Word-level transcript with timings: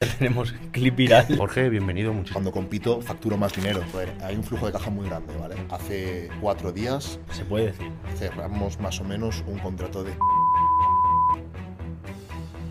Tenemos 0.18 0.54
clip 0.72 0.96
viral. 0.96 1.26
Jorge, 1.36 1.68
bienvenido, 1.68 2.14
muchísimas 2.14 2.32
Cuando 2.32 2.52
compito, 2.52 3.02
facturo 3.02 3.36
más 3.36 3.52
dinero. 3.52 3.82
Joder, 3.92 4.10
hay 4.22 4.34
un 4.34 4.42
flujo 4.42 4.64
de 4.64 4.72
caja 4.72 4.88
muy 4.88 5.06
grande, 5.06 5.34
¿vale? 5.38 5.56
Hace 5.68 6.30
cuatro 6.40 6.72
días 6.72 7.20
Se 7.32 7.44
puede 7.44 7.66
decir. 7.66 7.92
cerramos 8.16 8.80
más 8.80 8.98
o 9.02 9.04
menos 9.04 9.44
un 9.46 9.58
contrato 9.58 10.02
de... 10.02 10.12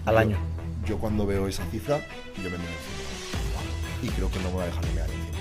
Al 0.06 0.18
año. 0.18 0.38
Yo 0.88 0.98
cuando 0.98 1.28
veo 1.28 1.48
esa 1.48 1.64
cifra, 1.66 2.00
yo 2.38 2.50
me 2.50 2.56
encima. 2.56 2.72
Y 4.02 4.08
creo 4.08 4.32
que 4.32 4.40
no 4.40 4.48
me 4.48 4.54
voy 4.56 4.64
a 4.64 4.66
dejar 4.66 4.86
de 4.86 4.94
mear 4.94 5.10
encima. 5.12 5.38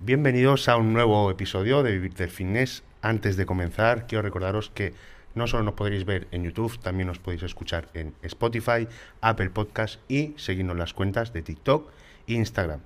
Bienvenidos 0.00 0.68
a 0.68 0.76
un 0.76 0.92
nuevo 0.92 1.30
episodio 1.30 1.82
de 1.82 1.92
Vivir 1.92 2.12
del 2.12 2.28
Fitness. 2.28 2.82
Antes 3.00 3.38
de 3.38 3.46
comenzar, 3.46 4.06
quiero 4.06 4.20
recordaros 4.20 4.68
que 4.68 4.92
no 5.34 5.46
solo 5.46 5.62
nos 5.62 5.74
podréis 5.74 6.04
ver 6.04 6.28
en 6.30 6.44
YouTube, 6.44 6.78
también 6.80 7.06
nos 7.08 7.18
podéis 7.18 7.42
escuchar 7.42 7.88
en 7.94 8.14
Spotify, 8.22 8.86
Apple 9.20 9.50
Podcast 9.50 10.00
y 10.08 10.34
seguirnos 10.36 10.76
las 10.76 10.92
cuentas 10.94 11.32
de 11.32 11.42
TikTok 11.42 11.90
e 12.26 12.34
Instagram. 12.34 12.80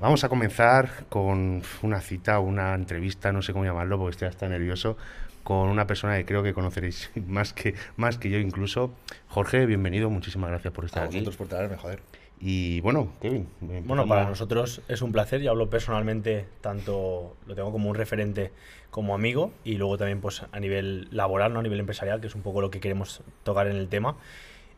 Vamos 0.00 0.24
a 0.24 0.28
comenzar 0.28 1.04
con 1.08 1.62
una 1.82 2.00
cita, 2.00 2.38
una 2.40 2.74
entrevista, 2.74 3.32
no 3.32 3.42
sé 3.42 3.52
cómo 3.52 3.64
llamarlo 3.64 3.98
porque 3.98 4.12
estoy 4.12 4.28
hasta 4.28 4.48
nervioso, 4.48 4.96
con 5.42 5.68
una 5.68 5.86
persona 5.86 6.16
que 6.16 6.24
creo 6.24 6.42
que 6.42 6.54
conoceréis 6.54 7.10
más 7.26 7.52
que, 7.52 7.74
más 7.96 8.16
que 8.18 8.30
yo 8.30 8.38
incluso. 8.38 8.92
Jorge, 9.28 9.66
bienvenido, 9.66 10.08
muchísimas 10.10 10.50
gracias 10.50 10.72
por 10.72 10.84
estar 10.86 11.02
A 11.02 11.06
aquí. 11.06 11.16
vosotros 11.16 11.36
por 11.36 11.48
traerme, 11.48 11.76
joder. 11.76 12.00
Y 12.42 12.80
bueno, 12.80 13.12
Kevin. 13.20 13.48
Bueno, 13.60 14.06
para 14.06 14.24
nosotros 14.24 14.80
es 14.88 15.02
un 15.02 15.12
placer. 15.12 15.42
Yo 15.42 15.50
hablo 15.50 15.68
personalmente, 15.68 16.46
tanto 16.62 17.36
lo 17.46 17.54
tengo 17.54 17.70
como 17.70 17.90
un 17.90 17.94
referente 17.94 18.50
como 18.90 19.14
amigo 19.14 19.52
y 19.62 19.74
luego 19.74 19.98
también 19.98 20.20
pues 20.22 20.42
a 20.50 20.58
nivel 20.58 21.08
laboral, 21.10 21.52
no 21.52 21.60
a 21.60 21.62
nivel 21.62 21.80
empresarial, 21.80 22.20
que 22.22 22.28
es 22.28 22.34
un 22.34 22.40
poco 22.42 22.62
lo 22.62 22.70
que 22.70 22.80
queremos 22.80 23.20
tocar 23.44 23.66
en 23.66 23.76
el 23.76 23.88
tema. 23.88 24.16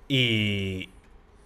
Y 0.09 0.89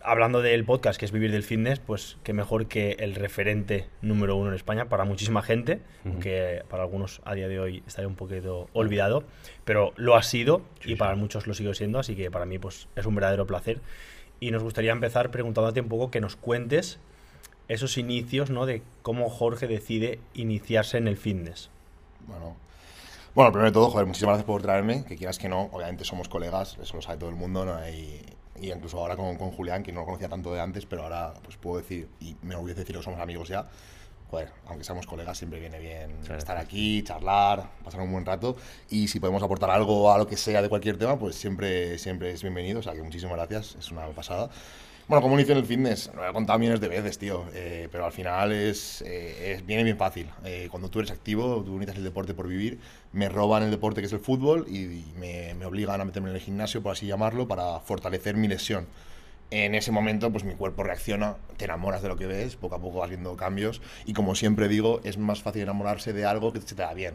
hablando 0.02 0.40
del 0.40 0.64
podcast, 0.64 0.98
que 0.98 1.04
es 1.04 1.12
Vivir 1.12 1.32
del 1.32 1.42
Fitness, 1.42 1.80
pues 1.80 2.16
qué 2.22 2.32
mejor 2.32 2.66
que 2.66 2.92
el 2.92 3.14
referente 3.14 3.86
número 4.00 4.36
uno 4.36 4.48
en 4.50 4.54
España 4.56 4.88
para 4.88 5.04
muchísima 5.04 5.42
gente, 5.42 5.80
Ujú. 6.06 6.20
que 6.20 6.62
para 6.70 6.82
algunos 6.84 7.20
a 7.24 7.34
día 7.34 7.48
de 7.48 7.60
hoy 7.60 7.82
estaría 7.86 8.08
un 8.08 8.14
poquito 8.16 8.70
olvidado, 8.72 9.24
pero 9.66 9.92
lo 9.96 10.16
ha 10.16 10.22
sido 10.22 10.62
Sí, 10.80 10.90
y 10.90 10.92
sí. 10.92 10.96
para 10.96 11.14
muchos 11.14 11.46
lo 11.46 11.52
sigue 11.54 11.74
siendo, 11.74 11.98
así 11.98 12.16
que 12.16 12.30
para 12.30 12.46
mí 12.46 12.58
pues 12.58 12.88
es 12.96 13.04
un 13.04 13.14
verdadero 13.14 13.46
placer. 13.46 13.80
Y 14.40 14.50
nos 14.50 14.62
gustaría 14.62 14.92
empezar 14.92 15.30
preguntándote 15.30 15.80
un 15.80 15.88
poco 15.88 16.10
que 16.10 16.20
nos 16.20 16.36
cuentes 16.36 16.98
esos 17.68 17.98
inicios, 17.98 18.50
¿no? 18.50 18.66
De 18.66 18.82
cómo 19.02 19.28
Jorge 19.30 19.66
decide 19.66 20.20
iniciarse 20.34 20.98
en 20.98 21.08
el 21.08 21.16
fitness. 21.16 21.70
Bueno. 22.26 22.56
Bueno, 23.34 23.52
primero 23.52 23.70
de 23.70 23.74
todo, 23.74 23.90
joder, 23.90 24.06
muchísimas 24.06 24.36
gracias 24.36 24.46
por 24.46 24.62
traerme. 24.62 25.04
Que 25.04 25.16
quieras 25.16 25.38
que 25.38 25.48
no, 25.48 25.68
obviamente 25.72 26.04
somos 26.04 26.28
colegas, 26.28 26.78
eso 26.80 26.96
lo 26.96 27.02
sabe 27.02 27.18
todo 27.18 27.28
el 27.28 27.36
mundo, 27.36 27.66
¿no? 27.66 27.86
Y, 27.86 28.22
y 28.60 28.72
incluso 28.72 28.98
ahora 28.98 29.16
con, 29.16 29.36
con 29.36 29.50
Julián, 29.50 29.82
que 29.82 29.92
no 29.92 30.00
lo 30.00 30.06
conocía 30.06 30.28
tanto 30.28 30.52
de 30.54 30.60
antes, 30.60 30.86
pero 30.86 31.02
ahora 31.02 31.34
pues 31.42 31.56
puedo 31.56 31.76
decir, 31.76 32.08
y 32.20 32.34
me 32.42 32.54
orgullece 32.54 32.80
decir 32.80 32.96
que 32.96 33.02
somos 33.02 33.20
amigos 33.20 33.48
ya. 33.48 33.68
Joder, 34.30 34.48
aunque 34.66 34.82
seamos 34.84 35.06
colegas, 35.06 35.38
siempre 35.38 35.60
viene 35.60 35.78
bien 35.78 36.10
Claro. 36.24 36.38
estar 36.38 36.56
aquí, 36.56 37.02
charlar, 37.04 37.70
pasar 37.84 38.00
un 38.00 38.10
buen 38.10 38.26
rato. 38.26 38.56
Y 38.90 39.06
si 39.08 39.20
podemos 39.20 39.42
aportar 39.42 39.70
algo 39.70 40.12
a 40.12 40.18
lo 40.18 40.26
que 40.26 40.36
sea 40.36 40.60
de 40.62 40.68
cualquier 40.68 40.98
tema, 40.98 41.16
pues 41.18 41.36
siempre, 41.36 41.96
siempre 41.98 42.32
es 42.32 42.42
bienvenido. 42.42 42.80
O 42.80 42.82
sea 42.82 42.92
que 42.92 43.02
muchísimas 43.02 43.36
gracias, 43.36 43.76
es 43.78 43.90
una 43.92 44.06
pasada. 44.08 44.50
Bueno, 45.06 45.22
como 45.22 45.34
inicio 45.36 45.52
en 45.52 45.58
el 45.58 45.64
fitness, 45.66 46.10
lo 46.16 46.28
he 46.28 46.32
contado 46.32 46.58
millones 46.58 46.80
de 46.80 46.88
veces, 46.88 47.16
tío, 47.16 47.44
eh, 47.54 47.88
pero 47.92 48.06
al 48.06 48.10
final 48.10 48.50
es, 48.50 49.02
eh, 49.02 49.52
es- 49.52 49.64
viene 49.64 49.84
bien 49.84 49.96
fácil. 49.96 50.28
Eh, 50.44 50.66
cuando 50.68 50.88
tú 50.90 50.98
eres 50.98 51.12
activo, 51.12 51.62
tú 51.64 51.74
necesitas 51.74 51.98
el 51.98 52.02
deporte 52.02 52.34
por 52.34 52.48
vivir, 52.48 52.80
me 53.12 53.28
roban 53.28 53.62
el 53.62 53.70
deporte 53.70 54.00
que 54.00 54.08
es 54.08 54.12
el 54.12 54.18
fútbol 54.18 54.66
y, 54.68 54.78
y 54.78 55.14
me, 55.16 55.54
me 55.54 55.64
obligan 55.64 56.00
a 56.00 56.04
meterme 56.04 56.30
en 56.30 56.34
el 56.34 56.40
gimnasio, 56.42 56.82
por 56.82 56.90
así 56.90 57.06
llamarlo, 57.06 57.46
para 57.46 57.78
fortalecer 57.78 58.34
mi 58.36 58.48
lesión. 58.48 58.88
En 59.50 59.74
ese 59.76 59.92
momento, 59.92 60.32
pues 60.32 60.42
mi 60.44 60.54
cuerpo 60.54 60.82
reacciona, 60.82 61.36
te 61.56 61.66
enamoras 61.66 62.02
de 62.02 62.08
lo 62.08 62.16
que 62.16 62.26
ves, 62.26 62.56
poco 62.56 62.74
a 62.74 62.80
poco 62.80 62.98
vas 62.98 63.10
viendo 63.10 63.36
cambios 63.36 63.80
y 64.04 64.12
como 64.12 64.34
siempre 64.34 64.66
digo, 64.68 65.00
es 65.04 65.18
más 65.18 65.42
fácil 65.42 65.62
enamorarse 65.62 66.12
de 66.12 66.24
algo 66.24 66.52
que 66.52 66.60
se 66.60 66.74
te 66.74 66.82
da 66.82 66.92
bien. 66.94 67.14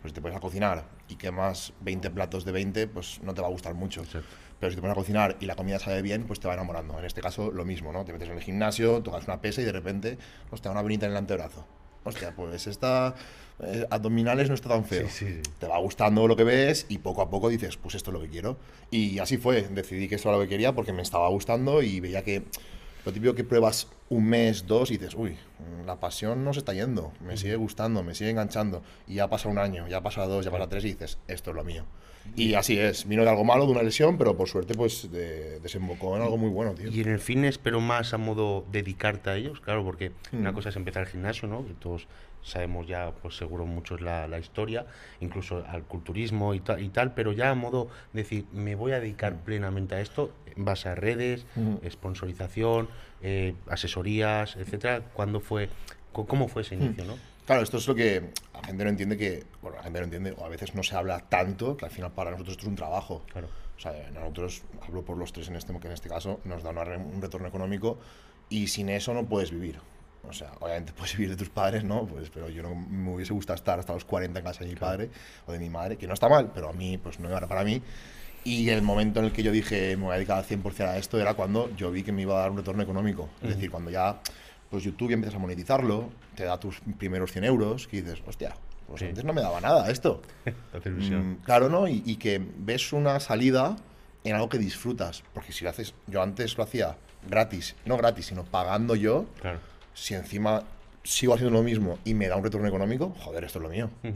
Pues 0.00 0.12
si 0.12 0.14
te 0.14 0.22
pones 0.22 0.36
a 0.36 0.40
cocinar 0.40 0.84
y 1.08 1.16
quemas 1.16 1.74
20 1.80 2.10
platos 2.10 2.44
de 2.44 2.52
20, 2.52 2.86
pues 2.88 3.20
no 3.22 3.34
te 3.34 3.42
va 3.42 3.48
a 3.48 3.50
gustar 3.50 3.74
mucho. 3.74 4.02
Exacto. 4.02 4.28
Pero 4.58 4.70
si 4.70 4.76
te 4.76 4.80
pones 4.80 4.92
a 4.92 5.00
cocinar 5.00 5.36
y 5.40 5.46
la 5.46 5.54
comida 5.54 5.78
sabe 5.78 6.00
bien, 6.00 6.24
pues 6.24 6.40
te 6.40 6.48
va 6.48 6.54
enamorando. 6.54 6.98
En 6.98 7.04
este 7.04 7.20
caso, 7.20 7.50
lo 7.50 7.64
mismo, 7.64 7.92
¿no? 7.92 8.04
Te 8.04 8.12
metes 8.12 8.28
en 8.28 8.36
el 8.36 8.42
gimnasio, 8.42 9.02
tocas 9.02 9.24
una 9.24 9.40
pesa 9.42 9.60
y 9.60 9.64
de 9.64 9.72
repente, 9.72 10.16
hostia, 10.50 10.70
una 10.70 10.82
venita 10.82 11.06
en 11.06 11.12
el 11.12 11.18
antebrazo. 11.18 11.66
Hostia, 12.04 12.34
pues 12.34 12.66
esta 12.66 13.14
eh, 13.60 13.86
abdominales 13.90 14.48
no 14.48 14.54
está 14.54 14.68
tan 14.68 14.84
feo. 14.84 15.08
Sí, 15.08 15.26
sí, 15.26 15.40
sí. 15.44 15.50
Te 15.58 15.66
va 15.66 15.78
gustando 15.78 16.26
lo 16.28 16.36
que 16.36 16.44
ves 16.44 16.86
y 16.88 16.98
poco 16.98 17.22
a 17.22 17.30
poco 17.30 17.48
dices, 17.48 17.76
pues 17.76 17.94
esto 17.94 18.10
es 18.10 18.14
lo 18.14 18.20
que 18.20 18.28
quiero. 18.28 18.56
Y 18.90 19.18
así 19.18 19.36
fue, 19.38 19.62
decidí 19.62 20.08
que 20.08 20.14
esto 20.16 20.28
era 20.28 20.38
lo 20.38 20.44
que 20.44 20.48
quería 20.50 20.74
porque 20.74 20.92
me 20.92 21.02
estaba 21.02 21.28
gustando 21.28 21.82
y 21.82 22.00
veía 22.00 22.22
que 22.22 22.42
lo 23.04 23.12
típico 23.12 23.34
que 23.34 23.44
pruebas 23.44 23.88
un 24.08 24.24
mes, 24.26 24.66
dos 24.66 24.90
y 24.90 24.98
dices, 24.98 25.14
uy, 25.14 25.36
la 25.86 25.98
pasión 26.00 26.44
no 26.44 26.52
se 26.52 26.58
está 26.58 26.72
yendo, 26.74 27.12
me 27.24 27.36
sigue 27.36 27.54
gustando, 27.56 28.02
me 28.02 28.14
sigue 28.14 28.30
enganchando. 28.30 28.82
Y 29.06 29.14
ya 29.14 29.28
pasa 29.28 29.48
un 29.48 29.58
año, 29.58 29.86
ya 29.88 30.00
pasa 30.02 30.26
dos, 30.26 30.44
ya 30.44 30.50
pasa 30.50 30.68
tres 30.68 30.84
y 30.84 30.88
dices, 30.88 31.18
esto 31.28 31.50
es 31.50 31.56
lo 31.56 31.62
mío. 31.64 31.84
Y 32.34 32.54
así 32.54 32.76
es, 32.76 33.06
vino 33.06 33.22
de 33.22 33.30
algo 33.30 33.44
malo, 33.44 33.66
de 33.66 33.70
una 33.70 33.84
lesión, 33.84 34.18
pero 34.18 34.36
por 34.36 34.48
suerte 34.48 34.74
pues 34.74 35.12
de- 35.12 35.60
desembocó 35.60 36.16
en 36.16 36.22
algo 36.22 36.36
muy 36.36 36.50
bueno, 36.50 36.74
tío. 36.74 36.90
Y 36.90 37.00
en 37.00 37.08
el 37.10 37.20
fitness, 37.20 37.56
pero 37.58 37.80
más 37.80 38.12
a 38.14 38.18
modo 38.18 38.64
dedicarte 38.72 39.30
a 39.30 39.36
ellos, 39.36 39.60
claro, 39.60 39.84
porque 39.84 40.10
una 40.32 40.50
Mm. 40.50 40.54
cosa 40.54 40.70
es 40.70 40.76
empezar 40.76 41.04
el 41.04 41.08
gimnasio, 41.08 41.46
¿no? 41.46 41.64
Que 41.64 41.74
todos 41.74 42.08
sabemos 42.46 42.86
ya, 42.86 43.10
pues 43.22 43.36
seguro 43.36 43.66
muchos 43.66 44.00
la, 44.00 44.28
la 44.28 44.38
historia, 44.38 44.86
incluso 45.20 45.64
al 45.68 45.82
culturismo 45.82 46.54
y, 46.54 46.60
ta- 46.60 46.78
y 46.80 46.88
tal, 46.90 47.12
pero 47.12 47.32
ya 47.32 47.50
a 47.50 47.54
modo 47.54 47.88
de 48.12 48.22
decir, 48.22 48.46
me 48.52 48.74
voy 48.76 48.92
a 48.92 49.00
dedicar 49.00 49.34
plenamente 49.36 49.96
a 49.96 50.00
esto, 50.00 50.32
en 50.54 50.64
base 50.64 50.88
a 50.88 50.94
redes, 50.94 51.44
Ujú. 51.56 51.80
sponsorización, 51.90 52.88
eh, 53.22 53.54
asesorías, 53.68 54.56
etcétera. 54.56 55.00
¿Cuándo 55.12 55.40
fue, 55.40 55.68
cómo 56.12 56.48
fue 56.48 56.62
ese 56.62 56.76
inicio, 56.76 57.04
no? 57.04 57.14
Claro, 57.46 57.62
esto 57.62 57.76
es 57.78 57.86
lo 57.86 57.94
que 57.94 58.30
la 58.54 58.62
gente 58.64 58.84
no 58.84 58.90
entiende 58.90 59.16
que, 59.16 59.44
bueno, 59.62 59.76
la 59.76 59.82
gente 59.84 59.98
no 60.00 60.04
entiende, 60.04 60.34
o 60.36 60.44
a 60.44 60.48
veces 60.48 60.74
no 60.74 60.82
se 60.82 60.96
habla 60.96 61.20
tanto, 61.28 61.76
que 61.76 61.84
al 61.84 61.90
final 61.90 62.12
para 62.12 62.30
nosotros 62.30 62.52
esto 62.52 62.62
es 62.62 62.68
un 62.68 62.76
trabajo. 62.76 63.22
Claro. 63.32 63.48
O 63.76 63.80
sea, 63.80 63.92
nosotros, 64.12 64.62
hablo 64.82 65.04
por 65.04 65.16
los 65.16 65.32
tres 65.32 65.48
en 65.48 65.56
este, 65.56 65.78
que 65.78 65.86
en 65.86 65.92
este 65.92 66.08
caso, 66.08 66.40
nos 66.44 66.62
da 66.62 66.70
una 66.70 66.82
un 66.96 67.20
retorno 67.20 67.46
económico 67.46 67.98
y 68.48 68.68
sin 68.68 68.88
eso 68.88 69.12
no 69.14 69.26
puedes 69.26 69.50
vivir. 69.50 69.78
O 70.28 70.32
sea, 70.32 70.52
obviamente 70.60 70.92
puedes 70.92 71.16
vivir 71.16 71.30
de 71.30 71.36
tus 71.36 71.48
padres, 71.50 71.84
¿no? 71.84 72.06
Pues, 72.06 72.30
pero 72.30 72.48
yo 72.48 72.62
no 72.62 72.74
me 72.74 73.14
hubiese 73.14 73.32
gustado 73.32 73.54
estar 73.54 73.78
hasta 73.78 73.92
los 73.92 74.04
40 74.04 74.38
en 74.40 74.44
casa 74.44 74.64
de 74.64 74.70
mi 74.70 74.76
padre 74.76 75.10
o 75.46 75.52
de 75.52 75.58
mi 75.58 75.70
madre, 75.70 75.96
que 75.96 76.06
no 76.06 76.14
está 76.14 76.28
mal, 76.28 76.50
pero 76.54 76.68
a 76.68 76.72
mí, 76.72 76.98
pues 76.98 77.18
no 77.20 77.28
era 77.34 77.46
para 77.46 77.64
mí. 77.64 77.82
Y 78.44 78.68
el 78.70 78.82
momento 78.82 79.18
en 79.20 79.26
el 79.26 79.32
que 79.32 79.42
yo 79.42 79.50
dije 79.50 79.96
me 79.96 80.04
voy 80.04 80.12
a 80.12 80.16
dedicar 80.16 80.38
al 80.38 80.44
100% 80.44 80.80
a 80.86 80.96
esto 80.98 81.20
era 81.20 81.34
cuando 81.34 81.74
yo 81.76 81.90
vi 81.90 82.02
que 82.04 82.12
me 82.12 82.22
iba 82.22 82.36
a 82.36 82.40
dar 82.42 82.50
un 82.50 82.56
retorno 82.58 82.82
económico. 82.82 83.28
Es 83.42 83.50
decir, 83.50 83.70
cuando 83.70 83.90
ya 83.90 84.20
pues 84.70 84.82
YouTube 84.84 85.08
ya 85.10 85.14
empiezas 85.14 85.36
a 85.36 85.38
monetizarlo, 85.40 86.10
te 86.34 86.44
da 86.44 86.58
tus 86.58 86.80
primeros 86.98 87.30
100 87.32 87.44
euros, 87.44 87.86
que 87.88 88.02
dices, 88.02 88.20
hostia, 88.26 88.54
pues 88.88 89.00
Sí. 89.00 89.06
antes 89.06 89.24
no 89.24 89.32
me 89.32 89.40
daba 89.40 89.60
nada 89.60 89.90
esto. 89.90 90.22
Te 90.44 90.78
hace 90.78 90.88
ilusión. 90.90 91.30
Mm, 91.32 91.36
claro, 91.44 91.68
¿no? 91.68 91.88
Y, 91.88 92.02
y 92.06 92.16
que 92.16 92.40
ves 92.58 92.92
una 92.92 93.18
salida 93.20 93.76
en 94.24 94.34
algo 94.34 94.48
que 94.48 94.58
disfrutas. 94.58 95.22
Porque 95.34 95.52
si 95.52 95.64
lo 95.64 95.70
haces, 95.70 95.94
yo 96.08 96.22
antes 96.22 96.56
lo 96.56 96.64
hacía 96.64 96.96
gratis, 97.28 97.74
no 97.84 97.96
gratis, 97.96 98.26
sino 98.26 98.44
pagando 98.44 98.94
yo, 98.94 99.26
Claro. 99.40 99.58
Si 99.96 100.14
encima 100.14 100.62
sigo 101.02 101.34
haciendo 101.34 101.56
lo 101.56 101.64
mismo 101.64 101.98
y 102.04 102.14
me 102.14 102.28
da 102.28 102.36
un 102.36 102.44
retorno 102.44 102.68
económico, 102.68 103.14
joder, 103.18 103.44
esto 103.44 103.58
es 103.58 103.62
lo 103.62 103.70
mío. 103.70 103.90
Ujú. 104.04 104.14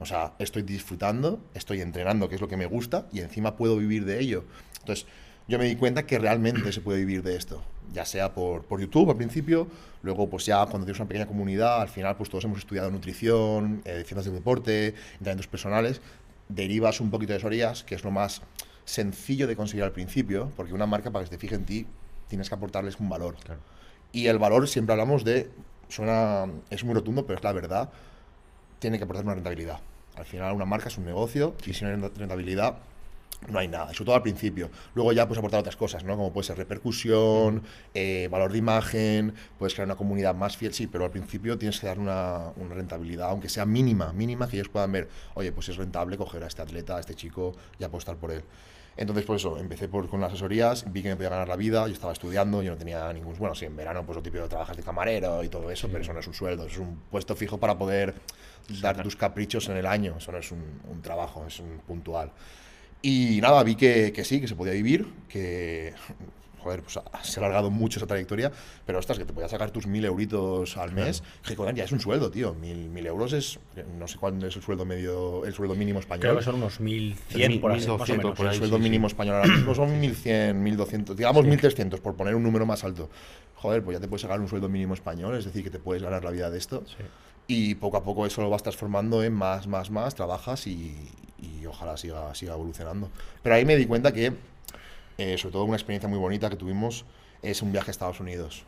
O 0.00 0.06
sea, 0.06 0.32
estoy 0.38 0.62
disfrutando, 0.62 1.40
estoy 1.54 1.80
entrenando, 1.80 2.28
que 2.28 2.34
es 2.34 2.40
lo 2.40 2.48
que 2.48 2.56
me 2.56 2.66
gusta, 2.66 3.06
y 3.12 3.20
encima 3.20 3.56
puedo 3.56 3.76
vivir 3.76 4.04
de 4.04 4.18
ello. 4.18 4.44
Entonces, 4.80 5.06
yo 5.46 5.58
me 5.58 5.66
di 5.66 5.76
cuenta 5.76 6.04
que 6.04 6.18
realmente 6.18 6.72
se 6.72 6.80
puede 6.80 7.00
vivir 7.00 7.22
de 7.22 7.36
esto. 7.36 7.62
Ya 7.92 8.04
sea 8.04 8.34
por, 8.34 8.64
por 8.64 8.80
YouTube 8.80 9.10
al 9.10 9.16
principio, 9.16 9.68
luego 10.02 10.28
pues 10.28 10.46
ya 10.46 10.64
cuando 10.66 10.84
tienes 10.84 10.98
una 10.98 11.08
pequeña 11.08 11.26
comunidad, 11.26 11.80
al 11.80 11.88
final 11.88 12.16
pues 12.16 12.28
todos 12.28 12.44
hemos 12.44 12.58
estudiado 12.58 12.90
nutrición, 12.90 13.82
eh, 13.84 14.02
ciencias 14.06 14.24
del 14.24 14.34
deporte, 14.34 14.94
entrenamientos 15.12 15.48
personales, 15.48 16.00
derivas 16.48 17.00
un 17.00 17.10
poquito 17.10 17.32
de 17.32 17.36
asesorías, 17.36 17.84
que 17.84 17.94
es 17.94 18.02
lo 18.02 18.10
más 18.10 18.42
sencillo 18.84 19.46
de 19.46 19.54
conseguir 19.54 19.84
al 19.84 19.92
principio, 19.92 20.50
porque 20.56 20.72
una 20.72 20.86
marca 20.86 21.10
para 21.10 21.24
que 21.24 21.30
se 21.30 21.38
fije 21.38 21.54
en 21.54 21.64
ti, 21.64 21.86
tienes 22.26 22.48
que 22.48 22.54
aportarles 22.54 22.98
un 22.98 23.08
valor. 23.08 23.36
Claro. 23.44 23.60
Y 24.12 24.26
el 24.26 24.38
valor 24.38 24.68
siempre 24.68 24.92
hablamos 24.92 25.24
de, 25.24 25.50
suena, 25.88 26.46
es 26.70 26.84
muy 26.84 26.94
rotundo, 26.94 27.26
pero 27.26 27.38
es 27.38 27.44
la 27.44 27.52
verdad, 27.52 27.90
tiene 28.78 28.98
que 28.98 29.04
aportar 29.04 29.24
una 29.24 29.34
rentabilidad. 29.34 29.80
Al 30.16 30.24
final 30.24 30.52
una 30.54 30.64
marca 30.64 30.88
es 30.88 30.98
un 30.98 31.04
negocio 31.04 31.54
y 31.66 31.72
si 31.72 31.84
no 31.84 31.90
hay 31.90 31.96
renta- 31.96 32.18
rentabilidad 32.18 32.78
no 33.48 33.58
hay 33.58 33.68
nada, 33.68 33.86
sobre 33.94 34.04
todo 34.04 34.16
al 34.16 34.22
principio. 34.22 34.68
Luego 34.94 35.12
ya 35.12 35.26
puedes 35.26 35.38
aportar 35.38 35.60
otras 35.60 35.76
cosas, 35.76 36.04
¿no? 36.04 36.14
Como 36.14 36.30
puede 36.30 36.46
ser 36.46 36.58
repercusión, 36.58 37.62
eh, 37.94 38.28
valor 38.30 38.52
de 38.52 38.58
imagen, 38.58 39.32
puedes 39.58 39.72
crear 39.72 39.86
una 39.86 39.96
comunidad 39.96 40.34
más 40.34 40.58
fiel, 40.58 40.74
sí, 40.74 40.86
pero 40.86 41.04
al 41.06 41.10
principio 41.10 41.56
tienes 41.56 41.80
que 41.80 41.86
dar 41.86 41.98
una, 41.98 42.52
una 42.56 42.74
rentabilidad, 42.74 43.30
aunque 43.30 43.48
sea 43.48 43.64
mínima, 43.64 44.12
mínima, 44.12 44.46
que 44.46 44.56
ellos 44.56 44.68
puedan 44.68 44.92
ver, 44.92 45.08
oye, 45.34 45.52
pues 45.52 45.70
es 45.70 45.78
rentable 45.78 46.18
coger 46.18 46.44
a 46.44 46.48
este 46.48 46.60
atleta, 46.60 46.98
a 46.98 47.00
este 47.00 47.14
chico 47.14 47.54
y 47.78 47.84
apostar 47.84 48.16
por 48.16 48.30
él. 48.30 48.42
Entonces, 48.96 49.24
por 49.24 49.36
eso, 49.36 49.58
empecé 49.58 49.88
por, 49.88 50.08
con 50.08 50.20
las 50.20 50.30
asesorías, 50.32 50.90
vi 50.92 51.02
que 51.02 51.08
me 51.08 51.16
podía 51.16 51.30
ganar 51.30 51.48
la 51.48 51.56
vida, 51.56 51.86
yo 51.86 51.94
estaba 51.94 52.12
estudiando, 52.12 52.62
yo 52.62 52.72
no 52.72 52.76
tenía 52.76 53.12
ningún... 53.12 53.34
Bueno, 53.38 53.54
sí, 53.54 53.64
en 53.64 53.76
verano, 53.76 54.04
pues 54.04 54.16
lo 54.16 54.22
típico, 54.22 54.46
trabajas 54.48 54.76
de 54.76 54.82
camarero 54.82 55.42
y 55.42 55.48
todo 55.48 55.70
eso, 55.70 55.88
pero 55.88 56.00
eso 56.00 56.12
no 56.12 56.20
es 56.20 56.26
un 56.26 56.34
sueldo, 56.34 56.66
es 56.66 56.76
un 56.76 57.00
puesto 57.10 57.34
fijo 57.34 57.58
para 57.58 57.78
poder 57.78 58.14
dar 58.82 59.02
tus 59.02 59.16
caprichos 59.16 59.68
en 59.68 59.76
el 59.76 59.86
año, 59.86 60.16
eso 60.18 60.32
no 60.32 60.38
es 60.38 60.52
un, 60.52 60.62
un 60.90 61.00
trabajo, 61.00 61.44
es 61.46 61.60
un 61.60 61.78
puntual. 61.86 62.30
Y 63.02 63.40
nada, 63.40 63.62
vi 63.62 63.76
que, 63.76 64.12
que 64.12 64.24
sí, 64.24 64.40
que 64.40 64.48
se 64.48 64.54
podía 64.54 64.74
vivir, 64.74 65.06
que 65.28 65.94
joder, 66.62 66.82
pues 66.82 66.98
se 67.22 67.40
ha 67.40 67.42
alargado 67.42 67.70
mucho 67.70 67.98
esa 67.98 68.06
trayectoria, 68.06 68.52
pero 68.86 68.98
ostras, 68.98 69.18
que 69.18 69.24
te 69.24 69.32
puedas 69.32 69.50
sacar 69.50 69.70
tus 69.70 69.86
mil 69.86 70.04
euritos 70.04 70.76
al 70.76 70.92
mes, 70.92 71.22
que 71.46 71.56
joder, 71.56 71.74
ya 71.74 71.84
es 71.84 71.92
un 71.92 72.00
sueldo, 72.00 72.30
tío. 72.30 72.54
Mil, 72.54 72.88
mil 72.88 73.06
euros 73.06 73.32
es, 73.32 73.58
no 73.98 74.06
sé 74.06 74.18
cuándo 74.18 74.46
es 74.46 74.56
el 74.56 74.62
sueldo 74.62 74.84
medio, 74.84 75.44
el 75.44 75.54
sueldo 75.54 75.74
mínimo 75.74 76.00
español. 76.00 76.20
Creo 76.20 76.36
que 76.38 76.44
son 76.44 76.56
unos 76.56 76.80
1100 76.80 77.60
por 77.60 77.72
ahí, 77.72 77.78
más 77.78 77.88
o 77.88 77.92
1200 77.92 78.16
menos. 78.16 78.36
por 78.36 78.46
ahí. 78.46 78.52
el 78.52 78.58
sueldo 78.58 78.76
sí, 78.76 78.82
mínimo 78.82 79.06
español 79.06 79.36
ahora 79.36 79.48
mismo 79.48 79.74
son 79.74 80.00
1100, 80.00 80.62
1200, 80.62 81.16
digamos 81.16 81.44
1300, 81.44 82.00
por 82.00 82.14
poner 82.14 82.34
un 82.34 82.42
número 82.42 82.66
más 82.66 82.84
alto. 82.84 83.08
Joder, 83.56 83.82
pues 83.82 83.96
ya 83.96 84.00
te 84.00 84.08
puedes 84.08 84.22
sacar 84.22 84.40
un 84.40 84.48
sueldo 84.48 84.68
mínimo 84.68 84.94
español, 84.94 85.36
es 85.36 85.44
decir, 85.44 85.62
que 85.62 85.70
te 85.70 85.78
puedes 85.78 86.02
ganar 86.02 86.24
la 86.24 86.30
vida 86.30 86.50
de 86.50 86.58
esto. 86.58 86.82
Sí. 86.86 87.04
Y 87.46 87.74
poco 87.74 87.96
a 87.96 88.04
poco 88.04 88.26
eso 88.26 88.42
lo 88.42 88.50
vas 88.50 88.62
transformando 88.62 89.24
en 89.24 89.32
más, 89.32 89.66
más, 89.66 89.90
más, 89.90 90.14
trabajas 90.14 90.66
y, 90.66 90.94
y 91.42 91.66
ojalá 91.66 91.96
siga, 91.96 92.34
siga 92.34 92.54
evolucionando. 92.54 93.10
Pero 93.42 93.54
ahí 93.54 93.64
me 93.64 93.76
di 93.76 93.86
cuenta 93.86 94.12
que, 94.12 94.32
eh, 95.20 95.36
sobre 95.36 95.52
todo 95.52 95.64
una 95.64 95.76
experiencia 95.76 96.08
muy 96.08 96.18
bonita 96.18 96.48
que 96.48 96.56
tuvimos, 96.56 97.04
es 97.42 97.60
un 97.60 97.72
viaje 97.72 97.90
a 97.90 97.92
Estados 97.92 98.20
Unidos. 98.20 98.64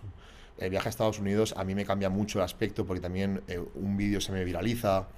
El 0.59 0.69
viaje 0.69 0.87
a 0.87 0.91
Estados 0.91 1.19
Unidos 1.19 1.55
a 1.57 1.65
mí 1.65 1.75
me 1.75 1.87
cambia 1.87 2.11
mucho 2.11 2.41
el 2.41 2.45
aspecto 2.45 2.85
porque 2.85 3.01
también 3.01 3.41
eh, 3.49 3.59
un 3.75 3.97
vídeo 3.97 4.21
se 4.21 4.33
me 4.33 4.45
viraliza 4.45 5.09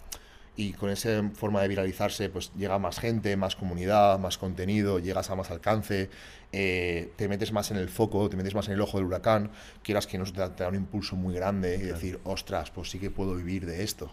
y 0.55 0.75
con 0.75 0.91
esa 0.91 1.29
forma 1.35 1.61
de 1.61 1.67
viralizarse 1.67 2.29
pues 2.29 2.53
llega 2.55 2.79
más 2.79 3.01
gente, 3.01 3.37
más 3.37 3.57
comunidad, 3.57 4.21
más 4.21 4.39
contenido, 4.39 5.01
llegas 5.01 5.29
a 5.29 5.35
más 5.35 5.51
alcance, 5.51 6.09
eh, 6.53 7.11
te 7.17 7.27
metes 7.27 7.51
más 7.51 7.73
en 7.73 7.79
el 7.79 7.89
foco, 7.89 8.29
te 8.31 8.37
metes 8.37 8.55
más 8.55 8.69
en 8.69 8.75
el 8.75 8.81
ojo 8.81 8.99
del 8.99 9.09
huracán, 9.09 9.51
quieras 9.83 10.07
que 10.07 10.19
no 10.19 10.25
te 10.25 10.49
te 10.51 10.63
da 10.63 10.69
un 10.69 10.77
impulso 10.77 11.17
muy 11.17 11.35
grande 11.35 11.75
y 11.75 11.83
decir, 11.83 12.21
ostras, 12.23 12.71
pues 12.71 12.91
sí 12.91 13.01
que 13.01 13.11
puedo 13.11 13.35
vivir 13.35 13.67
de 13.67 13.83
esto. 13.83 14.13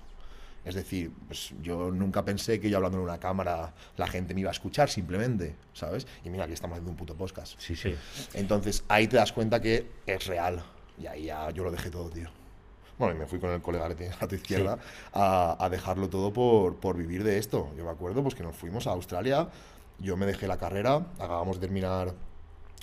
Es 0.63 0.75
decir, 0.75 1.11
pues 1.27 1.53
yo 1.61 1.89
nunca 1.91 2.23
pensé 2.23 2.59
que 2.59 2.69
yo 2.69 2.77
hablando 2.77 2.99
en 2.99 3.03
una 3.03 3.19
cámara 3.19 3.73
la 3.97 4.07
gente 4.07 4.33
me 4.33 4.41
iba 4.41 4.49
a 4.49 4.53
escuchar 4.53 4.89
simplemente, 4.89 5.55
¿sabes? 5.73 6.05
Y 6.23 6.29
mira, 6.29 6.43
aquí 6.43 6.53
estamos 6.53 6.75
haciendo 6.75 6.91
un 6.91 6.97
puto 6.97 7.15
podcast. 7.15 7.59
Sí, 7.59 7.75
sí. 7.75 7.95
Entonces 8.33 8.83
ahí 8.87 9.07
te 9.07 9.17
das 9.17 9.31
cuenta 9.31 9.59
que 9.59 9.89
es 10.05 10.27
real. 10.27 10.63
Y 10.99 11.07
ahí 11.07 11.25
ya 11.25 11.49
yo 11.49 11.63
lo 11.63 11.71
dejé 11.71 11.89
todo, 11.89 12.09
tío. 12.09 12.29
Bueno, 12.99 13.15
y 13.15 13.17
me 13.17 13.25
fui 13.25 13.39
con 13.39 13.49
el 13.49 13.61
colega 13.61 13.87
que 13.89 13.95
tienes 13.95 14.21
a 14.21 14.27
tu 14.27 14.35
izquierda 14.35 14.77
a, 15.13 15.57
a 15.59 15.69
dejarlo 15.69 16.09
todo 16.09 16.31
por, 16.31 16.75
por 16.75 16.95
vivir 16.95 17.23
de 17.23 17.39
esto. 17.39 17.71
Yo 17.75 17.83
me 17.83 17.89
acuerdo 17.89 18.21
pues 18.21 18.35
que 18.35 18.43
nos 18.43 18.55
fuimos 18.55 18.85
a 18.85 18.91
Australia, 18.91 19.49
yo 19.97 20.17
me 20.17 20.27
dejé 20.27 20.47
la 20.47 20.57
carrera, 20.57 21.07
acabamos 21.17 21.59
de 21.59 21.61
terminar 21.61 22.13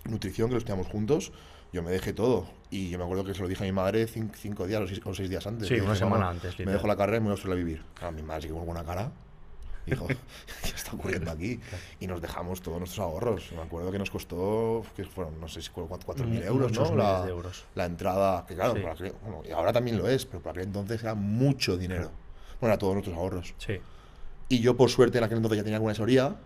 nutrición, 0.05 0.49
que 0.49 0.55
lo 0.55 0.59
estudiamos 0.59 0.89
juntos, 0.89 1.33
yo 1.73 1.83
me 1.83 1.91
dejé 1.91 2.13
todo. 2.13 2.47
Y 2.71 2.91
yo 2.91 2.99
me 2.99 3.05
acuerdo 3.05 3.25
que 3.25 3.35
se 3.35 3.41
lo 3.41 3.49
dije 3.49 3.65
a 3.65 3.67
mi 3.67 3.73
madre 3.73 4.07
cin- 4.07 4.31
cinco 4.35 4.67
días 4.67 4.83
o 4.83 4.87
seis, 4.87 5.01
o 5.05 5.15
seis 5.15 5.31
días 5.31 5.47
antes. 5.47 5.69
Sí, 5.69 5.75
una 5.75 5.85
dije, 5.85 5.97
semana 5.97 6.17
"Mamá, 6.27 6.31
antes, 6.31 6.59
Me 6.59 6.73
dejo 6.73 6.87
la 6.87 6.97
carrera 6.97 7.17
y 7.17 7.21
me 7.21 7.25
voy 7.27 7.31
a 7.31 7.35
Australia 7.35 7.55
a 7.63 7.65
vivir. 7.65 7.83
A 8.03 8.11
mi 8.11 8.23
madre 8.23 8.43
sí 8.43 8.49
que 8.49 8.55
con 8.55 8.67
buena 8.67 8.85
cara. 8.85 9.11
Dijo, 9.87 10.07
¿qué 10.63 10.69
está 10.77 10.93
ocurriendo 10.95 11.31
aquí? 11.31 11.59
Y 11.99 12.07
nos 12.07 12.21
dejamos 12.21 12.61
todos 12.61 12.79
nuestros 12.79 13.03
ahorros. 13.03 13.51
Me 13.57 13.63
acuerdo 13.63 13.91
que 13.91 13.99
nos 13.99 14.11
costó, 14.11 14.85
que 14.95 15.05
fueron, 15.05 15.41
no 15.41 15.49
sé 15.49 15.63
si 15.63 15.71
fueron 15.71 15.89
4.000 15.99 16.43
euros, 16.45 16.71
Muchos 16.73 16.91
¿no? 16.91 16.97
La, 16.99 17.23
de 17.23 17.31
euros. 17.31 17.65
la 17.75 17.87
entrada, 17.87 18.45
que 18.47 18.55
claro, 18.55 18.75
Sí. 18.75 19.05
bueno, 19.23 19.43
y 19.49 19.51
ahora 19.53 19.73
también 19.73 19.97
lo 19.97 20.07
es, 20.07 20.27
pero 20.27 20.43
por 20.43 20.51
aquel 20.51 20.65
entonces 20.65 21.03
era 21.03 21.15
mucho 21.15 21.79
dinero. 21.79 22.11
Bueno, 22.61 22.75
era 22.75 22.79
todos 22.79 22.93
nuestros 22.95 23.17
ahorros. 23.17 23.55
Sí. 23.57 23.81
Y 24.51 24.61
yo, 24.61 24.77
por 24.77 24.91
suerte, 24.91 25.17
en 25.19 25.25
aquel 25.25 25.39
entonces 25.39 25.57
ya 25.57 25.63
tenía 25.65 25.77
alguna 25.77 25.93
asesoría, 25.93 26.37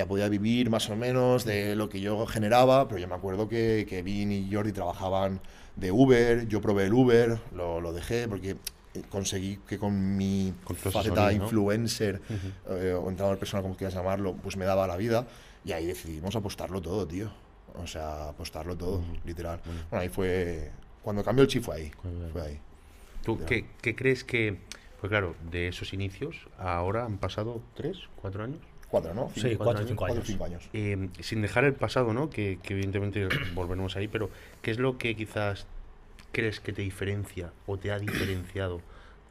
ya 0.00 0.06
podía 0.06 0.28
vivir 0.28 0.70
más 0.70 0.88
o 0.88 0.96
menos 0.96 1.44
de 1.44 1.76
lo 1.76 1.88
que 1.90 2.00
yo 2.00 2.26
generaba, 2.26 2.88
pero 2.88 2.98
yo 2.98 3.06
me 3.06 3.14
acuerdo 3.14 3.48
que, 3.48 3.86
que 3.86 4.02
Vin 4.02 4.32
y 4.32 4.50
Jordi 4.50 4.72
trabajaban 4.72 5.40
de 5.76 5.92
Uber, 5.92 6.48
yo 6.48 6.62
probé 6.62 6.86
el 6.86 6.94
Uber, 6.94 7.38
lo, 7.54 7.80
lo 7.82 7.92
dejé 7.92 8.26
porque 8.26 8.56
eh, 8.94 9.02
conseguí 9.10 9.58
que 9.68 9.78
con 9.78 10.16
mi 10.16 10.54
Con 10.64 10.74
faceta 10.74 11.00
asesoría, 11.00 11.38
¿no? 11.38 11.44
influencer 11.44 12.22
eh, 12.68 12.98
o 12.98 13.10
entrenador 13.10 13.38
personal, 13.38 13.62
como 13.62 13.76
quieras 13.76 13.94
llamarlo, 13.94 14.34
pues 14.42 14.56
me 14.56 14.64
daba 14.64 14.86
la 14.86 14.96
vida 14.96 15.26
y 15.64 15.72
ahí 15.72 15.84
decidimos 15.86 16.34
apostarlo 16.34 16.80
todo, 16.80 17.06
tío. 17.06 17.30
O 17.76 17.86
sea, 17.86 18.30
apostarlo 18.30 18.76
todo, 18.76 19.04
literal. 19.24 19.60
Bueno, 19.90 20.02
ahí 20.02 20.08
fue... 20.08 20.70
Cuando 21.02 21.22
cambió 21.22 21.42
el 21.42 21.48
chip 21.48 21.62
fue 21.62 21.76
ahí. 21.76 21.92
Fue 22.32 22.42
ahí. 22.42 22.60
¿Tú 23.22 23.38
qué, 23.44 23.66
qué 23.80 23.94
crees 23.94 24.24
que.? 24.24 24.58
Pues 25.00 25.08
claro, 25.08 25.36
de 25.50 25.68
esos 25.68 25.92
inicios, 25.92 26.48
ahora 26.58 27.04
han 27.04 27.18
pasado 27.18 27.62
tres, 27.74 27.98
cuatro 28.20 28.44
años. 28.44 28.60
Cuatro, 28.90 29.14
¿no? 29.14 29.30
Sí, 29.34 29.56
cuatro 29.56 29.84
o 29.84 29.86
cinco 29.86 30.00
Cuatro 30.00 30.16
años. 30.16 30.26
cinco 30.26 30.44
años. 30.44 30.68
Eh, 30.72 31.08
sin 31.20 31.42
dejar 31.42 31.64
el 31.64 31.74
pasado, 31.74 32.12
¿no? 32.12 32.28
Que, 32.28 32.58
que 32.62 32.74
evidentemente 32.74 33.28
volveremos 33.54 33.96
ahí, 33.96 34.08
pero 34.08 34.30
¿qué 34.62 34.70
es 34.72 34.78
lo 34.78 34.98
que 34.98 35.14
quizás 35.14 35.66
crees 36.32 36.60
que 36.60 36.72
te 36.72 36.82
diferencia 36.82 37.52
o 37.66 37.76
te 37.78 37.92
ha 37.92 37.98
diferenciado 37.98 38.80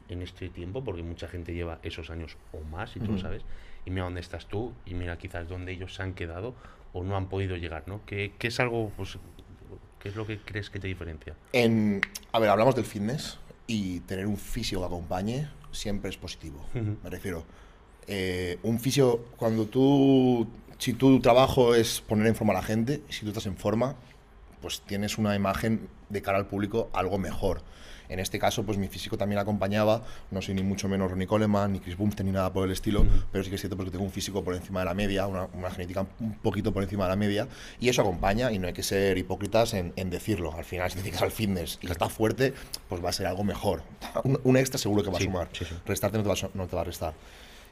en 0.08 0.22
este 0.22 0.48
tiempo? 0.48 0.82
Porque 0.82 1.02
mucha 1.02 1.28
gente 1.28 1.52
lleva 1.54 1.78
esos 1.82 2.10
años 2.10 2.36
o 2.52 2.60
más, 2.70 2.96
y 2.96 3.00
tú 3.00 3.12
lo 3.12 3.18
sabes, 3.18 3.42
y 3.84 3.90
mira 3.90 4.04
dónde 4.04 4.20
estás 4.20 4.46
tú, 4.46 4.72
y 4.86 4.94
mira 4.94 5.18
quizás 5.18 5.48
dónde 5.48 5.72
ellos 5.72 5.94
se 5.94 6.02
han 6.02 6.14
quedado 6.14 6.54
o 6.92 7.04
no 7.04 7.16
han 7.16 7.28
podido 7.28 7.56
llegar, 7.56 7.84
¿no? 7.86 8.00
¿Qué, 8.06 8.32
qué 8.38 8.48
es 8.48 8.58
algo, 8.60 8.90
pues, 8.96 9.18
qué 10.00 10.08
es 10.08 10.16
lo 10.16 10.26
que 10.26 10.38
crees 10.38 10.70
que 10.70 10.80
te 10.80 10.88
diferencia? 10.88 11.34
En, 11.52 12.00
a 12.32 12.38
ver, 12.38 12.48
hablamos 12.50 12.74
del 12.74 12.84
fitness 12.84 13.38
y 13.66 14.00
tener 14.00 14.26
un 14.26 14.36
fisio 14.38 14.80
que 14.80 14.86
acompañe 14.86 15.48
siempre 15.70 16.10
es 16.10 16.16
positivo. 16.16 16.66
Me 16.74 17.08
refiero, 17.10 17.44
eh, 18.10 18.58
un 18.64 18.78
fisio, 18.80 19.24
cuando 19.38 19.64
tú, 19.66 20.46
si 20.78 20.92
tu 20.94 21.20
trabajo 21.20 21.74
es 21.74 22.00
poner 22.02 22.26
en 22.26 22.34
forma 22.34 22.52
a 22.52 22.56
la 22.56 22.62
gente, 22.62 23.00
si 23.08 23.20
tú 23.22 23.28
estás 23.28 23.46
en 23.46 23.56
forma, 23.56 23.94
pues 24.60 24.82
tienes 24.82 25.16
una 25.16 25.34
imagen 25.34 25.88
de 26.10 26.20
cara 26.20 26.36
al 26.36 26.46
público 26.46 26.90
algo 26.92 27.16
mejor. 27.18 27.62
En 28.08 28.18
este 28.18 28.40
caso, 28.40 28.64
pues 28.64 28.76
mi 28.76 28.88
físico 28.88 29.16
también 29.16 29.38
acompañaba, 29.38 30.02
no 30.32 30.42
soy 30.42 30.54
ni 30.56 30.64
mucho 30.64 30.88
menos 30.88 31.08
Ronnie 31.12 31.28
Coleman, 31.28 31.72
ni 31.72 31.78
Chris 31.78 31.96
Bumstead, 31.96 32.24
ni 32.26 32.32
nada 32.32 32.52
por 32.52 32.66
el 32.66 32.72
estilo, 32.72 33.06
pero 33.30 33.44
sí 33.44 33.50
que 33.50 33.54
es 33.54 33.60
cierto 33.62 33.76
porque 33.76 33.92
tengo 33.92 34.04
un 34.04 34.10
físico 34.10 34.42
por 34.42 34.56
encima 34.56 34.80
de 34.80 34.86
la 34.86 34.94
media, 34.94 35.28
una, 35.28 35.46
una 35.54 35.70
genética 35.70 36.04
un 36.18 36.34
poquito 36.38 36.72
por 36.72 36.82
encima 36.82 37.04
de 37.04 37.10
la 37.10 37.14
media, 37.16 37.46
y 37.78 37.88
eso 37.88 38.02
acompaña, 38.02 38.50
y 38.50 38.58
no 38.58 38.66
hay 38.66 38.72
que 38.72 38.82
ser 38.82 39.16
hipócritas 39.16 39.74
en, 39.74 39.92
en 39.94 40.10
decirlo. 40.10 40.52
Al 40.52 40.64
final, 40.64 40.90
si 40.90 40.96
te 40.96 41.02
dedicas 41.02 41.22
al 41.22 41.30
fitness 41.30 41.78
y 41.82 41.88
estás 41.88 42.12
fuerte, 42.12 42.52
pues 42.88 43.02
va 43.02 43.10
a 43.10 43.12
ser 43.12 43.26
algo 43.28 43.44
mejor. 43.44 43.84
Un, 44.24 44.40
un 44.42 44.56
extra 44.56 44.78
seguro 44.78 45.04
que 45.04 45.10
va 45.10 45.18
Sí, 45.18 45.24
a 45.24 45.26
sumar. 45.26 45.48
sí, 45.52 45.64
sí. 45.64 45.74
Restarte 45.86 46.16
no 46.18 46.24
te 46.24 46.28
va 46.30 46.34
a, 46.34 46.36
su- 46.36 46.50
no 46.54 46.66
te 46.66 46.74
va 46.74 46.82
a 46.82 46.86
restar. 46.86 47.14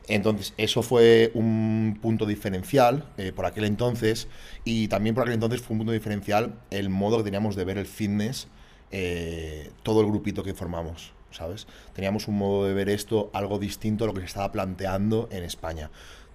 Entonces, 0.09 0.55
eso 0.57 0.83
fue 0.83 1.31
un 1.35 1.99
punto 2.01 2.25
diferencial 2.25 3.05
eh, 3.19 3.33
por 3.33 3.45
aquel 3.45 3.65
entonces 3.65 4.27
y 4.65 4.89
también 4.89 5.15
por 5.15 5.23
aquel 5.23 5.35
entonces 5.35 5.61
fue 5.61 5.75
un 5.75 5.81
punto 5.81 5.93
diferencial 5.93 6.55
el 6.71 6.89
modo 6.89 7.19
que 7.19 7.25
teníamos 7.25 7.57
de 7.57 7.65
ver 7.65 7.77
el 7.77 7.87
fitness, 7.87 8.49
eh, 8.91 9.71
todo 9.83 10.01
el 10.01 10.07
grupito 10.07 10.43
que 10.43 10.55
formamos, 10.55 11.13
¿sabes? 11.31 11.67
Teníamos 11.93 12.27
un 12.27 12.39
modo 12.39 12.65
de 12.65 12.73
ver 12.73 12.89
esto 12.89 13.31
algo 13.35 13.59
distinto 13.59 14.05
a 14.05 14.07
lo 14.07 14.15
que 14.15 14.21
se 14.21 14.27
estaba 14.27 14.51
planteando 14.51 15.29
en 15.31 15.45
España. 15.45 15.91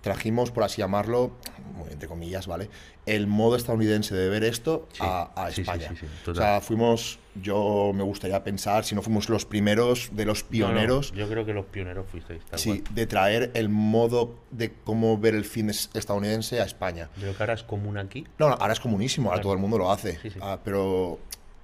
Trajimos, 0.07 0.51
por 0.51 0.63
así 0.63 0.81
llamarlo, 0.81 1.31
muy 1.77 1.89
entre 1.89 2.09
comillas, 2.09 2.45
¿vale? 2.45 2.69
El 3.05 3.25
modo 3.25 3.55
estadounidense 3.55 4.13
de 4.13 4.27
ver 4.27 4.44
esto 4.44 4.85
Sí, 4.91 5.00
a, 5.01 5.31
a 5.33 5.47
sí, 5.47 5.55
sí, 5.55 5.61
España. 5.61 5.88
sí, 5.89 5.95
sí, 6.25 6.29
o 6.29 6.35
sea, 6.35 6.59
fuimos, 6.59 7.19
yo 7.41 7.94
me 7.95 8.03
gustaría 8.03 8.44
pensar, 8.44 8.83
si 8.83 8.95
no 8.95 9.01
fuimos 9.01 9.29
los 9.29 9.45
primeros 9.45 10.10
de 10.12 10.25
los 10.25 10.39
No, 10.39 10.43
no, 10.43 10.51
pioneros, 10.51 11.13
yo 11.13 11.29
creo 11.29 11.45
que 11.45 11.53
los 11.53 11.67
pioneros 11.67 12.05
fuisteis, 12.12 12.41
Sí, 12.55 12.81
cual. 12.81 12.95
de 12.95 13.07
traer 13.07 13.51
el 13.53 13.69
modo 13.69 14.36
de 14.51 14.74
cómo 14.83 15.17
ver 15.17 15.36
el 15.36 15.45
fitness 15.45 15.89
estadounidense 15.93 16.60
a 16.60 16.65
España. 16.65 17.10
Creo 17.15 17.33
que 17.38 17.41
ahora 17.41 17.53
es 17.53 17.63
común 17.63 17.98
aquí. 17.98 18.27
No, 18.39 18.50
no, 18.50 18.55
ahora 18.55 18.74
es 18.74 18.81
comunísimo, 18.81 19.29
ahora 19.29 19.38
Claro. 19.38 19.43
todo 19.43 19.53
el 19.53 19.60
mundo 19.60 19.77
lo 19.77 19.89
hace. 19.89 20.19
Sí, 20.22 20.31
sí. 20.31 20.39
Ah, 20.41 20.60
pero 20.65 21.17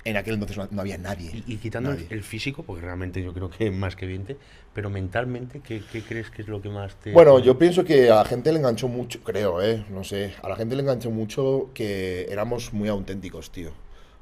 en 0.05 0.15
aquel 0.17 0.35
entonces 0.35 0.57
no, 0.57 0.67
no 0.71 0.81
había 0.81 0.97
nadie. 0.97 1.29
Y, 1.45 1.53
y 1.53 1.57
quitando 1.57 1.91
el, 1.91 1.95
Nadie. 1.97 2.07
el 2.11 2.23
físico, 2.23 2.63
porque 2.63 2.81
realmente 2.81 3.21
yo 3.21 3.33
creo 3.33 3.49
que 3.49 3.69
más 3.71 3.95
que 3.95 4.05
evidente, 4.05 4.37
pero 4.73 4.89
mentalmente, 4.89 5.59
¿qué, 5.61 5.81
qué 5.91 6.01
crees 6.01 6.29
que 6.31 6.41
es 6.41 6.47
lo 6.47 6.61
que 6.61 6.69
más 6.69 6.95
te... 6.99 7.11
Bueno, 7.11 7.39
yo 7.39 7.57
pienso 7.57 7.83
que 7.83 8.09
a 8.09 8.15
la 8.15 8.25
gente 8.25 8.51
le 8.51 8.59
enganchó 8.59 8.87
mucho, 8.87 9.21
creo, 9.23 9.61
¿eh? 9.61 9.85
No 9.89 10.03
sé, 10.03 10.33
a 10.41 10.47
la 10.49 10.55
gente 10.55 10.75
le 10.75 10.81
enganchó 10.83 11.11
mucho 11.11 11.69
que 11.73 12.27
éramos 12.29 12.71
muy 12.73 12.87
auténticos, 12.87 13.51
tío. 13.51 13.71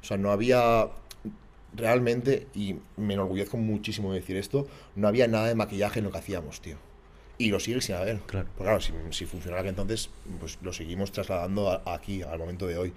O 0.02 0.04
sea, 0.04 0.16
no 0.16 0.30
había 0.32 0.88
realmente, 1.74 2.46
y 2.54 2.76
me 2.96 3.14
enorgullezco 3.14 3.56
muchísimo 3.56 4.12
de 4.12 4.20
decir 4.20 4.36
esto, 4.36 4.66
no 4.96 5.06
había 5.08 5.28
nada 5.28 5.46
de 5.48 5.54
maquillaje 5.54 5.98
en 6.00 6.06
lo 6.06 6.10
que 6.12 6.18
hacíamos, 6.18 6.60
tío. 6.60 6.76
Y 7.36 7.50
lo 7.50 7.60
sigue 7.60 7.80
sin 7.80 7.94
haber. 7.94 8.18
Claro. 8.20 8.48
Pues 8.56 8.66
claro, 8.66 8.80
si, 8.80 8.92
si 9.10 9.26
funcionara 9.26 9.62
que 9.62 9.68
entonces, 9.68 10.10
pues 10.40 10.58
lo 10.62 10.72
seguimos 10.72 11.12
trasladando 11.12 11.70
a- 11.70 11.94
aquí, 11.94 12.22
al 12.22 12.38
momento 12.38 12.66
de 12.66 12.78
hoy. 12.78 12.92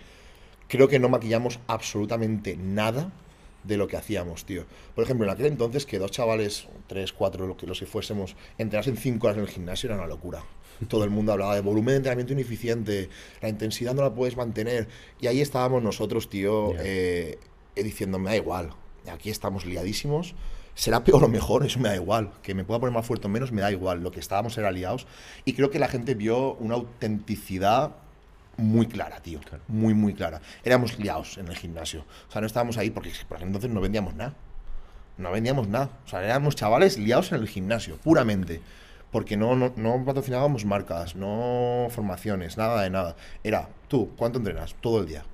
Creo 0.71 0.87
que 0.87 0.99
no 0.99 1.09
maquillamos 1.09 1.59
absolutamente 1.67 2.55
nada 2.55 3.11
de 3.65 3.75
lo 3.75 3.89
que 3.89 3.97
hacíamos, 3.97 4.45
tío. 4.45 4.63
Por 4.95 5.03
ejemplo, 5.03 5.25
en 5.25 5.33
aquel 5.33 5.47
entonces 5.47 5.85
que 5.85 5.99
dos 5.99 6.11
chavales, 6.11 6.69
tres, 6.87 7.11
cuatro, 7.11 7.45
lo 7.45 7.57
que, 7.57 7.67
los 7.67 7.77
que 7.77 7.85
fuésemos, 7.85 8.37
entrenasen 8.57 8.95
cinco 8.95 9.27
horas 9.27 9.37
en 9.39 9.43
el 9.43 9.49
gimnasio 9.49 9.87
era 9.87 9.97
una 9.97 10.07
locura. 10.07 10.45
Todo 10.87 11.03
el 11.03 11.09
mundo 11.09 11.33
hablaba 11.33 11.55
de 11.55 11.61
volumen 11.61 11.87
de 11.91 11.95
entrenamiento 11.97 12.31
ineficiente, 12.31 13.09
la 13.41 13.49
intensidad 13.49 13.93
no 13.93 14.01
la 14.01 14.13
puedes 14.13 14.37
mantener. 14.37 14.87
Y 15.19 15.27
ahí 15.27 15.41
estábamos 15.41 15.83
nosotros, 15.83 16.29
tío, 16.29 16.71
Ya. 16.73 16.79
eh, 16.85 17.37
eh, 17.75 17.83
diciendo, 17.83 18.17
me 18.17 18.29
da 18.29 18.37
igual, 18.37 18.69
aquí 19.11 19.29
estamos 19.29 19.65
liadísimos. 19.65 20.35
Será 20.73 21.03
peor 21.03 21.25
o 21.25 21.27
mejor, 21.27 21.65
eso 21.65 21.79
me 21.79 21.89
da 21.89 21.95
igual. 21.95 22.31
Que 22.41 22.55
me 22.55 22.63
pueda 22.63 22.79
poner 22.79 22.93
más 22.95 23.05
fuerte 23.05 23.27
o 23.27 23.29
menos, 23.29 23.51
me 23.51 23.61
da 23.61 23.73
igual. 23.73 24.01
Lo 24.01 24.11
que 24.11 24.21
estábamos 24.21 24.57
era 24.57 24.71
liados. 24.71 25.05
Y 25.43 25.51
creo 25.51 25.69
que 25.69 25.79
la 25.79 25.89
gente 25.89 26.15
vio 26.15 26.53
una 26.55 26.75
autenticidad 26.75 27.97
muy 28.61 28.87
clara, 28.87 29.19
tío. 29.21 29.39
Claro. 29.39 29.63
Muy, 29.67 29.93
muy 29.93 30.13
clara. 30.13 30.41
Éramos 30.63 30.97
liados 30.99 31.37
en 31.37 31.47
el 31.47 31.55
gimnasio. 31.55 32.05
O 32.29 32.31
sea, 32.31 32.41
no 32.41 32.47
estábamos 32.47 32.77
ahí 32.77 32.89
porque 32.89 33.11
por 33.27 33.37
aquel 33.37 33.47
entonces 33.47 33.69
no 33.69 33.81
vendíamos 33.81 34.15
nada. 34.15 34.33
No 35.17 35.31
vendíamos 35.31 35.67
nada. 35.67 35.89
O 36.05 36.09
sea, 36.09 36.23
éramos 36.23 36.55
chavales 36.55 36.97
liados 36.97 37.31
en 37.31 37.41
el 37.41 37.47
gimnasio, 37.47 37.97
puramente. 37.97 38.61
Porque 39.11 39.35
no, 39.35 39.55
no, 39.55 39.73
no 39.75 40.05
patrocinábamos 40.05 40.63
marcas, 40.63 41.15
no 41.15 41.87
formaciones, 41.91 42.57
nada 42.57 42.81
de 42.81 42.89
nada. 42.89 43.15
Era, 43.43 43.67
tú, 43.89 44.11
¿cuánto 44.15 44.39
entrenas? 44.39 44.75
Todo 44.79 45.01
el 45.01 45.07
día. 45.07 45.25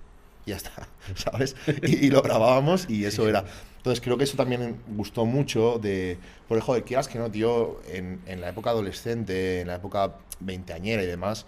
y 0.46 0.50
ya 0.50 0.58
está, 0.58 0.72
¿sabes? 1.16 1.56
Y, 1.84 2.08
y 2.08 2.10
lo 2.10 2.22
grabábamos 2.22 2.90
y 2.90 3.06
eso 3.06 3.30
era. 3.30 3.46
Entonces 3.78 4.04
creo 4.04 4.18
que 4.18 4.26
eso 4.26 4.36
también 4.36 4.82
gustó 4.88 5.26
mucho 5.26 5.80
de, 5.80 6.18
por 6.48 6.60
joder, 6.60 6.84
quieras 6.84 7.08
que 7.08 7.20
no, 7.20 7.30
tío, 7.32 7.80
en, 7.88 8.20
en 8.26 8.42
la 8.42 8.50
época 8.50 8.72
adolescente, 8.72 9.62
en 9.62 9.68
la 9.68 9.76
época 9.76 10.16
veinteañera 10.40 11.04
y 11.04 11.06
demás, 11.06 11.46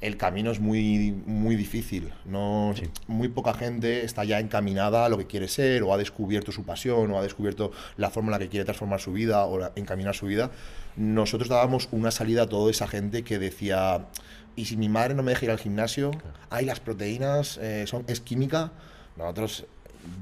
el 0.00 0.16
camino 0.18 0.50
es 0.50 0.60
muy, 0.60 1.12
muy 1.26 1.56
difícil. 1.56 2.12
No, 2.24 2.72
Sí. 2.76 2.84
Muy 3.06 3.28
poca 3.28 3.54
gente 3.54 4.04
está 4.04 4.24
ya 4.24 4.38
encaminada 4.40 5.06
a 5.06 5.08
lo 5.08 5.16
que 5.18 5.26
quiere 5.26 5.48
ser, 5.48 5.82
o 5.82 5.92
ha 5.94 5.96
descubierto 5.96 6.52
su 6.52 6.64
pasión, 6.64 7.10
o 7.10 7.18
ha 7.18 7.22
descubierto 7.22 7.72
la 7.96 8.10
forma 8.10 8.28
en 8.28 8.32
la 8.32 8.38
que 8.38 8.48
quiere 8.48 8.64
transformar 8.64 9.00
su 9.00 9.12
vida, 9.12 9.44
o 9.46 9.58
la- 9.58 9.72
encaminar 9.76 10.14
su 10.14 10.26
vida. 10.26 10.50
Nosotros 10.96 11.48
dábamos 11.48 11.88
una 11.92 12.10
salida 12.10 12.42
a 12.42 12.46
toda 12.46 12.70
esa 12.70 12.86
gente 12.88 13.22
que 13.24 13.38
decía, 13.38 14.06
¿y 14.54 14.66
si 14.66 14.76
mi 14.76 14.88
madre 14.88 15.14
no 15.14 15.22
me 15.22 15.30
deja 15.32 15.46
ir 15.46 15.50
al 15.50 15.58
gimnasio? 15.58 16.10
¿Hay 16.50 16.64
las 16.66 16.80
proteínas? 16.80 17.58
eh, 17.62 17.84
son, 17.86 18.04
¿Es 18.06 18.20
química? 18.20 18.72
Nosotros 19.16 19.66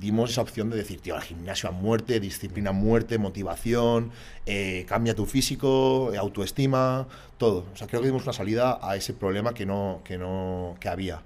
dimos 0.00 0.30
esa 0.30 0.42
opción 0.42 0.70
de 0.70 0.76
decir, 0.76 1.00
tío, 1.00 1.14
al 1.14 1.22
gimnasio 1.22 1.68
a 1.68 1.72
muerte, 1.72 2.20
disciplina 2.20 2.70
a 2.70 2.72
muerte, 2.72 3.18
motivación, 3.18 4.10
eh, 4.46 4.84
cambia 4.88 5.14
tu 5.14 5.26
físico, 5.26 6.12
eh, 6.12 6.18
autoestima, 6.18 7.06
todo. 7.38 7.64
O 7.72 7.76
sea, 7.76 7.86
creo 7.86 8.00
que 8.00 8.08
dimos 8.08 8.24
una 8.24 8.32
salida 8.32 8.78
a 8.82 8.96
ese 8.96 9.14
problema 9.14 9.54
que 9.54 9.66
no, 9.66 10.00
que 10.04 10.18
no, 10.18 10.76
que 10.80 10.88
había 10.88 11.22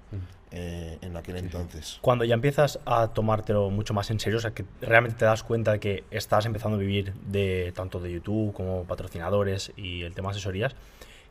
eh, 0.51 0.97
en 1.01 1.15
aquel 1.15 1.37
entonces. 1.37 1.99
Cuando 2.01 2.25
ya 2.25 2.33
empiezas 2.33 2.79
a 2.85 3.09
tomártelo 3.09 3.69
mucho 3.69 3.93
más 3.93 4.09
en 4.09 4.19
serio, 4.19 4.37
o 4.39 4.41
sea, 4.41 4.51
que 4.51 4.65
realmente 4.81 5.19
te 5.19 5.25
das 5.25 5.43
cuenta 5.43 5.73
de 5.73 5.79
que 5.79 6.03
estás 6.11 6.45
empezando 6.45 6.77
a 6.77 6.79
vivir 6.79 7.13
de 7.25 7.71
tanto 7.75 7.99
de 7.99 8.11
YouTube 8.11 8.53
como 8.53 8.83
patrocinadores 8.85 9.71
y 9.77 10.01
el 10.03 10.13
tema 10.13 10.31
asesorías, 10.31 10.75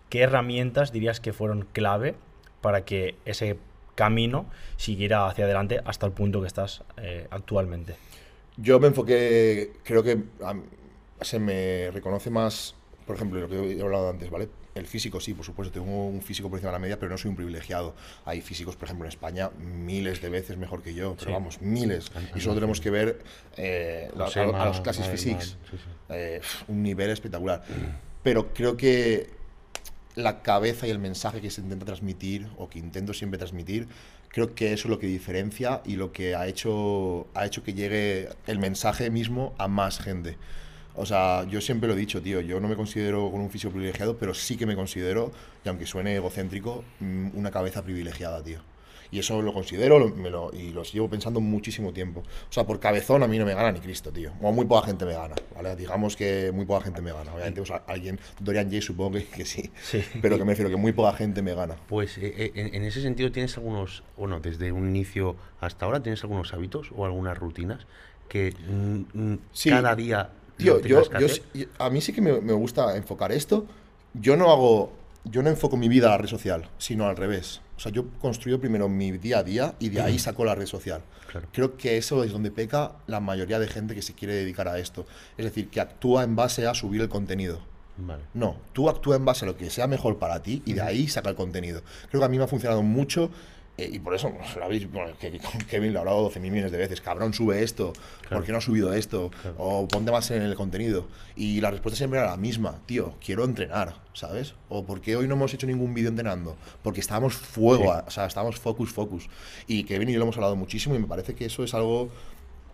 ¿qué 0.08 0.20
herramientas 0.20 0.92
dirías 0.92 1.20
que 1.20 1.32
fueron 1.32 1.66
clave 1.72 2.14
para 2.60 2.84
que 2.84 3.16
ese 3.24 3.58
camino 4.02 4.46
siguiera 4.76 5.26
hacia 5.26 5.44
adelante 5.44 5.80
hasta 5.84 6.06
el 6.06 6.12
punto 6.12 6.40
que 6.40 6.46
estás 6.46 6.84
eh, 6.98 7.26
actualmente? 7.30 7.96
Yo 8.56 8.78
me 8.78 8.86
enfoqué, 8.86 9.72
creo 9.82 10.04
que 10.04 10.22
se 11.20 11.40
me 11.40 11.90
reconoce 11.90 12.30
más, 12.30 12.76
por 13.06 13.16
ejemplo, 13.16 13.40
lo 13.40 13.48
que 13.48 13.72
he 13.76 13.82
hablado 13.82 14.08
antes, 14.10 14.30
¿vale? 14.30 14.48
El 14.76 14.86
físico 14.86 15.18
sí, 15.18 15.34
por 15.34 15.44
supuesto, 15.44 15.80
tengo 15.80 16.06
un 16.06 16.22
físico 16.22 16.48
por 16.48 16.58
encima 16.58 16.70
de 16.70 16.76
la 16.76 16.78
media, 16.78 16.98
pero 17.00 17.10
no 17.10 17.18
soy 17.18 17.30
un 17.30 17.36
privilegiado. 17.36 17.96
Hay 18.24 18.40
físicos, 18.40 18.76
por 18.76 18.84
ejemplo, 18.86 19.06
en 19.06 19.08
España, 19.08 19.50
miles 19.58 20.20
de 20.22 20.28
veces 20.28 20.56
mejor 20.56 20.82
que 20.82 20.94
yo, 20.94 21.14
pero 21.18 21.30
Sí. 21.30 21.32
vamos, 21.32 21.60
miles. 21.60 22.12
Y 22.36 22.40
solo 22.40 22.54
tenemos 22.54 22.80
que 22.80 22.90
ver 22.90 23.18
eh, 23.56 24.08
la- 24.14 24.26
a, 24.26 24.66
los 24.66 24.80
Madelman, 24.80 25.10
Physiques. 25.10 25.56
sí, 25.68 25.76
sí. 25.76 25.84
Eh, 26.10 26.40
un 26.68 26.84
nivel 26.84 27.10
espectacular. 27.10 27.64
Pero 28.22 28.52
creo 28.54 28.76
que 28.76 29.30
la 30.18 30.42
cabeza 30.42 30.86
y 30.86 30.90
el 30.90 30.98
mensaje 30.98 31.40
que 31.40 31.50
se 31.50 31.60
intenta 31.60 31.86
transmitir, 31.86 32.48
o 32.56 32.68
que 32.68 32.78
intento 32.78 33.14
siempre 33.14 33.38
transmitir, 33.38 33.88
creo 34.28 34.54
que 34.54 34.72
eso 34.72 34.88
es 34.88 34.90
lo 34.90 34.98
que 34.98 35.06
diferencia 35.06 35.80
y 35.84 35.96
lo 35.96 36.12
que 36.12 36.34
ha 36.34 36.46
hecho, 36.46 37.26
ha 37.34 37.46
hecho 37.46 37.62
que 37.62 37.74
llegue 37.74 38.28
el 38.46 38.58
mensaje 38.58 39.10
mismo 39.10 39.54
a 39.58 39.68
más 39.68 39.98
gente. 40.00 40.36
O 40.94 41.06
sea, 41.06 41.44
yo 41.44 41.60
siempre 41.60 41.88
lo 41.88 41.94
he 41.94 41.98
dicho, 41.98 42.20
tío, 42.20 42.40
yo 42.40 42.60
no 42.60 42.68
me 42.68 42.74
considero 42.74 43.30
con 43.30 43.40
un 43.40 43.50
físico 43.50 43.72
privilegiado, 43.72 44.18
pero 44.18 44.34
sí 44.34 44.56
que 44.56 44.66
me 44.66 44.74
considero, 44.74 45.30
y 45.64 45.68
aunque 45.68 45.86
suene 45.86 46.16
egocéntrico, 46.16 46.84
mm, 47.00 47.30
una 47.34 47.50
cabeza 47.52 47.84
privilegiada, 47.84 48.42
tío. 48.42 48.60
Y 49.10 49.18
eso 49.20 49.40
lo 49.40 49.52
considero 49.54 49.98
lo- 49.98 50.08
me 50.10 50.28
lo, 50.30 50.50
y 50.52 50.70
lo 50.70 50.82
llevo 50.82 51.08
pensando 51.08 51.40
muchísimo 51.40 51.92
tiempo. 51.92 52.20
O 52.20 52.52
sea, 52.52 52.64
por 52.66 52.78
cabezón 52.80 53.22
a 53.22 53.26
mí 53.28 53.38
no 53.38 53.46
me 53.46 53.54
gana 53.54 53.72
ni 53.72 53.80
Cristo, 53.80 54.10
tío. 54.12 54.32
O 54.42 54.52
muy 54.52 54.66
poca 54.66 54.86
gente 54.86 55.04
me 55.06 55.14
gana, 55.14 55.34
¿vale? 55.54 55.74
Digamos 55.76 56.16
que 56.16 56.50
muy 56.54 56.66
poca 56.66 56.84
gente 56.84 57.00
me 57.00 57.12
gana. 57.12 57.32
Obviamente, 57.32 57.60
pues, 57.60 57.70
a- 57.70 57.82
alguien, 57.86 58.18
Dorian 58.40 58.70
Jay 58.70 58.82
supongo 58.82 59.12
que, 59.18 59.24
que 59.24 59.44
sí. 59.44 59.70
Sí. 59.82 60.02
Pero 60.20 60.36
que 60.38 60.44
me 60.44 60.52
refiero 60.52 60.70
que 60.70 60.76
muy 60.76 60.92
poca 60.92 61.12
gente 61.14 61.40
me 61.42 61.54
gana. 61.54 61.76
Pues 61.88 62.18
eh, 62.18 62.34
eh, 62.36 62.52
en, 62.54 62.74
en 62.74 62.82
ese 62.84 63.00
sentido 63.00 63.32
tienes 63.32 63.56
algunos, 63.56 64.02
bueno, 64.16 64.40
desde 64.40 64.72
un 64.72 64.88
inicio 64.88 65.36
hasta 65.60 65.86
ahora 65.86 66.02
tienes 66.02 66.22
algunos 66.22 66.52
hábitos 66.52 66.90
o 66.94 67.04
algunas 67.06 67.36
rutinas 67.38 67.86
que 68.28 68.54
Sí. 69.52 69.70
cada 69.70 69.94
día 69.96 70.30
Tío, 70.58 70.80
yo, 70.82 71.02
yo 71.18 71.26
a 71.78 71.88
mí 71.88 72.00
sí 72.00 72.12
que 72.12 72.20
me, 72.20 72.40
me 72.40 72.52
gusta 72.52 72.96
enfocar 72.96 73.30
esto. 73.32 73.64
Yo 74.12 74.36
no 74.36 74.50
hago, 74.50 74.92
yo 75.24 75.40
no 75.42 75.50
enfoco 75.50 75.76
mi 75.76 75.88
vida 75.88 76.08
a 76.08 76.10
la 76.10 76.18
red 76.18 76.26
social, 76.28 76.68
sino 76.78 77.06
al 77.06 77.16
revés. 77.16 77.60
O 77.78 77.80
sea, 77.80 77.92
yo 77.92 78.08
construyo 78.20 78.58
primero 78.60 78.88
mi 78.88 79.12
día 79.12 79.38
a 79.38 79.44
día 79.44 79.74
y 79.78 79.88
de 79.88 80.00
ahí 80.00 80.18
saco 80.18 80.44
la 80.44 80.56
red 80.56 80.66
social. 80.66 81.00
Claro. 81.30 81.46
Creo 81.52 81.76
que 81.76 81.96
eso 81.96 82.24
es 82.24 82.32
donde 82.32 82.50
peca 82.50 82.96
la 83.06 83.20
mayoría 83.20 83.60
de 83.60 83.68
gente 83.68 83.94
que 83.94 84.02
se 84.02 84.14
quiere 84.14 84.34
dedicar 84.34 84.66
a 84.66 84.80
esto. 84.80 85.06
Es 85.36 85.44
decir, 85.44 85.68
que 85.68 85.80
actúa 85.80 86.24
en 86.24 86.34
base 86.34 86.66
a 86.66 86.74
subir 86.74 87.02
el 87.02 87.08
contenido. 87.08 87.60
Vale. 87.96 88.24
No, 88.34 88.56
tú 88.72 88.88
actúa 88.88 89.14
en 89.14 89.24
base 89.24 89.44
a 89.44 89.48
lo 89.48 89.56
que 89.56 89.70
sea 89.70 89.86
mejor 89.86 90.18
para 90.18 90.42
ti 90.42 90.60
y 90.66 90.72
de 90.72 90.82
ahí 90.82 91.06
saca 91.06 91.30
el 91.30 91.36
contenido. 91.36 91.82
Creo 92.08 92.20
que 92.20 92.24
a 92.26 92.28
mí 92.28 92.36
me 92.36 92.42
ha 92.42 92.48
funcionado 92.48 92.82
mucho 92.82 93.30
eh, 93.78 93.88
y 93.92 93.98
por 94.00 94.14
eso 94.14 94.32
lo 94.56 94.64
habéis, 94.64 94.90
bueno, 94.90 95.14
que, 95.18 95.40
Kevin 95.70 95.92
lo 95.92 95.98
he 95.98 96.00
hablado 96.00 96.30
12.000 96.30 96.40
millones 96.40 96.72
de 96.72 96.78
veces. 96.78 97.00
Cabrón, 97.00 97.32
sube 97.32 97.62
esto. 97.62 97.92
¿Por 98.28 98.44
qué 98.44 98.52
no 98.52 98.58
ha 98.58 98.60
subido 98.60 98.92
esto? 98.92 99.30
O 99.56 99.86
ponte 99.88 100.10
más 100.10 100.30
en 100.32 100.42
el 100.42 100.54
contenido. 100.56 101.06
Y 101.36 101.60
la 101.60 101.70
respuesta 101.70 101.96
siempre 101.96 102.18
era 102.18 102.28
la 102.30 102.36
misma. 102.36 102.80
Tío, 102.86 103.14
quiero 103.24 103.44
entrenar, 103.44 103.94
¿sabes? 104.12 104.54
O 104.68 104.84
¿por 104.84 105.00
qué 105.00 105.16
hoy 105.16 105.26
no 105.28 105.34
hemos 105.34 105.54
hecho 105.54 105.66
ningún 105.66 105.94
vídeo 105.94 106.10
entrenando? 106.10 106.56
Porque 106.82 107.00
estábamos 107.00 107.34
fuego, 107.34 107.92
a- 107.92 108.04
o 108.06 108.10
sea, 108.10 108.26
estábamos 108.26 108.58
focus, 108.58 108.90
focus. 108.92 109.28
Y 109.66 109.84
Kevin 109.84 110.08
y 110.08 110.12
yo 110.12 110.18
lo 110.18 110.24
hemos 110.24 110.36
hablado 110.36 110.56
muchísimo 110.56 110.94
y 110.94 110.98
me 110.98 111.06
parece 111.06 111.34
que 111.34 111.44
eso 111.46 111.62
es 111.64 111.72
algo 111.72 112.10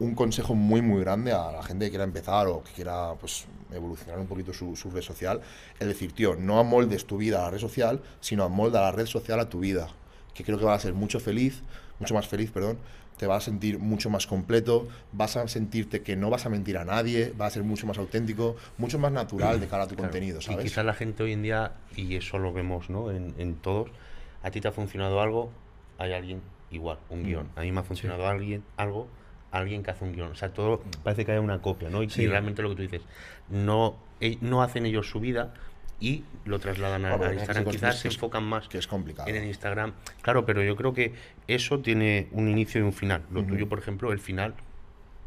un 0.01 0.17
consejo 0.17 0.57
muy 0.57 0.83
muy 0.83 1.01
grande 1.03 1.31
a 1.31 1.53
la 1.53 1.63
gente 1.63 1.85
que 1.85 1.91
quiera 1.91 2.03
empezar 2.03 2.49
o 2.49 2.65
que 2.65 2.73
quiera 2.73 3.13
pues 3.21 3.45
evolucionar 3.73 4.19
un 4.19 4.27
poquito 4.27 4.53
su, 4.53 4.75
su 4.75 4.91
red 4.91 5.03
social 5.03 5.41
es 5.79 5.87
decir 5.87 6.11
tío 6.13 6.35
no 6.35 6.59
amoldes 6.59 7.07
tu 7.07 7.17
vida 7.17 7.39
a 7.39 7.43
la 7.45 7.51
red 7.53 7.61
social 7.61 8.03
sino 8.21 8.43
amolda 8.43 8.81
la 8.81 8.91
red 8.91 9.07
social 9.07 9.39
a 9.39 9.49
tu 9.49 9.61
vida 9.61 9.89
que 10.35 10.45
creo 10.45 10.59
que 10.59 10.65
vas 10.65 10.79
a 10.81 10.83
ser 10.83 10.95
mucho 10.95 11.21
feliz 11.21 11.63
mucho 12.01 12.15
más 12.15 12.27
feliz 12.27 12.51
perdón 12.51 12.79
te 13.19 13.27
vas 13.29 13.45
a 13.45 13.47
sentir 13.47 13.79
mucho 13.79 14.11
más 14.11 14.27
completo 14.27 14.89
vas 15.13 15.37
a 15.37 15.47
sentirte 15.47 16.03
que 16.03 16.17
no 16.17 16.31
vas 16.31 16.47
a 16.47 16.49
mentir 16.49 16.77
a 16.77 16.85
nadie 16.85 17.33
vas 17.37 17.49
a 17.53 17.55
ser 17.55 17.63
mucho 17.63 17.87
más 17.87 17.99
auténtico 17.99 18.57
mucho 18.77 18.99
más 18.99 19.13
natural 19.13 19.61
de 19.61 19.67
cara 19.69 19.85
a 19.85 19.87
tu 19.87 19.95
Claro. 19.95 20.11
contenido 20.11 20.41
Y 20.41 20.43
sabes 20.43 20.65
quizás 20.65 20.85
la 20.85 20.95
gente 20.95 21.23
hoy 21.23 21.33
en 21.33 21.43
día, 21.43 21.73
y 21.97 22.17
eso 22.17 22.39
lo 22.39 22.53
vemos 22.53 22.91
¿no? 22.91 23.11
en, 23.13 23.35
en 23.39 23.55
todos, 23.55 23.89
a 24.43 24.51
ti 24.51 24.61
te 24.61 24.69
ha 24.69 24.73
funcionado 24.73 25.21
algo, 25.21 25.53
hay 25.99 26.13
alguien 26.13 26.41
igual, 26.71 26.99
un 27.09 27.23
Mm. 27.23 27.25
guion. 27.27 27.49
A 27.55 27.61
mí 27.61 27.71
me 27.71 27.81
ha 27.81 27.83
funcionado 27.85 28.27
alguien, 28.27 28.65
algo, 28.77 29.07
alguien 29.53 29.85
que 29.85 29.93
hace 29.93 30.05
un 30.05 30.13
guion. 30.13 30.33
O 30.33 30.35
sea, 30.35 30.53
todo 30.53 30.83
parece 31.05 31.25
que 31.25 31.31
hay 31.31 31.39
una 31.39 31.63
copia, 31.63 31.89
¿no? 31.89 32.03
Y, 32.03 32.11
Sí. 32.11 32.23
y 32.23 32.27
realmente 32.27 32.61
lo 32.63 32.71
que 32.71 32.75
tú 32.75 32.83
dices, 32.83 33.03
no, 33.49 33.97
eh, 34.21 34.39
no 34.41 34.61
hacen 34.63 34.85
ellos 34.87 35.09
su 35.09 35.21
vida 35.21 35.55
y 36.01 36.25
lo 36.45 36.59
trasladan 36.59 37.05
a, 37.05 37.09
Claro, 37.17 37.25
a 37.25 37.29
es- 37.33 37.39
Instagram. 37.39 37.65
Quizás 37.71 37.99
se 38.01 38.09
enfocan 38.09 38.45
más 38.45 38.69
que 38.69 38.79
es 38.79 38.87
complicado 38.87 39.29
en 39.29 39.37
el 39.37 39.45
Instagram. 39.45 39.93
Claro, 40.23 40.45
pero 40.45 40.63
yo 40.63 40.77
creo 40.77 40.93
que 40.93 41.15
eso 41.49 41.81
tiene 41.81 42.29
un 42.33 42.49
inicio 42.49 42.81
y 42.81 42.85
un 42.85 42.93
final. 42.93 43.23
Lo 43.31 43.45
tuyo, 43.45 43.69
por 43.69 43.79
ejemplo, 43.79 44.13
el 44.13 44.19
final 44.19 44.55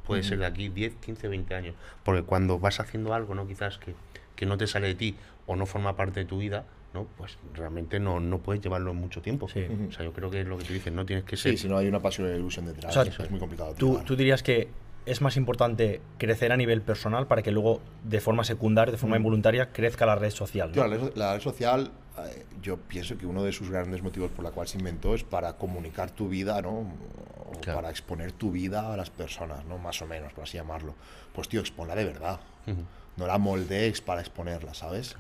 puede 0.05 0.24
ser 0.24 0.39
de 0.39 0.45
aquí 0.45 0.69
10, 0.69 0.95
15, 0.95 1.27
20 1.27 1.55
años. 1.55 1.75
Porque 2.03 2.24
cuando 2.24 2.59
vas 2.59 2.79
haciendo 2.79 3.13
algo, 3.13 3.36
¿no? 3.36 3.47
Quizás 3.47 3.77
que, 3.77 3.93
que 4.36 4.45
no 4.45 4.57
te 4.57 4.67
sale 4.67 4.88
de 4.88 4.95
ti 4.95 5.15
o 5.45 5.55
no 5.55 5.65
forma 5.65 5.95
parte 5.95 6.21
de 6.21 6.25
tu 6.25 6.38
vida, 6.38 6.65
¿no? 6.93 7.05
Pues 7.17 7.38
realmente 7.53 8.00
no, 8.00 8.19
no 8.19 8.38
puedes 8.39 8.62
llevarlo 8.62 8.93
mucho 8.93 9.21
tiempo. 9.21 9.47
Sí. 9.50 9.65
O 9.89 9.91
sea, 9.91 10.05
yo 10.05 10.13
creo 10.13 10.29
que 10.29 10.41
es 10.41 10.47
lo 10.47 10.57
que 10.57 10.63
tú 10.65 10.74
dices, 10.74 10.93
no 10.93 11.05
tienes 11.05 11.25
que 11.25 11.36
ser... 11.38 11.51
sí 11.53 11.57
si 11.57 11.67
no 11.67 11.77
hay 11.77 11.88
una 11.88 12.00
pasión 12.01 12.27
y 12.29 12.36
ilusión 12.36 12.65
detrás 12.65 12.95
O 12.95 13.03
sea, 13.03 13.25
es 13.25 13.31
muy 13.31 13.39
complicado 13.39 13.74
¿Tú, 13.74 14.00
tú 14.05 14.15
dirías 14.15 14.41
que 14.43 14.67
es 15.07 15.21
más 15.21 15.37
importante 15.37 16.01
crecer 16.17 16.51
a 16.51 16.57
nivel 16.57 16.81
personal 16.81 17.27
para 17.27 17.41
que 17.41 17.51
luego, 17.51 17.81
de 18.03 18.19
forma 18.21 18.43
secundaria, 18.43 18.91
de 18.91 18.97
forma 18.97 19.17
involuntaria, 19.17 19.71
crezca 19.71 20.05
la 20.05 20.15
red 20.15 20.31
social? 20.31 20.67
¿no? 20.69 20.73
Tío, 20.73 20.87
la, 20.87 20.97
red, 20.97 21.11
la 21.15 21.33
red 21.33 21.41
social, 21.41 21.91
eh, 22.19 22.45
yo 22.61 22.77
pienso 22.77 23.17
que 23.17 23.25
uno 23.25 23.43
de 23.43 23.51
sus 23.51 23.69
grandes 23.69 24.03
motivos 24.03 24.31
por 24.31 24.43
la 24.43 24.51
cual 24.51 24.67
se 24.67 24.77
inventó 24.77 25.15
es 25.15 25.23
para 25.23 25.53
comunicar 25.53 26.11
tu 26.11 26.27
vida, 26.27 26.61
¿no? 26.61 26.69
O 27.49 27.51
Claro. 27.61 27.79
para 27.79 27.89
exponer 27.89 28.33
tu 28.33 28.51
vida 28.51 28.93
a 28.93 28.97
las 28.97 29.09
personas, 29.09 29.63
¿no? 29.65 29.77
Más 29.77 30.01
o 30.01 30.05
menos, 30.07 30.33
por 30.33 30.43
así 30.43 30.57
llamarlo. 30.57 30.93
Pues, 31.33 31.47
tío, 31.47 31.61
exponla 31.61 31.95
de 31.95 32.03
verdad. 32.05 32.39
No 33.15 33.25
la 33.25 33.37
moldees 33.37 34.01
para 34.01 34.19
exponerla, 34.21 34.73
¿sabes? 34.73 35.15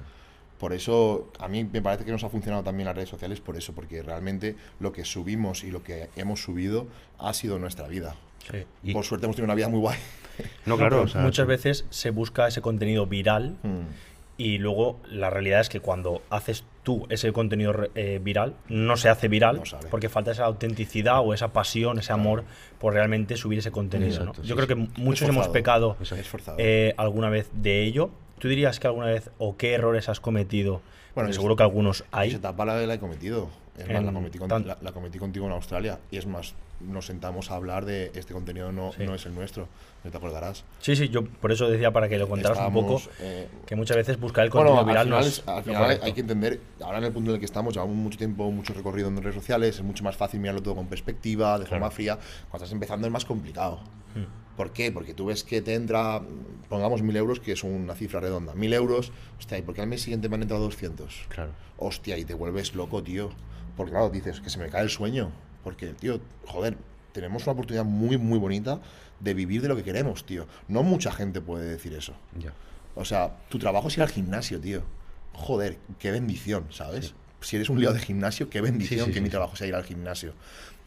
Por 0.59 0.73
eso, 0.73 1.31
a 1.39 1.47
mí 1.47 1.63
me 1.63 1.81
parece 1.81 2.03
que 2.03 2.11
nos 2.11 2.23
ha 2.23 2.29
funcionado 2.29 2.63
también 2.63 2.85
las 2.87 2.95
redes 2.95 3.09
sociales 3.09 3.39
por 3.39 3.55
eso, 3.55 3.73
porque 3.73 4.01
realmente 4.01 4.55
lo 4.79 4.91
que 4.91 5.05
subimos 5.05 5.63
y 5.63 5.71
lo 5.71 5.83
que 5.83 6.09
hemos 6.15 6.41
subido 6.41 6.87
ha 7.19 7.33
sido 7.33 7.59
nuestra 7.59 7.87
vida. 7.87 8.15
Sí. 8.51 8.57
Y- 8.83 8.93
Por 8.93 9.03
suerte 9.05 9.25
hemos 9.25 9.35
tenido 9.35 9.45
una 9.47 9.55
vida 9.55 9.69
muy 9.69 9.79
guay. 9.79 9.97
No, 10.65 10.77
claro, 10.77 10.97
Pero 10.97 11.01
o 11.03 11.07
sea, 11.07 11.21
muchas 11.21 11.47
veces 11.47 11.85
se 11.89 12.11
busca 12.11 12.47
ese 12.47 12.61
contenido 12.61 13.07
viral 13.07 13.55
Mm. 13.63 13.81
y 14.37 14.59
luego 14.59 14.99
la 15.09 15.29
realidad 15.31 15.61
es 15.61 15.69
que 15.69 15.79
cuando 15.79 16.21
haces 16.29 16.63
tú 16.83 17.05
ese 17.09 17.33
contenido 17.33 17.73
eh, 17.95 18.19
viral, 18.23 18.53
no 18.69 18.95
se 18.97 19.09
hace 19.09 19.27
viral 19.27 19.57
No 19.57 19.63
porque 19.89 20.09
falta 20.09 20.31
esa 20.31 20.45
autenticidad 20.45 21.21
o 21.21 21.33
esa 21.33 21.51
pasión, 21.53 21.97
ese 21.99 22.13
amor 22.13 22.43
por 22.79 22.93
realmente 22.93 23.35
subir 23.35 23.59
ese 23.59 23.71
contenido. 23.71 24.31
Yo 24.35 24.43
sí, 24.43 24.53
creo 24.53 24.67
que 24.67 24.75
muchos 24.75 25.27
hemos 25.27 25.47
pecado 25.47 25.97
eh, 26.59 26.93
alguna 26.97 27.29
vez 27.29 27.49
de 27.53 27.83
ello. 27.83 28.11
¿Tú 28.39 28.47
dirías 28.47 28.79
que 28.79 28.87
alguna 28.87 29.07
vez 29.07 29.29
o 29.37 29.57
qué 29.57 29.73
errores 29.73 30.09
has 30.09 30.19
cometido? 30.19 30.81
Bueno, 31.15 31.33
seguro 31.33 31.55
que 31.55 31.63
algunos 31.63 32.01
Esa 32.01 32.07
hay. 32.11 32.31
etapa 32.33 32.63
la, 32.65 32.75
la 32.85 32.93
he 32.93 32.99
cometido. 32.99 33.49
Es 33.77 33.87
más, 33.89 34.03
la 34.03 34.11
cometí, 34.11 34.37
con- 34.39 34.49
la- 34.67 34.77
la 34.81 34.91
cometí 34.91 35.19
contigo 35.19 35.45
en 35.45 35.51
Australia. 35.51 35.99
Y 36.11 36.17
es 36.17 36.25
más, 36.25 36.53
nos 36.79 37.05
sentamos 37.07 37.49
a 37.51 37.55
hablar 37.55 37.85
de 37.85 38.11
este 38.15 38.33
contenido 38.33 38.71
no, 38.71 38.91
Sí. 38.93 39.03
no 39.03 39.13
es 39.15 39.25
el 39.27 39.33
nuestro. 39.35 39.67
No 40.03 40.09
te 40.11 40.17
acordarás. 40.17 40.63
Sí, 40.79 40.95
sí, 40.95 41.09
yo 41.09 41.23
por 41.25 41.51
eso 41.51 41.67
decía 41.69 41.91
para 41.91 42.07
que 42.09 42.17
lo 42.17 42.27
contaras 42.29 42.57
un 42.59 42.73
poco, 42.73 43.01
eh, 43.19 43.47
que 43.65 43.75
muchas 43.75 43.97
veces 43.97 44.19
buscar 44.19 44.45
el 44.45 44.51
Bueno, 44.51 44.69
contenido 44.75 44.99
al 44.99 45.05
viral 45.05 45.09
no 45.09 45.15
final, 45.17 45.27
es 45.27 45.39
es- 45.39 45.47
al 45.47 45.63
final 45.63 45.83
hay, 45.91 45.97
hay 46.01 46.13
que 46.13 46.21
entender, 46.21 46.59
ahora 46.81 46.97
en 46.99 47.03
el 47.05 47.11
punto 47.11 47.31
en 47.31 47.35
el 47.35 47.39
que 47.39 47.45
estamos, 47.45 47.73
llevamos 47.73 47.95
mucho 47.95 48.17
tiempo, 48.17 48.49
mucho 48.51 48.73
recorrido 48.73 49.07
en 49.09 49.17
redes 49.21 49.35
sociales, 49.35 49.75
es 49.75 49.83
mucho 49.83 50.03
más 50.03 50.15
fácil 50.15 50.39
mirarlo 50.39 50.61
todo 50.63 50.75
con 50.75 50.87
perspectiva, 50.87 51.57
de 51.59 51.65
forma 51.65 51.89
fría. 51.91 52.17
Cuando 52.49 52.63
estás 52.65 52.71
empezando 52.71 53.05
es 53.07 53.13
más 53.13 53.25
complicado. 53.25 53.79
Hmm. 54.15 54.25
¿Por 54.57 54.73
qué? 54.73 54.91
Porque 54.91 55.13
tú 55.13 55.27
ves 55.27 55.43
que 55.43 55.61
te 55.61 55.75
entra, 55.75 56.21
pongamos 56.67 57.03
mil 57.03 57.15
euros, 57.15 57.39
que 57.39 57.51
es 57.51 57.63
una 57.63 57.93
cifra 57.93 58.19
redonda. 58.19 58.55
Mil 58.55 58.73
euros, 58.73 59.11
hostia, 59.37 59.59
¿y 59.59 59.61
por 59.61 59.75
qué 59.75 59.81
al 59.81 59.87
mes 59.87 60.01
siguiente 60.01 60.27
me 60.29 60.35
han 60.35 60.41
entrado 60.41 60.63
200? 60.63 61.27
Claro. 61.29 61.51
Hostia, 61.77 62.17
y 62.17 62.25
te 62.25 62.33
vuelves 62.33 62.73
loco, 62.73 63.03
tío. 63.03 63.29
Porque 63.77 63.91
claro, 63.91 64.09
dices 64.09 64.41
que 64.41 64.49
se 64.49 64.57
me 64.57 64.69
cae 64.69 64.81
el 64.81 64.89
sueño. 64.89 65.31
Porque, 65.63 65.89
tío, 65.89 66.19
joder, 66.47 66.75
tenemos 67.11 67.43
una 67.43 67.53
oportunidad 67.53 67.85
muy, 67.85 68.17
muy 68.17 68.39
bonita 68.39 68.81
de 69.19 69.35
vivir 69.35 69.61
de 69.61 69.67
lo 69.67 69.75
que 69.75 69.83
queremos, 69.83 70.25
tío. 70.25 70.47
No 70.67 70.81
mucha 70.81 71.11
gente 71.11 71.39
puede 71.39 71.69
decir 71.69 71.93
eso. 71.93 72.13
Ya. 72.39 72.51
O 72.95 73.05
sea, 73.05 73.37
tu 73.49 73.59
trabajo 73.59 73.89
es 73.89 73.97
ir 73.97 74.03
al 74.03 74.09
gimnasio, 74.09 74.59
tío. 74.59 74.81
Joder, 75.33 75.77
qué 75.99 76.09
bendición, 76.09 76.65
¿sabes? 76.71 77.13
Si 77.41 77.55
eres 77.55 77.69
un 77.69 77.79
lío 77.79 77.93
de 77.93 77.99
gimnasio, 77.99 78.49
qué 78.49 78.59
bendición 78.59 79.01
Sí, 79.01 79.05
sí, 79.05 79.13
que 79.13 79.21
mi 79.21 79.29
trabajo 79.29 79.55
sea 79.55 79.67
ir 79.67 79.75
al 79.75 79.83
gimnasio. 79.83 80.33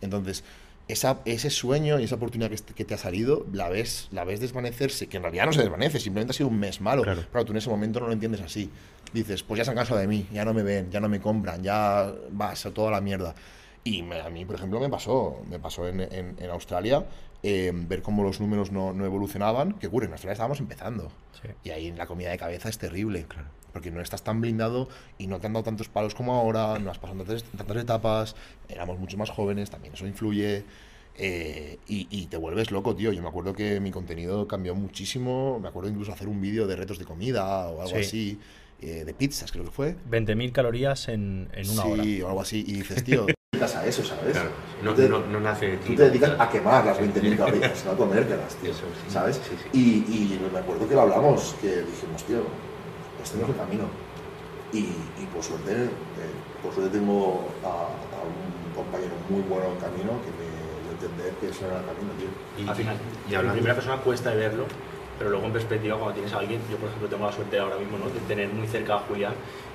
Entonces, 0.00 0.43
esa, 0.92 1.20
ese 1.25 1.50
sueño 1.50 1.99
y 2.00 2.04
esa 2.04 2.14
oportunidad 2.16 2.50
que, 2.50 2.56
que 2.75 2.85
te 2.85 2.94
ha 2.94 2.99
salido, 2.99 3.47
la 3.52 3.68
ves, 3.68 4.09
la 4.12 4.25
ves 4.25 4.40
desvanecerse, 4.40 5.06
que 5.09 5.16
en 5.16 5.23
realidad 5.23 5.47
no 5.47 5.52
se 5.52 5.61
desvanece, 5.61 5.99
simplemente 6.00 6.30
ha 6.32 6.35
sido 6.35 6.49
un 6.49 6.59
mes 6.59 6.80
malo. 6.80 7.02
Claro. 7.02 7.25
Pero 7.32 7.44
tú 7.44 7.52
en 7.52 7.59
ese 7.59 7.70
momento 7.70 8.00
no 8.00 8.06
lo 8.06 8.12
entiendes 8.12 8.40
así. 8.40 8.70
Dices, 9.12 9.42
pues 9.42 9.59
ya 9.59 9.64
se 9.64 9.70
han 9.70 9.76
cansado 9.76 9.99
de 10.00 10.06
mí, 10.06 10.26
ya 10.32 10.44
no 10.44 10.54
me 10.54 10.62
ven, 10.62 10.90
ya 10.90 11.00
no 11.00 11.09
me 11.09 11.20
compran, 11.20 11.62
ya 11.62 12.12
vas 12.30 12.64
a 12.66 12.70
toda 12.73 12.90
la 12.90 13.00
mierda. 13.00 13.35
Y 13.82 14.02
me- 14.02 14.20
a 14.20 14.28
mí, 14.30 14.44
por 14.44 14.56
ejemplo, 14.56 14.78
me 14.78 14.88
pasó, 14.88 15.42
me 15.49 15.59
pasó 15.59 15.88
en, 15.88 16.00
en- 16.00 16.37
en 16.38 16.50
Australia 16.50 17.04
eh, 17.42 17.73
ver 17.75 18.02
cómo 18.02 18.23
los 18.23 18.38
números 18.38 18.70
no, 18.70 18.92
no 18.92 19.04
evolucionaban. 19.06 19.73
¿Qué 19.75 19.87
ocurre? 19.87 20.06
En 20.06 20.12
Australia 20.12 20.35
estábamos 20.35 20.61
empezando. 20.61 21.11
Sí. 21.42 21.49
Y 21.64 21.70
ahí 21.70 21.90
la 21.92 22.06
comida 22.06 22.30
de 22.30 22.37
cabeza 22.38 22.68
es 22.68 22.76
terrible. 22.78 23.26
Porque 23.73 23.91
no 23.91 24.00
estás 24.00 24.23
tan 24.25 24.41
blindado 24.41 24.89
y 25.19 25.27
no 25.27 25.39
te 25.41 25.47
han 25.47 25.53
dado 25.53 25.65
tantos 25.65 25.89
palos 25.89 26.15
como 26.15 26.35
ahora, 26.35 26.79
no 26.79 26.91
has 26.91 26.99
pasado 26.99 27.19
tantas, 27.25 27.45
tantas 27.45 27.77
etapas, 27.77 28.37
éramos 28.69 28.99
mucho 28.99 29.17
más 29.17 29.31
jóvenes, 29.31 29.71
también 29.71 29.95
eso 29.95 30.07
influye. 30.07 30.65
eh, 31.23 31.79
y, 31.87 32.07
y 32.11 32.27
te 32.27 32.37
vuelves 32.37 32.71
loco, 32.71 32.95
tío. 32.97 33.12
Yo 33.12 33.21
me 33.23 33.29
acuerdo 33.29 33.53
que 33.53 33.79
mi 33.81 33.91
contenido 33.91 34.47
cambió 34.49 34.75
muchísimo. 34.75 35.59
Me 35.61 35.69
acuerdo 35.69 35.91
incluso 35.91 36.12
hacer 36.12 36.29
un 36.29 36.41
vídeo 36.41 36.67
de 36.67 36.77
retos 36.77 36.99
de 36.99 37.05
comida 37.05 37.69
o 37.69 37.83
algo 37.83 37.97
Sí. 37.97 38.00
así, 38.07 38.39
eh, 38.81 39.05
de 39.05 39.12
pizzas, 39.15 39.53
creo 39.53 39.65
que 39.65 39.71
fue. 39.71 39.97
20.000 40.09 40.53
calorías 40.53 41.09
en, 41.09 41.49
en 41.53 41.69
una 41.69 41.85
hora. 41.85 42.03
sí, 42.03 42.23
o 42.23 42.29
algo 42.29 42.41
así. 42.41 42.65
Y 42.67 42.73
dices, 42.75 43.05
tío, 43.05 43.27
te 43.27 43.35
dedicas 43.53 43.77
a 43.77 43.87
eso, 43.87 44.03
¿sabes? 44.03 44.37
No, 44.83 44.95
Tú 44.95 45.03
te- 45.03 45.09
no, 45.11 45.27
no 45.27 45.41
nace 45.41 45.67
de 45.67 45.77
ti. 45.79 45.89
Tú 45.89 45.95
te 45.97 46.05
dedicas 46.05 46.33
a 46.39 46.49
quemar 46.49 46.87
las 46.87 46.99
20.000 46.99 47.37
calorías, 47.37 47.85
no 47.85 47.91
a 47.91 47.97
comértelas, 47.99 48.55
tío. 48.57 48.71
Eso, 48.71 48.81
sí. 49.07 49.12
¿Sabes? 49.12 49.37
Sí, 49.47 49.57
sí. 49.62 49.79
Y, 49.79 49.81
y 50.35 50.41
me 50.50 50.59
acuerdo 50.59 50.89
que 50.89 50.95
lo 50.95 51.03
hablamos, 51.03 51.55
que 51.61 51.83
dijimos, 51.83 52.25
tío, 52.25 52.45
este 53.23 53.39
no 53.39 53.45
es 53.45 53.50
el 53.50 53.57
camino. 53.57 53.85
Y, 54.73 54.79
y 54.79 55.27
por 55.35 55.43
suerte, 55.43 55.73
eh, 55.73 55.89
por 56.62 56.73
suerte 56.73 56.97
tengo 56.99 57.49
a, 57.65 57.69
a 57.69 58.23
un 58.23 58.75
compañero 58.75 59.12
muy 59.29 59.43
bueno 59.43 59.67
en 59.73 59.77
camino 59.79 60.12
que 60.23 60.31
me 60.31 60.47
dio 60.47 60.91
a 60.91 60.93
entender 60.93 61.33
que 61.41 61.49
ese 61.49 61.67
era 61.67 61.81
el 61.81 61.87
camino, 61.87 62.12
tío. 62.19 62.65
Y- 62.65 62.69
Al 62.69 62.77
final, 62.77 62.97
y 63.29 63.35
en 63.35 63.53
primera 63.53 63.75
persona 63.75 63.97
cuesta 63.99 64.31
de 64.31 64.37
verlo, 64.37 64.67
pero 65.19 65.31
luego 65.31 65.47
en 65.47 65.53
perspectiva, 65.53 65.97
cuando 65.97 66.15
tienes 66.15 66.33
a 66.33 66.39
alguien, 66.39 66.61
yo 66.71 66.77
por 66.77 66.89
ejemplo 66.89 67.09
tengo 67.09 67.27
la 67.27 67.33
suerte 67.33 67.59
ahora 67.59 67.77
mismo 67.79 67.99
¿no? 67.99 68.09
de 68.09 68.21
tener 68.21 68.49
muy 68.49 68.67
cerca 68.69 68.95
a 68.97 68.99
Julián, 69.00 69.33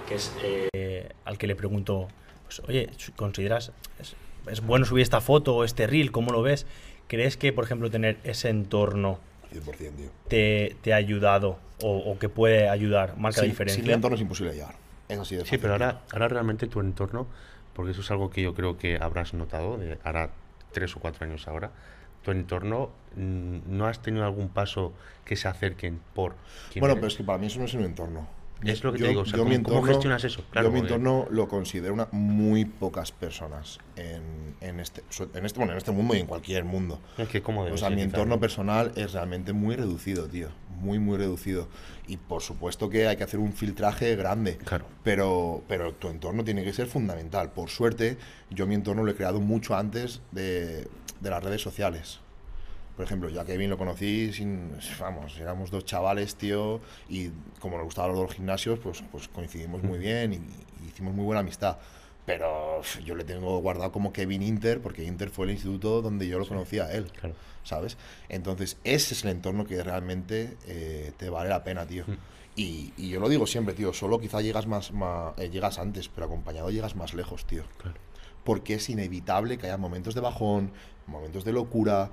que 0.08 0.16
es 0.16 0.32
eh, 0.42 1.10
al 1.25 1.38
que 1.38 1.48
le 1.48 1.56
pregunto, 1.56 2.08
pues, 2.46 2.62
oye, 2.68 2.90
¿consideras, 3.18 3.72
es, 4.00 4.16
es 4.50 4.62
bueno 4.66 4.86
subir 4.86 5.04
esta 5.04 5.20
foto 5.20 5.56
o 5.56 5.64
este 5.66 5.88
reel? 5.88 6.12
¿Cómo 6.12 6.32
lo 6.32 6.42
ves? 6.42 6.66
¿Crees 7.08 7.38
que, 7.38 7.52
por 7.54 7.66
ejemplo, 7.66 7.92
tener 7.92 8.18
ese 8.24 8.50
entorno 8.50 9.20
100%, 9.62 9.96
tío. 9.98 10.10
te, 10.28 10.76
te 10.82 10.94
ha 10.94 10.98
ayudado 10.98 11.58
o, 11.82 11.98
o 11.98 12.18
que 12.20 12.30
puede 12.30 12.70
ayudar, 12.70 13.18
marca 13.18 13.42
la 13.42 13.44
Sin- 13.44 13.52
diferencia? 13.52 13.82
Sin 13.84 13.90
el 13.92 13.96
entorno 13.96 14.16
es 14.16 14.22
imposible 14.22 14.54
llegar. 14.54 14.76
Es 15.10 15.20
así 15.20 15.36
de 15.36 15.42
Sí, 15.46 15.58
fácil, 15.58 15.62
pero 15.62 15.76
tío. 15.76 15.86
ahora, 15.86 16.02
ahora 16.14 16.28
realmente 16.30 16.68
tu 16.68 16.80
entorno, 16.80 17.28
porque 17.74 17.92
eso 17.92 18.02
es 18.02 18.12
algo 18.12 18.30
que 18.30 18.42
yo 18.42 18.54
creo 18.54 18.78
que 18.78 18.98
habrás 19.00 19.34
notado, 19.34 19.78
de 19.78 19.98
ahora 20.04 20.30
tres 20.72 20.96
o 20.96 21.00
cuatro 21.00 21.26
años 21.26 21.48
ahora, 21.48 21.72
tu 22.24 22.32
entorno, 22.32 22.90
mm, 23.16 23.60
¿no 23.68 23.86
has 23.88 24.02
tenido 24.02 24.26
algún 24.26 24.50
paso 24.50 24.94
que 25.26 25.36
se 25.36 25.48
acerquen 25.48 26.00
por 26.16 26.34
Bueno, 26.80 26.94
eres? 26.94 26.96
pero 26.96 27.08
es 27.08 27.16
que 27.16 27.24
para 27.24 27.38
mí 27.38 27.48
eso 27.48 27.60
no 27.60 27.66
es 27.66 27.74
un 27.76 27.84
entorno. 27.84 28.28
Es 28.63 28.84
lo 28.84 28.94
que 28.94 29.00
te 29.00 29.08
digo, 29.10 29.22
o 29.22 29.26
sea, 29.26 29.34
yo 29.38 29.44
¿cómo- 29.44 29.50
mi 29.56 29.62
cómo 29.62 29.78
entorno- 29.78 29.88
gestionas 29.94 30.24
eso? 30.24 30.44
Claro, 30.50 30.68
yo 30.70 30.74
mi 30.74 30.80
entorno 30.80 31.28
lo 31.30 31.48
considero 31.48 31.94
una 31.94 32.08
muy 32.12 32.65
pocas 32.65 33.12
personas 33.12 33.80
en, 33.96 34.56
en 34.62 34.80
este, 34.80 35.04
en 35.34 35.46
este, 35.46 35.60
bueno, 35.60 35.74
en 35.74 35.78
este 35.78 35.91
mundo 35.91 36.15
y 36.15 36.20
en 36.20 36.26
cualquier 36.26 36.63
mundo. 36.63 37.00
Es 37.18 37.28
que 37.28 37.41
debe 37.41 37.72
O 37.72 37.78
sea, 37.78 37.89
mi 37.89 38.02
entorno 38.02 38.36
¿no? 38.36 38.39
personal 38.39 38.91
es 38.96 39.13
realmente 39.13 39.54
muy 39.54 39.76
reducido, 39.76 40.28
tío. 40.28 40.50
Muy, 40.80 41.00
muy 41.00 41.18
reducido. 41.18 41.70
Y 42.08 42.18
por 42.18 42.41
supuesto 42.41 42.89
que 42.89 43.08
hay 43.08 43.15
que 43.18 43.24
hacer 43.24 43.39
un 43.39 43.54
filtraje 43.54 44.15
grande. 44.15 44.58
Claro. 44.58 44.86
Pero, 45.04 45.63
pero 45.68 45.94
tu 45.94 46.10
entorno 46.10 46.44
tiene 46.44 46.63
que 46.63 46.74
ser 46.74 46.88
fundamental. 46.88 47.52
Por 47.54 47.70
suerte, 47.70 48.18
yo 48.50 48.68
mi 48.68 48.76
entorno 48.76 49.04
lo 49.04 49.12
he 49.12 49.15
creado 49.15 49.39
mucho 49.39 49.76
antes 49.76 50.22
de, 50.32 50.88
de 51.22 51.30
las 51.30 51.44
redes 51.44 51.62
sociales. 51.62 52.20
Por 52.95 53.03
ejemplo, 53.05 53.29
yo 53.29 53.41
a 53.41 53.45
Kevin 53.45 53.69
lo 53.69 53.77
conocí 53.77 54.31
sin. 54.31 54.71
Vamos, 54.99 55.38
éramos 55.38 55.69
dos 55.69 55.84
chavales, 55.86 56.36
tío, 56.36 56.79
y 57.10 57.29
como 57.60 57.75
nos 57.77 57.86
gustaban 57.86 58.12
los 58.12 58.19
dos 58.21 58.34
gimnasios, 58.36 58.79
pues, 58.79 59.03
pues 59.12 59.27
coincidimos 59.27 59.84
muy 59.84 59.99
bien 59.99 60.34
y, 60.34 60.36
y 60.38 60.88
hicimos 60.88 61.13
muy 61.13 61.25
buena 61.25 61.41
amistad. 61.41 61.77
Pero 62.25 62.81
yo 63.03 63.13
le 63.15 63.23
tengo 63.23 63.60
guardado 63.60 63.91
como 63.91 64.12
Kevin 64.13 64.41
Inter, 64.41 64.81
porque 64.81 65.03
Inter 65.03 65.29
fue 65.29 65.45
el 65.45 65.51
instituto 65.51 66.01
donde 66.01 66.27
yo 66.27 66.39
lo 66.39 66.47
conocía 66.47 66.86
a 66.86 66.93
él, 66.93 67.12
Claro. 67.12 67.36
¿sabes? 67.63 67.97
Entonces, 68.29 68.77
ese 68.84 69.13
es 69.13 69.23
el 69.25 69.29
entorno 69.31 69.65
que 69.65 69.84
realmente 69.84 70.58
eh, 70.65 71.12
te 71.17 71.29
vale 71.29 71.49
la 71.49 71.63
pena, 71.63 71.86
tío. 71.86 72.05
Mm. 72.08 72.13
Y, 72.55 72.93
y 72.97 73.10
yo 73.10 73.19
lo 73.19 73.27
digo 73.29 73.45
siempre, 73.45 73.75
tío, 73.75 73.93
solo 73.93 74.17
quizá 74.19 74.41
llegas 74.41 74.65
más, 74.65 74.91
ma- 74.93 75.34
eh, 75.38 75.49
llegas 75.51 75.77
antes, 75.77 76.08
pero 76.08 76.25
acompañado 76.27 76.69
llegas 76.71 76.95
más 76.95 77.13
lejos, 77.13 77.45
tío 77.45 77.63
Claro. 77.77 77.97
porque 78.45 78.75
es 78.75 78.89
inevitable 78.89 79.58
que 79.60 79.67
haya 79.67 79.77
momentos 79.77 80.15
de 80.15 80.21
bajón, 80.21 80.71
momentos 81.05 81.43
de 81.43 81.51
locura. 81.51 82.10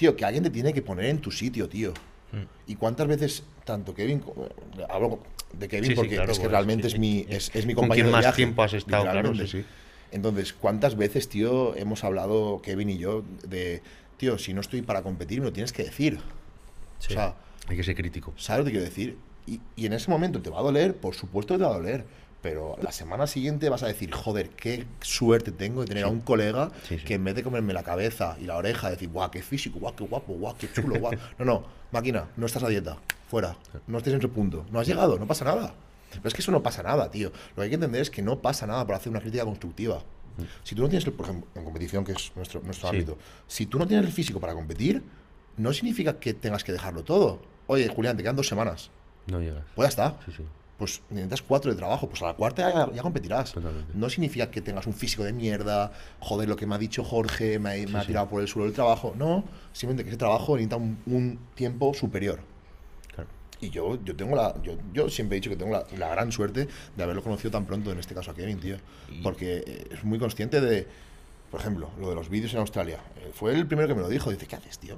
Tío, 0.00 0.16
que 0.16 0.24
alguien 0.24 0.42
te 0.42 0.48
tiene 0.48 0.72
que 0.72 0.80
poner 0.80 1.04
en 1.04 1.18
tu 1.18 1.30
sitio, 1.30 1.68
tío. 1.68 1.92
Mm. 2.32 2.70
¿Y 2.70 2.76
cuántas 2.76 3.06
veces, 3.06 3.42
tanto 3.66 3.94
Kevin, 3.94 4.20
co- 4.20 4.48
hablo 4.88 5.18
de 5.52 5.68
Kevin 5.68 5.88
Sí, 5.88 5.90
sí, 5.90 5.94
porque 5.94 6.14
claro, 6.14 6.32
es 6.32 6.38
que 6.38 6.44
pues, 6.44 6.52
realmente 6.52 6.88
sí, 6.88 6.94
es, 6.94 6.98
mi, 6.98 7.26
es, 7.28 7.50
es 7.54 7.66
mi 7.66 7.74
Con 7.74 7.82
compañero 7.82 7.94
quien 7.96 8.06
de 8.06 8.12
más 8.12 8.22
viaje, 8.22 8.36
tiempo 8.38 8.62
has 8.62 8.72
estado, 8.72 9.02
claro, 9.02 9.18
literalmente. 9.18 9.46
sí, 9.52 9.60
sí. 9.60 9.68
Entonces, 10.10 10.54
¿cuántas 10.54 10.96
veces, 10.96 11.28
tío, 11.28 11.76
hemos 11.76 12.02
hablado 12.02 12.62
Kevin 12.62 12.88
y 12.88 12.96
yo 12.96 13.24
de, 13.46 13.82
tío, 14.16 14.38
si 14.38 14.54
no 14.54 14.62
estoy 14.62 14.80
para 14.80 15.02
competir, 15.02 15.40
me 15.40 15.44
lo 15.48 15.52
tienes 15.52 15.74
que 15.74 15.82
decir? 15.84 16.16
O 16.98 17.02
sea, 17.02 17.34
Hay 17.68 17.76
que 17.76 17.84
ser 17.84 17.94
crítico. 17.94 18.32
¿Sabes 18.38 18.60
lo 18.60 18.64
que 18.64 18.70
quiero 18.70 18.86
decir? 18.86 19.18
Y, 19.46 19.60
y 19.76 19.84
en 19.84 19.92
ese 19.92 20.10
momento 20.10 20.40
te 20.40 20.48
va 20.48 20.60
a 20.60 20.62
doler, 20.62 20.96
por 20.96 21.14
supuesto 21.14 21.52
que 21.52 21.58
te 21.58 21.64
va 21.64 21.72
a 21.74 21.76
doler. 21.76 22.06
Pero 22.42 22.76
la 22.80 22.90
semana 22.90 23.26
siguiente 23.26 23.68
vas 23.68 23.82
a 23.82 23.86
decir, 23.86 24.10
joder, 24.12 24.48
qué 24.50 24.86
suerte 25.02 25.52
tengo 25.52 25.82
de 25.82 25.88
tener 25.88 26.04
a 26.04 26.08
un 26.08 26.20
colega 26.20 26.70
Sí, 26.88 26.98
sí. 26.98 27.04
que 27.04 27.14
en 27.14 27.24
vez 27.24 27.34
de 27.34 27.42
comerme 27.42 27.72
la 27.74 27.82
cabeza 27.82 28.36
y 28.40 28.44
la 28.44 28.56
oreja, 28.56 28.88
decir, 28.90 29.10
guau, 29.10 29.30
qué 29.30 29.42
físico, 29.42 29.78
guau, 29.78 29.94
qué 29.94 30.04
guapo, 30.04 30.32
guau, 30.34 30.56
qué 30.56 30.72
chulo, 30.72 30.98
guau. 30.98 31.12
No, 31.38 31.44
no, 31.44 31.64
máquina, 31.92 32.28
no 32.38 32.46
estás 32.46 32.62
a 32.62 32.68
dieta, 32.68 32.96
fuera, 33.28 33.56
no 33.86 33.98
estés 33.98 34.14
en 34.14 34.20
ese 34.20 34.28
punto, 34.28 34.64
no 34.70 34.80
has 34.80 34.86
llegado, 34.86 35.18
no 35.18 35.26
pasa 35.26 35.44
nada. 35.44 35.74
Pero 36.10 36.26
es 36.28 36.34
que 36.34 36.40
eso 36.40 36.50
no 36.50 36.62
pasa 36.62 36.82
nada, 36.82 37.10
tío. 37.10 37.30
Lo 37.50 37.56
que 37.56 37.62
hay 37.62 37.68
que 37.68 37.74
entender 37.76 38.00
es 38.00 38.10
que 38.10 38.22
no 38.22 38.40
pasa 38.40 38.66
nada 38.66 38.84
por 38.86 38.94
hacer 38.96 39.10
una 39.10 39.20
crítica 39.20 39.44
constructiva. 39.44 40.02
Si 40.64 40.74
tú 40.74 40.80
no 40.82 40.88
tienes, 40.88 41.06
el- 41.06 41.12
por 41.12 41.26
ejemplo, 41.26 41.48
en 41.54 41.64
competición, 41.64 42.02
que 42.04 42.12
es 42.12 42.32
nuestro, 42.34 42.62
nuestro 42.62 42.88
ámbito, 42.88 43.18
si 43.46 43.66
tú 43.66 43.78
no 43.78 43.86
tienes 43.86 44.06
el 44.06 44.12
físico 44.12 44.40
para 44.40 44.54
competir, 44.54 45.02
no 45.58 45.72
significa 45.74 46.18
que 46.18 46.32
tengas 46.32 46.64
que 46.64 46.72
dejarlo 46.72 47.04
todo. 47.04 47.42
Oye, 47.66 47.86
Julián, 47.88 48.16
te 48.16 48.22
quedan 48.22 48.34
dos 48.36 48.48
semanas. 48.48 48.90
No 49.26 49.40
llegas. 49.40 49.62
Pues 49.76 49.84
ya 49.84 49.88
está. 49.90 50.18
Sí, 50.24 50.32
sí. 50.38 50.42
Pues 50.80 51.02
necesitas 51.10 51.42
cuatro 51.42 51.70
de 51.70 51.76
trabajo, 51.76 52.08
pues 52.08 52.22
a 52.22 52.26
la 52.28 52.32
cuarta 52.34 52.72
ya, 52.72 52.90
ya 52.92 53.02
competirás. 53.02 53.52
Totalmente. 53.52 53.92
No 53.94 54.08
significa 54.08 54.50
que 54.50 54.62
tengas 54.62 54.86
un 54.86 54.94
físico 54.94 55.22
de 55.24 55.34
mierda, 55.34 55.92
joder, 56.20 56.48
lo 56.48 56.56
que 56.56 56.66
me 56.66 56.74
ha 56.74 56.78
dicho 56.78 57.04
Jorge, 57.04 57.58
me, 57.58 57.68
ha- 57.70 57.86
me 57.86 57.98
ha 57.98 58.00
tirado 58.06 58.28
por 58.30 58.40
el 58.40 58.48
suelo 58.48 58.64
del 58.64 58.74
trabajo. 58.74 59.12
No, 59.14 59.44
simplemente 59.74 60.04
que 60.04 60.08
ese 60.08 60.16
trabajo 60.16 60.56
necesita 60.56 60.76
un, 60.76 60.98
un 61.04 61.38
tiempo 61.54 61.92
superior. 61.92 62.40
Claro. 63.14 63.28
Y 63.60 63.68
yo, 63.68 64.02
yo 64.02 64.16
tengo 64.16 64.34
la. 64.34 64.54
Yo, 64.62 64.72
yo 64.94 65.10
siempre 65.10 65.36
he 65.36 65.40
dicho 65.42 65.50
que 65.50 65.56
tengo 65.56 65.70
la, 65.72 65.84
la 65.98 66.08
gran 66.08 66.32
suerte 66.32 66.66
de 66.96 67.02
haberlo 67.02 67.22
conocido 67.22 67.50
tan 67.50 67.66
pronto, 67.66 67.92
en 67.92 67.98
este 67.98 68.14
caso 68.14 68.30
a 68.30 68.34
Kevin, 68.34 68.58
tío. 68.58 68.76
Y- 69.10 69.20
Porque 69.22 69.58
eh, 69.66 69.86
es 69.92 70.02
muy 70.02 70.18
consciente 70.18 70.62
de. 70.62 70.86
Por 71.50 71.60
ejemplo, 71.60 71.90
lo 72.00 72.08
de 72.08 72.14
los 72.14 72.30
vídeos 72.30 72.54
en 72.54 72.60
Australia. 72.60 73.00
Eh, 73.18 73.32
fue 73.34 73.52
el 73.54 73.66
primero 73.66 73.86
que 73.86 73.94
me 73.94 74.00
lo 74.00 74.08
dijo. 74.08 74.30
Dice, 74.30 74.46
¿qué 74.46 74.56
haces, 74.56 74.78
tío? 74.78 74.96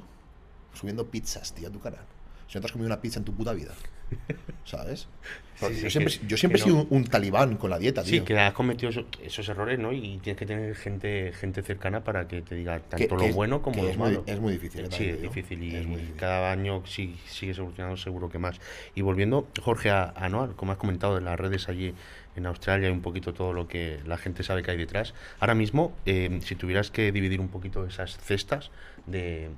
Subiendo 0.74 1.06
pizzas, 1.08 1.52
tío, 1.54 1.66
a 1.66 1.70
tu 1.72 1.80
canal. 1.80 2.04
Si 2.52 2.58
no 2.58 2.60
te 2.60 2.66
has 2.66 2.72
comido 2.72 2.86
una 2.88 3.00
pizza 3.00 3.18
en 3.18 3.24
tu 3.24 3.32
puta 3.32 3.54
vida. 3.54 3.72
¿Sabes? 4.66 5.08
Sí, 5.56 5.80
yo 5.80 5.90
siempre, 5.90 6.12
que- 6.18 6.26
yo 6.26 6.36
siempre 6.36 6.60
he 6.60 6.62
sido 6.64 6.76
no. 6.76 6.82
un, 6.82 6.88
un 6.90 7.04
talibán 7.04 7.56
con 7.56 7.70
la 7.70 7.78
dieta, 7.78 8.04
Sí, 8.04 8.10
tío. 8.12 8.24
que 8.26 8.38
has 8.38 8.52
cometido 8.52 8.90
eso- 8.90 9.06
esos 9.22 9.48
errores, 9.48 9.78
¿no? 9.78 9.92
Y 9.92 10.18
tienes 10.22 10.36
que 10.36 10.44
tener 10.44 10.74
gente 10.74 11.32
gente 11.32 11.62
cercana 11.62 12.04
para 12.04 12.28
que 12.28 12.42
te 12.42 12.54
diga 12.54 12.78
tanto 12.80 12.96
Que- 13.08 13.14
lo 13.14 13.20
que 13.20 13.32
bueno 13.32 13.62
como 13.62 13.82
lo 13.82 13.88
es 13.88 13.96
muy- 13.96 14.08
malo. 14.10 14.24
es 14.26 14.38
muy 14.40 14.52
difícil, 14.54 14.84
¿eh? 14.84 14.88
Sí, 14.90 15.04
es 15.08 15.22
difícil 15.22 15.62
y 15.62 15.76
Es 15.76 15.86
muy 15.86 15.96
difícil. 15.96 16.16
cada 16.20 16.52
año 16.52 16.82
sí, 16.84 17.16
sigue 17.26 17.52
evolucionando 17.52 17.96
seguro 17.96 18.28
que 18.28 18.38
más. 18.38 18.60
Y 18.94 19.00
volviendo, 19.02 19.48
Jorge, 19.62 19.90
a, 19.90 20.12
a 20.16 20.48
como 20.56 20.72
has 20.72 20.78
comentado 20.78 21.16
en 21.16 21.24
las 21.24 21.38
redes 21.40 21.68
allí 21.70 21.94
en 22.36 22.46
Australia 22.46 22.88
y 22.88 22.92
un 22.92 23.02
poquito 23.02 23.32
todo 23.34 23.52
lo 23.52 23.66
que 23.68 24.00
la 24.04 24.18
gente 24.18 24.42
sabe 24.42 24.62
que 24.62 24.72
hay 24.72 24.78
detrás. 24.78 25.14
Ahora 25.40 25.54
mismo, 25.54 25.94
eh, 26.06 26.40
si 26.42 26.54
tuvieras 26.56 26.90
que 26.90 27.12
dividir 27.12 27.40
un 27.40 27.48
poquito 27.48 27.86
esas 27.86 28.18
cestas 28.18 28.70
de, 29.06 29.48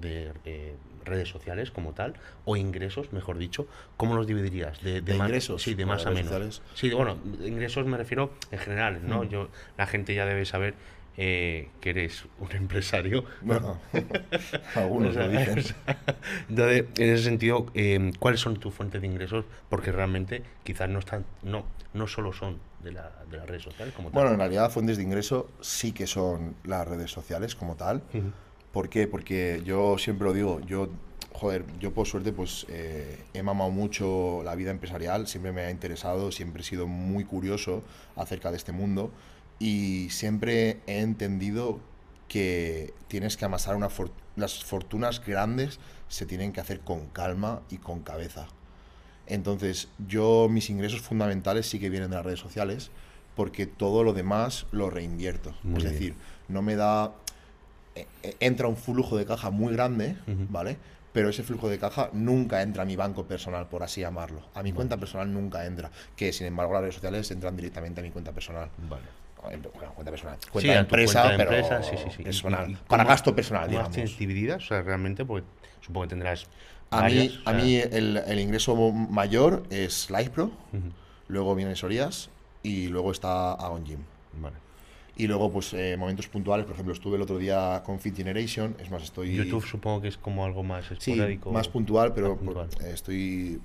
de, 0.00 0.32
eh, 0.44 0.74
redes 1.04 1.28
sociales 1.28 1.70
como 1.70 1.92
tal, 1.92 2.14
o 2.44 2.56
ingresos, 2.56 3.12
mejor 3.12 3.38
dicho, 3.38 3.66
¿cómo 3.96 4.14
los 4.16 4.26
dividirías? 4.26 4.82
¿De 4.82 5.00
más- 5.02 5.28
ingresos? 5.28 5.62
Sí, 5.62 5.74
de 5.74 5.84
¿O 5.84 5.86
más 5.86 6.06
a 6.06 6.10
menos. 6.10 6.24
sociales? 6.24 6.62
Sí, 6.74 6.90
bueno, 6.90 7.18
ingresos 7.44 7.86
me 7.86 7.96
refiero 7.96 8.32
en 8.50 8.58
general, 8.58 9.00
¿no? 9.06 9.24
Mm. 9.24 9.28
Yo, 9.28 9.48
la 9.78 9.86
gente 9.86 10.14
ya 10.14 10.26
debe 10.26 10.44
saber 10.44 10.74
eh, 11.16 11.68
que 11.80 11.90
eres 11.90 12.24
un 12.40 12.50
empresario. 12.52 13.24
Bueno, 13.40 13.80
algunos 14.74 15.14
lo 15.14 15.28
dicen. 15.28 15.62
Entonces, 16.48 16.84
en 16.98 17.10
ese 17.10 17.22
sentido, 17.24 17.66
eh, 17.74 18.10
¿cuáles 18.18 18.40
son 18.40 18.56
tus 18.56 18.74
fuentes 18.74 19.00
de 19.00 19.06
ingresos? 19.06 19.44
Porque 19.68 19.92
realmente 19.92 20.42
quizás 20.64 20.88
no 20.88 20.98
están, 20.98 21.24
no, 21.42 21.66
no 21.92 22.06
solo 22.08 22.32
son 22.32 22.58
de, 22.82 22.92
la, 22.92 23.12
de 23.30 23.36
las 23.36 23.46
redes 23.48 23.62
sociales 23.62 23.94
como 23.94 24.10
tal. 24.10 24.14
Bueno, 24.14 24.32
en 24.32 24.38
realidad 24.40 24.70
fuentes 24.70 24.96
de 24.96 25.04
ingreso 25.04 25.48
sí 25.60 25.92
que 25.92 26.06
son 26.06 26.56
las 26.64 26.86
redes 26.86 27.10
sociales 27.10 27.54
como 27.54 27.76
tal. 27.76 28.02
¿Por 28.74 28.88
qué? 28.90 29.06
Porque 29.08 29.62
yo 29.64 29.96
siempre 29.96 30.26
lo 30.26 30.34
digo, 30.34 30.60
yo, 30.66 30.88
joder, 31.32 31.64
yo 31.80 31.94
por 31.94 32.06
suerte 32.06 32.32
pues 32.32 32.66
eh, 32.68 33.18
he 33.32 33.42
mamado 33.42 33.70
mucho 33.70 34.42
la 34.44 34.54
vida 34.54 34.70
empresarial, 34.70 35.26
siempre 35.26 35.52
me 35.52 35.62
ha 35.62 35.70
interesado, 35.70 36.30
siempre 36.32 36.60
he 36.62 36.64
sido 36.64 36.86
muy 36.86 37.24
curioso 37.24 37.82
acerca 38.16 38.50
de 38.50 38.56
este 38.58 38.72
mundo 38.72 39.10
y 39.58 40.08
siempre 40.10 40.80
he 40.86 40.98
entendido 41.00 41.78
que 42.28 42.92
tienes 43.08 43.36
que 43.36 43.44
amasar 43.44 43.76
una 43.76 43.88
for- 43.88 44.10
las 44.36 44.64
fortunas 44.64 45.24
grandes 45.24 45.78
se 46.08 46.26
tienen 46.26 46.52
que 46.52 46.60
hacer 46.60 46.80
con 46.80 47.06
calma 47.06 47.62
y 47.70 47.78
con 47.78 48.00
cabeza. 48.00 48.48
Entonces, 49.26 49.88
yo 50.08 50.48
mis 50.50 50.68
ingresos 50.68 51.00
fundamentales 51.00 51.66
sí 51.66 51.78
que 51.78 51.90
vienen 51.90 52.10
de 52.10 52.16
las 52.16 52.24
redes 52.26 52.40
sociales 52.40 52.90
porque 53.36 53.66
todo 53.66 54.04
lo 54.04 54.12
demás 54.12 54.66
lo 54.72 54.90
reinvierto. 54.90 55.54
Muy 55.62 55.78
es 55.78 55.82
bien. 55.84 55.92
decir, 55.92 56.14
no 56.48 56.60
me 56.62 56.76
da 56.76 57.12
entra 58.40 58.68
un 58.68 58.76
flujo 58.76 59.16
de 59.16 59.24
caja 59.26 59.50
muy 59.50 59.72
grande. 59.74 60.16
¿vale? 60.26 60.76
Pero 61.12 61.28
ese 61.28 61.44
flujo 61.44 61.68
de 61.68 61.78
caja 61.78 62.10
nunca 62.12 62.60
entra 62.62 62.82
a 62.82 62.86
mi 62.86 62.96
banco 62.96 63.24
personal, 63.24 63.68
por 63.68 63.82
así 63.84 64.00
llamarlo. 64.00 64.40
A 64.54 64.62
mi 64.64 64.72
cuenta 64.72 64.96
personal 64.96 65.32
nunca 65.32 65.64
entra. 65.64 65.90
Que 66.16 66.32
sin 66.32 66.46
embargo 66.48 66.72
las 66.72 66.82
redes 66.82 66.94
sociales 66.96 67.30
entran 67.30 67.54
directamente 67.56 68.00
a 68.00 68.02
mi 68.04 68.10
cuenta 68.10 68.32
personal. 68.32 68.68
Vale. 68.90 69.04
Bueno, 69.42 69.92
cuenta 69.94 70.10
personal. 70.10 70.38
Sí, 70.40 70.48
Cuenta 70.50 70.72
de 70.72 70.78
empresa, 70.78 71.22
cuenta 71.22 71.30
de 71.32 71.36
pero 71.38 71.56
empresa, 71.56 71.82
sí, 71.82 71.96
sí, 71.98 72.10
sí. 72.16 72.22
¿Y- 72.22 72.24
personal. 72.24 72.70
y- 72.70 72.72
y 72.72 72.76
Para 72.88 73.04
gasto 73.04 73.34
personal, 73.34 73.66
¿Cómo 73.66 73.78
las 73.78 73.90
digamos. 73.90 73.94
tienes 73.94 74.18
divididas? 74.18 74.64
O 74.64 74.66
sea, 74.66 74.82
realmente, 74.82 75.24
pues 75.24 75.44
supongo 75.82 76.04
que 76.06 76.08
tendrás. 76.10 76.46
A 76.90 77.02
varias, 77.02 77.26
mí, 77.26 77.42
o 77.46 77.50
a 77.50 77.52
mí 77.52 77.76
el, 77.76 78.16
el 78.26 78.40
ingreso 78.40 78.74
mayor 78.92 79.64
es 79.70 80.08
LivePro, 80.10 80.44
ujú, 80.46 80.92
luego 81.28 81.54
viene 81.54 81.76
Sorías 81.76 82.30
y 82.62 82.88
luego 82.88 83.12
está 83.12 83.52
Agon 83.52 83.84
Gym. 83.84 84.00
Vale. 84.40 84.56
Y 85.16 85.28
luego, 85.28 85.52
pues, 85.52 85.72
eh, 85.74 85.96
momentos 85.96 86.26
puntuales. 86.26 86.66
Por 86.66 86.74
ejemplo, 86.74 86.92
estuve 86.92 87.16
el 87.16 87.22
otro 87.22 87.38
día 87.38 87.82
con 87.86 88.00
Fit 88.00 88.16
Generation. 88.16 88.76
Es 88.80 88.90
más, 88.90 89.04
estoy... 89.04 89.34
YouTube 89.36 89.64
supongo 89.64 90.00
que 90.02 90.08
es 90.08 90.16
como 90.18 90.44
algo 90.44 90.62
más 90.64 90.86
Sí, 90.98 91.12
esporádico. 91.12 91.52
más 91.52 91.68
puntual, 91.68 92.12
pero 92.14 92.36
puntual. 92.36 92.68
por- 92.68 92.84
eh, 92.84 92.90
estoy, 92.92 93.60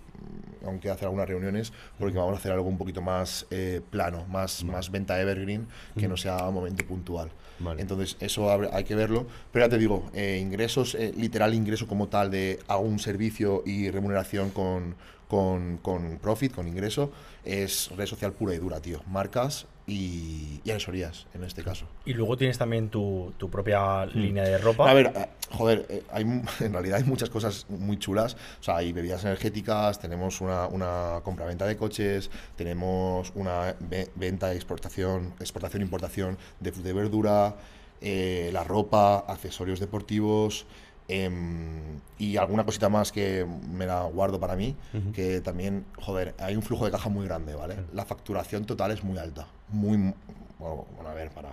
mm, 0.61 0.67
aún 0.67 0.79
queda 0.79 0.93
hacer 0.93 1.05
algunas 1.05 1.27
reuniones, 1.27 1.73
porque 1.97 2.17
vamos 2.19 2.35
a 2.35 2.37
hacer 2.37 2.51
algo 2.51 2.67
un 2.69 2.77
poquito 2.77 3.01
más 3.01 3.47
eh, 3.49 3.81
plano, 3.89 4.25
más, 4.29 4.63
más 4.63 4.91
venta 4.91 5.19
evergreen, 5.19 5.65
que 5.97 6.07
no 6.07 6.17
sea 6.17 6.47
un 6.47 6.53
momento 6.53 6.85
puntual. 6.85 7.31
Vale. 7.59 7.81
Entonces, 7.81 8.15
eso 8.19 8.51
hay 8.71 8.83
que 8.83 8.93
verlo. 8.93 9.25
Pero 9.51 9.65
ya 9.65 9.69
te 9.69 9.77
digo, 9.79 10.09
eh, 10.13 10.37
ingresos, 10.39 10.95
literal 11.17 11.55
ingreso 11.55 11.87
como 11.87 12.07
tal 12.09 12.29
de 12.29 12.59
hago 12.67 12.81
un 12.83 12.99
servicio 12.99 13.63
y 13.65 13.89
remuneración 13.89 14.51
con, 14.51 14.95
con, 15.27 15.77
con 15.81 16.19
profit, 16.19 16.53
con 16.53 16.67
ingreso, 16.67 17.11
es 17.43 17.89
red 17.97 18.05
social 18.05 18.33
pura 18.33 18.53
y 18.53 18.59
dura, 18.59 18.79
tío. 18.81 19.01
Marcas 19.07 19.65
y, 19.89 20.61
y 20.63 20.71
asesorías, 20.71 21.25
en 21.33 21.43
este 21.43 21.63
caso. 21.63 21.85
Y 22.05 22.13
luego 22.13 22.37
tienes 22.37 22.57
también 22.57 22.89
tu, 22.89 23.33
tu 23.37 23.49
propia 23.49 24.05
línea 24.05 24.43
de 24.43 24.57
ropa. 24.57 24.89
A 24.89 24.93
ver, 24.93 25.11
eh, 25.15 25.25
joder, 25.51 25.85
eh, 25.89 26.03
hay, 26.11 26.21
en 26.59 26.73
realidad 26.73 26.97
hay 26.99 27.03
muchas 27.03 27.29
cosas 27.29 27.65
muy 27.69 27.97
chulas. 27.97 28.35
O 28.59 28.63
sea, 28.63 28.77
hay 28.77 28.93
bebidas 28.93 29.23
energéticas, 29.25 29.99
tenemos 29.99 30.41
una, 30.41 30.67
una 30.67 31.21
compraventa 31.23 31.65
de 31.65 31.75
coches, 31.75 32.29
tenemos 32.55 33.31
una 33.35 33.75
ve- 33.79 34.09
venta, 34.15 34.53
exportación, 34.53 35.33
exportación, 35.39 35.81
importación 35.81 36.37
de 36.59 36.71
fruta 36.71 36.89
y 36.89 36.93
verdura, 36.93 37.55
eh, 38.01 38.49
la 38.53 38.63
ropa, 38.63 39.19
accesorios 39.27 39.79
deportivos 39.79 40.65
em, 41.07 41.99
y 42.17 42.37
alguna 42.37 42.63
cosita 42.65 42.87
más 42.89 43.11
que 43.11 43.45
me 43.71 43.85
la 43.85 44.03
guardo 44.03 44.39
para 44.39 44.55
mí, 44.55 44.75
que 45.13 45.41
también, 45.41 45.85
joder, 45.99 46.35
hay 46.39 46.55
un 46.55 46.61
flujo 46.61 46.85
de 46.85 46.91
caja 46.91 47.09
muy 47.09 47.25
grande, 47.25 47.55
¿vale? 47.55 47.75
La 47.93 48.05
facturación 48.05 48.65
total 48.65 48.91
es 48.91 49.03
muy 49.03 49.17
alta, 49.17 49.47
muy, 49.69 49.97
mu- 49.97 50.13
bueno, 50.59 50.85
a 51.09 51.13
ver, 51.13 51.29
para... 51.31 51.49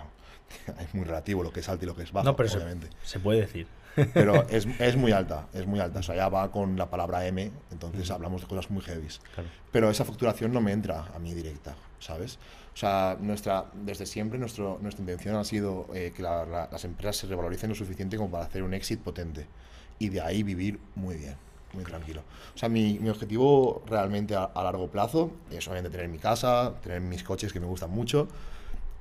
Es 0.80 0.94
muy 0.94 1.04
relativo 1.04 1.42
lo 1.42 1.50
que 1.52 1.60
es 1.60 1.68
alto 1.68 1.84
y 1.84 1.88
lo 1.88 1.96
que 1.96 2.02
es 2.04 2.12
bajo, 2.12 2.24
no, 2.24 2.36
pero 2.36 2.48
obviamente. 2.52 2.88
se 3.02 3.18
puede 3.20 3.40
decir. 3.40 3.66
Pero 4.12 4.46
es, 4.50 4.66
es 4.78 4.94
muy 4.96 5.10
alta, 5.12 5.46
es 5.54 5.66
muy 5.66 5.80
alta. 5.80 6.00
O 6.00 6.02
sea, 6.02 6.14
ya 6.14 6.28
va 6.28 6.50
con 6.50 6.76
la 6.76 6.90
palabra 6.90 7.26
M, 7.26 7.50
entonces 7.72 8.10
hablamos 8.10 8.42
de 8.42 8.46
cosas 8.46 8.70
muy 8.70 8.82
heavies. 8.82 9.20
Claro. 9.34 9.48
Pero 9.72 9.88
esa 9.90 10.04
facturación 10.04 10.52
no 10.52 10.60
me 10.60 10.72
entra 10.72 11.06
a 11.14 11.18
mí 11.18 11.32
directa, 11.32 11.74
¿sabes? 11.98 12.38
O 12.74 12.76
sea, 12.76 13.16
nuestra, 13.18 13.64
desde 13.72 14.04
siempre 14.04 14.38
nuestro, 14.38 14.78
nuestra 14.82 15.00
intención 15.00 15.36
ha 15.36 15.44
sido 15.44 15.86
eh, 15.94 16.12
que 16.14 16.22
la- 16.22 16.44
la- 16.44 16.68
las 16.70 16.84
empresas 16.84 17.16
se 17.16 17.26
revaloricen 17.26 17.70
lo 17.70 17.74
suficiente 17.74 18.18
como 18.18 18.30
para 18.30 18.44
hacer 18.44 18.62
un 18.62 18.74
exit 18.74 19.00
potente. 19.00 19.46
Y 19.98 20.10
de 20.10 20.20
ahí 20.20 20.42
vivir 20.42 20.78
muy 20.94 21.16
bien, 21.16 21.36
muy 21.76 21.84
tranquilo. 21.84 22.22
O 22.54 22.58
sea, 22.58 22.68
mi, 22.68 22.98
mi 22.98 23.08
objetivo 23.10 23.82
realmente 23.86 24.34
a, 24.34 24.44
a 24.44 24.64
largo 24.64 24.88
plazo 24.88 25.30
es 25.50 25.66
obviamente 25.68 25.90
tener 25.96 26.08
mi 26.08 26.18
casa, 26.18 26.74
tener 26.82 27.00
mis 27.00 27.22
coches 27.22 27.52
que 27.52 27.60
me 27.60 27.66
gustan 27.66 27.90
mucho 27.90 28.26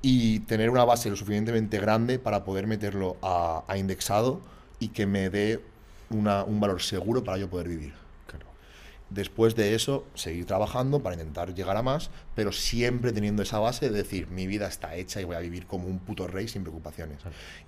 y 0.02 0.40
tener 0.40 0.70
una 0.70 0.84
base 0.84 1.10
lo 1.10 1.16
suficientemente 1.16 1.78
grande 1.80 2.18
para 2.18 2.44
poder 2.44 2.66
meterlo 2.66 3.16
a, 3.22 3.64
a 3.66 3.76
indexado 3.78 4.40
y 4.78 4.88
que 4.88 5.06
me 5.06 5.30
dé 5.30 5.60
una- 6.10 6.44
un 6.44 6.60
valor 6.60 6.80
seguro 6.82 7.24
para 7.24 7.38
yo 7.38 7.48
poder 7.50 7.68
vivir. 7.68 7.94
Después 9.08 9.54
de 9.54 9.74
eso, 9.76 10.04
seguir 10.14 10.46
trabajando 10.46 11.00
para 11.00 11.14
intentar 11.14 11.54
llegar 11.54 11.76
a 11.76 11.82
más, 11.82 12.10
pero 12.34 12.50
siempre 12.50 13.12
teniendo 13.12 13.42
esa 13.42 13.60
base 13.60 13.88
de 13.88 13.96
decir, 13.96 14.26
mi 14.28 14.48
vida 14.48 14.66
está 14.66 14.96
hecha 14.96 15.20
y 15.20 15.24
voy 15.24 15.36
a 15.36 15.40
vivir 15.40 15.66
como 15.66 15.86
un 15.86 16.00
puto 16.00 16.26
rey 16.26 16.48
sin 16.48 16.62
preocupaciones. 16.62 17.18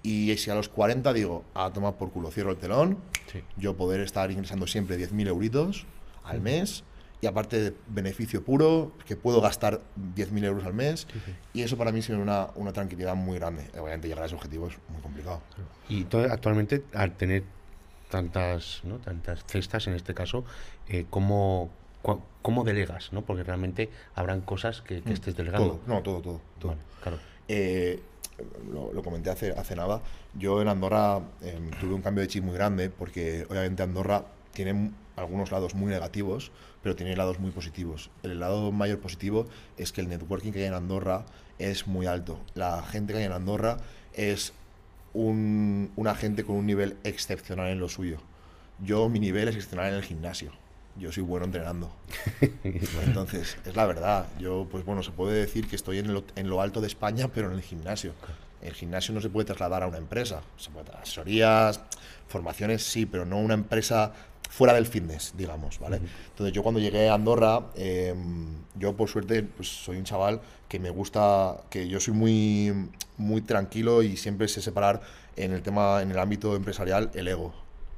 Y 0.03 0.37
si 0.37 0.51
a 0.51 0.57
los 0.57 0.69
40 0.69 1.13
digo, 1.13 1.45
a 1.55 1.71
tomar 1.73 1.95
por 1.97 2.11
culo, 2.11 2.31
cierro 2.33 2.51
el 2.51 2.57
telón, 2.57 2.99
Sí. 3.31 3.43
yo 3.57 3.77
poder 3.77 4.01
estar 4.01 4.31
ingresando 4.33 4.67
siempre 4.67 4.97
10.000 4.99 5.29
euritos 5.29 5.87
al 6.25 6.41
mes 6.41 6.83
y 7.21 7.27
aparte 7.27 7.61
de 7.61 7.75
beneficio 7.89 8.45
puro, 8.45 8.93
que 9.07 9.15
puedo 9.17 9.41
gastar 9.41 9.81
10.000 10.17 10.45
euros 10.45 10.65
al 10.65 10.75
mes 10.75 11.07
y 11.53 11.63
eso 11.63 11.77
para 11.77 11.93
mí 11.93 12.03
sería 12.03 12.21
una, 12.23 12.49
una 12.57 12.73
tranquilidad 12.73 13.15
muy 13.15 13.39
grande. 13.39 13.71
Obviamente 13.79 14.09
llegar 14.09 14.25
a 14.25 14.27
ese 14.27 14.35
objetivo 14.35 14.67
es 14.69 14.75
muy 14.89 15.01
complicado. 15.03 15.41
Y 15.89 16.05
actualmente, 16.31 16.83
al 16.95 17.17
tener 17.17 17.45
tantas, 18.09 18.81
¿no? 18.85 18.99
tantas 18.99 19.45
cestas 19.47 19.87
en 19.87 19.95
este 19.95 20.15
caso, 20.15 20.45
eh, 20.89 21.07
¿cómo, 21.11 21.71
cómo 22.43 22.65
delegas? 22.65 23.13
¿no? 23.13 23.23
Porque 23.23 23.45
realmente 23.45 23.91
habrán 24.15 24.41
cosas 24.41 24.83
que, 24.83 25.03
que 25.03 25.13
estés 25.13 25.37
delegando. 25.37 25.77
Todo, 25.77 25.81
no, 25.87 26.03
todo, 26.03 26.21
todo. 26.21 26.41
todo. 26.59 26.73
Vale, 26.73 26.83
claro. 27.03 27.19
Eh, 27.49 28.03
lo, 28.73 28.93
lo 28.93 29.03
comenté 29.03 29.31
hace, 29.31 29.53
hace 29.53 29.75
nada. 29.75 30.01
Yo 30.35 30.63
en 30.63 30.69
Andorra 30.69 31.21
em, 31.43 31.71
tuve 31.81 31.95
un 31.95 32.03
cambio 32.03 32.23
de 32.23 32.29
chip 32.29 32.45
muy 32.45 32.55
grande 32.55 32.91
porque 32.91 33.47
obviamente 33.49 33.83
Andorra 33.83 34.25
tiene 34.53 34.93
algunos 35.17 35.51
lados 35.51 35.75
muy 35.75 35.91
negativos, 35.91 36.53
pero 36.83 36.97
tiene 36.97 37.17
lados 37.17 37.39
muy 37.39 37.51
positivos. 37.51 38.11
El 38.23 38.41
lado 38.41 38.73
mayor 38.73 39.01
positivo 39.01 39.47
es 39.77 39.93
que 39.93 40.01
el 40.01 40.09
networking 40.09 40.53
que 40.53 40.61
hay 40.61 40.67
en 40.67 40.75
Andorra 40.75 41.25
es 41.59 41.87
muy 41.87 42.07
alto. 42.07 42.39
La 42.55 42.83
gente 42.83 43.13
que 43.13 43.21
hay 43.21 43.25
en 43.25 43.33
Andorra 43.33 43.79
es 44.15 44.53
un, 45.13 45.91
una 45.97 46.15
gente 46.15 46.45
con 46.45 46.57
un 46.57 46.67
nivel 46.67 46.97
excepcional 47.05 47.69
en 47.69 47.81
lo 47.81 47.89
suyo. 47.89 48.19
Yo, 48.81 49.09
mi 49.09 49.21
nivel 49.21 49.49
es 49.49 49.57
excepcional 49.57 49.89
en 49.89 49.95
el 49.95 50.03
gimnasio. 50.03 50.53
Yo 50.97 51.13
soy 51.13 51.23
bueno 51.23 51.47
entrenando. 51.47 51.91
Entonces, 52.65 53.57
es 53.65 53.77
la 53.77 53.87
verdad. 53.87 54.27
Yo, 54.39 54.67
pues 54.71 54.85
bueno, 54.85 55.03
se 55.03 55.11
puede 55.13 55.39
decir 55.39 55.69
que 55.69 55.77
estoy 55.77 55.99
en 55.99 56.13
lo, 56.13 56.25
en 56.35 56.49
lo 56.49 56.61
alto 56.61 56.81
de 56.81 56.89
España, 56.89 57.29
pero 57.29 57.49
en 57.51 57.55
el 57.55 57.63
gimnasio. 57.63 58.13
El 58.61 58.75
gimnasio 58.75 59.15
no 59.15 59.21
se 59.21 59.31
puede 59.31 59.47
trasladar 59.47 59.85
a 59.85 59.87
una 59.87 59.99
empresa. 59.99 60.43
Se 60.57 60.71
puede 60.71 60.85
trasladar 60.87 61.05
asesorías, 61.05 61.81
formaciones, 62.27 62.83
sí, 62.83 63.07
pero 63.07 63.25
no 63.25 63.39
una 63.39 63.55
empresa 63.55 64.13
fuera 64.49 64.73
del 64.73 64.87
fitness, 64.87 65.35
digamos, 65.37 65.79
¿vale? 65.79 66.01
Entonces, 66.31 66.53
yo 66.53 66.63
cuando 66.63 66.81
llegué 66.81 67.09
a 67.09 67.15
Andorra, 67.15 67.67
eh, 67.77 68.15
yo 68.75 68.97
por 68.97 69.09
suerte, 69.09 69.43
pues 69.43 69.69
soy 69.69 69.99
un 69.99 70.05
chaval 70.05 70.41
que 70.69 70.79
me 70.79 70.91
gusta, 70.91 71.59
que 71.71 71.87
yo 71.87 72.01
soy 72.01 72.15
muy, 72.15 72.73
muy 73.19 73.43
tranquilo 73.43 74.03
y 74.03 74.17
siempre 74.17 74.49
sé 74.49 74.63
separar 74.63 75.03
en 75.37 75.53
el 75.53 75.63
tema, 75.63 76.03
en 76.03 76.11
el 76.11 76.19
ámbito 76.19 76.57
empresarial, 76.57 77.11
el 77.15 77.29
ego 77.29 77.53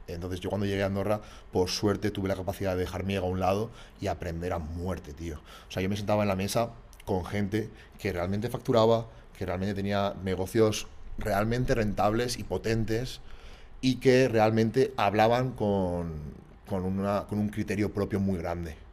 Entonces 0.08 0.40
yo 0.40 0.48
cuando 0.48 0.66
llegué 0.66 0.82
a 0.82 0.86
Andorra, 0.86 1.20
por 1.52 1.68
suerte 1.70 2.10
tuve 2.10 2.28
la 2.28 2.36
capacidad 2.36 2.74
de 2.74 2.80
dejar 2.80 3.04
mi 3.04 3.14
ego 3.14 3.26
a 3.26 3.30
un 3.30 3.40
lado 3.40 3.70
y 4.00 4.08
aprender 4.08 4.52
a 4.52 4.58
muerte, 4.58 5.12
tío. 5.12 5.36
O 5.68 5.70
sea, 5.70 5.82
yo 5.82 5.88
me 5.88 5.96
sentaba 5.96 6.22
en 6.22 6.28
la 6.28 6.36
mesa 6.36 6.70
con 7.04 7.24
gente 7.24 7.70
que 7.98 8.12
realmente 8.12 8.48
facturaba, 8.48 9.06
que 9.38 9.46
realmente 9.46 9.74
tenía 9.74 10.14
negocios 10.24 10.88
realmente 11.18 11.74
rentables 11.74 12.38
y 12.38 12.44
potentes 12.44 13.20
y 13.80 13.96
que 13.96 14.28
realmente 14.28 14.92
hablaban 14.96 15.52
con, 15.52 16.12
con, 16.68 16.84
una, 16.84 17.26
con 17.28 17.38
un 17.38 17.48
criterio 17.50 17.92
propio 17.92 18.20
muy 18.20 18.38
grande 18.38 18.89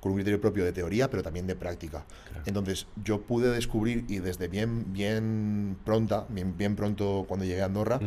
con 0.00 0.12
un 0.12 0.16
criterio 0.16 0.40
propio 0.40 0.64
de 0.64 0.72
teoría, 0.72 1.10
pero 1.10 1.22
también 1.22 1.46
de 1.46 1.54
práctica. 1.54 2.04
Entonces, 2.46 2.86
yo 3.04 3.20
pude 3.20 3.50
descubrir, 3.50 4.04
y 4.08 4.18
desde 4.18 4.48
bien, 4.48 4.92
bien 4.92 5.76
pronta, 5.84 6.26
bien, 6.28 6.56
bien 6.56 6.74
pronto 6.74 7.24
cuando 7.28 7.44
llegué 7.44 7.62
a 7.62 7.66
Andorra, 7.66 8.00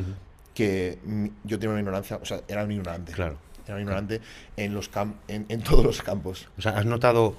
que 0.54 1.00
yo 1.44 1.60
tenía 1.60 1.72
una 1.72 1.80
ignorancia, 1.80 2.18
o 2.22 2.26
sea, 2.26 2.42
era 2.48 2.64
un 2.64 2.72
ignorante. 2.72 3.12
Claro. 3.14 3.38
Era 3.66 3.76
un 3.76 3.82
ignorante 3.82 4.20
en, 4.58 4.74
los 4.74 4.90
cam 4.90 5.16
en, 5.28 5.46
en, 5.48 5.62
todos 5.64 5.86
los 5.86 6.02
campos. 6.02 6.50
O 6.58 6.62
sea, 6.62 6.78
has 6.78 6.86
notado, 6.86 7.36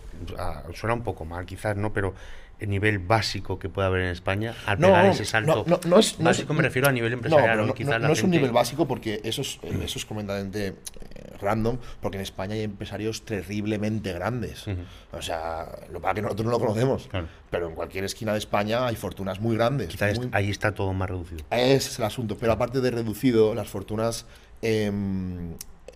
suena 0.74 0.94
un 0.94 1.02
poco 1.02 1.24
mal 1.24 1.44
quizás, 1.44 1.76
¿no? 1.76 1.92
Pero 1.92 2.14
el 2.60 2.70
nivel 2.70 2.98
básico 2.98 3.58
que 3.58 3.68
puede 3.68 3.88
haber 3.88 4.02
en 4.02 4.08
España 4.08 4.54
al 4.66 4.80
no, 4.80 4.88
pegar 4.88 5.06
ese 5.06 5.24
salto. 5.24 5.64
No, 5.66 5.80
no, 5.86 5.98
es, 5.98 6.16
básico 6.18 6.54
me 6.54 6.62
refiero 6.62 6.88
a 6.88 6.92
nivel 6.92 7.12
empresarial. 7.12 7.66
No, 7.66 7.74
quizás 7.74 8.00
no, 8.00 8.12
es 8.12 8.22
un 8.22 8.30
nivel 8.30 8.52
básico 8.52 8.86
porque 8.86 9.20
eso 9.24 9.42
es, 9.42 9.58
eso 9.62 9.98
es 9.98 10.04
completamente 10.04 10.68
eh, 10.68 10.74
random, 11.40 11.78
porque 12.00 12.18
en 12.18 12.22
España 12.22 12.54
hay 12.54 12.62
empresarios 12.62 13.24
terriblemente 13.24 14.12
grandes. 14.12 14.66
O 15.12 15.22
sea, 15.22 15.66
lo 15.92 16.00
para 16.00 16.14
que 16.14 16.22
nosotros 16.22 16.46
no 16.46 16.52
lo 16.52 16.60
conocemos, 16.60 17.08
pero 17.50 17.68
en 17.68 17.74
cualquier 17.74 18.04
esquina 18.04 18.32
de 18.32 18.38
España 18.38 18.86
hay 18.86 18.96
fortunas 18.96 19.40
muy 19.40 19.56
grandes. 19.56 19.88
Quizás 19.88 20.20
ahí 20.32 20.50
está 20.50 20.74
todo 20.74 20.92
más 20.92 21.10
reducido. 21.10 21.44
Ese 21.50 21.76
es 21.90 21.98
el 21.98 22.04
asunto, 22.04 22.36
pero 22.38 22.52
aparte 22.52 22.80
de 22.80 22.90
reducido, 22.90 23.54
las 23.54 23.68
fortunas... 23.68 24.26
Eh, 24.62 24.90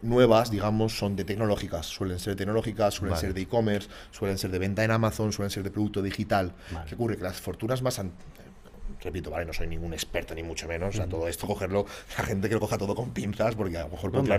nuevas, 0.02 0.50
digamos, 0.50 0.96
son 0.96 1.16
de 1.16 1.24
tecnológicas. 1.24 1.86
Suelen 1.86 2.18
ser 2.18 2.36
tecnológicas, 2.36 2.94
suelen 2.94 3.16
ser 3.16 3.34
de 3.34 3.42
e-commerce, 3.42 3.88
suelen 4.10 4.38
ser 4.38 4.50
de 4.50 4.58
venta 4.58 4.84
en 4.84 4.90
Amazon, 4.90 5.32
suelen 5.32 5.50
ser 5.50 5.62
de 5.62 5.70
producto 5.70 6.02
digital. 6.02 6.52
¿Qué 6.88 6.94
ocurre? 6.94 7.16
Que 7.16 7.24
las 7.24 7.40
fortunas 7.40 7.82
más 7.82 7.98
repito, 9.02 9.30
vale, 9.30 9.44
no 9.46 9.52
soy 9.52 9.66
ningún 9.66 9.92
experto 9.92 10.34
ni 10.34 10.42
mucho 10.42 10.68
menos, 10.68 10.98
a 10.98 11.06
todo 11.06 11.28
esto 11.28 11.46
cogerlo, 11.46 11.86
la 12.18 12.24
gente 12.24 12.48
que 12.48 12.54
lo 12.54 12.60
coja 12.60 12.78
todo 12.78 12.94
con 12.94 13.10
pinzas, 13.10 13.54
porque 13.54 13.78
a 13.78 13.84
lo 13.84 13.90
mejor 13.90 14.12
podría 14.12 14.38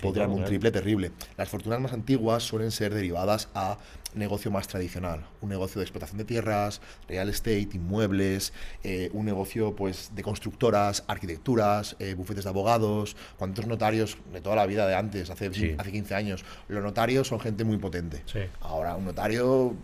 podría 0.00 0.28
un 0.28 0.44
triple 0.44 0.70
terrible. 0.70 1.12
Las 1.36 1.48
fortunas 1.48 1.80
más 1.80 1.92
antiguas 1.92 2.42
suelen 2.42 2.70
ser 2.70 2.94
derivadas 2.94 3.48
a 3.54 3.78
negocio 4.14 4.50
más 4.50 4.66
tradicional, 4.66 5.26
un 5.40 5.50
negocio 5.50 5.78
de 5.78 5.84
explotación 5.84 6.18
de 6.18 6.24
tierras, 6.24 6.80
real 7.08 7.28
estate, 7.28 7.68
inmuebles, 7.74 8.52
eh, 8.82 9.10
un 9.12 9.26
negocio 9.26 9.76
pues 9.76 10.10
de 10.14 10.22
constructoras, 10.22 11.04
arquitecturas, 11.06 11.96
eh, 11.98 12.14
bufetes 12.14 12.44
de 12.44 12.50
abogados, 12.50 13.16
cuántos 13.36 13.66
notarios 13.66 14.18
de 14.32 14.40
toda 14.40 14.56
la 14.56 14.66
vida 14.66 14.86
de 14.86 14.94
antes, 14.94 15.30
hace, 15.30 15.76
hace 15.78 15.92
15 15.92 16.14
años, 16.14 16.44
los 16.68 16.82
notarios 16.82 17.28
son 17.28 17.40
gente 17.40 17.64
muy 17.64 17.76
potente. 17.76 18.22
Ahora 18.60 18.96
un 18.96 19.04
notario 19.04 19.76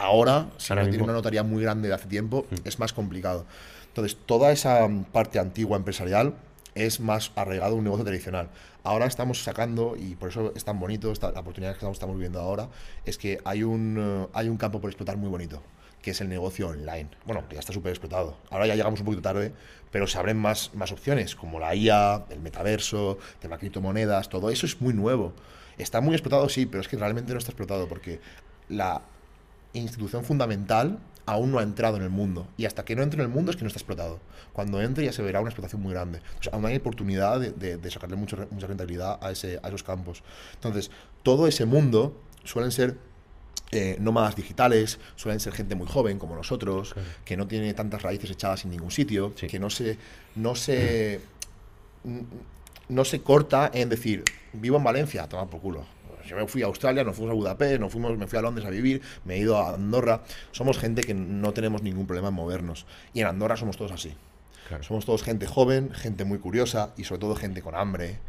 Ahora, 0.00 0.48
si 0.56 0.72
no 0.72 0.88
tiene 0.88 1.02
una 1.02 1.12
notaría 1.12 1.42
muy 1.42 1.62
grande 1.62 1.88
de 1.88 1.94
hace 1.94 2.08
tiempo, 2.08 2.46
mm. 2.50 2.54
es 2.66 2.78
más 2.78 2.94
complicado. 2.94 3.44
Entonces, 3.88 4.16
toda 4.24 4.50
esa 4.50 4.88
parte 5.12 5.38
antigua 5.38 5.76
empresarial 5.76 6.34
es 6.74 7.00
más 7.00 7.32
arraigado 7.36 7.74
a 7.74 7.76
un 7.76 7.84
negocio 7.84 8.06
tradicional. 8.06 8.48
Ahora 8.82 9.04
estamos 9.04 9.44
sacando, 9.44 9.96
y 9.98 10.14
por 10.14 10.30
eso 10.30 10.54
es 10.56 10.64
tan 10.64 10.80
bonito, 10.80 11.12
esta, 11.12 11.32
la 11.32 11.40
oportunidad 11.40 11.76
que 11.76 11.86
estamos, 11.86 12.16
viviendo 12.16 12.40
ahora, 12.40 12.70
es 13.04 13.18
que 13.18 13.40
hay 13.44 13.62
un, 13.62 13.96
eh, 13.98 14.26
hay 14.32 14.48
un 14.48 14.56
campo 14.56 14.80
por 14.80 14.88
explotar 14.88 15.18
muy 15.18 15.28
bonito, 15.28 15.62
que 16.00 16.12
es 16.12 16.20
el 16.22 16.30
negocio 16.30 16.68
online. 16.68 17.10
Bueno, 17.26 17.44
ya 17.52 17.58
está 17.58 17.74
súper 17.74 17.90
explotado. 17.90 18.38
Ahora 18.48 18.66
ya 18.66 18.76
llegamos 18.76 19.00
un 19.00 19.04
poquito 19.04 19.20
tarde, 19.20 19.52
pero 19.90 20.06
se 20.06 20.16
abren 20.16 20.38
más, 20.38 20.74
más 20.74 20.92
opciones, 20.92 21.36
como 21.36 21.60
la 21.60 21.74
IA, 21.74 22.24
el 22.30 22.40
metaverso, 22.40 23.18
tema 23.38 23.58
criptomonedas, 23.58 24.30
todo 24.30 24.48
eso 24.48 24.64
es 24.64 24.80
muy 24.80 24.94
nuevo. 24.94 25.34
Está 25.76 26.00
muy 26.00 26.14
explotado, 26.14 26.48
sí, 26.48 26.64
pero 26.64 26.80
es 26.80 26.88
que 26.88 26.96
realmente 26.96 27.34
no 27.34 27.38
está 27.38 27.50
explotado 27.50 27.86
porque 27.86 28.20
la, 28.70 29.02
institución 29.72 30.24
fundamental 30.24 30.98
aún 31.26 31.52
no 31.52 31.58
ha 31.58 31.62
entrado 31.62 31.96
en 31.96 32.02
el 32.02 32.10
mundo. 32.10 32.48
Y 32.56 32.64
hasta 32.64 32.84
que 32.84 32.96
no 32.96 33.02
entre 33.02 33.20
en 33.22 33.28
el 33.28 33.34
mundo 33.34 33.50
es 33.50 33.56
que 33.56 33.62
no 33.62 33.68
está 33.68 33.78
explotado. 33.78 34.20
Cuando 34.52 34.80
entre 34.82 35.04
ya 35.04 35.12
se 35.12 35.22
verá 35.22 35.40
una 35.40 35.50
explotación 35.50 35.80
muy 35.80 35.92
grande. 35.92 36.20
O 36.38 36.42
sea, 36.42 36.52
aún 36.54 36.66
hay 36.66 36.76
oportunidad 36.76 37.40
de, 37.40 37.90
sacarle 37.90 38.16
mucha 38.16 38.36
rentabilidad 38.36 39.18
a, 39.22 39.30
ese, 39.30 39.60
a 39.62 39.68
esos 39.68 39.82
campos. 39.82 40.22
Entonces, 40.54 40.90
todo 41.22 41.46
ese 41.46 41.66
mundo 41.66 42.20
suelen 42.44 42.72
ser 42.72 42.98
eh, 43.72 43.96
nómadas 44.00 44.34
digitales, 44.34 44.98
suelen 45.14 45.38
ser 45.38 45.52
gente 45.52 45.76
muy 45.76 45.86
joven 45.86 46.18
como 46.18 46.34
nosotros, 46.34 46.94
que 47.24 47.36
no 47.36 47.46
tiene 47.46 47.72
tantas 47.74 48.02
raíces 48.02 48.30
echadas 48.30 48.64
en 48.64 48.72
ningún 48.72 48.90
sitio, 48.90 49.32
que 49.34 49.58
no 49.60 49.70
se, 49.70 49.96
no 50.34 50.56
se, 50.56 51.20
no 52.88 53.04
se 53.04 53.20
corta 53.22 53.70
en 53.72 53.88
decir, 53.88 54.24
vivo 54.52 54.78
en 54.78 54.84
Valencia, 54.84 55.28
toma 55.28 55.48
por 55.48 55.60
culo 55.60 55.99
yo 56.30 56.36
me 56.36 56.46
fui 56.46 56.62
a 56.62 56.66
Australia, 56.66 57.02
nos 57.02 57.16
fuimos 57.16 57.32
a 57.32 57.34
Budapest, 57.34 57.80
nos 57.80 57.92
fuimos, 57.92 58.16
me 58.16 58.26
fui 58.26 58.38
a 58.38 58.42
Londres 58.42 58.66
a 58.66 58.70
vivir, 58.70 59.02
me 59.24 59.34
he 59.34 59.38
ido 59.38 59.58
a 59.58 59.74
Andorra. 59.74 60.22
Somos 60.52 60.78
gente 60.78 61.02
que 61.02 61.12
no 61.12 61.52
tenemos 61.52 61.82
ningún 61.82 62.06
problema 62.06 62.28
en 62.28 62.34
movernos. 62.34 62.86
Y 63.12 63.20
en 63.20 63.26
Andorra 63.26 63.56
somos 63.56 63.76
todos 63.76 63.92
así. 63.92 64.14
Somos 64.82 65.04
todos 65.04 65.24
gente 65.24 65.46
joven, 65.48 65.92
gente 65.92 66.24
muy 66.24 66.38
curiosa 66.38 66.94
y 66.96 67.02
sobre 67.02 67.20
todo 67.20 67.34
gente 67.34 67.60
con 67.60 67.74
hambre 67.74 68.20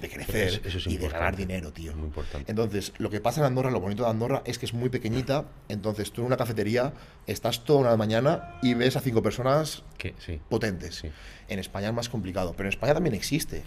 de 0.00 0.08
crecer 0.08 0.62
y 0.86 0.96
de 0.96 1.08
ganar 1.08 1.36
dinero, 1.36 1.72
tío. 1.72 1.94
Muy 1.94 2.06
importante. 2.06 2.50
Entonces, 2.50 2.92
lo 2.98 3.10
que 3.10 3.20
pasa 3.20 3.40
en 3.40 3.46
Andorra, 3.46 3.70
lo 3.70 3.80
bonito 3.80 4.04
de 4.04 4.10
Andorra 4.10 4.42
es 4.44 4.58
que 4.58 4.66
es 4.66 4.74
muy 4.74 4.88
pequeñita. 4.88 5.44
Entonces, 5.68 6.12
tú 6.12 6.22
en 6.22 6.28
una 6.28 6.36
cafetería 6.36 6.92
estás 7.26 7.64
toda 7.64 7.80
una 7.80 7.96
mañana 7.96 8.58
y 8.62 8.74
ves 8.74 8.96
a 8.96 9.00
cinco 9.00 9.22
personas 9.22 9.82
potentes. 10.48 11.04
En 11.48 11.58
España 11.58 11.88
es 11.88 11.94
más 11.94 12.08
complicado, 12.08 12.54
pero 12.56 12.68
en 12.68 12.72
España 12.72 12.94
también 12.94 13.14
existe. 13.14 13.62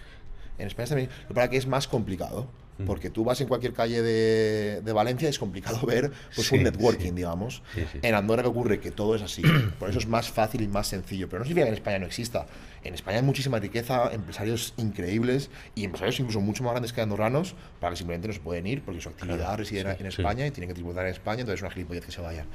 En 0.57 0.67
España 0.67 0.87
también. 0.87 1.09
Lo 1.27 1.35
para 1.35 1.49
que 1.49 1.57
es 1.57 1.67
más 1.67 1.87
complicado. 1.87 2.47
Porque 2.85 3.09
tú 3.09 3.23
vas 3.23 3.39
en 3.39 3.47
cualquier 3.47 3.73
calle 3.73 4.01
de, 4.01 4.81
de 4.81 4.93
Valencia 4.93 5.27
y 5.27 5.29
es 5.29 5.39
complicado 5.39 5.79
ver 5.87 6.11
pues, 6.35 6.51
un 6.51 6.63
networking, 6.63 7.13
digamos. 7.13 7.63
en 7.75 8.15
Andorra 8.15 8.43
que 8.43 8.49
ocurre 8.49 8.79
que 8.79 8.91
todo 8.91 9.15
es 9.15 9.21
así. 9.21 9.43
Por 9.79 9.89
eso 9.89 9.99
es 9.99 10.07
más 10.07 10.29
fácil 10.29 10.61
y 10.61 10.67
más 10.67 10.87
sencillo. 10.87 11.29
Pero 11.29 11.39
no 11.39 11.45
significa 11.45 11.65
que 11.65 11.69
en 11.69 11.75
España 11.75 11.99
no 11.99 12.05
exista. 12.05 12.47
En 12.83 12.93
España 12.93 13.17
hay 13.17 13.23
muchísima 13.23 13.59
riqueza, 13.59 14.11
empresarios 14.11 14.73
increíbles 14.77 15.49
y 15.73 15.85
empresarios 15.85 16.19
incluso 16.19 16.41
mucho 16.41 16.63
más 16.63 16.73
grandes 16.73 16.93
que 16.93 17.01
andorranos 17.01 17.55
para 17.79 17.91
que 17.91 17.97
simplemente 17.97 18.27
no 18.27 18.33
se 18.33 18.41
pueden 18.41 18.67
ir 18.67 18.83
porque 18.83 19.01
su 19.01 19.09
actividad 19.09 19.57
reside 19.57 19.81
en 19.81 20.05
España 20.05 20.45
y 20.45 20.51
tienen 20.51 20.67
que 20.67 20.75
tributar 20.75 21.05
en 21.05 21.11
España, 21.11 21.41
entonces 21.41 21.59
es 21.59 21.63
una 21.63 21.71
gilipollez 21.71 22.05
que 22.05 22.11
se 22.11 22.21
vayan. 22.21 22.45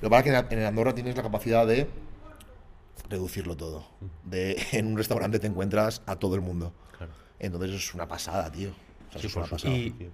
Lo 0.00 0.08
que 0.08 0.10
pasa 0.10 0.38
es 0.38 0.44
que 0.46 0.54
en 0.54 0.64
Andorra 0.64 0.94
tienes 0.94 1.16
la 1.16 1.22
capacidad 1.22 1.66
de 1.66 1.86
reducirlo 3.10 3.56
todo. 3.56 3.86
De, 4.24 4.56
en 4.72 4.86
un 4.86 4.96
restaurante 4.96 5.38
te 5.38 5.48
encuentras 5.48 6.00
a 6.06 6.16
todo 6.16 6.34
el 6.34 6.40
mundo. 6.40 6.72
Entonces 7.38 7.70
eso 7.70 7.78
es 7.78 7.94
una 7.94 8.08
pasada, 8.08 8.50
tío 8.50 8.83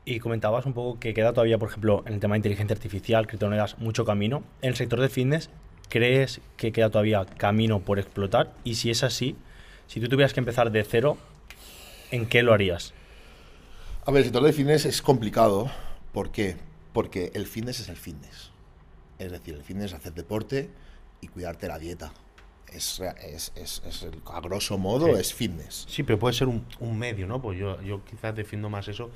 y, 0.04 0.20
comentabas 0.20 0.66
un 0.66 0.72
poco 0.72 0.98
que 0.98 1.14
queda 1.14 1.32
todavía, 1.32 1.58
por 1.58 1.68
ejemplo, 1.68 2.02
en 2.06 2.14
el 2.14 2.20
tema 2.20 2.34
de 2.34 2.38
inteligencia 2.38 2.74
artificial, 2.74 3.26
criptomonedas, 3.26 3.78
mucho 3.78 4.04
camino. 4.04 4.42
En 4.62 4.70
el 4.70 4.76
sector 4.76 5.00
de 5.00 5.08
fitness, 5.08 5.50
¿crees 5.88 6.40
que 6.56 6.72
queda 6.72 6.90
todavía 6.90 7.24
camino 7.24 7.80
por 7.80 7.98
explotar? 7.98 8.52
Y 8.64 8.74
si 8.74 8.90
es 8.90 9.02
así, 9.02 9.36
si 9.86 10.00
tú 10.00 10.08
tuvieras 10.08 10.32
que 10.32 10.40
empezar 10.40 10.70
de 10.70 10.84
cero, 10.84 11.16
¿en 12.10 12.26
qué 12.26 12.42
lo 12.42 12.52
harías? 12.52 12.92
A 14.06 14.10
ver, 14.10 14.20
el 14.20 14.24
sector 14.24 14.42
de 14.42 14.52
fitness 14.52 14.86
es 14.86 15.02
complicado. 15.02 15.70
¿Por 16.12 16.30
qué? 16.30 16.56
Porque 16.92 17.30
el 17.34 17.46
fitness 17.46 17.80
es 17.80 17.88
el 17.88 17.96
fitness. 17.96 18.50
Es 19.18 19.30
decir, 19.30 19.54
el 19.54 19.62
fitness 19.62 19.86
es 19.86 19.94
hacer 19.94 20.14
deporte 20.14 20.70
y 21.20 21.28
cuidarte 21.28 21.68
la 21.68 21.78
dieta 21.78 22.12
es, 22.72 23.00
es, 23.22 23.52
es, 23.56 23.82
es 23.86 24.06
a 24.26 24.40
grosso 24.40 24.78
modo 24.78 25.16
es 25.16 25.34
fitness. 25.34 25.86
Sí, 25.88 26.02
pero 26.02 26.18
puede 26.18 26.34
ser 26.34 26.48
un, 26.48 26.64
un, 26.78 26.98
medio, 26.98 27.26
¿no? 27.26 27.40
Pues 27.40 27.58
yo, 27.58 27.80
yo 27.82 28.04
quizás 28.04 28.34
defiendo 28.34 28.70
más 28.70 28.88
eso 28.88 29.10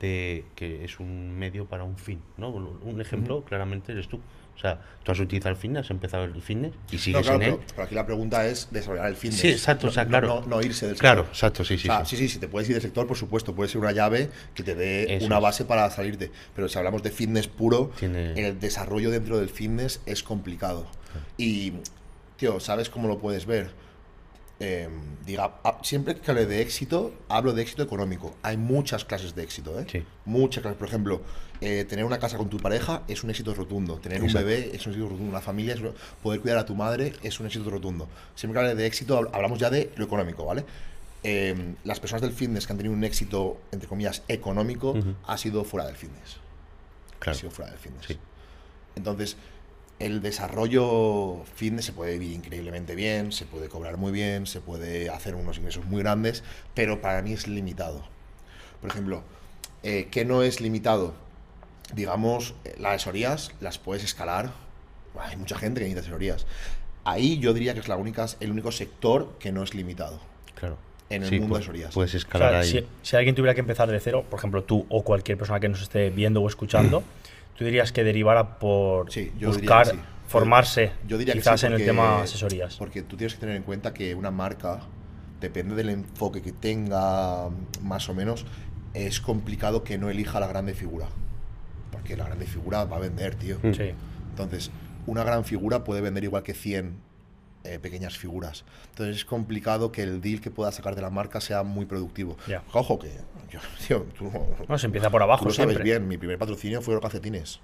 de 0.00 0.44
que 0.56 0.84
es 0.84 0.98
un 0.98 1.38
medio 1.38 1.66
para 1.66 1.84
un 1.84 1.96
fin, 1.96 2.20
¿no? 2.36 2.50
Un 2.50 3.00
ejemplo, 3.00 3.44
claramente, 3.44 3.92
eres 3.92 4.08
tú. 4.08 4.20
O 4.54 4.58
sea, 4.58 4.80
tú 5.02 5.12
has 5.12 5.18
utilizado 5.18 5.50
el 5.50 5.56
fitness, 5.56 5.86
has 5.86 5.90
empezado 5.90 6.24
el 6.24 6.42
fitness 6.42 6.72
y 6.90 6.98
sigues 6.98 7.26
en 7.28 7.42
él. 7.42 7.58
Pero, 7.68 7.82
aquí 7.82 7.94
la 7.94 8.04
pregunta 8.04 8.46
es 8.46 8.68
desarrollar 8.70 9.08
el 9.08 9.16
fitness. 9.16 9.40
Sí, 9.40 9.48
exacto, 9.48 9.86
o 9.88 9.90
sea, 9.90 10.06
claro. 10.06 10.44
No, 10.46 10.60
irse 10.60 10.86
del 10.86 10.96
sector. 10.96 10.98
Claro, 10.98 11.22
exacto, 11.28 11.64
sí, 11.64 11.78
sí, 11.78 11.88
sí. 12.04 12.16
Sí, 12.16 12.28
sí, 12.28 12.38
te 12.38 12.48
puedes 12.48 12.68
ir 12.68 12.74
del 12.74 12.82
sector, 12.82 13.06
por 13.06 13.16
supuesto, 13.16 13.54
puede 13.54 13.68
ser 13.68 13.80
una 13.80 13.92
llave 13.92 14.30
que 14.54 14.62
te 14.62 14.74
dé 14.74 15.20
una 15.22 15.38
base 15.38 15.64
para 15.64 15.88
salirte. 15.90 16.30
Pero 16.54 16.68
si 16.68 16.78
hablamos 16.78 17.02
de 17.02 17.10
fitness 17.10 17.48
puro, 17.48 17.92
el 18.00 18.60
desarrollo 18.60 19.10
dentro 19.10 19.38
del 19.38 19.48
fitness 19.48 20.00
es 20.06 20.22
complicado. 20.22 20.86
Y 21.38 21.72
¿sabes 22.60 22.90
cómo 22.90 23.08
lo 23.08 23.18
puedes 23.18 23.46
ver? 23.46 23.70
Em, 24.60 25.16
diga, 25.26 25.54
siempre 25.82 26.14
que 26.14 26.30
hable 26.30 26.46
de 26.46 26.62
éxito, 26.62 27.12
hablo 27.28 27.52
de 27.52 27.62
éxito 27.62 27.82
económico. 27.82 28.36
Hay 28.42 28.56
muchas 28.56 29.04
clases 29.04 29.34
de 29.34 29.42
éxito, 29.42 29.78
¿eh? 29.80 30.04
Muchas 30.24 30.62
clases. 30.62 30.78
Por 30.78 30.86
ejemplo, 30.86 31.20
eh, 31.60 31.84
tener 31.84 32.04
una 32.04 32.18
casa 32.18 32.36
con 32.36 32.48
tu 32.48 32.58
pareja 32.58 33.02
es 33.08 33.24
un 33.24 33.30
éxito 33.30 33.54
rotundo. 33.54 33.98
Tener 33.98 34.22
un 34.22 34.32
bebé 34.32 34.70
es 34.72 34.86
un 34.86 34.92
éxito 34.92 35.08
rotundo. 35.08 35.30
Una 35.30 35.40
familia, 35.40 35.74
poder 36.22 36.40
cuidar 36.40 36.58
a 36.58 36.64
tu 36.64 36.76
madre 36.76 37.12
es 37.24 37.40
un 37.40 37.46
éxito 37.46 37.68
rotundo. 37.70 38.08
Siempre 38.36 38.54
que 38.60 38.66
hable 38.66 38.74
de 38.76 38.86
éxito, 38.86 39.30
hablamos 39.32 39.58
ya 39.58 39.68
de 39.68 39.90
lo 39.96 40.04
económico, 40.04 40.44
¿vale? 40.44 40.64
Em, 41.24 41.74
las 41.82 41.98
personas 41.98 42.22
del 42.22 42.32
fitness 42.32 42.66
que 42.66 42.72
han 42.72 42.76
tenido 42.76 42.94
un 42.94 43.02
éxito, 43.02 43.60
entre 43.72 43.88
comillas, 43.88 44.22
económico, 44.28 44.94
ha 45.26 45.38
sido 45.38 45.64
fuera 45.64 45.86
del 45.86 45.96
fitness. 45.96 46.36
Claro. 47.18 47.36
Ha 47.36 47.40
sido 47.40 47.50
fuera 47.50 47.70
del 47.70 47.80
fitness. 47.80 48.18
Entonces, 48.94 49.36
el 49.98 50.20
desarrollo 50.22 51.44
fitness 51.54 51.86
se 51.86 51.92
puede 51.92 52.18
vivir 52.18 52.32
increíblemente 52.36 52.94
bien, 52.94 53.32
se 53.32 53.44
puede 53.46 53.68
cobrar 53.68 53.96
muy 53.96 54.12
bien, 54.12 54.46
se 54.46 54.60
puede 54.60 55.10
hacer 55.10 55.34
unos 55.34 55.58
ingresos 55.58 55.84
muy 55.84 56.02
grandes, 56.02 56.42
pero 56.74 57.00
para 57.00 57.22
mí 57.22 57.32
es 57.32 57.46
limitado. 57.46 58.02
Por 58.80 58.90
ejemplo, 58.90 59.22
eh, 59.82 60.08
¿qué 60.10 60.24
no 60.24 60.42
es 60.42 60.60
limitado? 60.60 61.14
Digamos, 61.94 62.54
eh, 62.64 62.74
las 62.78 62.94
asesorías 62.96 63.52
las 63.60 63.78
puedes 63.78 64.02
escalar. 64.02 64.52
Hay 65.20 65.36
mucha 65.36 65.56
gente 65.58 65.80
que 65.80 65.84
necesita 65.86 66.00
asesorías. 66.02 66.46
Ahí 67.04 67.38
yo 67.38 67.52
diría 67.52 67.74
que 67.74 67.80
es 67.80 67.88
la 67.88 67.96
única, 67.96 68.26
el 68.40 68.50
único 68.50 68.72
sector 68.72 69.34
que 69.38 69.52
no 69.52 69.62
es 69.62 69.74
limitado 69.74 70.20
Claro. 70.54 70.78
en 71.10 71.22
el 71.24 71.28
Sí, 71.28 71.34
mundo 71.38 71.54
pues, 71.54 71.60
de 71.60 71.64
asesorías. 71.64 71.94
Puedes 71.94 72.14
O 72.14 72.16
escalar 72.16 72.50
sea, 72.50 72.60
ahí. 72.60 72.70
si, 72.70 73.08
si 73.08 73.16
alguien 73.16 73.34
tuviera 73.34 73.54
que 73.54 73.60
empezar 73.60 73.88
de 73.90 74.00
cero, 74.00 74.24
por 74.28 74.38
ejemplo 74.38 74.64
tú 74.64 74.86
o 74.88 75.02
cualquier 75.04 75.36
persona 75.38 75.60
que 75.60 75.68
nos 75.68 75.82
esté 75.82 76.10
viendo 76.10 76.40
o 76.42 76.48
escuchando, 76.48 77.02
tú 77.56 77.64
dirías 77.64 77.92
que 77.92 78.04
derivara 78.04 78.58
por 78.58 79.10
Sí, 79.12 79.32
yo 79.38 79.52
diría 79.52 79.76
buscar 79.76 79.86
que 79.86 79.92
sí. 79.92 80.02
formarse 80.26 80.92
Yo 81.06 81.18
diría 81.18 81.34
que 81.34 81.40
quizás 81.40 81.64
en 81.64 81.72
el 81.72 81.84
tema 81.84 82.22
asesorías. 82.22 82.76
Porque 82.76 83.02
tú 83.02 83.16
tienes 83.16 83.34
que 83.34 83.40
tener 83.40 83.56
en 83.56 83.62
cuenta 83.62 83.92
que 83.92 84.14
una 84.14 84.30
marca, 84.30 84.80
depende 85.40 85.74
del 85.74 85.90
enfoque 85.90 86.42
que 86.42 86.52
tenga, 86.52 87.48
más 87.82 88.08
o 88.08 88.14
menos, 88.14 88.46
es 88.94 89.20
complicado 89.20 89.84
que 89.84 89.98
no 89.98 90.10
elija 90.10 90.40
la 90.40 90.46
grande 90.46 90.74
figura. 90.74 91.06
Porque 91.90 92.16
la 92.16 92.24
grande 92.24 92.46
figura 92.46 92.84
va 92.84 92.96
a 92.96 93.00
vender, 93.00 93.34
tío. 93.34 93.58
Sí. 93.72 93.92
Entonces, 94.30 94.70
una 95.06 95.24
gran 95.24 95.44
figura 95.44 95.84
puede 95.84 96.00
vender 96.00 96.24
igual 96.24 96.42
que 96.42 96.54
100 96.54 97.11
eh, 97.64 97.78
pequeñas 97.78 98.18
figuras. 98.18 98.64
Entonces, 98.90 99.16
es 99.16 99.24
complicado 99.24 99.92
que 99.92 100.02
el 100.02 100.20
deal 100.20 100.40
que 100.40 100.50
pueda 100.50 100.72
sacar 100.72 100.94
de 100.94 101.02
la 101.02 101.10
marca 101.10 101.40
sea 101.40 101.62
muy 101.62 101.86
productivo. 101.86 102.36
Ya. 102.48 102.62
Ojo 102.72 102.98
que, 102.98 103.12
yo, 103.50 103.60
tío, 103.86 104.06
tú, 104.16 104.30
No, 104.68 104.78
se 104.78 104.86
empieza 104.86 105.10
por 105.10 105.20
Tú 105.20 105.24
abajo 105.24 105.44
lo 105.44 105.50
sabes 105.52 105.70
siempre. 105.74 105.84
bien, 105.84 106.08
mi 106.08 106.18
primer 106.18 106.38
patrocinio 106.38 106.82
fueron 106.82 107.00
calcetines. 107.02 107.60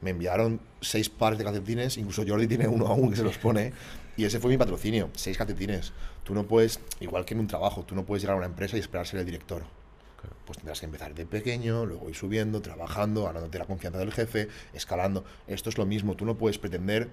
Me 0.00 0.10
enviaron 0.10 0.60
seis 0.80 1.08
pares 1.08 1.38
de 1.38 1.44
calcetines, 1.44 1.96
incluso 1.96 2.22
Jordi 2.26 2.46
tiene 2.46 2.68
uno 2.68 2.86
aún 2.86 3.10
que 3.10 3.16
se 3.16 3.22
los 3.24 3.38
pone, 3.38 3.72
y 4.16 4.24
ese 4.24 4.38
fue 4.40 4.50
mi 4.50 4.58
patrocinio, 4.58 5.10
seis 5.14 5.38
calcetines. 5.38 5.92
Tú 6.22 6.34
no 6.34 6.44
puedes, 6.44 6.80
igual 7.00 7.24
que 7.24 7.34
en 7.34 7.40
un 7.40 7.46
trabajo, 7.46 7.82
tú 7.84 7.94
no 7.94 8.04
puedes 8.04 8.22
llegar 8.22 8.34
a 8.34 8.38
una 8.38 8.46
empresa 8.46 8.76
y 8.76 8.80
esperar 8.80 9.06
ser 9.06 9.20
el 9.20 9.26
director. 9.26 9.64
Pues 10.44 10.58
tendrás 10.58 10.80
que 10.80 10.86
empezar 10.86 11.14
de 11.14 11.26
pequeño, 11.26 11.86
luego 11.86 12.08
ir 12.08 12.14
subiendo, 12.14 12.60
trabajando, 12.60 13.24
ganándote 13.24 13.58
la 13.58 13.64
confianza 13.64 13.98
del 13.98 14.12
jefe, 14.12 14.48
escalando. 14.74 15.24
Esto 15.46 15.70
es 15.70 15.78
lo 15.78 15.86
mismo, 15.86 16.14
tú 16.14 16.24
no 16.24 16.36
puedes 16.36 16.58
pretender, 16.58 17.08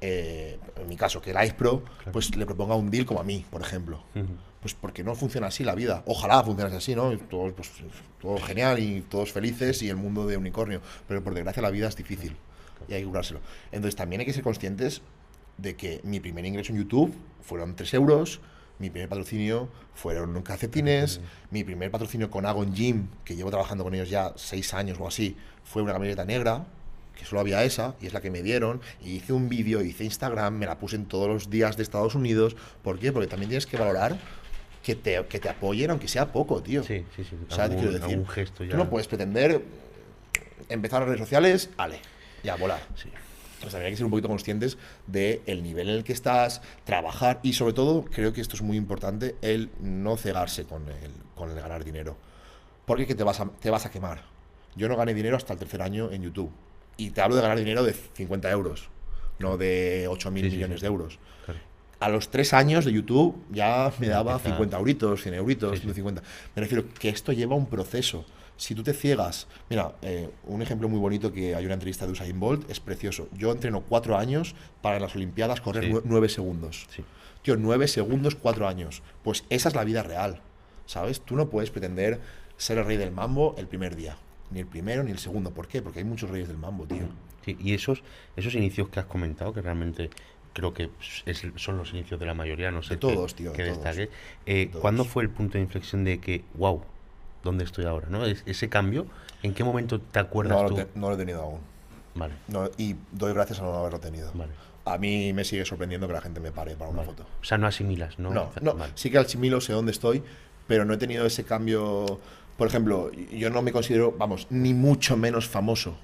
eh, 0.00 0.58
en 0.76 0.88
mi 0.88 0.96
caso, 0.96 1.20
que 1.20 1.30
Ice 1.30 1.54
Pro 1.54 1.82
pues, 2.12 2.34
le 2.36 2.46
proponga 2.46 2.74
un 2.74 2.90
deal 2.90 3.04
como 3.06 3.20
a 3.20 3.24
mí, 3.24 3.44
por 3.50 3.60
ejemplo. 3.60 4.02
Ujú. 4.14 4.26
Pues 4.60 4.74
porque 4.74 5.02
no 5.02 5.14
funciona 5.14 5.46
así 5.46 5.64
la 5.64 5.74
vida. 5.74 6.02
Ojalá 6.06 6.42
funcionase 6.42 6.76
así, 6.76 6.94
¿no? 6.94 7.16
Todo, 7.18 7.52
pues, 7.54 7.70
todo 8.20 8.38
genial 8.38 8.78
y 8.78 9.00
todos 9.02 9.32
felices 9.32 9.82
y 9.82 9.88
el 9.88 9.96
mundo 9.96 10.26
de 10.26 10.36
unicornio. 10.36 10.82
Pero 11.08 11.24
por 11.24 11.34
desgracia 11.34 11.62
la 11.62 11.70
vida 11.70 11.88
es 11.88 11.96
difícil 11.96 12.36
y 12.88 12.94
hay 12.94 13.00
que 13.00 13.08
curárselo. 13.08 13.40
Entonces 13.72 13.96
también 13.96 14.20
hay 14.20 14.26
que 14.26 14.32
ser 14.32 14.42
conscientes 14.42 15.02
de 15.56 15.76
que 15.76 16.00
mi 16.04 16.20
primer 16.20 16.44
ingreso 16.44 16.72
en 16.72 16.78
YouTube 16.78 17.14
fueron 17.42 17.76
3 17.76 17.94
euros, 17.94 18.40
mi 18.78 18.90
primer 18.90 19.08
patrocinio 19.08 19.68
fueron 19.94 20.40
calcetines, 20.42 21.20
mi 21.50 21.64
primer 21.64 21.90
patrocinio 21.90 22.30
con 22.30 22.46
Agon 22.46 22.74
Gym, 22.74 23.08
que 23.24 23.36
llevo 23.36 23.50
trabajando 23.50 23.84
con 23.84 23.94
ellos 23.94 24.08
ya 24.08 24.32
6 24.36 24.74
años 24.74 24.98
o 25.00 25.06
así, 25.06 25.36
fue 25.64 25.82
una 25.82 25.92
camiseta 25.92 26.24
negra, 26.24 26.66
que 27.20 27.26
solo 27.26 27.40
había 27.40 27.62
esa, 27.64 27.94
y 28.00 28.06
es 28.06 28.12
la 28.14 28.20
que 28.20 28.30
me 28.30 28.42
dieron, 28.42 28.80
y 29.04 29.12
hice 29.16 29.32
un 29.32 29.48
vídeo, 29.48 29.82
hice 29.82 30.04
Instagram, 30.04 30.54
me 30.58 30.66
la 30.66 30.78
puse 30.78 30.96
en 30.96 31.06
todos 31.06 31.28
los 31.28 31.50
días 31.50 31.76
de 31.76 31.82
Estados 31.82 32.14
Unidos. 32.14 32.56
¿Por 32.82 32.98
qué? 32.98 33.12
Porque 33.12 33.28
también 33.28 33.48
tienes 33.50 33.66
que 33.66 33.76
valorar 33.76 34.18
que 34.82 34.94
te, 34.96 35.24
que 35.26 35.38
te 35.38 35.48
apoyen, 35.50 35.90
aunque 35.90 36.08
sea 36.08 36.32
poco, 36.32 36.62
tío. 36.62 36.82
Sí, 36.82 37.04
sí, 37.14 37.22
sí. 37.24 37.36
O 37.48 37.54
sea, 37.54 37.68
te 37.68 37.74
Algún- 37.76 37.90
quiero 37.90 38.06
decir, 38.06 38.26
gesto 38.28 38.64
ya. 38.64 38.70
tú 38.72 38.76
no 38.78 38.88
puedes 38.88 39.06
pretender 39.06 39.62
empezar 40.68 41.00
las 41.00 41.08
redes 41.08 41.20
sociales, 41.20 41.70
ale, 41.76 42.00
ya, 42.42 42.56
volar. 42.56 42.80
Pues 43.60 43.72
también 43.72 43.86
hay 43.88 43.92
que 43.92 43.96
ser 43.98 44.06
un 44.06 44.10
poquito 44.10 44.28
conscientes 44.28 44.78
del 45.06 45.62
nivel 45.62 45.90
en 45.90 45.96
el 45.96 46.04
que 46.04 46.14
estás, 46.14 46.62
trabajar 46.84 47.40
y 47.42 47.52
sobre 47.52 47.74
todo, 47.74 48.04
creo 48.04 48.32
que 48.32 48.40
esto 48.40 48.56
es 48.56 48.62
muy 48.62 48.78
importante, 48.78 49.36
el 49.42 49.68
no 49.82 50.16
cegarse 50.16 50.64
con 50.64 50.88
el, 50.88 51.10
con 51.34 51.50
el 51.50 51.56
ganar 51.60 51.84
dinero. 51.84 52.16
Porque 52.86 53.06
que 53.06 53.14
te 53.14 53.22
vas, 53.22 53.38
a, 53.40 53.46
te 53.60 53.68
vas 53.68 53.84
a 53.84 53.90
quemar. 53.90 54.22
Yo 54.76 54.88
no 54.88 54.96
gané 54.96 55.12
dinero 55.12 55.36
hasta 55.36 55.52
el 55.52 55.58
tercer 55.58 55.82
año 55.82 56.10
en 56.10 56.22
YouTube. 56.22 56.50
Y 57.00 57.10
te 57.10 57.20
hablo 57.20 57.36
de 57.36 57.42
ganar 57.42 57.58
dinero 57.58 57.82
de 57.82 57.92
50 57.92 58.50
euros, 58.50 58.88
no 59.38 59.56
de 59.56 60.06
8 60.08 60.30
mil 60.30 60.44
Sí, 60.44 60.50
sí, 60.50 60.56
millones 60.56 60.80
de 60.80 60.86
euros. 60.86 61.18
Claro. 61.44 61.60
A 61.98 62.08
los 62.08 62.30
tres 62.30 62.52
años 62.52 62.84
de 62.84 62.92
YouTube 62.92 63.42
ya 63.50 63.92
me 63.98 64.08
daba 64.08 64.32
empieza- 64.32 64.50
50 64.56 64.78
euritos, 64.78 65.22
100 65.22 65.34
euritos, 65.34 65.70
Sí, 65.72 65.76
sí. 65.76 65.82
150. 65.82 66.22
Me 66.54 66.62
refiero 66.62 66.84
que 66.98 67.08
esto 67.08 67.32
lleva 67.32 67.54
un 67.56 67.66
proceso. 67.66 68.24
Si 68.56 68.74
tú 68.74 68.82
te 68.82 68.92
ciegas, 68.92 69.46
mira, 69.70 69.92
eh, 70.02 70.28
un 70.44 70.60
ejemplo 70.60 70.88
muy 70.90 70.98
bonito 70.98 71.32
que 71.32 71.54
hay 71.54 71.64
una 71.64 71.72
entrevista 71.74 72.04
de 72.06 72.12
Usain 72.12 72.38
Bolt, 72.38 72.70
es 72.70 72.78
precioso. 72.80 73.28
Yo 73.32 73.50
entreno 73.52 73.80
cuatro 73.88 74.18
años 74.18 74.54
para 74.82 74.96
en 74.96 75.02
las 75.02 75.16
Olimpiadas 75.16 75.62
correr 75.62 76.02
nueve 76.04 76.28
segundos. 76.28 76.86
Tío, 77.42 77.56
nueve 77.56 77.88
segundos, 77.88 78.34
cuatro 78.34 78.68
años. 78.68 79.02
Pues 79.24 79.44
esa 79.48 79.70
es 79.70 79.74
la 79.74 79.84
vida 79.84 80.02
real, 80.02 80.42
¿sabes? 80.84 81.22
Tú 81.22 81.36
no 81.36 81.48
puedes 81.48 81.70
pretender 81.70 82.20
ser 82.58 82.76
el 82.76 82.84
rey 82.84 82.98
del 82.98 83.12
mambo 83.12 83.54
el 83.56 83.66
primer 83.66 83.96
día. 83.96 84.18
Ni 84.50 84.60
el 84.60 84.66
primero 84.66 85.02
ni 85.02 85.10
el 85.10 85.18
segundo. 85.18 85.50
¿Por 85.52 85.68
qué? 85.68 85.82
Porque 85.82 86.00
hay 86.00 86.04
muchos 86.04 86.30
reyes 86.30 86.48
del 86.48 86.56
mambo, 86.58 86.86
tío. 86.86 87.04
Sí, 87.44 87.56
y 87.60 87.74
esos, 87.74 88.02
esos 88.36 88.54
inicios 88.54 88.88
que 88.88 89.00
has 89.00 89.06
comentado, 89.06 89.52
que 89.52 89.62
realmente 89.62 90.10
creo 90.52 90.74
que 90.74 90.90
es- 91.26 91.42
son 91.56 91.78
los 91.78 91.92
inicios 91.92 92.18
de 92.18 92.26
la 92.26 92.34
mayoría, 92.34 92.70
no 92.70 92.82
sé. 92.82 92.94
De 92.94 93.00
qué- 93.00 93.14
todos, 93.14 93.34
tío, 93.34 93.52
de 93.52 93.56
Que 93.56 93.70
todos. 93.72 93.96
Eh. 94.46 94.70
¿Cuándo 94.80 95.04
fue 95.04 95.22
el 95.22 95.30
punto 95.30 95.56
de 95.58 95.64
inflexión 95.64 96.04
de 96.04 96.18
que, 96.20 96.44
wow, 96.54 96.82
¿dónde 97.44 97.64
estoy 97.64 97.84
ahora? 97.84 98.08
¿no? 98.10 98.24
Es- 98.26 98.42
ese 98.46 98.68
cambio, 98.68 99.06
¿en 99.42 99.54
qué 99.54 99.62
momento 99.64 100.00
te 100.00 100.18
acuerdas 100.18 100.56
No 100.56 100.62
lo, 100.64 100.68
tú? 100.70 100.74
te- 100.76 100.88
no 100.96 101.08
lo 101.08 101.14
he 101.14 101.18
tenido 101.18 101.42
aún. 101.42 101.60
Vale, 102.16 102.34
No, 102.48 102.68
y 102.76 102.96
doy 103.12 103.32
gracias 103.32 103.60
a 103.60 103.62
no 103.62 103.72
haberlo 103.74 104.00
tenido. 104.00 104.32
vale. 104.34 104.52
A 104.84 104.98
mí 104.98 105.32
me 105.32 105.44
sigue 105.44 105.64
sorprendiendo 105.64 106.08
que 106.08 106.14
la 106.14 106.20
gente 106.22 106.40
me 106.40 106.50
pare 106.50 106.74
para 106.74 106.90
una 106.90 107.00
vale. 107.02 107.10
foto. 107.12 107.26
O 107.40 107.44
sea, 107.44 107.56
no 107.58 107.66
asimilas, 107.68 108.18
¿no? 108.18 108.30
No, 108.30 108.50
no, 108.60 108.74
Vale. 108.74 108.92
sí 108.96 109.10
que 109.10 109.18
al 109.18 109.26
chimilo 109.26 109.60
sé 109.60 109.72
dónde 109.74 109.92
estoy, 109.92 110.22
pero 110.66 110.84
no 110.84 110.94
he 110.94 110.96
tenido 110.96 111.24
ese 111.26 111.44
cambio. 111.44 112.18
Por 112.60 112.66
ejemplo, 112.68 113.10
yo 113.32 113.48
no 113.48 113.62
me 113.62 113.72
considero, 113.72 114.12
vamos, 114.18 114.46
ni 114.50 114.74
mucho 114.74 115.16
menos 115.16 115.48
famoso. 115.48 115.96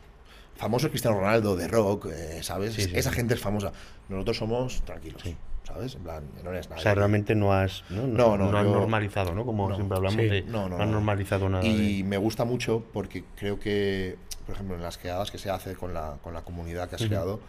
Famoso 0.56 0.86
es 0.86 0.90
Cristiano 0.90 1.18
Ronaldo, 1.20 1.54
de 1.54 1.68
rock, 1.68 2.06
eh, 2.10 2.42
¿sabes? 2.42 2.72
Sí, 2.72 2.84
sí, 2.84 2.92
Esa 2.94 3.10
sí. 3.10 3.16
gente 3.16 3.34
es 3.34 3.40
famosa. 3.40 3.72
Nosotros 4.08 4.38
somos 4.38 4.80
tranquilos, 4.86 5.20
Sí. 5.22 5.36
¿sabes? 5.64 5.96
En 5.96 6.02
plan, 6.04 6.24
no 6.42 6.48
eres 6.52 6.64
O 6.68 6.70
nadie. 6.70 6.82
sea, 6.82 6.94
realmente 6.94 7.34
no 7.34 7.52
has, 7.52 7.84
no, 7.90 8.06
No, 8.06 8.38
no, 8.38 8.56
has 8.56 8.64
yo- 8.64 8.72
normalizado, 8.72 9.34
¿no? 9.34 9.44
Como 9.44 9.68
no. 9.68 9.74
siempre 9.74 9.98
hablamos 9.98 10.18
Sí. 10.18 10.28
de 10.30 10.42
No, 10.44 10.70
no, 10.70 10.76
has 10.78 10.86
no. 10.86 10.92
normalizado 10.92 11.50
nada. 11.50 11.62
Y 11.62 11.98
de- 11.98 12.04
me 12.04 12.16
gusta 12.16 12.46
mucho 12.46 12.82
porque 12.94 13.22
creo 13.36 13.60
que, 13.60 14.16
por 14.46 14.54
ejemplo, 14.54 14.76
en 14.76 14.82
las 14.82 14.96
quedadas 14.96 15.30
que 15.30 15.36
se 15.36 15.50
hace 15.50 15.74
con 15.74 15.92
la, 15.92 16.16
con 16.22 16.32
la 16.32 16.40
comunidad 16.40 16.88
que 16.88 16.94
has 16.94 17.02
Ujú. 17.02 17.08
creado, 17.10 17.40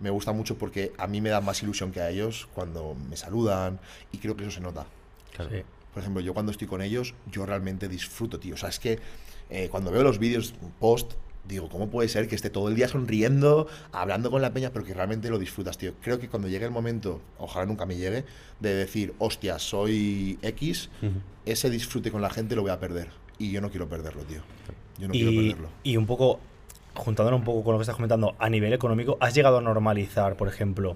me 0.00 0.08
gusta 0.08 0.32
mucho 0.32 0.56
porque 0.56 0.94
a 0.96 1.06
mí 1.06 1.20
me 1.20 1.28
da 1.28 1.42
más 1.42 1.62
ilusión 1.62 1.92
que 1.92 2.00
a 2.00 2.08
ellos 2.08 2.48
cuando 2.54 2.96
me 3.10 3.18
saludan 3.18 3.80
y 4.12 4.16
creo 4.16 4.34
que 4.34 4.44
eso 4.44 4.52
se 4.52 4.60
nota. 4.62 4.86
claro. 5.34 5.50
Sí. 5.50 5.62
Por 5.96 6.02
ejemplo, 6.02 6.20
yo 6.20 6.34
cuando 6.34 6.52
estoy 6.52 6.68
con 6.68 6.82
ellos, 6.82 7.14
yo 7.32 7.46
realmente 7.46 7.88
disfruto, 7.88 8.38
tío. 8.38 8.52
O 8.52 8.58
sea, 8.58 8.68
es 8.68 8.78
que 8.78 8.98
eh, 9.48 9.70
cuando 9.70 9.90
veo 9.90 10.02
los 10.02 10.18
vídeos 10.18 10.52
post, 10.78 11.14
digo, 11.48 11.70
¿cómo 11.70 11.88
puede 11.88 12.10
ser 12.10 12.28
que 12.28 12.34
esté 12.34 12.50
todo 12.50 12.68
el 12.68 12.74
día 12.74 12.86
sonriendo, 12.86 13.66
hablando 13.92 14.30
con 14.30 14.42
la 14.42 14.52
peña, 14.52 14.68
pero 14.74 14.84
que 14.84 14.92
realmente 14.92 15.30
lo 15.30 15.38
disfrutas, 15.38 15.78
tío? 15.78 15.94
Creo 16.02 16.18
que 16.18 16.28
cuando 16.28 16.48
llegue 16.48 16.66
el 16.66 16.70
momento, 16.70 17.22
ojalá 17.38 17.64
nunca 17.64 17.86
me 17.86 17.96
llegue, 17.96 18.26
de 18.60 18.74
decir, 18.74 19.14
hostia, 19.18 19.58
soy 19.58 20.38
X, 20.42 20.90
ese 21.46 21.70
disfrute 21.70 22.10
con 22.10 22.20
la 22.20 22.28
gente 22.28 22.56
lo 22.56 22.60
voy 22.60 22.72
a 22.72 22.78
perder. 22.78 23.08
Y 23.38 23.50
yo 23.50 23.62
no 23.62 23.70
quiero 23.70 23.88
perderlo, 23.88 24.22
tío. 24.24 24.42
Yo 24.98 25.08
no 25.08 25.12
quiero 25.12 25.30
y, 25.30 25.48
perderlo. 25.48 25.70
y 25.82 25.96
un 25.96 26.04
poco, 26.04 26.40
juntándolo 26.92 27.38
un 27.38 27.44
poco 27.44 27.64
con 27.64 27.72
lo 27.72 27.78
que 27.78 27.84
estás 27.84 27.96
comentando, 27.96 28.36
a 28.38 28.50
nivel 28.50 28.74
económico, 28.74 29.16
¿has 29.18 29.34
llegado 29.34 29.56
a 29.56 29.62
normalizar, 29.62 30.36
por 30.36 30.48
ejemplo, 30.48 30.94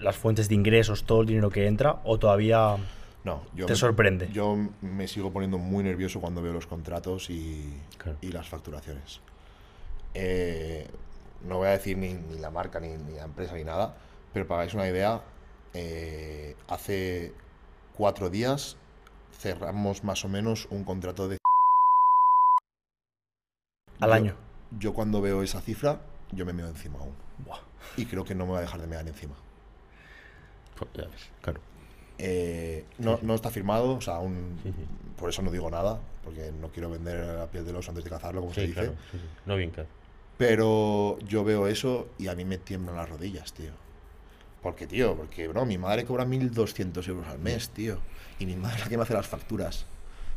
las 0.00 0.16
fuentes 0.16 0.48
de 0.48 0.56
ingresos, 0.56 1.04
todo 1.04 1.20
el 1.20 1.28
dinero 1.28 1.50
que 1.50 1.68
entra, 1.68 2.00
o 2.02 2.18
todavía 2.18 2.76
No, 3.24 3.42
yo 3.54 3.64
te 3.66 3.72
me- 3.72 3.78
sorprende? 3.78 4.28
Yo 4.32 4.56
me 4.82 5.08
sigo 5.08 5.32
poniendo 5.32 5.56
muy 5.58 5.82
nervioso 5.82 6.20
cuando 6.20 6.42
veo 6.42 6.52
los 6.52 6.66
contratos 6.66 7.30
y, 7.30 7.72
Claro. 7.96 8.18
y 8.20 8.28
las 8.32 8.48
facturaciones. 8.48 9.20
Eh, 10.12 10.86
no 11.42 11.56
voy 11.58 11.68
a 11.68 11.70
decir 11.70 11.96
ni, 11.98 12.12
ni 12.14 12.38
la 12.38 12.50
marca, 12.50 12.80
ni, 12.80 12.88
ni 12.96 13.14
la 13.14 13.24
empresa, 13.24 13.54
ni 13.54 13.64
nada, 13.64 13.96
pero 14.32 14.46
para 14.46 14.58
que 14.58 14.62
hagáis 14.62 14.74
una 14.74 14.88
idea, 14.88 15.22
eh, 15.72 16.54
hace 16.68 17.32
cuatro 17.96 18.28
días 18.30 18.76
cerramos 19.38 20.04
más 20.04 20.24
o 20.24 20.28
menos 20.28 20.68
un 20.70 20.84
contrato 20.84 21.26
de... 21.28 21.38
Al 24.00 24.08
Yo- 24.10 24.14
año. 24.14 24.34
Yo 24.78 24.92
cuando 24.92 25.20
veo 25.20 25.42
esa 25.42 25.60
cifra, 25.60 26.00
yo 26.32 26.44
me 26.44 26.52
meo 26.52 26.66
encima 26.68 26.98
aún. 26.98 27.14
Buah. 27.38 27.60
Y 27.96 28.06
creo 28.06 28.24
que 28.24 28.34
no 28.34 28.44
me 28.44 28.52
va 28.52 28.58
a 28.58 28.62
dejar 28.62 28.80
de 28.80 28.86
mear 28.86 29.06
encima. 29.06 29.34
Pues 30.76 30.90
ya 30.94 31.06
ves, 31.08 31.30
claro. 31.40 31.60
Eh, 32.18 32.84
no, 32.98 33.18
no 33.22 33.34
está 33.34 33.50
firmado, 33.50 33.96
o 33.96 34.00
sea, 34.00 34.16
aún, 34.16 34.56
por 35.18 35.30
eso 35.30 35.42
no 35.42 35.50
digo 35.50 35.70
nada, 35.70 35.98
porque 36.24 36.52
no 36.60 36.68
quiero 36.68 36.90
vender 36.90 37.24
la 37.24 37.46
piel 37.46 37.64
del 37.64 37.76
oso 37.76 37.90
antes 37.90 38.04
de 38.04 38.10
cazarlo, 38.10 38.40
como 38.40 38.54
se 38.54 38.62
dice. 38.62 38.74
claro. 38.74 38.92
sí, 39.10 39.18
sí. 39.18 39.24
No 39.46 39.56
bien, 39.56 39.70
claro. 39.70 39.88
Pero 40.38 41.18
yo 41.20 41.44
veo 41.44 41.66
eso 41.68 42.08
y 42.18 42.26
a 42.28 42.34
mí 42.34 42.44
me 42.44 42.58
tiemblan 42.58 42.96
las 42.96 43.08
rodillas, 43.08 43.52
tío. 43.52 43.70
Porque, 44.62 44.86
tío, 44.86 45.14
porque, 45.16 45.46
bro, 45.48 45.64
mi 45.66 45.78
madre 45.78 46.04
cobra 46.04 46.24
1.200 46.24 47.06
euros 47.08 47.26
al 47.28 47.38
mes, 47.38 47.70
tío. 47.70 47.98
Y 48.38 48.46
mi 48.46 48.56
madre 48.56 48.76
es 48.78 48.82
la 48.84 48.88
que 48.88 48.96
me 48.96 49.02
hace 49.02 49.14
las 49.14 49.26
facturas, 49.26 49.86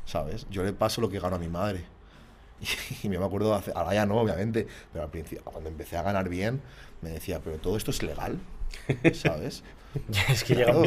¿sabes? 0.05 0.45
Yo 0.49 0.63
le 0.63 0.73
paso 0.73 1.01
lo 1.01 1.09
que 1.09 1.19
gano 1.19 1.37
a 1.37 1.39
mi 1.39 1.47
madre. 1.47 1.85
Y 3.03 3.09
me 3.09 3.17
acuerdo, 3.17 3.53
hace- 3.55 3.71
ahora 3.75 3.93
ya 3.93 4.05
no, 4.05 4.17
obviamente, 4.19 4.67
pero 4.91 5.05
al 5.05 5.11
principio, 5.11 5.43
cuando 5.45 5.69
empecé 5.69 5.97
a 5.97 6.01
ganar 6.03 6.27
bien, 6.29 6.61
me 7.01 7.09
decía, 7.11 7.39
pero 7.43 7.57
todo 7.57 7.77
esto 7.77 7.91
es 7.91 8.03
legal, 8.03 8.39
¿sabes? 9.13 9.63
es 10.29 10.43
que 10.43 10.55
Claro. 10.55 10.83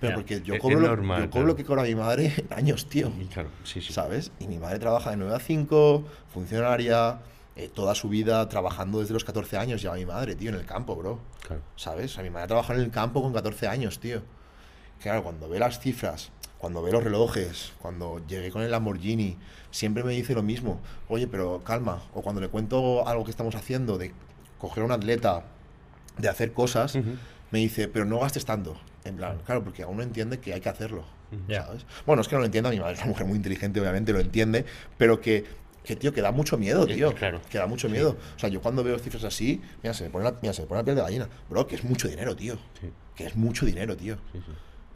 Pero 0.00 0.10
Ya. 0.10 0.14
porque 0.16 0.42
yo 0.42 0.58
cobro, 0.58 0.80
normal, 0.80 1.22
yo 1.22 1.30
cobro 1.30 1.30
claro. 1.30 1.46
lo 1.46 1.56
que 1.56 1.64
cobra 1.64 1.82
mi 1.84 1.94
madre 1.94 2.32
años, 2.54 2.86
tío. 2.88 3.10
Claro, 3.32 3.48
sí, 3.64 3.80
sí. 3.80 3.92
¿Sabes? 3.92 4.30
Y 4.40 4.46
mi 4.46 4.58
madre 4.58 4.78
trabaja 4.78 5.10
de 5.10 5.16
9 5.16 5.34
a 5.34 5.38
5, 5.40 6.04
funcionaria, 6.32 7.20
eh, 7.56 7.70
toda 7.72 7.94
su 7.94 8.08
vida 8.10 8.46
trabajando 8.48 9.00
desde 9.00 9.14
los 9.14 9.24
14 9.24 9.56
años. 9.56 9.80
Lleva 9.82 9.94
mi 9.94 10.04
madre, 10.06 10.34
tío, 10.34 10.50
en 10.50 10.56
el 10.56 10.66
campo, 10.66 10.94
bro. 10.96 11.18
Claro. 11.46 11.62
¿Sabes? 11.76 12.12
O 12.12 12.14
sea, 12.16 12.22
mi 12.22 12.30
madre 12.30 12.48
trabaja 12.48 12.74
en 12.74 12.80
el 12.80 12.90
campo 12.90 13.22
con 13.22 13.32
14 13.32 13.66
años, 13.68 13.98
tío. 13.98 14.20
Claro, 15.00 15.22
cuando 15.22 15.48
ve 15.48 15.58
las 15.58 15.78
cifras, 15.80 16.30
cuando 16.58 16.82
ve 16.82 16.92
los 16.92 17.02
relojes, 17.02 17.72
cuando 17.80 18.20
llegué 18.26 18.50
con 18.50 18.62
el 18.62 18.70
Lamborghini, 18.70 19.38
siempre 19.70 20.04
me 20.04 20.12
dice 20.12 20.34
lo 20.34 20.42
mismo. 20.42 20.80
Oye, 21.08 21.26
pero 21.26 21.62
calma. 21.64 22.02
O 22.14 22.20
cuando 22.22 22.40
le 22.42 22.48
cuento 22.48 23.06
algo 23.08 23.24
que 23.24 23.30
estamos 23.30 23.54
haciendo, 23.54 23.96
de 23.98 24.12
coger 24.58 24.82
a 24.82 24.86
un 24.86 24.92
atleta, 24.92 25.44
de 26.18 26.28
hacer 26.28 26.52
cosas, 26.52 26.94
Ujú. 26.94 27.10
me 27.50 27.58
dice, 27.60 27.88
pero 27.88 28.04
no 28.04 28.18
gastes 28.20 28.44
tanto. 28.44 28.76
En 29.06 29.16
plan, 29.16 29.38
claro, 29.44 29.62
porque 29.64 29.82
aún 29.82 29.96
no 29.96 30.02
entiende 30.02 30.38
que 30.40 30.52
hay 30.54 30.60
que 30.60 30.68
hacerlo. 30.68 31.04
Ya. 31.48 31.64
¿sabes? 31.66 31.84
Bueno, 32.06 32.22
es 32.22 32.28
que 32.28 32.34
no 32.36 32.40
lo 32.40 32.46
entienda, 32.46 32.70
mi 32.70 32.78
madre 32.78 32.92
es 32.94 32.98
una 33.00 33.08
mujer 33.08 33.26
muy 33.26 33.36
inteligente, 33.36 33.80
obviamente, 33.80 34.12
lo 34.12 34.20
entiende, 34.20 34.64
pero 34.96 35.20
que, 35.20 35.44
que 35.84 35.96
tío, 35.96 36.12
que 36.12 36.22
da 36.22 36.30
mucho 36.32 36.56
miedo, 36.56 36.86
tío. 36.86 37.12
claro. 37.14 37.40
Que 37.50 37.58
da 37.58 37.66
mucho 37.66 37.88
miedo. 37.88 38.16
O 38.36 38.38
sea, 38.38 38.48
yo 38.48 38.60
cuando 38.62 38.82
veo 38.84 38.98
cifras 38.98 39.24
así, 39.24 39.60
mira, 39.82 39.92
se 39.94 40.04
me 40.04 40.10
pone 40.10 40.24
la, 40.24 40.34
mira, 40.40 40.52
se 40.54 40.62
me 40.62 40.68
pone 40.68 40.80
la 40.80 40.84
piel 40.84 40.96
de 40.96 41.02
gallina. 41.02 41.28
Bro, 41.50 41.66
que 41.66 41.74
es 41.76 41.84
mucho 41.84 42.06
dinero, 42.08 42.34
tío. 42.36 42.54
Sí. 42.80 42.90
Que 43.14 43.26
es 43.26 43.34
mucho 43.36 43.66
dinero, 43.66 43.96
tío. 43.96 44.16
Sí. 44.32 44.40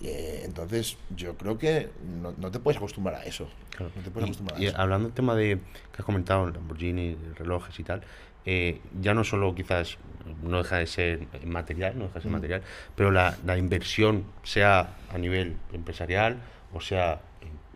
Eh, 0.03 0.43
entonces, 0.47 0.97
yo 1.15 1.37
creo 1.37 1.59
que 1.59 1.91
no, 2.23 2.33
no 2.39 2.51
te 2.51 2.59
puedes 2.59 2.79
acostumbrar 2.79 3.17
a 3.21 3.25
eso. 3.25 3.49
Claro. 3.77 3.93
No 3.97 4.03
te 4.03 4.11
puedes 4.11 4.29
Y- 4.29 4.31
acostumbrar 4.31 4.61
y, 4.63 4.67
a 4.67 4.69
eso. 4.71 4.79
hablando 4.81 5.09
del 5.09 5.15
tema 5.15 5.35
de 5.35 5.59
que 5.93 5.99
has 5.99 6.05
comentado, 6.05 6.49
Lamborghini, 6.51 7.17
relojes 7.37 7.79
y 7.79 7.85
tal, 7.85 8.03
eh, 8.47 8.81
ya 9.01 9.15
no 9.15 9.25
solo 9.25 9.55
quizás 9.55 9.99
no 10.43 10.59
deja 10.59 10.79
de 10.79 10.87
ser 10.87 11.21
material, 11.45 11.99
no 11.99 12.05
deja 12.05 12.15
de 12.15 12.21
ser 12.23 12.31
Mm. 12.31 12.35
material, 12.35 12.63
pero 12.95 13.11
la, 13.11 13.37
la 13.45 13.57
inversión, 13.59 14.25
sea 14.43 14.97
a 15.13 15.19
nivel 15.19 15.57
empresarial 15.73 16.37
o 16.73 16.81
sea 16.81 17.21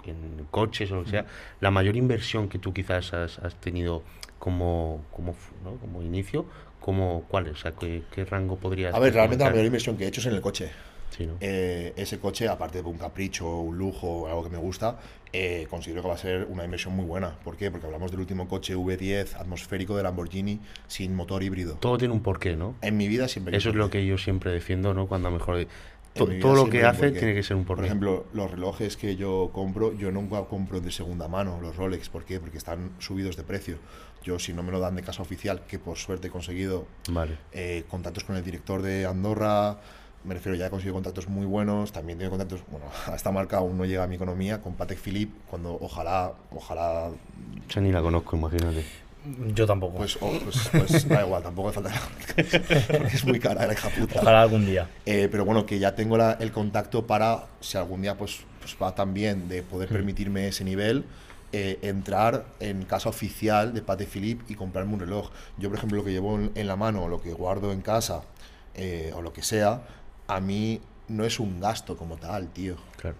en, 0.05 0.11
en 0.39 0.45
coches 0.51 0.91
o 0.93 0.97
lo 0.97 1.03
que 1.03 1.09
Mm. 1.09 1.11
sea, 1.11 1.27
la 1.61 1.71
mayor 1.71 1.97
inversión 1.97 2.49
que 2.49 2.59
tú 2.59 2.73
quizás 2.73 3.13
has, 3.13 3.39
has 3.41 3.55
tenido 3.57 4.03
como, 4.39 5.05
como, 5.11 5.35
¿no? 5.65 5.77
como 5.77 6.03
inicio, 6.03 6.47
como, 6.81 7.25
¿cuál 7.29 7.47
es? 7.47 7.53
O 7.53 7.57
sea, 7.57 7.73
¿qué, 7.73 8.03
qué 8.13 8.25
rango 8.27 8.57
podrías 8.57 8.95
A 8.95 8.99
ver, 8.99 9.15
realmente 9.15 9.43
la 9.45 9.51
mayor 9.51 9.65
inversión 9.67 9.97
que 9.97 10.05
he 10.05 10.09
hecho 10.09 10.21
es 10.21 10.27
en 10.27 10.35
el 10.35 10.41
coche. 10.43 10.71
Sí, 11.17 11.27
¿no? 11.27 11.35
Eh, 11.41 11.93
ese 11.97 12.19
coche, 12.19 12.49
aparte 12.49 12.83
de 12.83 12.89
un 12.89 12.99
capricho, 12.99 13.59
un 13.61 13.79
lujo, 13.79 14.27
algo 14.27 14.43
que 14.43 14.51
me 14.51 14.59
gusta, 14.59 14.99
eh, 15.33 15.67
considero 15.71 16.03
que 16.03 16.09
va 16.09 16.15
a 16.15 16.19
ser 16.19 16.47
una 16.51 16.65
inversión 16.65 16.95
muy 16.97 17.05
buena. 17.05 17.39
¿Por 17.45 17.57
qué? 17.57 17.71
Porque 17.71 17.87
hablamos 17.87 18.11
del 18.11 18.21
último 18.21 18.49
coche 18.49 18.75
V10 18.77 19.35
atmosférico 19.37 19.97
de 19.97 20.03
Lamborghini 20.03 20.61
sin 20.89 21.15
motor 21.15 21.43
híbrido. 21.43 21.75
Todo 21.77 21.99
tiene 21.99 22.15
un 22.15 22.21
porqué, 22.23 22.57
¿no? 22.57 22.75
En 22.83 22.97
mi 22.97 23.07
vida 23.07 23.29
siempre... 23.29 23.57
Eso 23.57 23.69
es 23.71 23.77
lo 23.77 23.91
que 23.91 24.05
yo 24.07 24.19
siempre 24.19 24.51
defiendo, 24.51 24.93
¿no? 24.95 25.07
Cuando 25.07 25.31
mejor... 25.31 25.67
to- 26.15 26.27
todo 26.41 26.55
lo 26.55 26.69
que 26.71 26.85
hace 26.85 27.11
tiene 27.13 27.35
que 27.35 27.43
ser 27.43 27.57
un 27.57 27.65
porqué. 27.65 27.81
Por 27.83 27.87
ejemplo, 27.87 28.27
los 28.33 28.51
relojes 28.51 28.97
que 28.97 29.15
yo 29.17 29.51
compro, 29.53 29.93
yo 29.93 30.11
nunca 30.11 30.43
compro 30.47 30.81
de 30.81 30.91
segunda 30.91 31.29
mano, 31.29 31.61
los 31.61 31.77
Rolex. 31.77 32.09
¿Por 32.09 32.25
qué? 32.25 32.41
Porque 32.41 32.59
están 32.59 32.91
subidos 32.99 33.37
de 33.37 33.43
precio. 33.45 33.79
Yo, 34.25 34.39
si 34.39 34.53
no 34.53 34.63
me 34.63 34.73
lo 34.73 34.81
dan 34.81 34.97
de 34.97 35.03
casa 35.03 35.23
oficial, 35.23 35.63
que 35.69 35.79
por 35.79 35.97
suerte 35.99 36.29
he 36.29 36.31
conseguido 36.31 36.87
Vale. 37.11 37.37
eh, 37.53 37.85
contactos 37.89 38.25
con 38.25 38.37
el 38.37 38.43
director 38.45 38.81
de 38.83 39.05
Andorra, 39.07 39.79
me 40.25 40.35
refiero, 40.35 40.57
ya 40.57 40.67
he 40.67 40.71
conseguido 40.71 40.95
contactos 40.95 41.29
muy 41.29 41.47
buenos, 41.47 41.93
también 41.93 42.19
tengo 42.19 42.31
contactos, 42.31 42.61
bueno, 42.71 42.87
a 43.07 43.15
esta 43.15 43.31
marca 43.31 43.59
aún 43.59 43.77
no 43.79 43.85
llega 43.85 44.05
a 44.05 44.07
mi 44.07 44.17
economía, 44.17 44.61
con 44.61 44.75
Patek 44.75 44.99
Philippe, 44.99 45.33
cuando 45.51 45.77
ojalá, 45.81 46.33
ojalá, 46.51 47.11
Yo 47.69 47.81
ni 47.81 47.93
la 47.93 48.01
conozco, 48.03 48.37
imagínate. 48.37 48.85
Yo 49.55 49.67
tampoco. 49.67 49.97
pues, 49.97 50.19
oh, 50.21 50.33
pues, 50.45 50.69
pues 50.71 51.09
da 51.09 51.25
igual, 51.25 51.43
tampoco 51.43 51.71
hace 51.71 51.81
falta, 51.81 51.99
porque 52.27 53.17
es 53.17 53.25
muy 53.25 53.41
cara 53.41 53.67
la 53.67 53.73
hija 53.73 53.89
puta. 53.89 54.21
Ojalá 54.21 54.43
algún 54.43 54.67
día. 54.67 54.89
Eh, 55.07 55.29
pero 55.31 55.45
bueno, 55.47 55.65
que 55.65 55.79
ya 55.79 55.95
tengo 55.95 56.17
la- 56.19 56.35
el 56.35 56.53
contacto 56.53 57.07
para, 57.07 57.47
si 57.61 57.79
algún 57.79 58.03
día 58.03 58.17
pues, 58.19 58.41
pues 58.61 58.77
va 58.83 58.95
tan 58.95 59.15
bien 59.15 59.49
de 59.49 59.63
poder 59.63 59.89
permitirme 59.89 60.49
ese 60.49 60.63
nivel, 60.65 61.05
eh, 61.53 61.79
entrar 61.83 62.45
en 62.61 62.85
casa 62.85 63.09
oficial 63.09 63.73
de 63.73 63.81
Patek 63.81 64.09
Philippe 64.09 64.45
y 64.53 64.57
comprarme 64.57 64.93
un 64.95 65.01
reloj. 65.01 65.31
Yo, 65.57 65.69
por 65.71 65.79
ejemplo, 65.79 65.99
lo 65.99 66.05
que 66.05 66.11
llevo 66.13 66.35
en, 66.37 66.51
en 66.55 66.67
la 66.67 66.77
mano 66.77 67.05
o 67.05 67.09
lo 67.09 67.23
que 67.23 67.33
guardo 67.33 67.73
en 67.73 67.81
casa 67.81 68.23
eh, 68.75 69.13
o 69.15 69.23
lo 69.23 69.33
que 69.33 69.43
sea, 69.43 69.83
a 70.29 70.41
mí 70.41 70.81
no 71.09 71.25
es 71.25 71.39
un 71.41 71.61
gasto 71.61 71.97
como 71.97 72.17
tal, 72.17 72.49
tío. 72.49 72.77
Claro. 72.97 73.17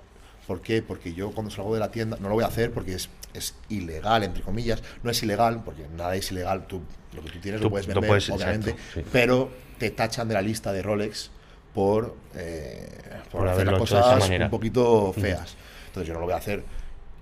¿Por 0.47 0.61
qué? 0.61 0.83
Porque 0.83 1.15
yo 1.15 1.31
cuando 1.33 1.51
salgo 1.51 1.73
de 1.75 1.81
la 1.81 1.91
tienda, 1.91 2.17
no 2.21 2.29
lo 2.29 2.35
voy 2.35 2.45
a 2.45 2.49
hacer 2.49 2.71
porque 2.73 2.95
es, 2.95 3.09
es 3.33 3.55
ilegal, 3.69 4.23
entre 4.25 4.43
comillas. 4.43 4.83
No 5.03 5.11
es 5.11 5.23
ilegal, 5.23 5.63
porque 5.65 5.87
nada 5.97 6.15
es 6.17 6.31
ilegal. 6.31 6.67
Tú, 6.67 6.83
lo 7.15 7.23
que 7.23 7.31
tú 7.31 7.39
tienes 7.41 7.61
Tú- 7.61 7.65
lo 7.67 7.71
puedes 7.71 7.87
vender, 7.87 8.07
puedes- 8.07 8.29
obviamente. 8.31 8.71
exacto, 8.71 9.01
sí. 9.01 9.07
Pero 9.13 9.51
te 9.79 9.91
tachan 9.91 10.29
de 10.29 10.35
la 10.35 10.43
lista 10.43 10.73
de 10.73 10.83
Rolex 10.83 11.31
por, 11.73 12.15
eh, 12.35 12.89
por, 13.33 13.41
Por 13.41 13.49
hacer 13.49 13.67
las 13.67 13.79
cosas 13.79 14.29
un 14.31 14.51
poquito 14.51 15.13
feas. 15.13 15.57
Entonces 15.87 16.09
yo 16.09 16.15
no 16.15 16.21
lo 16.21 16.27
voy 16.27 16.35
a 16.35 16.39
hacer. 16.39 16.63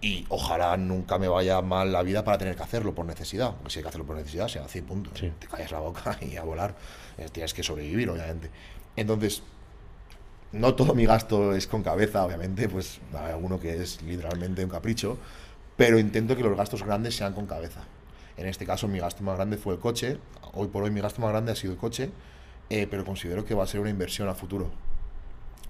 Y 0.01 0.27
ojalá 0.31 0.77
nunca 0.77 1.17
me 1.17 1.29
vaya 1.29 1.63
mal 1.63 1.93
la 1.93 2.03
vida 2.03 2.25
para 2.25 2.37
tener 2.37 2.57
que 2.57 2.63
hacerlo 2.65 2.93
por 2.93 3.07
necesidad. 3.07 3.55
Porque 3.55 3.71
si 3.71 3.79
hay 3.79 3.83
que 3.85 3.89
hacerlo 3.91 4.05
por 4.07 4.17
necesidad, 4.17 4.49
se 4.49 4.59
hace 4.59 4.81
y 4.81 4.83
punto. 4.83 5.11
Sí. 5.15 5.33
Te 5.39 5.47
callas 5.47 5.71
la 5.71 5.79
boca 5.79 6.19
y 6.21 6.37
a 6.37 6.43
volar. 6.43 6.75
Eh, 7.19 7.29
Tienes 7.31 7.55
que 7.55 7.63
sobrevivir, 7.63 8.11
obviamente. 8.11 8.51
Entonces, 8.97 9.43
no 10.53 10.75
todo 10.75 10.95
mi 10.95 11.07
gasto 11.07 11.55
es 11.55 11.67
con 11.67 11.83
cabeza, 11.83 12.25
obviamente, 12.25 12.69
pues 12.69 13.01
hay 13.15 13.33
alguno 13.33 13.59
que 13.61 13.77
es 13.83 14.03
literalmente 14.03 14.65
un 14.65 14.71
capricho, 14.71 15.19
pero 15.77 15.99
intento 15.99 16.37
que 16.37 16.43
los 16.43 16.57
gastos 16.57 16.83
grandes 16.83 17.17
sean 17.17 17.33
con 17.35 17.47
cabeza. 17.47 17.81
En 18.37 18.47
este 18.47 18.67
caso, 18.67 18.89
mi 18.89 18.99
gasto 18.99 19.23
más 19.23 19.37
grande 19.37 19.57
fue 19.57 19.75
el 19.75 19.81
coche. 19.81 20.19
Hoy 20.55 20.69
por 20.69 20.83
hoy, 20.85 20.91
mi 20.91 21.01
gasto 21.01 21.21
más 21.23 21.31
grande 21.31 21.53
ha 21.53 21.57
sido 21.57 21.73
el 21.75 21.79
coche, 21.79 22.11
eh, 22.71 22.87
pero 22.91 23.05
considero 23.05 23.45
que 23.45 23.55
va 23.55 23.65
a 23.65 23.67
ser 23.67 23.81
una 23.81 23.91
inversión 23.91 24.29
a 24.29 24.35
futuro. 24.35 24.71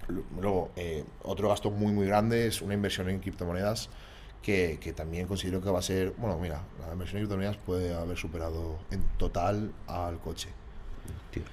Lu- 0.07 0.25
Luego, 0.39 0.71
eh, 0.75 1.03
otro 1.23 1.49
gasto 1.49 1.71
muy, 1.71 1.91
muy 1.93 2.05
grande 2.07 2.47
es 2.47 2.61
una 2.61 2.73
inversión 2.73 3.09
en 3.09 3.19
criptomonedas 3.19 3.89
que, 4.41 4.77
que 4.81 4.91
también 4.93 5.27
considero 5.27 5.61
que 5.61 5.69
va 5.69 5.79
a 5.79 5.81
ser. 5.81 6.11
Bueno, 6.17 6.37
mira, 6.39 6.61
la 6.85 6.91
inversión 6.93 7.19
en 7.19 7.23
criptomonedas 7.27 7.57
puede 7.57 7.93
haber 7.93 8.17
superado 8.17 8.79
en 8.91 9.01
total 9.17 9.71
al 9.87 10.19
coche 10.19 10.49
Tío. 11.31 11.43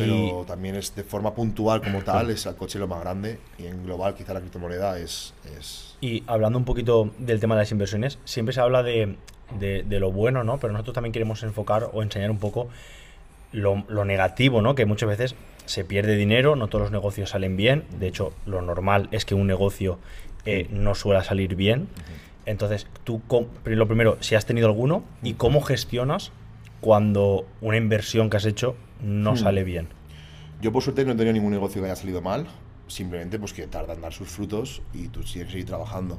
Pero 0.00 0.44
también 0.46 0.74
es 0.76 0.94
de 0.94 1.04
forma 1.04 1.34
puntual 1.34 1.82
como 1.82 2.02
tal, 2.04 2.30
es 2.30 2.46
el 2.46 2.56
coche 2.56 2.78
lo 2.78 2.88
más 2.88 3.00
grande 3.00 3.38
y 3.58 3.66
en 3.66 3.84
global 3.84 4.14
quizá 4.14 4.32
la 4.34 4.40
criptomoneda 4.40 4.98
es... 4.98 5.34
es 5.58 5.96
Y 6.00 6.22
hablando 6.26 6.58
un 6.58 6.64
poquito 6.64 7.10
del 7.18 7.40
tema 7.40 7.54
de 7.56 7.62
las 7.62 7.72
inversiones, 7.72 8.18
siempre 8.24 8.52
se 8.54 8.60
habla 8.60 8.82
de, 8.82 9.16
de- 9.58 9.82
de 9.82 10.00
lo 10.00 10.10
bueno, 10.12 10.44
¿no? 10.44 10.58
Pero 10.58 10.72
nosotros 10.72 10.94
también 10.94 11.12
queremos 11.12 11.42
enfocar 11.42 11.90
o 11.92 12.02
enseñar 12.02 12.30
un 12.30 12.38
poco 12.38 12.68
lo, 13.52 13.84
lo 13.88 14.04
negativo, 14.04 14.62
¿no? 14.62 14.74
Que 14.74 14.86
muchas 14.86 15.08
veces 15.08 15.34
se 15.66 15.84
pierde 15.84 16.16
dinero, 16.16 16.56
no 16.56 16.68
todos 16.68 16.82
los 16.84 16.90
negocios 16.90 17.30
salen 17.30 17.56
bien. 17.56 17.84
De 18.00 18.08
hecho, 18.08 18.32
lo 18.46 18.62
normal 18.62 19.08
es 19.12 19.24
que 19.24 19.34
un 19.34 19.46
negocio 19.46 19.98
eh, 20.46 20.66
no 20.70 20.94
suele 20.94 21.22
salir 21.22 21.54
bien. 21.54 21.86
Entonces, 22.46 22.88
tú, 23.04 23.20
lo 23.66 23.86
primero, 23.86 24.16
si 24.20 24.34
has 24.34 24.46
tenido 24.46 24.66
alguno 24.66 25.04
y 25.22 25.34
cómo 25.34 25.60
gestionas 25.60 26.32
cuando 26.80 27.46
una 27.60 27.76
inversión 27.76 28.28
que 28.30 28.38
has 28.38 28.44
hecho 28.46 28.74
no 29.02 29.32
Hmm. 29.32 29.36
sale 29.36 29.64
bien. 29.64 29.88
Yo 30.60 30.72
por 30.72 30.82
suerte 30.82 31.04
no 31.04 31.12
he 31.12 31.14
tenido 31.16 31.32
ningún 31.32 31.50
negocio 31.52 31.80
que 31.82 31.86
haya 31.86 31.96
salido 31.96 32.22
mal, 32.22 32.46
simplemente 32.86 33.38
pues 33.38 33.52
que 33.52 33.66
tarda 33.66 33.94
en 33.94 34.00
dar 34.00 34.12
sus 34.12 34.28
frutos 34.28 34.82
y 34.94 35.08
tú 35.08 35.20
tienes 35.22 35.46
que 35.46 35.52
seguir 35.52 35.66
trabajando. 35.66 36.18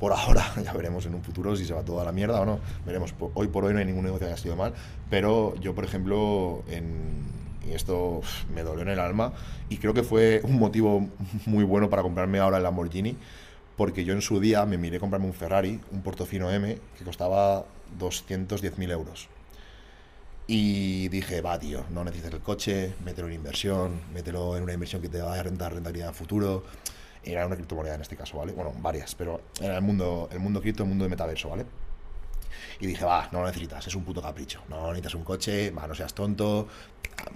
Por 0.00 0.12
ahora, 0.12 0.44
ya 0.64 0.72
veremos 0.72 1.06
en 1.06 1.14
un 1.14 1.22
futuro 1.22 1.54
si 1.56 1.64
se 1.64 1.74
va 1.74 1.84
todo 1.84 2.00
a 2.00 2.04
la 2.04 2.12
mierda 2.12 2.40
o 2.40 2.46
no. 2.46 2.58
Veremos. 2.86 3.14
Hoy 3.34 3.48
por 3.48 3.64
hoy 3.64 3.72
no 3.72 3.78
hay 3.78 3.84
ningún 3.84 4.04
negocio 4.04 4.26
que 4.26 4.32
haya 4.32 4.36
salido 4.36 4.56
mal, 4.56 4.72
pero 5.10 5.54
yo, 5.60 5.74
por 5.74 5.84
ejemplo, 5.84 6.64
en, 6.68 7.22
y 7.68 7.72
esto 7.72 8.20
me 8.54 8.62
dolió 8.62 8.82
en 8.82 8.88
el 8.88 8.98
alma, 8.98 9.32
y 9.68 9.76
creo 9.76 9.94
que 9.94 10.02
fue 10.02 10.40
un 10.44 10.58
motivo 10.58 11.08
muy 11.46 11.62
bueno 11.64 11.88
para 11.90 12.02
comprarme 12.02 12.38
ahora 12.40 12.56
el 12.56 12.62
Lamborghini, 12.64 13.16
porque 13.76 14.04
yo 14.04 14.12
en 14.12 14.22
su 14.22 14.40
día 14.40 14.66
me 14.66 14.76
miré 14.78 14.98
comprarme 14.98 15.26
un 15.26 15.34
Ferrari, 15.34 15.80
un 15.92 16.02
Portofino 16.02 16.50
M, 16.50 16.78
que 16.98 17.04
costaba 17.04 17.64
210.000 17.98 18.90
euros. 18.90 19.28
Y 20.46 21.08
dije, 21.08 21.40
va, 21.40 21.58
tío, 21.58 21.84
no 21.90 22.04
necesitas 22.04 22.32
el 22.34 22.40
coche, 22.40 22.94
mételo 23.04 23.28
en 23.28 23.34
inversión, 23.34 24.00
mételo 24.12 24.56
en 24.56 24.64
una 24.64 24.72
inversión 24.72 25.00
que 25.00 25.08
te 25.08 25.20
va 25.20 25.32
a 25.32 25.36
dar 25.36 25.44
rentabilidad 25.46 26.08
a 26.08 26.12
futuro. 26.12 26.64
Era 27.24 27.46
una 27.46 27.54
criptomoneda 27.54 27.94
en 27.94 28.00
este 28.02 28.16
caso, 28.16 28.36
¿vale? 28.38 28.52
Bueno, 28.52 28.72
varias, 28.78 29.14
pero 29.14 29.40
era 29.60 29.76
el 29.76 29.82
mundo, 29.82 30.28
el 30.32 30.40
mundo 30.40 30.60
cripto, 30.60 30.82
el 30.82 30.88
mundo 30.88 31.04
de 31.04 31.10
metaverso, 31.10 31.48
¿vale? 31.50 31.64
Y 32.80 32.86
dije, 32.88 33.04
va, 33.04 33.28
no 33.30 33.40
lo 33.40 33.46
necesitas, 33.46 33.86
es 33.86 33.94
un 33.94 34.02
puto 34.04 34.20
capricho. 34.20 34.60
No 34.68 34.88
necesitas 34.88 35.14
un 35.14 35.22
coche, 35.22 35.70
va, 35.70 35.86
no 35.86 35.94
seas 35.94 36.12
tonto. 36.12 36.66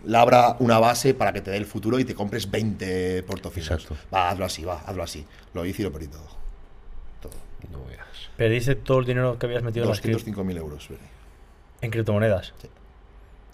Labra 0.04 0.57
una 0.59 0.80
base 0.80 1.14
para 1.14 1.32
que 1.32 1.40
te 1.40 1.52
dé 1.52 1.57
el 1.59 1.66
futuro 1.66 2.00
y 2.00 2.04
te 2.04 2.14
compres 2.16 2.50
20 2.50 3.22
portofinos. 3.22 3.70
Exacto. 3.70 3.96
Va, 4.12 4.30
hazlo 4.30 4.44
así, 4.44 4.64
va, 4.64 4.80
hazlo 4.80 5.04
así. 5.04 5.24
Lo 5.54 5.64
hice 5.64 5.82
y 5.82 5.84
lo 5.84 5.92
perdí 5.92 6.09
todo. 6.09 6.26
Todo. 7.20 7.32
No 7.70 7.84
veas. 7.86 8.00
Perdiste 8.36 8.74
todo 8.74 8.98
el 8.98 9.07
dinero 9.07 9.38
que 9.38 9.46
habías 9.46 9.62
metido 9.62 9.84
en, 9.84 9.90
las 9.90 10.02
cri- 10.02 10.16
205.000 10.16 10.57
euros, 10.57 10.86
perdí. 10.88 11.00
en 11.82 11.90
criptomonedas. 11.92 12.52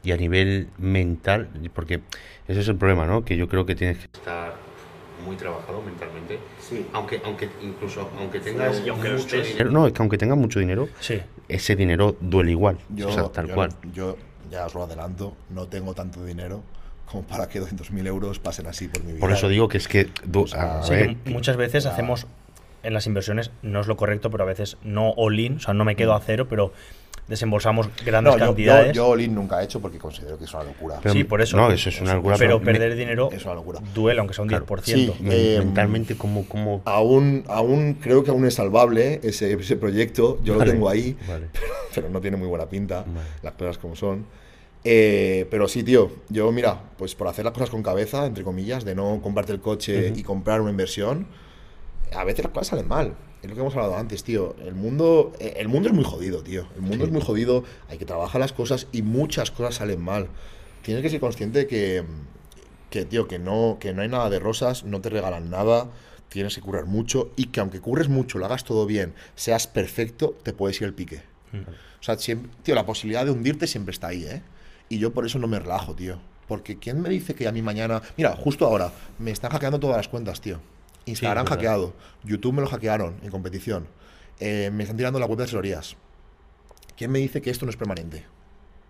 Y 0.04 0.12
a 0.12 0.16
nivel 0.16 0.68
mental, 0.78 1.48
porque 1.74 2.00
ese 2.48 2.60
es 2.60 2.68
el 2.68 2.76
problema, 2.76 3.06
¿no? 3.06 3.24
Que 3.24 3.36
yo 3.36 3.48
creo 3.48 3.64
que 3.64 3.74
tienes 3.74 3.98
que 3.98 4.04
estar 4.18 4.54
muy 5.24 5.36
trabajado 5.36 5.80
mentalmente. 5.82 6.38
Sí. 6.60 6.84
Aunque, 6.92 7.20
aunque 7.24 7.48
incluso 7.62 8.10
aunque 8.18 8.40
tengas 8.40 8.82
y 8.84 8.88
aunque 8.88 9.10
mucho 9.10 9.40
dinero, 9.42 9.70
no, 9.70 9.86
es 9.86 9.92
que 9.92 10.02
aunque 10.02 10.18
tengas 10.18 10.36
mucho 10.38 10.58
dinero, 10.58 10.88
Sí. 10.98 11.20
ese 11.48 11.76
dinero 11.76 12.16
duele 12.20 12.50
igual. 12.50 12.78
Yo, 12.88 13.08
o 13.08 13.12
sea, 13.12 13.28
tal 13.28 13.46
yo- 13.48 13.54
cual. 13.54 13.70
yo 13.94 14.16
ya 14.50 14.66
os 14.66 14.74
lo 14.74 14.82
adelanto, 14.82 15.36
no 15.50 15.66
tengo 15.68 15.94
tanto 15.94 16.24
dinero 16.24 16.62
como 17.06 17.22
para 17.24 17.48
que 17.48 17.60
200.000 17.60 18.06
euros 18.08 18.40
pasen 18.40 18.66
así 18.66 18.88
por 18.88 19.04
mi 19.04 19.12
vida. 19.12 19.20
Por 19.20 19.30
eso 19.30 19.48
digo 19.48 19.68
que 19.68 19.78
es 19.78 19.86
que. 19.86 20.08
du- 20.24 20.48
sea, 20.48 20.80
a 20.80 20.82
Sí, 20.82 20.90
ver, 20.94 21.16
que 21.16 21.30
muchas 21.30 21.56
veces 21.56 21.84
ya. 21.84 21.92
hacemos 21.92 22.26
en 22.82 22.94
las 22.94 23.06
inversiones, 23.06 23.52
no 23.62 23.80
es 23.80 23.86
lo 23.86 23.96
correcto, 23.96 24.30
pero 24.30 24.42
a 24.42 24.46
veces 24.48 24.76
no 24.82 25.10
all-in, 25.16 25.56
o 25.56 25.60
sea, 25.60 25.72
no 25.74 25.84
me 25.84 25.94
quedo 25.94 26.14
a 26.14 26.20
cero, 26.20 26.48
pero 26.50 26.72
desembolsamos 27.32 27.88
grandes 28.06 28.32
no, 28.34 28.38
yo, 28.38 28.44
yo, 28.44 28.46
cantidades. 28.52 28.92
yo 28.94 29.08
all-in 29.08 29.34
nunca 29.34 29.60
he 29.60 29.64
hecho 29.64 29.80
porque 29.80 29.98
considero 29.98 30.38
que 30.38 30.44
es 30.44 30.54
una 30.54 30.62
locura. 30.64 30.98
pero- 31.02 31.12
sí, 31.14 31.24
por 31.24 31.42
eso. 31.42 31.56
No, 31.56 31.70
eso 31.72 31.88
es 31.88 32.00
una 32.00 32.14
locura. 32.14 32.36
pero 32.38 32.60
perder 32.60 32.94
dinero 32.94 33.28
es 33.32 33.44
una 33.44 33.54
locura. 33.54 33.80
duele, 33.94 34.20
aunque 34.20 34.34
sea 34.34 34.42
un 34.42 34.48
Claro. 34.48 34.64
10%. 34.66 34.84
Sí. 34.84 35.12
eh, 35.30 35.56
mentalmente, 35.58 36.16
como. 36.16 36.44
como 36.46 36.82
Aún, 36.84 37.44
aún 37.48 37.94
creo 38.00 38.22
que 38.22 38.30
aún 38.30 38.46
es 38.46 38.54
salvable 38.54 39.20
ese, 39.22 39.52
ese 39.52 39.76
proyecto. 39.76 40.38
Yo 40.44 40.54
Vale, 40.56 40.66
lo 40.66 40.72
tengo 40.72 40.88
ahí, 40.88 41.16
vale. 41.26 41.46
pero 41.94 42.08
no 42.08 42.20
tiene 42.20 42.36
muy 42.36 42.46
buena 42.48 42.66
pinta. 42.66 43.04
Vale. 43.06 43.26
Las 43.42 43.54
cosas 43.54 43.78
como 43.78 43.96
son. 43.96 44.24
Eh, 44.84 45.46
pero 45.50 45.68
sí, 45.68 45.82
tío, 45.84 46.10
yo 46.28 46.50
mira, 46.50 46.76
pues 46.98 47.14
por 47.14 47.28
hacer 47.28 47.44
las 47.44 47.54
cosas 47.54 47.70
con 47.70 47.82
cabeza, 47.82 48.26
entre 48.26 48.42
comillas, 48.42 48.84
de 48.84 48.94
no 48.96 49.20
comprarte 49.22 49.52
el 49.52 49.60
coche 49.60 50.12
y 50.14 50.22
comprar 50.24 50.60
una 50.60 50.70
inversión, 50.70 51.26
a 52.14 52.24
veces 52.24 52.44
las 52.44 52.52
cosas 52.52 52.68
salen 52.68 52.88
mal. 52.88 53.14
Es 53.42 53.48
lo 53.48 53.54
que 53.54 53.60
hemos 53.60 53.74
hablado 53.74 53.96
antes, 53.96 54.22
tío. 54.24 54.54
El 54.64 54.74
mundo, 54.74 55.32
eh, 55.40 55.54
el 55.56 55.68
mundo 55.68 55.88
es 55.88 55.94
muy 55.94 56.04
jodido, 56.04 56.42
tío. 56.42 56.66
El 56.76 56.82
mundo 56.82 56.98
Sí. 56.98 57.02
es 57.04 57.10
muy 57.10 57.20
jodido, 57.22 57.64
hay 57.88 57.98
que 57.98 58.04
trabajar 58.04 58.40
las 58.40 58.52
cosas 58.52 58.86
y 58.92 59.02
muchas 59.02 59.50
cosas 59.50 59.76
salen 59.76 60.00
mal. 60.00 60.28
Tienes 60.82 61.02
que 61.02 61.10
ser 61.10 61.20
consciente 61.20 61.66
que, 61.66 62.04
que 62.90 63.04
tío, 63.04 63.26
que 63.28 63.38
no, 63.38 63.78
que 63.80 63.92
no 63.94 64.02
hay 64.02 64.08
nada 64.08 64.30
de 64.30 64.38
rosas, 64.38 64.84
no 64.84 65.00
te 65.00 65.08
regalan 65.10 65.50
nada, 65.50 65.88
tienes 66.28 66.54
que 66.54 66.60
currar 66.60 66.86
mucho 66.86 67.30
y 67.36 67.46
que 67.46 67.60
aunque 67.60 67.80
curres 67.80 68.08
mucho, 68.08 68.38
lo 68.38 68.46
hagas 68.46 68.64
todo 68.64 68.86
bien, 68.86 69.14
seas 69.34 69.66
perfecto, 69.66 70.36
te 70.42 70.52
puedes 70.52 70.80
ir 70.80 70.86
al 70.86 70.94
pique. 70.94 71.22
O 71.52 72.02
sea, 72.02 72.16
siempre, 72.18 72.50
tío, 72.62 72.74
la 72.74 72.86
posibilidad 72.86 73.24
de 73.24 73.30
hundirte 73.30 73.66
siempre 73.66 73.92
está 73.92 74.08
ahí, 74.08 74.24
¿eh? 74.24 74.42
Y 74.88 74.98
yo 74.98 75.12
por 75.12 75.26
eso 75.26 75.38
no 75.38 75.46
me 75.48 75.58
relajo, 75.58 75.94
tío. 75.94 76.18
Porque 76.48 76.78
¿quién 76.78 77.00
me 77.00 77.08
dice 77.08 77.34
que 77.34 77.46
a 77.46 77.52
mí 77.52 77.62
mañana... 77.62 78.02
Mira, 78.16 78.34
justo 78.36 78.66
ahora, 78.66 78.90
me 79.18 79.30
están 79.30 79.50
hackeando 79.52 79.78
todas 79.78 79.96
las 79.96 80.08
cuentas, 80.08 80.40
tío. 80.40 80.58
Instagram 81.04 81.46
hackeado, 81.46 81.94
YouTube 82.24 82.54
me 82.54 82.60
lo 82.62 82.68
hackearon 82.68 83.16
en 83.22 83.30
competición, 83.30 83.86
eh, 84.40 84.70
me 84.72 84.82
están 84.84 84.96
tirando 84.96 85.18
la 85.18 85.26
web 85.26 85.38
de 85.38 85.44
asesorías. 85.44 85.96
¿Quién 86.96 87.10
me 87.10 87.18
dice 87.18 87.40
que 87.42 87.50
esto 87.50 87.64
no 87.66 87.70
es 87.70 87.76
permanente? 87.76 88.24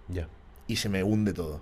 Ya. 0.08 0.28
y 0.66 0.76
se 0.76 0.88
me 0.88 1.02
hunde 1.02 1.32
todo. 1.32 1.60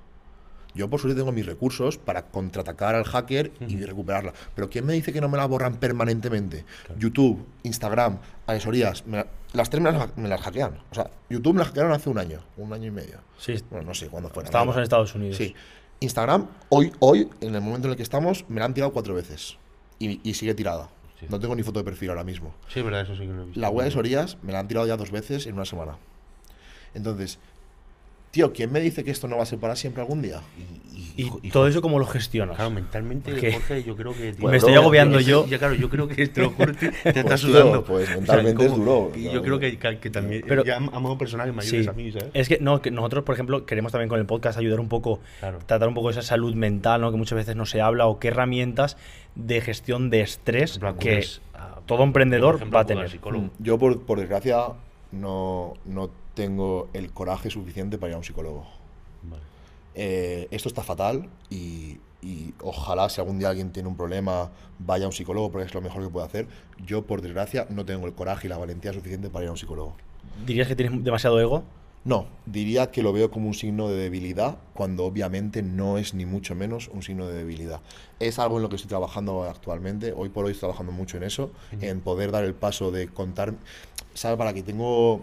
Yo 0.74 0.88
por 0.88 1.00
suerte 1.00 1.18
tengo 1.18 1.32
mis 1.32 1.46
recursos 1.46 1.98
para 1.98 2.26
contraatacar 2.28 2.94
al 2.94 3.02
hacker 3.04 3.50
y 3.66 3.84
recuperarla. 3.84 4.32
Pero 4.54 4.70
¿quién 4.70 4.86
me 4.86 4.92
dice 4.92 5.12
que 5.12 5.20
no 5.20 5.28
me 5.28 5.36
la 5.36 5.46
borran 5.46 5.76
permanentemente? 5.76 6.64
YouTube, 6.96 7.44
Instagram, 7.64 8.18
asesorías, 8.46 9.04
me 9.06 9.16
la- 9.18 9.26
las 9.52 9.68
tres 9.68 9.82
me 9.82 9.90
las, 9.90 10.16
me 10.16 10.28
las 10.28 10.40
hackean. 10.40 10.78
O 10.90 10.94
sea, 10.94 11.10
YouTube 11.28 11.54
me 11.54 11.60
la 11.60 11.64
hackearon 11.66 11.90
hace 11.92 12.08
un 12.08 12.18
año, 12.18 12.40
un 12.56 12.72
año 12.72 12.86
y 12.86 12.90
medio. 12.92 13.18
Sí, 13.36 13.54
Bueno, 13.70 13.86
no 13.86 13.94
sé 13.94 14.06
cuándo 14.08 14.28
fue. 14.28 14.44
estábamos 14.44 14.76
en 14.76 14.82
Estados 14.84 15.12
Unidos. 15.14 15.36
Sí. 15.38 15.54
Instagram, 16.00 16.46
hoy, 16.68 16.92
hoy, 17.00 17.28
en 17.40 17.54
el 17.54 17.60
momento 17.60 17.88
en 17.88 17.92
el 17.92 17.96
que 17.96 18.04
estamos, 18.04 18.44
me 18.48 18.60
la 18.60 18.66
han 18.66 18.74
tirado 18.74 18.92
cuatro 18.92 19.14
veces. 19.14 19.58
Y, 20.00 20.20
y 20.28 20.34
sigue 20.34 20.54
tirada. 20.54 20.88
Sí. 21.20 21.26
No 21.28 21.38
tengo 21.38 21.54
ni 21.54 21.62
foto 21.62 21.78
de 21.78 21.84
perfil 21.84 22.08
ahora 22.10 22.24
mismo. 22.24 22.54
Sí, 22.68 22.80
es 22.80 22.84
verdad, 22.84 23.02
eso 23.02 23.12
sí 23.14 23.20
que 23.20 23.26
lo 23.26 23.42
he 23.42 23.44
visto. 23.44 23.60
La 23.60 23.68
web 23.70 23.84
de 23.84 23.92
Sorías 23.92 24.38
me 24.42 24.52
la 24.52 24.58
han 24.60 24.66
tirado 24.68 24.86
ya 24.86 24.96
dos 24.96 25.10
veces 25.12 25.46
en 25.46 25.54
una 25.54 25.64
semana. 25.66 25.98
Entonces, 26.94 27.38
tío, 28.30 28.52
¿quién 28.52 28.72
me 28.72 28.80
dice 28.80 29.04
que 29.04 29.10
esto 29.10 29.28
no 29.28 29.36
va 29.36 29.42
a 29.42 29.46
ser 29.46 29.58
para 29.58 29.76
siempre 29.76 30.02
algún 30.02 30.22
día? 30.22 30.40
Y 31.16 31.24
hijo- 31.24 31.40
todo 31.52 31.66
eso, 31.68 31.82
¿cómo 31.82 31.98
lo 31.98 32.06
gestionas? 32.06 32.56
Claro, 32.56 32.70
mentalmente, 32.70 33.32
Jorge, 33.52 33.82
yo 33.84 33.94
creo 33.96 34.14
que. 34.14 34.32
tío, 34.32 34.48
me 34.48 34.56
estoy 34.56 34.74
agobiando 34.74 35.18
es- 35.18 35.26
yo. 35.26 35.46
Ya, 35.46 35.58
claro, 35.58 35.74
yo 35.74 35.90
creo 35.90 36.08
que 36.08 36.26
te 36.28 36.40
lo 36.40 36.50
juro, 36.50 36.72
te, 36.74 36.88
te 36.90 36.96
está 37.10 37.22
Pues, 37.24 37.40
tío, 37.42 37.50
sudando. 37.50 37.84
pues, 37.84 38.04
O 38.04 38.06
sea, 38.06 38.16
mentalmente 38.16 38.64
es 38.66 38.74
duro, 38.74 39.12
Y 39.14 39.24
yo 39.30 39.42
creo 39.42 39.58
que, 39.58 39.78
que- 39.78 39.98
que 39.98 40.10
también. 40.10 40.42
Pero- 40.48 40.64
ya 40.64 40.76
a 40.76 40.80
modo 40.80 41.18
personal 41.18 41.46
que 41.48 41.52
me 41.52 41.62
ayudes 41.62 41.88
a 41.88 41.92
mí, 41.92 42.10
¿sabes? 42.12 42.28
Es 42.32 42.48
que 42.48 42.58
no, 42.60 42.80
que 42.80 42.90
nosotros, 42.90 43.24
por 43.24 43.34
ejemplo, 43.34 43.66
queremos 43.66 43.92
también 43.92 44.08
con 44.08 44.18
el 44.18 44.26
podcast 44.26 44.58
ayudar 44.58 44.80
un 44.80 44.88
poco, 44.88 45.20
Claro. 45.40 45.58
tratar 45.66 45.88
un 45.88 45.94
poco 45.94 46.10
esa 46.10 46.22
salud 46.22 46.54
mental, 46.54 47.00
¿no? 47.02 47.10
Que 47.10 47.16
muchas 47.18 47.36
veces 47.36 47.56
no 47.56 47.66
se 47.66 47.80
habla, 47.80 48.06
o 48.06 48.18
qué 48.18 48.28
herramientas 48.28 48.96
de 49.34 49.60
gestión 49.60 50.10
de 50.10 50.20
estrés 50.22 50.78
que 50.98 51.24
a- 51.54 51.80
todo 51.86 52.02
emprendedor 52.04 52.56
ejemplo, 52.56 52.76
va 52.76 52.80
a 52.82 52.86
tener. 52.86 53.10
psicólogo. 53.10 53.44
Mm, 53.46 53.50
Yo, 53.62 53.78
por, 53.78 54.02
por 54.02 54.18
desgracia, 54.20 54.68
no, 55.12 55.74
no 55.84 56.10
tengo 56.34 56.88
el 56.92 57.10
coraje 57.12 57.50
suficiente 57.50 57.98
para 57.98 58.10
ir 58.10 58.14
a 58.14 58.18
un 58.18 58.24
psicólogo. 58.24 58.66
Vale. 59.22 59.42
Eh, 59.94 60.46
esto 60.50 60.68
está 60.68 60.82
fatal 60.82 61.28
y, 61.50 61.98
y 62.22 62.54
ojalá 62.62 63.08
si 63.08 63.20
algún 63.20 63.38
día 63.38 63.48
alguien 63.48 63.72
tiene 63.72 63.88
un 63.88 63.96
problema 63.96 64.50
vaya 64.78 65.04
a 65.04 65.08
un 65.08 65.12
psicólogo 65.12 65.50
porque 65.50 65.66
es 65.66 65.74
lo 65.74 65.80
mejor 65.80 66.02
que 66.04 66.08
puede 66.10 66.26
hacer. 66.26 66.46
Yo, 66.84 67.02
por 67.02 67.20
desgracia, 67.22 67.66
no 67.70 67.84
tengo 67.84 68.06
el 68.06 68.14
coraje 68.14 68.46
y 68.46 68.50
la 68.50 68.56
valentía 68.58 68.92
suficiente 68.92 69.28
para 69.30 69.44
ir 69.44 69.48
a 69.48 69.52
un 69.52 69.58
psicólogo. 69.58 69.96
¿Dirías 70.46 70.68
que 70.68 70.76
tienes 70.76 71.02
demasiado 71.02 71.40
ego? 71.40 71.64
No, 72.02 72.26
diría 72.46 72.90
que 72.90 73.02
lo 73.02 73.12
veo 73.12 73.30
como 73.30 73.48
un 73.48 73.54
signo 73.54 73.88
de 73.88 73.96
debilidad, 73.96 74.56
cuando 74.72 75.04
obviamente 75.04 75.62
no 75.62 75.98
es 75.98 76.14
ni 76.14 76.24
mucho 76.24 76.54
menos 76.54 76.88
un 76.88 77.02
signo 77.02 77.26
de 77.26 77.34
debilidad. 77.34 77.80
Es 78.18 78.38
algo 78.38 78.56
en 78.56 78.62
lo 78.62 78.70
que 78.70 78.76
estoy 78.76 78.88
trabajando 78.88 79.44
actualmente, 79.44 80.14
hoy 80.16 80.30
por 80.30 80.46
hoy 80.46 80.52
estoy 80.52 80.68
trabajando 80.68 80.92
mucho 80.92 81.18
en 81.18 81.24
eso, 81.24 81.50
en 81.80 82.00
poder 82.00 82.30
dar 82.30 82.44
el 82.44 82.54
paso 82.54 82.90
de 82.90 83.08
contar, 83.08 83.52
¿sabes? 84.14 84.38
Para 84.38 84.54
que 84.54 84.62
tengo, 84.62 85.22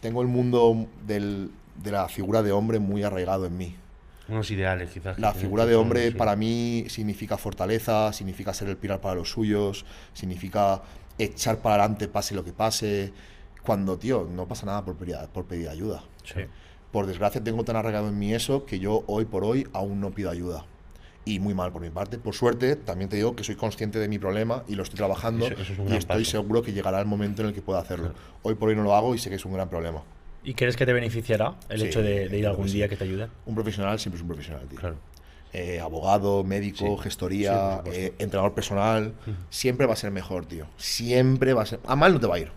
tengo 0.00 0.20
el 0.20 0.28
mundo 0.28 0.86
del- 1.06 1.50
de 1.82 1.90
la 1.90 2.06
figura 2.08 2.42
de 2.42 2.52
hombre 2.52 2.78
muy 2.78 3.02
arraigado 3.02 3.46
en 3.46 3.56
mí. 3.56 3.74
Unos 4.28 4.50
ideales, 4.50 4.90
quizás. 4.90 5.18
La 5.18 5.32
figura 5.32 5.64
de 5.66 5.74
hombre 5.74 6.10
sí. 6.10 6.14
para 6.16 6.36
mí 6.36 6.84
significa 6.88 7.36
fortaleza, 7.38 8.12
significa 8.12 8.52
ser 8.52 8.68
el 8.68 8.76
pilar 8.76 9.00
para 9.00 9.14
los 9.14 9.30
suyos, 9.30 9.84
significa 10.12 10.82
echar 11.18 11.58
para 11.58 11.76
adelante 11.84 12.08
pase 12.08 12.34
lo 12.34 12.44
que 12.44 12.52
pase, 12.52 13.12
cuando, 13.64 13.98
tío, 13.98 14.28
no 14.30 14.46
pasa 14.46 14.66
nada 14.66 14.84
por 14.84 14.96
pedir, 14.96 15.16
por 15.32 15.44
pedir 15.46 15.68
ayuda. 15.68 16.02
Sí. 16.24 16.40
Por 16.92 17.06
desgracia 17.06 17.42
tengo 17.42 17.64
tan 17.64 17.76
arraigado 17.76 18.08
en 18.08 18.18
mí 18.18 18.32
eso 18.34 18.64
que 18.66 18.78
yo 18.78 19.02
hoy 19.06 19.24
por 19.24 19.44
hoy 19.44 19.66
aún 19.72 20.00
no 20.00 20.10
pido 20.12 20.30
ayuda. 20.30 20.64
Y 21.24 21.38
muy 21.40 21.54
mal 21.54 21.72
por 21.72 21.80
mi 21.80 21.88
parte. 21.90 22.18
Por 22.18 22.34
suerte, 22.34 22.76
también 22.76 23.08
te 23.08 23.16
digo 23.16 23.34
que 23.34 23.42
soy 23.44 23.56
consciente 23.56 23.98
de 23.98 24.08
mi 24.08 24.18
problema 24.18 24.62
y 24.68 24.74
lo 24.74 24.82
estoy 24.82 24.98
trabajando 24.98 25.46
Eso- 25.46 25.54
eso 25.54 25.72
es 25.72 25.78
y 25.90 25.96
estoy 25.96 26.18
paso. 26.22 26.30
seguro 26.30 26.62
que 26.62 26.72
llegará 26.74 27.00
el 27.00 27.06
momento 27.06 27.40
en 27.42 27.48
el 27.48 27.54
que 27.54 27.62
pueda 27.62 27.80
hacerlo. 27.80 28.12
Hoy 28.42 28.54
por 28.54 28.68
hoy 28.68 28.76
no 28.76 28.82
lo 28.82 28.94
hago 28.94 29.14
y 29.14 29.18
sé 29.18 29.30
que 29.30 29.36
es 29.36 29.44
un 29.46 29.54
gran 29.54 29.68
problema. 29.70 30.02
¿Y 30.44 30.52
crees 30.52 30.76
que 30.76 30.84
te 30.84 30.92
beneficiará 30.92 31.54
el 31.70 31.80
Sí, 31.80 31.86
hecho 31.86 32.02
de, 32.02 32.28
de 32.28 32.38
ir 32.38 32.46
algún 32.46 32.66
que 32.66 32.70
sí. 32.72 32.76
día 32.76 32.88
que 32.90 32.96
te 32.98 33.04
ayude? 33.04 33.28
Un 33.46 33.54
profesional 33.54 33.98
siempre 33.98 34.16
es 34.18 34.22
un 34.22 34.28
profesional, 34.28 34.66
tío. 34.68 34.78
Claro. 34.78 34.96
Eh, 35.54 35.80
abogado, 35.80 36.44
médico, 36.44 36.96
Sí. 36.98 37.02
gestoría, 37.04 37.80
Sí, 37.86 37.90
eh, 37.94 38.14
entrenador 38.18 38.52
personal, 38.52 39.14
siempre 39.48 39.86
va 39.86 39.94
a 39.94 39.96
ser 39.96 40.10
mejor, 40.10 40.44
tío. 40.44 40.66
Siempre 40.76 41.54
va 41.54 41.62
a 41.62 41.66
ser. 41.66 41.80
A 41.86 41.96
mal 41.96 42.12
no 42.12 42.20
te 42.20 42.26
va 42.26 42.34
a 42.34 42.38
ir. 42.40 42.52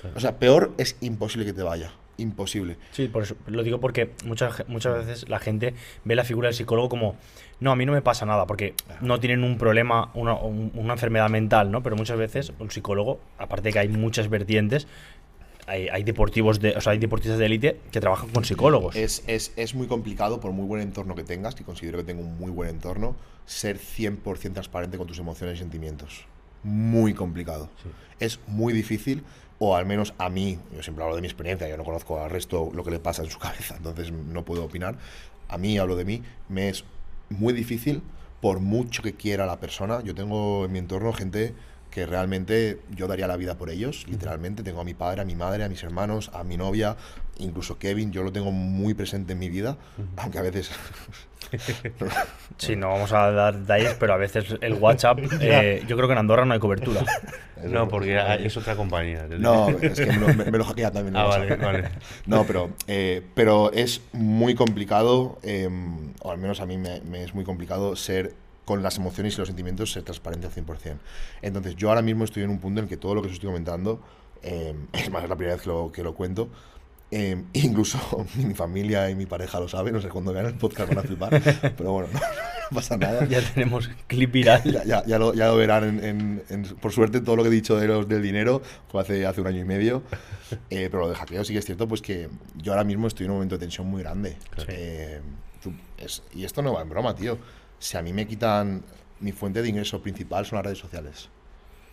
Claro. 0.00 0.16
O 0.16 0.20
sea, 0.20 0.38
peor 0.38 0.72
es 0.78 0.96
imposible 1.00 1.44
que 1.46 1.52
te 1.52 1.62
vaya. 1.62 1.92
Imposible. 2.16 2.76
Sí, 2.92 3.08
por 3.08 3.22
eso 3.22 3.34
lo 3.46 3.62
digo 3.62 3.80
porque 3.80 4.10
muchas, 4.26 4.68
muchas 4.68 5.06
veces 5.06 5.28
la 5.30 5.38
gente 5.38 5.72
ve 6.04 6.14
la 6.14 6.24
figura 6.24 6.48
del 6.48 6.54
psicólogo 6.54 6.90
como, 6.90 7.16
no, 7.60 7.70
a 7.72 7.76
mí 7.76 7.86
no 7.86 7.92
me 7.92 8.02
pasa 8.02 8.26
nada, 8.26 8.46
porque 8.46 8.74
no 9.00 9.20
tienen 9.20 9.42
un 9.42 9.56
problema, 9.56 10.10
una, 10.12 10.34
un- 10.34 10.70
una 10.74 10.92
enfermedad 10.94 11.30
mental, 11.30 11.70
¿no? 11.70 11.82
Pero 11.82 11.96
muchas 11.96 12.18
veces 12.18 12.52
un 12.58 12.70
psicólogo, 12.70 13.20
aparte 13.38 13.68
de 13.68 13.72
que 13.72 13.78
hay 13.78 13.88
muchas 13.88 14.28
vertientes, 14.28 14.86
hay, 15.66 15.88
hay 15.88 16.02
deportivos 16.02 16.60
de, 16.60 16.76
o 16.76 16.80
sea, 16.82 16.92
hay 16.92 16.98
deportistas 16.98 17.38
de 17.38 17.46
élite 17.46 17.80
que 17.90 18.00
trabajan 18.00 18.28
con 18.30 18.44
psicólogos. 18.44 18.96
Es, 18.96 19.22
es, 19.26 19.52
es 19.56 19.74
muy 19.74 19.86
complicado, 19.86 20.40
por 20.40 20.52
muy 20.52 20.66
buen 20.66 20.82
entorno 20.82 21.14
que 21.14 21.24
tengas, 21.24 21.54
que 21.54 21.64
considero 21.64 21.96
que 21.98 22.04
tengo 22.04 22.22
un 22.22 22.36
muy 22.38 22.50
buen 22.50 22.68
entorno, 22.68 23.16
ser 23.46 23.78
100% 23.78 24.52
transparente 24.52 24.98
con 24.98 25.06
tus 25.06 25.18
emociones 25.18 25.56
y 25.56 25.58
sentimientos. 25.60 26.26
Muy 26.64 27.14
complicado. 27.14 27.70
Es 28.18 28.40
muy 28.46 28.72
difícil, 28.74 29.22
o 29.62 29.76
al 29.76 29.84
menos 29.84 30.14
a 30.16 30.30
mí, 30.30 30.58
yo 30.74 30.82
siempre 30.82 31.04
hablo 31.04 31.14
de 31.14 31.20
mi 31.20 31.28
experiencia, 31.28 31.68
yo 31.68 31.76
no 31.76 31.84
conozco 31.84 32.18
al 32.18 32.30
resto 32.30 32.70
lo 32.74 32.82
que 32.82 32.90
le 32.90 32.98
pasa 32.98 33.22
en 33.22 33.30
su 33.30 33.38
cabeza, 33.46 33.76
entonces 33.76 34.10
no 34.10 34.44
puedo 34.44 34.64
opinar. 34.64 34.96
A 35.48 35.58
mí 35.58 35.78
hablo 35.78 35.96
de 35.96 36.04
mí, 36.04 36.22
me 36.48 36.70
es 36.70 36.84
muy 37.28 37.52
difícil, 37.52 38.02
por 38.40 38.60
mucho 38.60 39.02
que 39.02 39.14
quiera 39.14 39.44
la 39.44 39.60
persona. 39.60 40.02
Yo 40.02 40.14
tengo 40.14 40.64
en 40.64 40.72
mi 40.72 40.78
entorno 40.78 41.12
gente 41.12 41.54
que 41.90 42.06
realmente 42.06 42.80
yo 42.94 43.06
daría 43.06 43.26
la 43.26 43.36
vida 43.36 43.58
por 43.58 43.68
ellos, 43.68 44.06
literalmente. 44.08 44.62
Tengo 44.62 44.80
a 44.80 44.84
mi 44.84 44.94
padre, 44.94 45.20
a 45.20 45.24
mi 45.26 45.34
madre, 45.34 45.64
a 45.64 45.68
mis 45.68 45.82
hermanos, 45.82 46.30
a 46.32 46.42
mi 46.42 46.56
novia, 46.56 46.96
incluso 47.38 47.78
Kevin, 47.78 48.12
yo 48.12 48.22
lo 48.22 48.32
tengo 48.32 48.52
muy 48.52 48.94
presente 48.94 49.34
en 49.34 49.40
mi 49.40 49.50
vida, 49.50 49.76
aunque 50.16 50.38
a 50.38 50.42
veces... 50.42 50.70
Sí, 52.58 52.76
no 52.76 52.88
vamos 52.88 53.12
a 53.12 53.30
dar 53.30 53.56
detalles, 53.58 53.94
pero 53.98 54.12
a 54.12 54.16
veces 54.18 54.54
el 54.60 54.74
WhatsApp, 54.74 55.18
eh, 55.40 55.82
yo 55.88 55.96
creo 55.96 56.08
que 56.08 56.12
en 56.12 56.18
Andorra 56.18 56.44
no 56.44 56.54
hay 56.54 56.60
cobertura. 56.60 57.04
No, 57.62 57.88
porque 57.88 58.18
es 58.42 58.56
otra 58.56 58.74
compañía. 58.74 59.26
No, 59.38 59.68
es 59.68 60.00
que 60.00 60.06
me, 60.06 60.16
lo- 60.16 60.32
me- 60.34 60.50
me 60.50 60.56
lo 60.56 60.64
hackea 60.64 60.90
también. 60.90 61.14
el 61.14 61.20
Ah, 61.20 61.26
WhatsApp. 61.28 61.60
vale, 61.60 61.82
vale. 61.82 61.88
No, 62.24 62.46
pero, 62.46 62.70
eh, 62.86 63.20
pero 63.34 63.70
es 63.72 64.00
muy 64.12 64.54
complicado, 64.54 65.38
eh, 65.42 65.68
o 66.22 66.30
al 66.30 66.38
menos 66.38 66.60
a 66.62 66.64
mí 66.66 66.78
me, 66.78 67.02
me 67.02 67.22
es 67.22 67.34
muy 67.34 67.44
complicado 67.44 67.96
ser 67.96 68.32
con 68.64 68.82
las 68.82 68.96
emociones 68.96 69.34
y 69.34 69.38
los 69.40 69.48
sentimientos 69.48 69.92
ser 69.92 70.04
transparente 70.04 70.46
al 70.46 70.54
100%. 70.54 70.96
Entonces 71.42 71.76
yo 71.76 71.90
ahora 71.90 72.00
mismo 72.00 72.24
estoy 72.24 72.44
en 72.44 72.48
un 72.50 72.60
punto 72.60 72.80
en 72.80 72.84
el 72.84 72.88
que 72.88 72.96
todo 72.96 73.14
lo 73.14 73.20
que 73.20 73.26
os 73.28 73.34
estoy 73.34 73.48
comentando, 73.50 74.00
eh, 74.42 74.74
es 74.94 75.10
más, 75.10 75.22
es 75.24 75.28
la 75.28 75.36
primera 75.36 75.56
vez 75.56 75.62
que 75.62 75.68
lo, 75.68 75.92
que 75.92 76.02
lo 76.02 76.14
cuento, 76.14 76.48
eh, 77.10 77.42
incluso 77.54 78.26
mi 78.36 78.54
familia 78.54 79.10
y 79.10 79.14
mi 79.14 79.26
pareja 79.26 79.58
lo 79.60 79.68
saben, 79.68 79.92
no 79.94 80.00
sé 80.00 80.08
cuándo 80.08 80.32
vean 80.32 80.46
el 80.46 80.54
podcast 80.54 80.88
van 80.88 80.98
a 80.98 81.02
flipar, 81.02 81.42
pero 81.76 81.92
bueno, 81.92 82.08
no, 82.12 82.20
pasa 82.74 82.96
nada. 82.96 83.24
Ya 83.26 83.40
tenemos 83.42 83.88
clip 84.06 84.32
viral. 84.32 84.62
Ya, 84.64 84.84
ya, 84.84 85.04
ya 85.06 85.18
lo, 85.18 85.34
ya 85.34 85.46
lo 85.48 85.56
verán, 85.56 85.84
en, 85.84 86.04
en- 86.04 86.42
en- 86.48 86.62
por 86.76 86.92
suerte, 86.92 87.20
todo 87.20 87.36
lo 87.36 87.42
que 87.42 87.48
he 87.48 87.52
dicho 87.52 87.76
de 87.76 87.86
los, 87.88 88.08
del 88.08 88.22
dinero 88.22 88.62
fue 88.88 89.00
hace, 89.02 89.26
hace 89.26 89.40
un 89.40 89.46
año 89.48 89.60
y 89.60 89.64
medio. 89.64 90.02
Eh, 90.70 90.88
pero 90.90 91.00
lo 91.00 91.08
de 91.08 91.14
hackeo 91.16 91.44
sí 91.44 91.52
que 91.52 91.58
es 91.60 91.64
cierto, 91.64 91.86
pues 91.88 92.00
que 92.02 92.28
yo 92.56 92.72
ahora 92.72 92.84
mismo 92.84 93.06
estoy 93.06 93.26
en 93.26 93.30
un 93.32 93.36
momento 93.38 93.56
de 93.56 93.60
tensión 93.60 93.86
muy 93.86 94.02
grande. 94.02 94.36
Eh, 94.68 95.20
tú- 95.62 95.72
es- 95.98 96.22
y 96.34 96.44
esto 96.44 96.62
no 96.62 96.72
va 96.74 96.82
en 96.82 96.88
broma, 96.88 97.14
tío. 97.14 97.38
Si 97.78 97.96
a 97.96 98.02
mí 98.02 98.12
me 98.12 98.26
quitan 98.26 98.82
mi 99.20 99.32
fuente 99.32 99.62
de 99.62 99.68
ingreso 99.68 100.00
principal 100.02 100.46
son 100.46 100.56
las 100.56 100.64
redes 100.64 100.78
sociales. 100.78 101.28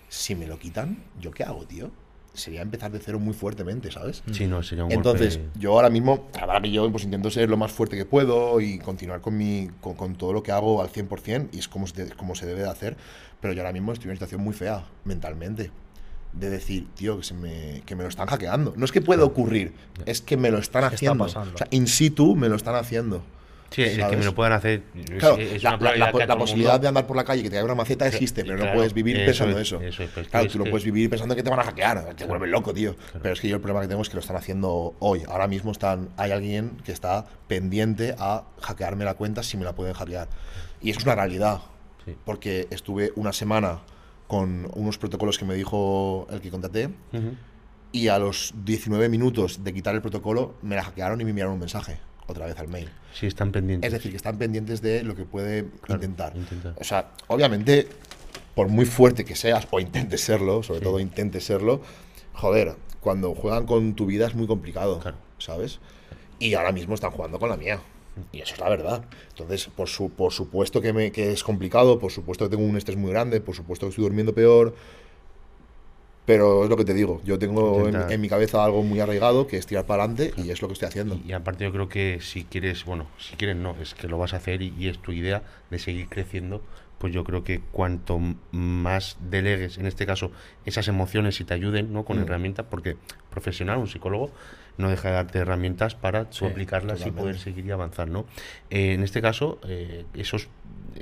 Si 0.09 0.35
me 0.35 0.47
lo 0.47 0.57
quitan, 0.59 1.03
¿yo 1.19 1.31
qué 1.31 1.43
hago, 1.43 1.65
tío? 1.65 1.91
Sería 2.37 2.61
empezar 2.61 2.91
de 2.91 2.99
cero 2.99 3.19
muy 3.19 3.33
fuertemente, 3.33 3.91
¿sabes? 3.91 4.21
Sí, 4.31 4.45
no, 4.45 4.61
sería 4.61 4.85
un 4.85 4.91
Entonces, 4.91 5.39
golpe- 5.39 5.59
yo 5.59 5.71
ahora 5.73 5.89
mismo, 5.89 6.27
verdad 6.33 6.61
que 6.61 6.71
yo 6.71 6.89
pues, 6.91 7.03
intento 7.03 7.31
ser 7.31 7.49
lo 7.49 7.57
más 7.57 7.71
fuerte 7.71 7.97
que 7.97 8.05
puedo 8.05 8.61
y 8.61 8.77
continuar 8.77 9.21
con, 9.21 9.35
mi, 9.37 9.69
con, 9.81 9.95
con 9.95 10.15
todo 10.15 10.33
lo 10.33 10.43
que 10.43 10.51
hago 10.51 10.81
al 10.81 10.89
100% 10.89 11.49
y 11.51 11.57
es 11.59 11.67
como 11.67 11.87
se, 11.87 12.09
como 12.11 12.35
se 12.35 12.45
debe 12.45 12.61
de 12.61 12.69
hacer, 12.69 12.95
pero 13.41 13.53
yo 13.53 13.61
ahora 13.61 13.73
mismo 13.73 13.91
estoy 13.91 14.05
en 14.05 14.09
una 14.11 14.15
situación 14.17 14.41
muy 14.41 14.53
fea 14.53 14.85
mentalmente. 15.03 15.71
De 16.33 16.49
decir, 16.51 16.87
tío, 16.93 17.17
que, 17.17 17.23
se 17.23 17.33
me, 17.33 17.81
que 17.85 17.95
me 17.95 18.03
lo 18.03 18.09
están 18.09 18.27
hackeando. 18.27 18.73
No 18.77 18.85
es 18.85 18.91
que 18.91 19.01
pueda 19.01 19.23
ocurrir, 19.23 19.73
es 20.05 20.21
que 20.21 20.37
me 20.37 20.51
lo 20.51 20.59
están 20.59 20.83
haciendo. 20.83 21.23
O 21.55 21.57
sea, 21.57 21.67
in 21.71 21.87
situ 21.87 22.35
me 22.35 22.49
lo 22.49 22.55
están 22.55 22.75
haciendo. 22.75 23.23
Sí, 23.69 23.81
el 23.83 23.95
que 23.95 24.01
¿sabes? 24.01 24.19
me 24.19 24.25
lo 24.25 24.33
puedan 24.35 24.53
hacer. 24.53 24.83
Claro, 25.19 25.37
es 25.37 25.61
la, 25.61 25.75
una 25.75 25.91
la- 25.95 26.11
la- 26.11 26.25
la 26.25 26.37
posibilidad 26.37 26.79
de 26.79 26.87
andar 26.87 27.05
por 27.05 27.17
la 27.17 27.23
calle 27.25 27.41
y 27.41 27.43
que 27.43 27.49
te 27.49 27.55
caiga 27.55 27.65
una 27.65 27.75
maceta 27.75 28.07
existe, 28.07 28.43
pero 28.45 28.57
no 28.65 28.73
puedes 28.73 28.93
vivir 28.93 29.17
pensando 29.25 29.59
es, 29.59 29.67
eso. 29.67 29.81
es, 29.81 29.95
claro, 30.29 30.47
tú 30.47 30.57
no 30.57 30.63
que- 30.63 30.69
puedes 30.71 30.85
vivir 30.85 31.09
pensando 31.09 31.35
que 31.35 31.43
te 31.43 31.49
van 31.49 31.59
a 31.59 31.63
hackear, 31.63 32.13
te 32.15 32.25
vuelves 32.25 32.49
loco, 32.49 32.73
tío. 32.73 32.95
Pero 33.21 33.33
es 33.33 33.41
que 33.41 33.47
yo 33.49 33.55
el 33.55 33.61
problema 33.61 33.81
que 33.81 33.87
tengo 33.89 34.01
es 34.01 34.09
que 34.09 34.15
lo 34.15 34.21
están 34.21 34.37
haciendo 34.37 34.95
hoy. 34.99 35.23
Ahora 35.27 35.47
mismo 35.47 35.71
están, 35.71 36.09
hay 36.17 36.31
alguien 36.31 36.77
que 36.85 36.91
está 36.93 37.25
pendiente 37.47 38.15
a 38.17 38.43
hackearme 38.61 39.03
la 39.05 39.15
cuenta 39.15 39.43
si 39.43 39.57
me 39.57 39.65
la 39.65 39.75
pueden 39.75 39.93
hackear. 39.93 40.27
Y 40.81 40.91
eso 40.91 40.99
es 40.99 41.05
una 41.05 41.15
realidad, 41.15 41.59
Sí. 42.05 42.15
porque 42.23 42.67
estuve 42.71 43.11
una 43.15 43.33
semana 43.33 43.79
con 44.27 44.69
unos 44.75 44.97
protocolos 44.97 45.37
que 45.37 45.43
me 45.45 45.55
dijo 45.55 46.27
el 46.31 46.39
que 46.41 46.51
contraté 46.51 46.89
y 47.91 48.07
a 48.09 48.19
los 48.19 48.53
19 48.65 49.09
minutos 49.09 49.63
de 49.63 49.73
quitar 49.73 49.95
el 49.95 50.01
protocolo 50.01 50.55
me 50.61 50.75
la 50.75 50.83
hackearon 50.83 51.19
y 51.21 51.23
me 51.23 51.29
enviaron 51.31 51.53
un 51.53 51.59
mensaje 51.59 51.97
otra 52.27 52.45
vez 52.45 52.57
al 52.59 52.67
mail. 52.67 52.89
Sí, 53.13 53.25
están 53.25 53.51
pendientes. 53.51 53.87
Es 53.87 53.93
decir, 53.93 54.11
que 54.11 54.17
están 54.17 54.37
pendientes 54.37 54.81
de 54.81 55.03
lo 55.03 55.15
que 55.15 55.25
puede 55.25 55.65
Claro, 55.81 56.01
intentar. 56.03 56.35
intentar. 56.35 56.75
O 56.79 56.83
sea, 56.83 57.11
obviamente, 57.27 57.87
por 58.53 58.67
muy 58.67 58.85
fuerte 58.85 59.25
que 59.25 59.35
seas, 59.35 59.67
o 59.71 59.79
intentes 59.79 60.21
serlo, 60.21 60.61
sobre 60.63 60.81
todo 60.81 60.99
intentes 60.99 61.43
serlo, 61.45 61.81
joder, 62.33 62.75
cuando 63.01 63.33
juegan 63.33 63.65
con 63.65 63.95
tu 63.95 64.05
vida 64.05 64.27
es 64.27 64.35
muy 64.35 64.47
complicado, 64.47 64.99
Claro. 64.99 65.17
¿sabes? 65.39 65.79
Y 66.39 66.53
ahora 66.53 66.71
mismo 66.71 66.93
están 66.95 67.11
jugando 67.11 67.39
con 67.39 67.49
la 67.49 67.57
mía. 67.57 67.79
Y 68.31 68.41
eso 68.41 68.55
es 68.55 68.59
la 68.59 68.69
verdad. 68.69 69.05
Entonces, 69.29 69.67
por, 69.75 69.87
su, 69.87 70.09
por 70.09 70.31
supuesto 70.33 70.81
que, 70.81 70.91
me, 70.91 71.11
que 71.11 71.31
es 71.31 71.43
complicado, 71.43 71.99
por 71.99 72.11
supuesto 72.11 72.45
que 72.49 72.55
tengo 72.55 72.67
un 72.67 72.75
estrés 72.75 72.97
muy 72.97 73.11
grande, 73.11 73.41
por 73.41 73.55
supuesto 73.55 73.85
que 73.85 73.91
estoy 73.91 74.03
durmiendo 74.05 74.33
peor. 74.33 74.75
Pero 76.27 76.65
es 76.65 76.69
lo 76.69 76.75
que 76.75 76.83
te 76.83 76.93
digo, 76.93 77.21
yo 77.23 77.39
tengo 77.39 77.87
en, 77.87 77.95
en 78.11 78.21
mi 78.21 78.27
cabeza 78.27 78.63
algo 78.63 78.83
muy 78.83 78.99
arraigado 78.99 79.47
que 79.47 79.55
es 79.57 79.65
tirar 79.65 79.85
para 79.85 80.03
adelante 80.03 80.33
y 80.37 80.51
es 80.51 80.61
lo 80.61 80.67
que 80.67 80.73
estoy 80.73 80.89
haciendo. 80.89 81.17
Y 81.25 81.31
aparte 81.31 81.63
yo 81.63 81.71
creo 81.71 81.87
que 81.87 82.19
si 82.21 82.43
quieres, 82.43 82.83
bueno, 82.83 83.07
si 83.17 83.37
quieres 83.37 83.55
no, 83.55 83.75
es 83.81 83.95
que 83.95 84.09
lo 84.09 84.17
vas 84.17 84.33
a 84.33 84.37
hacer 84.37 84.61
y, 84.61 84.73
y 84.77 84.89
es 84.89 84.99
tu 84.99 85.13
idea 85.13 85.41
de 85.71 85.79
seguir 85.79 86.07
creciendo, 86.09 86.61
pues 86.97 87.13
yo 87.13 87.23
creo 87.23 87.45
que 87.45 87.61
cuanto 87.71 88.19
más 88.51 89.15
delegues, 89.29 89.77
en 89.77 89.85
este 89.85 90.05
caso, 90.05 90.31
esas 90.65 90.89
emociones 90.89 91.39
y 91.39 91.45
te 91.45 91.53
ayuden, 91.53 91.93
¿no? 91.93 92.03
Con 92.03 92.17
Mm. 92.17 92.23
herramientas, 92.23 92.65
porque 92.69 92.97
profesional, 93.29 93.77
un 93.77 93.87
psicólogo, 93.87 94.29
no 94.77 94.89
deja 94.89 95.07
de 95.07 95.13
darte 95.15 95.39
herramientas 95.39 95.95
para 95.95 96.27
Sí, 96.29 96.43
aplicarlas 96.45 96.95
y 96.95 97.11
totalmente. 97.11 97.21
poder 97.21 97.39
seguir 97.39 97.65
y 97.67 97.71
avanzar, 97.71 98.09
¿no? 98.09 98.25
Eh, 98.69 98.91
en 98.93 99.03
este 99.03 99.21
caso, 99.21 99.59
eh, 99.65 100.03
esos, 100.13 100.49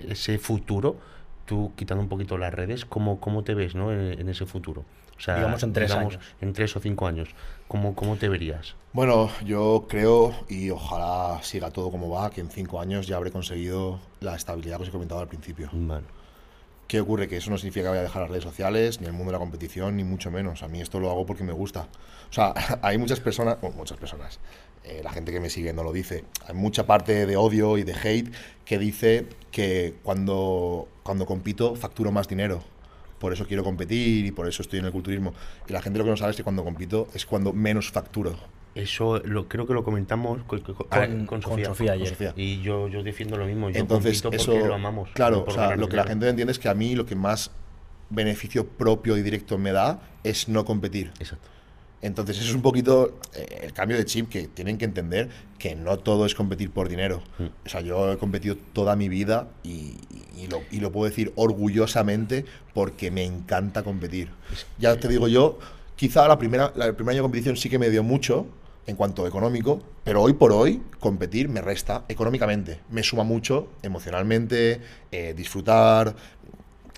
ese 0.07 0.37
futuro, 0.37 0.97
tú 1.45 1.71
quitando 1.75 2.03
un 2.03 2.09
poquito 2.09 2.37
las 2.37 2.53
redes, 2.53 2.85
¿cómo, 2.85 3.19
cómo 3.19 3.43
te 3.43 3.55
ves, 3.55 3.73
¿no? 3.73 3.91
En, 3.91 4.19
en 4.19 4.29
ese 4.29 4.45
futuro. 4.45 4.85
O 5.17 5.21
sea, 5.21 5.35
Digamos 5.35 5.63
en 5.63 5.73
tres 5.73 5.91
años. 5.91 6.19
En 6.41 6.53
tres 6.53 6.75
o 6.75 6.79
cinco 6.79 7.07
años. 7.07 7.29
¿Cómo, 7.67 7.95
cómo 7.95 8.15
te 8.17 8.29
verías? 8.29 8.75
Bueno, 8.93 9.29
yo 9.43 9.85
creo, 9.89 10.33
y 10.49 10.69
ojalá 10.69 11.39
siga 11.41 11.71
todo 11.71 11.89
como 11.91 12.09
va, 12.09 12.29
que 12.29 12.41
en 12.41 12.49
cinco 12.49 12.79
años 12.79 13.07
ya 13.07 13.15
habré 13.15 13.31
conseguido 13.31 13.99
la 14.19 14.35
estabilidad 14.35 14.77
que 14.77 14.83
os 14.83 14.89
he 14.89 14.91
comentado 14.91 15.21
al 15.21 15.27
principio. 15.27 15.69
Vale. 15.71 16.05
¿Qué 16.87 17.01
ocurre? 17.01 17.27
Que 17.27 17.37
eso 17.37 17.49
no 17.49 17.57
significa 17.57 17.85
que 17.85 17.89
vaya 17.89 18.01
a 18.01 18.03
dejar 18.03 18.21
las 18.21 18.31
redes 18.31 18.43
sociales, 18.43 19.01
ni 19.01 19.07
el 19.07 19.13
mundo 19.13 19.31
de 19.31 19.33
la 19.33 19.39
competición, 19.39 19.97
ni 19.97 20.03
mucho 20.03 20.29
menos. 20.29 20.61
A 20.61 20.67
mí 20.67 20.81
esto 20.81 20.99
lo 20.99 21.09
hago 21.09 21.25
porque 21.25 21.43
me 21.43 21.53
gusta. 21.53 21.87
O 22.29 22.33
sea, 22.33 22.53
hay 22.83 22.97
muchas 22.97 23.19
personas, 23.19 23.59
bueno, 23.59 23.75
muchas 23.75 23.97
personas, 23.97 24.39
eh, 24.83 25.01
la 25.03 25.11
gente 25.11 25.31
que 25.31 25.39
me 25.39 25.49
sigue 25.49 25.73
no 25.73 25.83
lo 25.83 25.91
dice. 25.91 26.25
Hay 26.47 26.53
mucha 26.53 26.85
parte 26.85 27.25
de 27.25 27.37
odio 27.37 27.77
y 27.79 27.83
de 27.83 27.93
hate 27.93 28.31
que 28.65 28.77
dice 28.77 29.27
que 29.51 29.95
cuando, 30.03 30.87
cuando 31.01 31.25
compito 31.25 31.75
facturo 31.75 32.11
más 32.11 32.27
dinero. 32.27 32.63
Por 33.19 33.33
eso 33.33 33.45
quiero 33.47 33.63
competir 33.63 34.25
y 34.25 34.31
por 34.31 34.47
eso 34.47 34.61
estoy 34.61 34.79
en 34.79 34.85
el 34.85 34.91
culturismo. 34.91 35.33
Y 35.67 35.73
la 35.73 35.81
gente 35.81 35.97
lo 35.99 36.05
que 36.05 36.11
no 36.11 36.17
sabe 36.17 36.31
es 36.31 36.37
que 36.37 36.43
cuando 36.43 36.63
compito 36.63 37.07
es 37.13 37.25
cuando 37.25 37.53
menos 37.53 37.91
facturo. 37.91 38.35
Eso 38.75 39.19
lo, 39.23 39.47
creo 39.47 39.65
que 39.65 39.73
lo 39.73 39.85
comentamos 39.85 40.43
con, 40.43 40.59
con- 40.59 41.41
Sofía. 41.41 41.93
Ayer. 41.93 42.07
Sofía. 42.09 42.33
Y 42.35 42.61
yo, 42.61 42.89
yo 42.89 43.03
defiendo 43.03 43.37
lo 43.37 43.45
mismo. 43.45 43.69
Yo 43.69 43.79
Entonces, 43.79 44.21
compito 44.21 44.41
eso, 44.43 44.51
porque 44.51 44.67
lo 44.67 44.75
amamos. 44.75 45.09
claro, 45.13 45.45
o 45.47 45.51
sea, 45.51 45.77
lo 45.77 45.87
que 45.87 45.95
la 45.95 46.03
gente 46.03 46.27
entiende 46.27 46.51
es 46.51 46.59
que 46.59 46.67
a 46.67 46.73
mí 46.73 46.93
lo 46.93 47.05
que 47.05 47.15
más 47.15 47.51
beneficio 48.09 48.67
propio 48.67 49.17
y 49.17 49.21
directo 49.21 49.57
me 49.57 49.71
da 49.71 50.01
es 50.23 50.49
no 50.49 50.65
competir. 50.65 51.11
Exacto. 51.19 51.49
Entonces, 52.05 52.37
eso 52.37 52.49
es 52.49 52.55
un 52.55 52.61
poquito 52.61 53.17
eh, 53.33 53.61
el 53.63 53.73
cambio 53.73 53.97
de 53.97 54.05
chip 54.05 54.29
que 54.29 54.47
tienen 54.47 54.77
que 54.77 54.85
entender 54.85 55.27
que 55.57 55.75
no 55.75 55.97
todo 55.97 56.27
es 56.27 56.35
competir 56.35 56.69
por 56.69 56.87
dinero. 56.87 57.23
Mm. 57.39 57.45
O 57.65 57.69
sea, 57.69 57.81
yo 57.81 58.11
he 58.13 58.17
competido 58.19 58.55
toda 58.73 58.95
mi 58.95 59.09
vida 59.09 59.47
y, 59.63 59.95
y 60.37 60.45
lo, 60.47 60.61
y 60.69 60.81
lo 60.81 60.91
puedo 60.91 61.09
decir 61.09 61.33
orgullosamente 61.35 62.45
porque 62.75 63.09
me 63.09 63.23
encanta 63.23 63.81
competir. 63.81 64.29
Ya 64.77 64.95
te 64.97 65.07
digo 65.07 65.27
yo, 65.27 65.57
quizá 65.95 66.27
la 66.27 66.37
primera, 66.37 66.71
la, 66.75 66.85
el 66.85 66.93
primer 66.93 67.13
año 67.13 67.23
de 67.23 67.23
competición 67.23 67.57
sí 67.57 67.71
que 67.71 67.79
me 67.79 67.89
dio 67.89 68.03
mucho 68.03 68.45
en 68.85 68.95
cuanto 68.95 69.25
a 69.25 69.27
económico, 69.27 69.81
pero 70.03 70.21
hoy 70.21 70.33
por 70.33 70.51
hoy 70.51 70.83
competir 70.99 71.49
me 71.49 71.61
resta 71.61 72.05
económicamente. 72.07 72.81
Me 72.91 73.01
suma 73.01 73.23
mucho 73.23 73.69
emocionalmente, 73.81 74.79
eh, 75.11 75.33
disfrutar, 75.35 76.15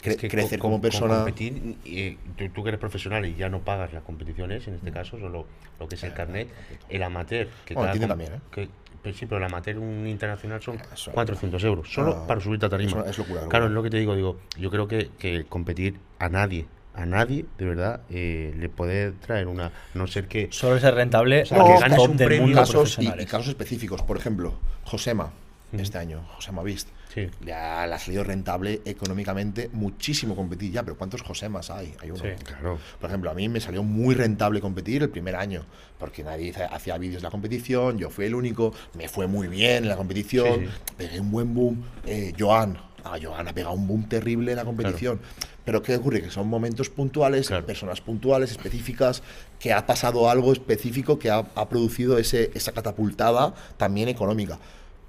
cre- 0.08 0.12
Es 0.12 0.18
que 0.18 0.28
crecer 0.28 0.60
como 0.60 0.80
persona. 0.82 1.08
Con 1.08 1.18
competir, 1.24 1.76
eh, 1.86 2.18
tú, 2.38 2.50
tú 2.50 2.64
que 2.64 2.70
eres 2.70 2.80
profesional 2.80 3.26
y 3.26 3.36
ya 3.36 3.50
no 3.50 3.60
pagas 3.60 3.94
las 3.94 4.04
competiciones, 4.04 4.68
en 4.68 4.76
este 4.76 4.92
caso, 4.92 5.20
solo 5.20 5.46
lo 5.80 5.88
que 5.88 5.96
es 5.96 6.04
el 6.04 6.14
carnet, 6.14 6.48
el 6.90 7.04
amateur. 7.04 7.48
Que 7.66 7.74
Bueno, 7.74 7.94
cada 7.94 8.08
también, 8.08 8.34
¿eh? 8.36 8.40
que- 8.52 8.70
pues 9.04 9.16
sí, 9.16 9.26
pero 9.26 9.38
el 9.38 9.44
amateur, 9.46 9.78
un 9.78 10.06
internacional, 10.08 10.62
son 10.62 10.80
Eso. 10.94 11.12
400 11.12 11.64
euros, 11.64 11.92
solo 11.94 12.18
Ah, 12.24 12.28
para 12.28 12.42
subirte 12.42 12.66
a 12.66 12.70
tarima. 12.70 12.92
eso 12.92 13.06
es 13.06 13.18
locura, 13.18 13.42
locura. 13.42 13.50
Claro, 13.50 13.66
es 13.68 13.72
lo 13.72 13.84
que 13.84 13.90
te 13.90 13.98
digo, 13.98 14.16
digo, 14.16 14.40
yo 14.58 14.70
creo 14.70 14.88
que, 14.88 15.12
que 15.18 15.46
competir 15.46 15.98
a 16.20 16.28
nadie, 16.30 16.66
a 16.94 17.06
nadie, 17.06 17.46
de 17.58 17.66
verdad, 17.66 18.02
eh, 18.10 18.54
le 18.58 18.68
puede 18.70 19.12
traer 19.12 19.48
una, 19.48 19.72
no 19.94 20.08
ser 20.08 20.28
que... 20.28 20.48
Solo 20.52 20.80
ser 20.80 20.96
rentable 20.96 21.46
sea, 21.46 21.62
a 21.62 21.66
que 21.66 21.80
ganes 21.80 22.00
un 22.00 22.18
premio, 22.18 22.56
casos 22.56 22.98
y, 23.00 23.08
y 23.08 23.26
casos 23.26 23.50
específicos. 23.50 24.02
Por 24.02 24.18
ejemplo, 24.18 24.56
Josema, 24.84 25.32
este 25.74 26.00
año, 26.00 26.24
Josema 26.36 26.64
Vist. 26.64 26.90
Sí. 27.18 27.32
Le 27.44 27.54
ha, 27.54 27.98
salido 27.98 28.24
rentable 28.24 28.82
económicamente 28.86 29.72
muchísimo 29.74 30.36
competir 30.36 30.72
ya, 30.72 30.84
pero 30.84 30.96
¿cuántos 30.96 31.24
Josemas 31.24 31.72
hay? 31.72 31.96
Hay 32.00 32.12
uno. 32.12 32.22
Sí. 32.22 32.30
Claro. 32.44 32.78
Por 33.02 33.10
ejemplo, 33.10 33.32
a 33.32 33.34
mí 33.34 33.50
me 33.50 33.60
salió 33.60 33.82
muy 33.82 34.14
rentable 34.14 34.62
competir 34.62 35.02
el 35.02 35.10
primer 35.10 35.36
año, 35.36 35.66
porque 35.98 36.24
nadie 36.24 36.54
hacía 36.70 36.96
vídeos 37.00 37.24
de 37.24 37.28
la 37.28 37.32
competición, 37.32 37.98
yo 37.98 38.12
fui 38.12 38.26
el 38.26 38.36
único, 38.36 38.72
me 38.94 39.08
fue 39.08 39.26
muy 39.26 39.48
bien 39.48 39.78
en 39.84 39.90
la 39.90 39.98
competición, 39.98 40.66
Sí, 40.66 40.94
pegué 40.96 41.20
un 41.20 41.32
buen 41.32 41.56
boom. 41.56 41.84
Eh, 42.06 42.34
Joan, 42.38 42.78
ah, 43.04 43.18
Joan 43.20 43.48
ha 43.48 43.54
pegado 43.54 43.74
un 43.74 43.88
boom 43.88 44.08
terrible 44.08 44.52
en 44.52 44.58
la 44.58 44.66
competición. 44.66 45.20
Pero 45.66 45.82
¿qué 45.82 45.96
ocurre? 45.96 46.22
Que 46.22 46.30
son 46.30 46.48
momentos 46.48 46.90
puntuales, 46.90 47.48
Claro. 47.48 47.66
personas 47.66 48.00
puntuales, 48.00 48.52
específicas, 48.52 49.24
que 49.60 49.74
ha 49.74 49.88
pasado 49.88 50.30
algo 50.30 50.54
específico 50.54 51.18
que 51.18 51.32
ha, 51.32 51.40
ha 51.40 51.68
producido 51.68 52.20
ese, 52.20 52.52
esa 52.54 52.72
catapultada 52.74 53.56
también 53.76 54.08
económica. 54.08 54.60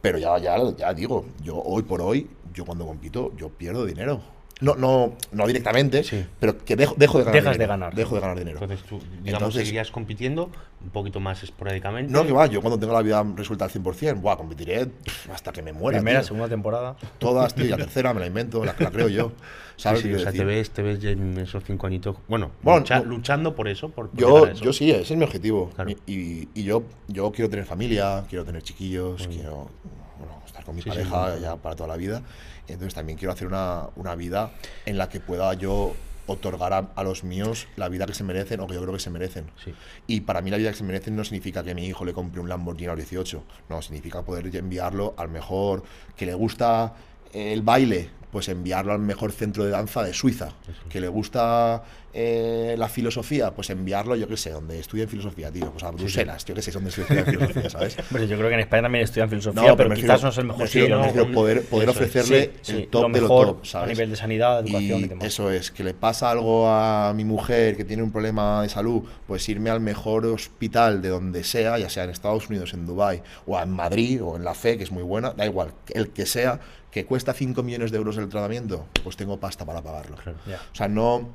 Pero 0.00 0.18
ya, 0.18 0.38
ya, 0.38 0.56
ya 0.76 0.94
digo, 0.94 1.24
yo 1.42 1.56
hoy 1.56 1.82
por 1.82 2.00
hoy, 2.00 2.30
yo 2.52 2.64
cuando 2.64 2.86
compito, 2.86 3.32
yo 3.36 3.48
pierdo 3.48 3.84
dinero. 3.84 4.37
No, 4.60 4.74
no, 4.74 5.14
no 5.30 5.46
directamente, 5.46 6.02
Sí. 6.02 6.24
pero 6.40 6.58
que 6.58 6.74
dejo, 6.74 6.94
dejo 6.98 7.18
de 7.18 7.24
ganar 7.24 7.34
Dejas 7.34 7.52
de 7.52 7.58
dinero. 7.58 7.68
ganar. 7.70 7.94
Dejo 7.94 8.14
de 8.16 8.20
ganar 8.20 8.38
dinero. 8.38 8.58
Entonces 8.60 8.84
tú, 8.88 8.98
digamos, 8.98 9.26
Entonces- 9.26 9.60
seguirías 9.62 9.90
compitiendo 9.92 10.50
un 10.82 10.90
poquito 10.90 11.20
más 11.20 11.42
esporádicamente. 11.44 12.12
No, 12.12 12.26
que 12.26 12.32
va, 12.32 12.46
yo 12.46 12.60
cuando 12.60 12.78
tenga 12.78 12.92
la 12.94 13.02
vida 13.02 13.24
resuelta 13.36 13.66
al 13.66 13.70
100%, 13.70 14.20
buah, 14.20 14.36
competiré 14.36 14.88
hasta 15.32 15.52
que 15.52 15.62
me 15.62 15.72
muera. 15.72 15.98
Primera, 15.98 16.20
tío. 16.20 16.26
segunda 16.28 16.48
temporada. 16.48 16.96
Todas, 17.18 17.54
tío, 17.54 17.66
y 17.66 17.68
la 17.68 17.76
tercera 17.88 18.12
me 18.14 18.20
la 18.20 18.26
invento, 18.26 18.64
la, 18.64 18.74
la 18.78 18.90
creo 18.90 19.08
yo. 19.08 19.28
Sí, 19.76 19.82
¿Sabes? 19.84 20.00
sí, 20.00 20.08
qué 20.08 20.16
o 20.16 20.18
sea, 20.18 20.32
te 20.32 20.44
ves, 20.44 20.70
te 20.70 20.82
ves 20.82 20.98
ya 21.00 21.10
en 21.10 21.38
esos 21.38 21.62
cinco 21.62 21.86
añitos. 21.86 22.16
Bueno, 22.26 22.50
Bueno, 22.62 22.80
lucha- 22.80 22.98
no- 22.98 23.04
luchando 23.04 23.54
por 23.54 23.68
eso. 23.68 23.90
Por, 23.90 24.08
por 24.10 24.18
Yo, 24.18 24.46
eso. 24.48 24.64
yo 24.64 24.72
sí, 24.72 24.90
ese 24.90 25.12
es 25.14 25.16
mi 25.16 25.24
objetivo. 25.24 25.70
Claro. 25.76 25.90
Y, 25.90 25.96
y- 26.12 26.48
y 26.54 26.64
yo, 26.64 26.82
yo 27.06 27.30
quiero 27.30 27.48
tener 27.48 27.64
familia, 27.64 28.24
quiero 28.28 28.44
tener 28.44 28.62
chiquillos, 28.62 29.28
quiero 29.28 29.70
bueno, 30.18 30.42
estar 30.44 30.64
con 30.64 30.74
mi 30.74 30.82
Sí, 30.82 30.90
sí, 30.90 30.96
pareja 30.96 31.36
sí. 31.36 31.42
ya 31.42 31.54
para 31.54 31.76
toda 31.76 31.86
la 31.90 31.96
vida. 31.96 32.22
Entonces 32.68 32.94
también 32.94 33.18
quiero 33.18 33.32
hacer 33.32 33.46
una, 33.46 33.88
una 33.96 34.14
vida 34.14 34.50
en 34.86 34.98
la 34.98 35.08
que 35.08 35.20
pueda 35.20 35.52
yo 35.54 35.94
otorgar 36.26 36.74
a, 36.74 36.90
a 36.94 37.02
los 37.02 37.24
míos 37.24 37.66
la 37.76 37.88
vida 37.88 38.04
que 38.06 38.14
se 38.14 38.22
merecen 38.22 38.60
o 38.60 38.66
que 38.66 38.74
yo 38.74 38.82
creo 38.82 38.92
que 38.92 39.00
se 39.00 39.10
merecen. 39.10 39.50
Sí. 39.64 39.74
Y 40.06 40.20
para 40.20 40.42
mí 40.42 40.50
la 40.50 40.58
vida 40.58 40.70
que 40.70 40.76
se 40.76 40.84
merecen 40.84 41.16
no 41.16 41.24
significa 41.24 41.64
que 41.64 41.74
mi 41.74 41.86
hijo 41.86 42.04
le 42.04 42.12
compre 42.12 42.40
un 42.40 42.48
Lamborghini 42.48 42.86
a 42.86 42.90
los 42.90 42.98
18, 42.98 43.42
no, 43.70 43.82
significa 43.82 44.22
poder 44.22 44.54
enviarlo 44.54 45.14
al 45.16 45.30
mejor 45.30 45.82
que 46.16 46.26
le 46.26 46.34
gusta, 46.34 46.94
el 47.32 47.62
baile, 47.62 48.10
pues 48.30 48.48
enviarlo 48.48 48.92
al 48.92 49.00
mejor 49.00 49.32
centro 49.32 49.64
de 49.64 49.70
danza 49.70 50.02
de 50.02 50.12
Suiza. 50.12 50.50
Que 50.88 51.00
le 51.00 51.08
gusta 51.08 51.82
eh, 52.12 52.74
la 52.78 52.88
filosofía, 52.88 53.52
pues 53.54 53.70
enviarlo, 53.70 54.16
yo 54.16 54.28
qué 54.28 54.36
sé, 54.36 54.50
donde 54.50 54.78
estudien 54.78 55.08
filosofía, 55.08 55.50
tío. 55.50 55.70
Pues 55.70 55.84
a 55.84 55.90
Bruselas, 55.90 56.44
yo 56.44 56.54
qué 56.54 56.62
sé, 56.62 56.70
donde 56.70 56.90
estudian 56.90 57.24
filosofía, 57.24 57.70
¿sabes? 57.70 57.96
Hombre, 58.10 58.26
yo 58.26 58.36
creo 58.36 58.48
que 58.48 58.54
en 58.54 58.60
España 58.60 58.82
también 58.82 59.04
estudian 59.04 59.28
filosofía, 59.28 59.62
No, 59.62 59.76
pero, 59.76 59.94
quizás 59.94 60.22
no 60.22 60.28
es 60.28 60.38
el 60.38 60.44
mejor 60.44 60.68
sitio, 60.68 60.98
¿no? 60.98 61.32
poder, 61.32 61.64
poder 61.64 61.88
ofrecerle 61.88 62.52
sí, 62.60 62.72
el 62.72 62.78
sí, 62.80 62.88
top 62.90 63.12
de 63.12 63.20
lo 63.20 63.28
top, 63.28 63.66
¿sabes? 63.66 63.90
a 63.90 63.92
nivel 63.92 64.10
de 64.10 64.16
sanidad, 64.16 64.60
educación 64.60 65.00
y, 65.00 65.04
Y 65.04 65.08
demás. 65.08 65.26
eso 65.26 65.50
es, 65.50 65.70
que 65.70 65.84
le 65.84 65.94
pasa 65.94 66.30
algo 66.30 66.68
a 66.68 67.12
mi 67.14 67.24
mujer 67.24 67.76
que 67.76 67.84
tiene 67.84 68.02
un 68.02 68.10
problema 68.10 68.62
de 68.62 68.68
salud, 68.68 69.02
pues 69.26 69.48
irme 69.48 69.70
al 69.70 69.80
mejor 69.80 70.26
hospital 70.26 71.00
de 71.00 71.08
donde 71.08 71.44
sea, 71.44 71.78
ya 71.78 71.88
sea 71.88 72.04
en 72.04 72.10
Estados 72.10 72.48
Unidos, 72.48 72.74
en 72.74 72.86
Dubai 72.86 73.22
o 73.46 73.58
en 73.60 73.70
Madrid 73.70 74.22
o 74.22 74.36
en 74.36 74.44
la 74.44 74.54
FE, 74.54 74.76
que 74.76 74.84
es 74.84 74.92
muy 74.92 75.02
buena, 75.02 75.30
da 75.30 75.46
igual, 75.46 75.72
el 75.94 76.10
que 76.10 76.26
sea, 76.26 76.60
que 77.02 77.06
cuesta 77.06 77.32
5 77.32 77.62
millones 77.62 77.90
de 77.92 77.98
euros 77.98 78.16
el 78.16 78.28
tratamiento, 78.28 78.86
pues 79.04 79.16
tengo 79.16 79.38
pasta 79.38 79.64
para 79.64 79.82
pagarlo. 79.82 80.16
O 80.16 80.74
sea, 80.74 80.88
no, 80.88 81.28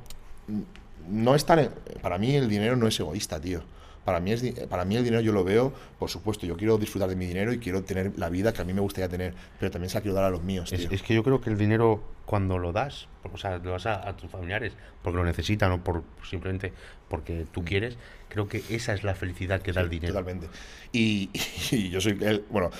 no 1.08 1.34
es 1.34 1.44
tan... 1.46 1.70
Para 2.02 2.18
mí 2.18 2.34
el 2.34 2.48
dinero 2.48 2.76
no 2.76 2.86
es 2.86 2.98
egoísta, 3.00 3.40
tío. 3.40 3.62
Para 4.04 4.20
mí, 4.20 4.32
es, 4.32 4.42
para 4.68 4.84
mí 4.84 4.96
el 4.96 5.04
dinero 5.04 5.22
yo 5.22 5.32
lo 5.32 5.44
veo, 5.44 5.72
por 5.98 6.10
supuesto, 6.10 6.44
yo 6.44 6.58
quiero 6.58 6.76
disfrutar 6.76 7.08
de 7.08 7.16
mi 7.16 7.24
dinero 7.24 7.54
y 7.54 7.58
quiero 7.58 7.82
tener 7.84 8.12
la 8.18 8.28
vida 8.28 8.52
que 8.52 8.60
a 8.60 8.64
mí 8.66 8.74
me 8.74 8.82
gustaría 8.82 9.08
tener, 9.08 9.32
pero 9.58 9.70
también 9.72 9.88
se 9.88 9.94
la 9.96 10.02
quiero 10.02 10.14
dar 10.14 10.24
a 10.24 10.28
los 10.30 10.42
míos, 10.42 10.70
Es, 10.74 10.80
tío. 10.80 10.90
es 10.90 11.00
que 11.02 11.14
yo 11.14 11.22
creo 11.22 11.40
que 11.40 11.48
el 11.48 11.56
dinero, 11.56 12.02
cuando 12.26 12.58
lo 12.58 12.72
das, 12.72 13.08
o 13.32 13.38
sea, 13.38 13.56
lo 13.56 13.70
das 13.70 13.86
a, 13.86 14.06
a 14.06 14.14
tus 14.14 14.30
familiares 14.30 14.74
porque 15.02 15.16
lo 15.16 15.24
necesitan 15.24 15.72
o 15.72 15.82
por 15.82 16.02
simplemente 16.28 16.74
porque 17.08 17.46
tú 17.50 17.64
quieres, 17.64 17.96
creo 18.28 18.46
que 18.46 18.62
esa 18.68 18.92
es 18.92 19.04
la 19.04 19.14
felicidad 19.14 19.62
que 19.62 19.72
da 19.72 19.80
el 19.80 19.88
dinero. 19.88 20.12
Totalmente. 20.12 20.48
Y, 20.92 21.30
y 21.70 21.88
yo 21.88 22.02
soy, 22.02 22.18
el- 22.20 22.44
bueno, 22.50 22.70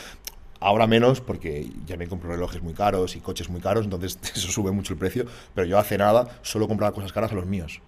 ahora 0.65 0.87
menos 0.87 1.21
porque 1.21 1.69
ya 1.87 1.97
me 1.97 2.07
compro 2.09 2.31
relojes 2.31 2.62
muy 2.62 2.75
caros 2.75 3.15
y 3.17 3.21
coches 3.21 3.49
muy 3.49 3.61
caros, 3.61 3.85
entonces 3.85 4.19
eso 4.35 4.51
sube 4.51 4.73
mucho 4.73 4.93
el 4.95 4.99
precio, 4.99 5.25
pero 5.55 5.67
yo 5.67 5.79
hace 5.79 5.97
nada 5.99 6.27
solo 6.43 6.67
compraba 6.69 6.93
cosas 6.95 7.12
caras 7.12 7.33
a 7.33 7.35
los 7.35 7.47
míos. 7.47 7.81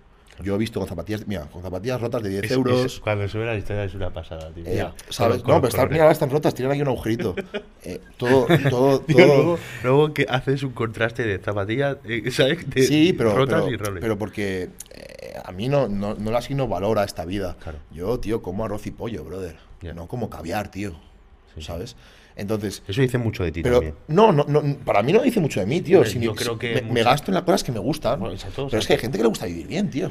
Yo 0.43 0.55
he 0.55 0.59
visto 0.59 0.79
con 0.81 0.87
zapatillas, 0.87 1.27
mira, 1.27 1.47
con 1.47 1.63
zapatillas 1.63 1.99
rotas 1.99 2.23
de 2.23 2.29
10 2.29 2.45
Es- 2.45 2.51
euros. 2.53 2.85
es- 2.85 3.01
cuando 3.01 3.27
sube 3.27 3.47
la 3.47 3.57
historia 3.57 3.85
es 3.85 3.95
una 3.95 4.11
pasada, 4.13 4.51
tío. 4.53 4.65
eh. 4.67 4.87
¿Sabes? 5.09 5.39
Con- 5.43 5.47
no, 5.49 5.53
con 5.55 5.63
pero 5.63 5.69
están, 5.69 5.89
mira, 5.91 6.11
están 6.11 6.29
rotas, 6.29 6.55
tienen 6.55 6.73
aquí 6.73 6.83
un 6.83 6.89
agujerito. 6.89 7.35
Eh, 7.83 8.03
todo, 8.19 8.47
todo, 8.69 9.01
Tío, 9.07 9.17
todo. 9.17 9.27
luego, 9.27 9.59
luego 9.83 10.13
que 10.13 10.27
haces 10.29 10.63
un 10.63 10.73
contraste 10.73 11.23
de 11.23 11.39
zapatillas, 11.39 11.97
eh, 12.05 12.31
¿sabes? 12.31 12.69
De 12.69 12.83
Sí, 12.83 13.15
pero, 13.17 13.35
rotas 13.35 13.63
pero, 13.63 13.73
y 13.73 13.77
roles. 13.79 14.01
pero 14.03 14.19
porque 14.19 14.69
eh, 14.91 15.39
a 15.43 15.53
mí 15.53 15.71
no, 15.71 15.89
no, 15.89 16.13
no 16.13 16.31
le 16.31 16.37
asigno 16.37 16.69
valor 16.69 16.99
a 16.99 17.05
esta 17.05 17.25
vida. 17.25 17.57
Claro. 17.63 17.79
Yo, 17.91 18.21
tío, 18.21 18.43
como 18.43 18.63
arroz 18.67 18.87
y 18.87 18.91
pollo, 18.91 19.25
brother. 19.25 19.57
Ya. 19.81 19.95
No 19.95 20.07
como 20.07 20.29
caviar, 20.29 20.71
tío. 20.71 21.01
¿Sabes? 21.61 21.97
Entonces, 22.37 22.83
Eso 22.87 23.01
dice 23.01 23.17
mucho 23.19 23.43
de 23.45 23.51
ti 23.53 23.63
pero 23.63 23.77
también. 23.77 23.95
no, 24.09 24.31
no, 24.31 24.45
no, 24.47 24.63
para 24.85 25.03
mí 25.03 25.13
no 25.13 25.23
dice 25.23 25.41
mucho 25.41 25.59
de 25.61 25.67
mí, 25.67 25.81
tío. 25.81 25.99
Hombre, 25.99 26.11
Si 26.13 26.21
yo 26.21 26.33
me- 26.33 26.37
creo 26.37 26.59
que 26.59 26.83
me, 26.83 27.03
gasto 27.03 27.31
en 27.31 27.35
las 27.35 27.45
cosas 27.45 27.65
que 27.65 27.73
me 27.73 27.79
gustan. 27.79 28.21
Bueno, 28.21 28.35
exacto, 28.35 28.67
pero 28.69 28.79
es 28.79 28.87
que 28.87 28.93
hay 28.93 28.99
gente 28.99 29.17
que 29.17 29.23
le 29.23 29.29
gusta 29.29 29.47
vivir 29.47 29.67
bien, 29.67 29.89
tío. 29.91 30.11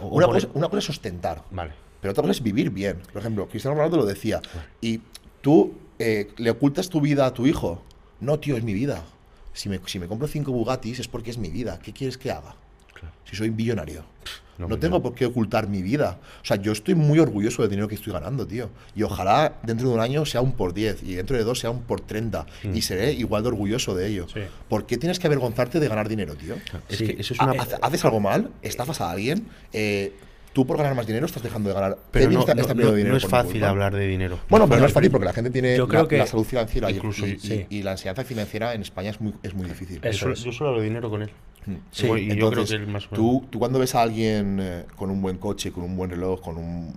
O- 0.00 0.08
Una 0.08 0.26
cosa, 0.26 0.48
una 0.54 0.68
cosa 0.68 0.78
es 0.78 0.90
ostentar. 0.90 1.42
Vale. 1.50 1.72
Pero 2.00 2.12
otra 2.12 2.22
cosa 2.22 2.32
es 2.32 2.42
vivir 2.42 2.70
bien. 2.70 2.98
Por 3.12 3.20
ejemplo, 3.20 3.46
Cristiano 3.48 3.76
Ronaldo 3.76 3.98
lo 3.98 4.06
decía. 4.06 4.40
Y 4.80 5.00
tú 5.42 5.74
eh, 5.98 6.28
le 6.38 6.50
ocultas 6.50 6.88
tu 6.88 7.00
vida 7.00 7.26
a 7.26 7.34
tu 7.34 7.46
hijo. 7.46 7.82
No, 8.20 8.38
tío, 8.40 8.56
es 8.56 8.64
mi 8.64 8.72
vida. 8.72 9.04
Si 9.52 9.68
me, 9.68 9.80
si 9.86 9.98
me 9.98 10.06
compro 10.08 10.26
cinco 10.26 10.50
Bugattis 10.50 10.98
es 11.00 11.08
porque 11.08 11.30
es 11.30 11.38
mi 11.38 11.50
vida. 11.50 11.78
¿Qué 11.82 11.92
quieres 11.92 12.16
que 12.18 12.30
haga? 12.30 12.54
Claro. 12.92 13.14
Si 13.24 13.36
soy 13.36 13.50
billonario. 13.50 14.04
No, 14.58 14.68
No, 14.68 14.78
tengo 14.78 15.02
por 15.02 15.14
qué 15.14 15.26
ocultar 15.26 15.68
mi 15.68 15.82
vida. 15.82 16.18
O 16.42 16.44
sea, 16.44 16.56
yo 16.56 16.72
estoy 16.72 16.94
muy 16.94 17.18
orgulloso 17.18 17.62
del 17.62 17.70
dinero 17.70 17.88
que 17.88 17.96
estoy 17.96 18.12
ganando, 18.12 18.46
tío. 18.46 18.70
Y 18.94 19.02
ojalá 19.02 19.54
dentro 19.62 19.88
de 19.88 19.94
un 19.94 20.00
año 20.00 20.24
sea 20.24 20.40
un 20.40 20.52
por 20.52 20.72
10 20.74 21.02
y 21.02 21.14
dentro 21.16 21.36
de 21.36 21.44
dos 21.44 21.58
sea 21.58 21.70
un 21.70 21.82
por 21.82 22.00
30. 22.00 22.46
Mm. 22.62 22.74
Y 22.76 22.82
seré 22.82 23.12
igual 23.12 23.42
de 23.42 23.48
orgulloso 23.48 23.94
de 23.94 24.06
ello. 24.08 24.26
Sí. 24.32 24.40
¿Por 24.68 24.86
qué 24.86 24.96
tienes 24.96 25.18
que 25.18 25.26
avergonzarte 25.26 25.80
de 25.80 25.88
ganar 25.88 26.08
dinero, 26.08 26.34
tío? 26.36 26.54
Es 26.88 26.98
Sí. 26.98 27.06
que 27.06 27.20
eso 27.20 27.34
es 27.34 27.40
Ah, 27.40 27.44
una... 27.46 27.54
eh, 27.54 27.58
Hace- 27.60 27.76
¿Haces 27.82 28.04
algo 28.04 28.20
mal? 28.20 28.50
¿Estafas 28.62 29.00
a 29.00 29.10
alguien? 29.10 29.46
Eh, 29.72 30.12
¿Tú 30.52 30.64
por 30.64 30.76
ganar 30.76 30.94
más 30.94 31.04
dinero 31.08 31.26
estás 31.26 31.42
dejando 31.42 31.68
de 31.70 31.74
ganar? 31.74 31.98
pero 32.12 32.30
no, 32.30 32.38
está- 32.38 32.54
no- 32.54 32.60
está 32.60 32.74
no- 32.74 32.92
dinero 32.92 33.16
es 33.16 33.26
fácil 33.26 33.54
culpa. 33.54 33.70
hablar 33.70 33.92
de 33.92 34.06
dinero. 34.06 34.38
Bueno, 34.48 34.68
pero 34.68 34.82
no 34.82 34.86
es 34.86 34.92
fácil 34.92 35.10
porque 35.10 35.24
la 35.24 35.32
gente 35.32 35.50
tiene 35.50 35.76
Yo 35.76 35.82
la, 35.86 35.88
creo 35.90 36.06
que- 36.06 36.18
la 36.18 36.28
salud 36.28 36.44
financiera 36.44 36.88
y- 36.92 36.94
Incluso- 36.94 37.26
y, 37.26 37.30
y- 37.32 37.38
sí. 37.40 37.66
y 37.70 37.82
la 37.82 37.90
ansiedad 37.90 38.24
financiera 38.24 38.72
en 38.72 38.82
España 38.82 39.10
es 39.10 39.20
muy, 39.20 39.34
es 39.42 39.52
muy 39.52 39.66
difícil. 39.68 39.98
Eso 40.04 40.26
Yo, 40.26 40.32
es. 40.32 40.44
yo 40.44 40.52
solo 40.52 40.70
hablo 40.70 40.82
de 40.82 40.86
dinero 40.86 41.10
con 41.10 41.22
él. 41.22 41.30
Mm. 41.66 41.74
Sí, 41.90 42.06
y 42.06 42.36
yo 42.36 42.50
creo 42.50 42.64
que 42.64 42.74
él 42.74 42.86
más 42.86 43.06
o 43.06 43.10
menos- 43.10 43.14
tú, 43.14 43.46
tú 43.50 43.58
cuando 43.58 43.78
ves 43.78 43.94
a 43.94 44.02
alguien 44.02 44.58
eh, 44.60 44.84
con 44.96 45.10
un 45.10 45.22
buen 45.22 45.38
coche, 45.38 45.72
con 45.72 45.84
un 45.84 45.96
buen 45.96 46.10
reloj, 46.10 46.40
con 46.40 46.56
un 46.58 46.94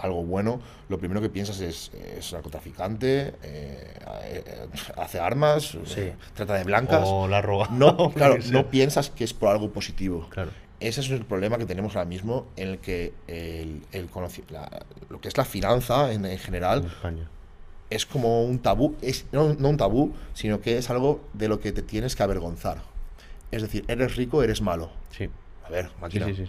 algo 0.00 0.24
bueno, 0.24 0.60
lo 0.88 0.98
primero 0.98 1.20
que 1.20 1.28
piensas 1.28 1.60
es, 1.60 1.92
es 1.94 2.32
narcotraficante, 2.32 3.34
eh, 3.42 3.94
eh, 4.24 4.66
hace 4.96 5.20
armas, 5.20 5.76
Sí. 5.84 6.12
trata 6.34 6.54
de 6.54 6.64
blancas. 6.64 7.02
O 7.04 7.28
la 7.28 7.42
roba. 7.42 7.68
No, 7.70 8.10
claro, 8.14 8.36
no 8.50 8.70
piensas 8.70 9.10
que 9.10 9.24
es 9.24 9.34
por 9.34 9.50
algo 9.50 9.70
positivo. 9.72 10.26
Claro. 10.30 10.50
Ese 10.80 11.02
es 11.02 11.10
el 11.10 11.26
problema 11.26 11.58
que 11.58 11.66
tenemos 11.66 11.94
ahora 11.96 12.08
mismo 12.08 12.46
en 12.56 12.68
el 12.68 12.78
que 12.78 13.12
el, 13.28 13.82
el 13.92 14.08
la- 14.48 14.86
lo 15.10 15.20
que 15.20 15.28
es 15.28 15.36
la 15.36 15.44
finanza 15.44 16.12
en, 16.12 16.24
en 16.24 16.32
En 16.32 16.38
general 16.38 16.86
España. 16.86 17.28
es 17.90 18.06
como 18.06 18.42
un 18.44 18.58
tabú, 18.60 18.96
es, 19.02 19.26
no, 19.32 19.52
no 19.52 19.68
un 19.68 19.76
tabú, 19.76 20.14
sino 20.32 20.62
que 20.62 20.78
es 20.78 20.88
algo 20.88 21.20
de 21.34 21.48
lo 21.48 21.60
que 21.60 21.72
te 21.72 21.82
tienes 21.82 22.16
que 22.16 22.22
avergonzar. 22.22 22.78
Es 23.50 23.62
decir, 23.62 23.84
eres 23.88 24.16
rico, 24.16 24.42
eres 24.42 24.62
malo. 24.62 24.90
Sí. 25.10 25.28
A 25.64 25.70
ver, 25.70 25.86
Sí, 25.86 25.92
máquina. 26.00 26.26
sí, 26.26 26.34
sí. 26.36 26.44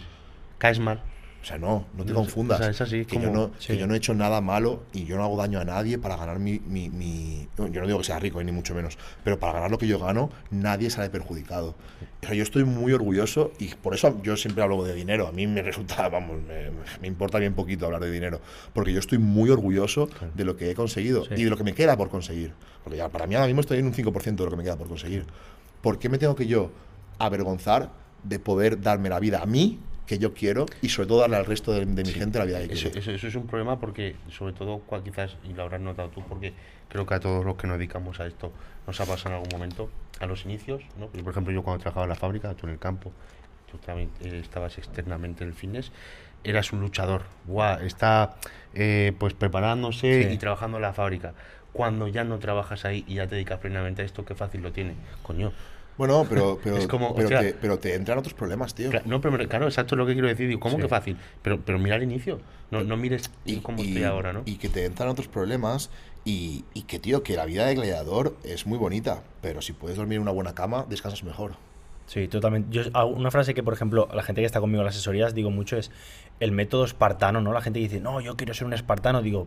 Caes 0.58 0.78
mal. 0.78 1.02
O 1.40 1.44
sea, 1.44 1.58
no, 1.58 1.86
no 1.96 2.04
te 2.04 2.12
confundas. 2.12 2.60
o 2.60 2.62
sea, 2.62 2.70
es 2.70 2.80
así, 2.82 3.04
que, 3.04 3.16
como- 3.16 3.24
yo 3.24 3.30
no, 3.32 3.50
sí. 3.58 3.66
que 3.72 3.76
yo 3.76 3.88
no 3.88 3.94
he 3.94 3.96
hecho 3.96 4.14
nada 4.14 4.40
malo 4.40 4.84
y 4.92 5.06
yo 5.06 5.16
no 5.16 5.24
hago 5.24 5.36
daño 5.36 5.58
a 5.58 5.64
nadie 5.64 5.98
para 5.98 6.16
ganar 6.16 6.38
mi, 6.38 6.60
mi- 6.60 6.88
mi- 6.88 7.48
Yo 7.58 7.80
no 7.80 7.86
digo 7.88 7.98
que 7.98 8.04
sea 8.04 8.20
rico, 8.20 8.40
eh, 8.40 8.44
ni 8.44 8.52
mucho 8.52 8.76
menos. 8.76 8.96
Pero 9.24 9.40
para 9.40 9.54
ganar 9.54 9.68
lo 9.72 9.76
que 9.78 9.88
yo 9.88 9.98
gano, 9.98 10.30
nadie 10.52 10.88
sale 10.88 11.10
perjudicado. 11.10 11.74
O 12.22 12.26
sea, 12.26 12.34
yo 12.36 12.44
estoy 12.44 12.62
muy 12.62 12.92
orgulloso 12.92 13.50
y 13.58 13.74
por 13.74 13.92
eso 13.92 14.20
yo 14.22 14.36
siempre 14.36 14.62
hablo 14.62 14.84
de 14.84 14.94
dinero. 14.94 15.26
A 15.26 15.32
mí 15.32 15.48
me 15.48 15.62
resulta, 15.62 16.08
vamos, 16.08 16.40
me, 16.46 16.70
me 17.00 17.08
importa 17.08 17.40
bien 17.40 17.54
poquito 17.54 17.86
hablar 17.86 18.02
de 18.02 18.12
dinero. 18.12 18.40
Porque 18.72 18.92
yo 18.92 19.00
estoy 19.00 19.18
muy 19.18 19.50
orgulloso 19.50 20.08
de 20.36 20.44
lo 20.44 20.56
que 20.56 20.70
he 20.70 20.74
conseguido 20.76 21.24
Sí. 21.24 21.34
y 21.38 21.42
de 21.42 21.50
lo 21.50 21.56
que 21.56 21.64
me 21.64 21.72
queda 21.74 21.96
por 21.96 22.08
conseguir. 22.08 22.52
Porque 22.84 22.98
ya 22.98 23.08
para 23.08 23.26
mí 23.26 23.34
ahora 23.34 23.48
mismo 23.48 23.62
estoy 23.62 23.78
en 23.80 23.86
un 23.86 23.94
5% 23.94 24.44
de 24.44 24.44
lo 24.44 24.50
que 24.52 24.56
me 24.58 24.62
queda 24.62 24.76
por 24.76 24.86
conseguir. 24.86 25.26
¿Por 25.80 25.98
qué 25.98 26.08
me 26.08 26.18
tengo 26.18 26.36
que 26.36 26.46
yo 26.46 26.70
avergonzar 27.26 27.90
de 28.22 28.38
poder 28.38 28.80
darme 28.80 29.08
la 29.08 29.18
vida 29.20 29.42
a 29.42 29.46
mí 29.46 29.78
que 30.06 30.18
yo 30.18 30.34
quiero 30.34 30.66
y 30.82 30.88
sobre 30.88 31.08
todo 31.08 31.20
darle 31.20 31.36
al 31.36 31.46
resto 31.46 31.72
de, 31.72 31.86
de 31.86 32.02
mi 32.04 32.10
gente 32.12 32.38
la 32.38 32.44
vida 32.44 32.58
que 32.58 32.72
Eso, 32.74 32.90
quiero? 32.90 32.98
eso- 32.98 33.10
eso 33.12 33.26
es 33.28 33.34
un 33.34 33.46
problema 33.46 33.78
porque, 33.80 34.16
sobre 34.30 34.52
todo, 34.52 34.82
quizás, 35.04 35.36
y 35.44 35.52
lo 35.54 35.62
habrás 35.62 35.80
notado 35.80 36.08
tú, 36.10 36.22
porque 36.28 36.52
creo 36.88 37.06
que 37.06 37.14
a 37.14 37.20
todos 37.20 37.44
los 37.44 37.56
que 37.56 37.66
nos 37.66 37.78
dedicamos 37.78 38.20
a 38.20 38.26
esto 38.26 38.52
nos 38.86 39.00
ha 39.00 39.06
pasado 39.06 39.30
en 39.30 39.34
algún 39.36 39.48
momento, 39.52 39.90
a 40.20 40.26
los 40.26 40.44
inicios, 40.44 40.82
¿no? 40.98 41.06
Pues, 41.06 41.22
por 41.22 41.30
ejemplo, 41.32 41.52
yo 41.52 41.62
cuando 41.62 41.80
trabajaba 41.80 42.04
en 42.04 42.10
la 42.10 42.14
fábrica, 42.16 42.52
tú 42.54 42.66
en 42.66 42.72
el 42.74 42.78
campo, 42.78 43.12
tú 43.70 43.78
también 43.78 44.10
eh, 44.20 44.40
estabas 44.42 44.76
externamente 44.78 45.44
en 45.44 45.50
el 45.50 45.54
fitness, 45.54 45.92
eras 46.44 46.72
un 46.72 46.80
luchador, 46.80 47.22
Guau, 47.46 47.80
está 47.80 48.34
eh, 48.74 49.12
pues 49.18 49.32
preparándose 49.34 50.28
Sí. 50.28 50.34
y 50.34 50.38
trabajando 50.38 50.78
en 50.78 50.82
la 50.82 50.92
fábrica. 50.92 51.32
Cuando 51.72 52.08
ya 52.08 52.24
no 52.24 52.38
trabajas 52.38 52.84
ahí 52.84 53.04
y 53.06 53.14
ya 53.14 53.26
te 53.28 53.36
dedicas 53.36 53.60
plenamente 53.60 54.02
a 54.02 54.04
esto, 54.04 54.24
qué 54.24 54.34
fácil 54.34 54.60
lo 54.62 54.72
tiene. 54.72 54.94
Coño, 55.22 55.52
Bueno, 56.02 56.26
pero, 56.28 56.58
pero, 56.60 56.78
Es 56.78 56.88
como, 56.88 57.14
pero, 57.14 57.28
te, 57.28 57.54
pero 57.54 57.78
te 57.78 57.94
entran 57.94 58.18
otros 58.18 58.34
problemas, 58.34 58.74
tío. 58.74 58.90
No, 59.04 59.20
pero 59.20 59.38
claro, 59.48 59.66
exacto 59.66 59.94
es 59.94 59.98
lo 60.00 60.04
que 60.04 60.14
quiero 60.14 60.26
decir. 60.26 60.48
Digo, 60.48 60.58
¿cómo 60.58 60.74
Sí. 60.74 60.82
que 60.82 60.88
fácil? 60.88 61.16
Pero, 61.42 61.60
pero 61.64 61.78
mira 61.78 61.94
al 61.94 62.02
inicio. 62.02 62.40
No, 62.72 62.82
no 62.82 62.96
mires 62.96 63.30
cómo 63.62 63.80
estoy 63.80 64.02
ahora, 64.02 64.32
¿no? 64.32 64.42
y 64.44 64.56
que 64.56 64.68
te 64.68 64.84
entran 64.84 65.08
otros 65.08 65.28
problemas 65.28 65.90
y, 66.24 66.64
y 66.74 66.82
que, 66.82 66.98
tío, 66.98 67.22
que 67.22 67.36
la 67.36 67.44
vida 67.44 67.66
de 67.66 67.76
gladiador 67.76 68.36
es 68.42 68.66
muy 68.66 68.78
bonita, 68.78 69.22
pero 69.42 69.62
si 69.62 69.74
puedes 69.74 69.96
dormir 69.96 70.16
en 70.16 70.22
una 70.22 70.32
buena 70.32 70.56
cama, 70.56 70.86
descansas 70.88 71.22
mejor. 71.22 71.52
Sí, 72.06 72.26
totalmente. 72.26 72.68
Yo, 72.72 72.82
hago 72.94 73.10
una 73.10 73.30
frase 73.30 73.54
que, 73.54 73.62
por 73.62 73.72
ejemplo, 73.72 74.08
la 74.12 74.24
gente 74.24 74.42
que 74.42 74.46
está 74.46 74.58
conmigo 74.60 74.80
en 74.80 74.86
las 74.86 74.96
asesorías 74.96 75.34
digo 75.34 75.52
mucho 75.52 75.76
es 75.76 75.92
el 76.40 76.50
método 76.50 76.84
espartano, 76.84 77.40
¿no? 77.40 77.52
La 77.52 77.60
gente 77.60 77.78
que 77.78 77.84
dice, 77.84 78.00
no, 78.00 78.20
yo 78.20 78.36
quiero 78.36 78.54
ser 78.54 78.66
un 78.66 78.72
espartano. 78.72 79.22
Digo, 79.22 79.46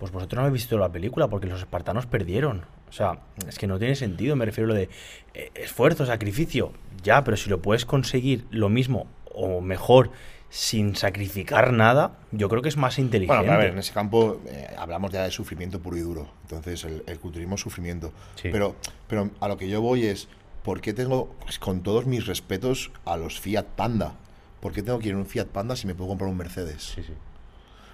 pues 0.00 0.12
vosotros 0.12 0.38
no 0.38 0.46
habéis 0.46 0.62
visto 0.62 0.78
la 0.78 0.90
película 0.90 1.28
porque 1.28 1.46
los 1.46 1.60
espartanos 1.60 2.06
perdieron. 2.06 2.64
O 2.88 2.92
sea, 2.92 3.18
es 3.46 3.58
que 3.58 3.66
no 3.66 3.78
tiene 3.78 3.94
sentido. 3.94 4.34
Me 4.34 4.46
refiero 4.46 4.64
a 4.64 4.68
lo 4.68 4.74
de 4.74 4.88
eh, 5.34 5.50
esfuerzo, 5.54 6.06
sacrificio. 6.06 6.72
Ya, 7.02 7.22
pero 7.22 7.36
si 7.36 7.50
lo 7.50 7.60
puedes 7.60 7.84
conseguir 7.84 8.46
lo 8.50 8.70
mismo 8.70 9.06
o 9.32 9.60
mejor 9.60 10.10
sin 10.48 10.96
sacrificar 10.96 11.74
nada, 11.74 12.18
yo 12.32 12.48
creo 12.48 12.62
que 12.62 12.70
es 12.70 12.78
más 12.78 12.98
inteligente. 12.98 13.36
Bueno, 13.36 13.42
pero 13.42 13.52
a 13.52 13.62
ver, 13.62 13.72
en 13.72 13.78
ese 13.78 13.92
campo 13.92 14.40
eh, 14.46 14.68
hablamos 14.78 15.12
ya 15.12 15.22
de 15.22 15.30
sufrimiento 15.30 15.80
puro 15.80 15.98
y 15.98 16.00
duro. 16.00 16.28
Entonces, 16.44 16.82
el, 16.84 17.04
el 17.06 17.20
culturismo 17.20 17.56
es 17.56 17.60
sufrimiento. 17.60 18.14
Sí. 18.36 18.48
Pero, 18.50 18.76
pero 19.06 19.30
a 19.38 19.48
lo 19.48 19.58
que 19.58 19.68
yo 19.68 19.82
voy 19.82 20.06
es, 20.06 20.28
¿por 20.62 20.80
qué 20.80 20.94
tengo, 20.94 21.34
pues, 21.42 21.58
con 21.58 21.82
todos 21.82 22.06
mis 22.06 22.26
respetos 22.26 22.90
a 23.04 23.18
los 23.18 23.38
Fiat 23.38 23.66
Panda, 23.76 24.14
¿por 24.60 24.72
qué 24.72 24.82
tengo 24.82 24.98
que 24.98 25.08
ir 25.08 25.12
en 25.12 25.20
un 25.20 25.26
Fiat 25.26 25.48
Panda 25.48 25.76
si 25.76 25.86
me 25.86 25.94
puedo 25.94 26.08
comprar 26.08 26.30
un 26.30 26.38
Mercedes? 26.38 26.94
Sí, 26.94 27.02
sí. 27.02 27.12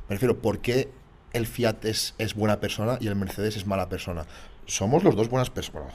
Me 0.08 0.14
refiero, 0.14 0.38
¿por 0.38 0.60
qué 0.60 0.88
el 1.36 1.46
Fiat 1.46 1.84
es, 1.84 2.14
es 2.18 2.34
buena 2.34 2.58
persona 2.60 2.98
y 3.00 3.06
el 3.08 3.14
Mercedes 3.16 3.56
es 3.56 3.66
mala 3.66 3.88
persona? 3.88 4.26
Somos 4.66 5.04
los 5.04 5.14
dos 5.14 5.28
buenas 5.28 5.48
personas. 5.50 5.92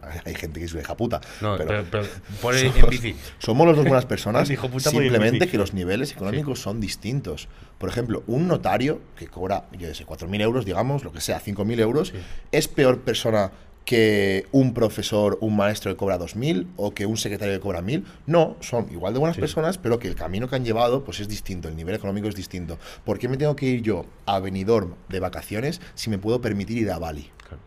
Bueno, 0.00 0.20
hay 0.24 0.34
gente 0.34 0.58
que 0.60 0.66
es 0.66 0.74
hija 0.74 0.96
puta. 0.96 1.20
No, 1.42 1.56
pero, 1.58 1.68
pero, 1.68 1.84
pero 1.90 2.04
pone 2.40 2.60
en 2.60 2.72
somos, 2.72 2.90
bici. 2.90 3.14
somos 3.38 3.66
los 3.66 3.76
dos 3.76 3.84
buenas 3.84 4.06
personas. 4.06 4.48
Simplemente 4.78 5.48
que 5.48 5.58
los 5.58 5.74
niveles 5.74 6.12
económicos 6.12 6.60
son 6.62 6.80
distintos. 6.80 7.48
Por 7.78 7.90
ejemplo, 7.90 8.22
un 8.26 8.48
notario 8.48 9.00
que 9.16 9.26
cobra, 9.26 9.66
yo 9.72 9.94
sé, 9.94 10.06
4.000 10.06 10.40
euros, 10.40 10.64
digamos, 10.64 11.04
lo 11.04 11.12
que 11.12 11.20
sea, 11.20 11.40
5.000 11.42 11.80
euros, 11.80 12.08
Sí. 12.08 12.18
es 12.52 12.68
peor 12.68 13.00
persona 13.00 13.52
que 13.84 14.46
un 14.52 14.72
profesor, 14.72 15.38
un 15.40 15.56
maestro 15.56 15.90
que 15.90 15.96
cobra 15.96 16.18
2.000 16.18 16.66
o 16.76 16.92
que 16.94 17.06
un 17.06 17.16
secretario 17.16 17.54
que 17.54 17.60
cobra 17.60 17.80
1.000. 17.82 18.04
No, 18.26 18.56
son 18.60 18.86
igual 18.92 19.12
de 19.14 19.18
buenas 19.18 19.34
Sí. 19.36 19.40
personas, 19.40 19.78
pero 19.78 19.98
que 19.98 20.06
el 20.06 20.14
camino 20.14 20.48
que 20.48 20.56
han 20.56 20.64
llevado 20.64 21.02
pues 21.04 21.18
es 21.20 21.28
distinto, 21.28 21.68
el 21.68 21.76
nivel 21.76 21.94
económico 21.94 22.28
es 22.28 22.36
distinto. 22.36 22.78
¿Por 23.04 23.18
qué 23.18 23.28
me 23.28 23.36
tengo 23.36 23.56
que 23.56 23.66
ir 23.66 23.82
yo 23.82 24.06
a 24.26 24.38
Benidorm 24.38 24.94
de 25.08 25.18
vacaciones 25.20 25.80
si 25.94 26.08
me 26.10 26.18
puedo 26.18 26.40
permitir 26.40 26.78
ir 26.78 26.90
a 26.92 26.98
Bali? 26.98 27.30
Claro. 27.48 27.58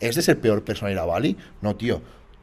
¿Es 0.00 0.14
de 0.14 0.22
ser 0.22 0.40
peor 0.40 0.62
persona 0.62 0.92
ir 0.92 0.98
a 0.98 1.04
Bali? 1.04 1.36
No, 1.60 1.74
tío. 1.74 2.02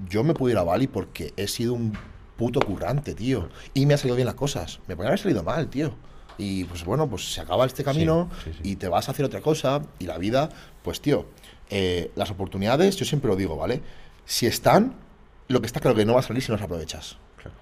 Yo 0.10 0.24
me 0.26 0.34
puedo 0.34 0.51
ir 0.51 0.58
a 0.58 0.64
Bali 0.64 0.88
porque 0.88 1.32
he 1.38 1.47
sido 1.47 1.74
un 1.74 1.93
puto 2.36 2.60
currante, 2.60 3.14
tío. 3.16 3.47
Y 3.74 3.86
me 3.86 3.93
han 3.93 3.97
salido 3.97 4.18
bien 4.18 4.26
las 4.26 4.36
cosas. 4.36 4.82
Me 4.88 4.95
pueden 4.97 5.08
haber 5.08 5.20
salido 5.20 5.41
mal, 5.41 5.70
tío. 5.70 5.95
Y 6.38 6.66
pues 6.66 6.84
bueno, 6.84 7.10
pues 7.10 7.34
se 7.34 7.39
acaba 7.39 7.66
este 7.66 7.86
camino 7.86 8.30
sí, 8.43 8.51
sí. 8.51 8.60
y 8.72 8.76
te 8.76 8.89
vas 8.89 9.08
a 9.08 9.12
hacer 9.14 9.24
otra 9.24 9.39
cosa. 9.39 9.84
Y 9.99 10.06
la 10.06 10.18
vida, 10.18 10.49
pues 10.84 10.99
tío, 10.99 11.28
eh, 11.70 12.11
las 12.16 12.32
oportunidades, 12.32 12.95
yo 12.95 13.05
siempre 13.05 13.30
lo 13.30 13.36
digo, 13.36 13.55
¿vale? 13.57 13.82
Si 14.26 14.45
están, 14.47 14.95
lo 15.47 15.61
que 15.61 15.68
está 15.68 15.80
claro 15.80 15.95
que 15.95 16.05
no 16.05 16.13
va 16.13 16.20
a 16.20 16.24
salir 16.24 16.41
si 16.41 16.49
no 16.51 16.55
las 16.57 16.63
aprovechas. 16.66 17.18
Claro. 17.38 17.55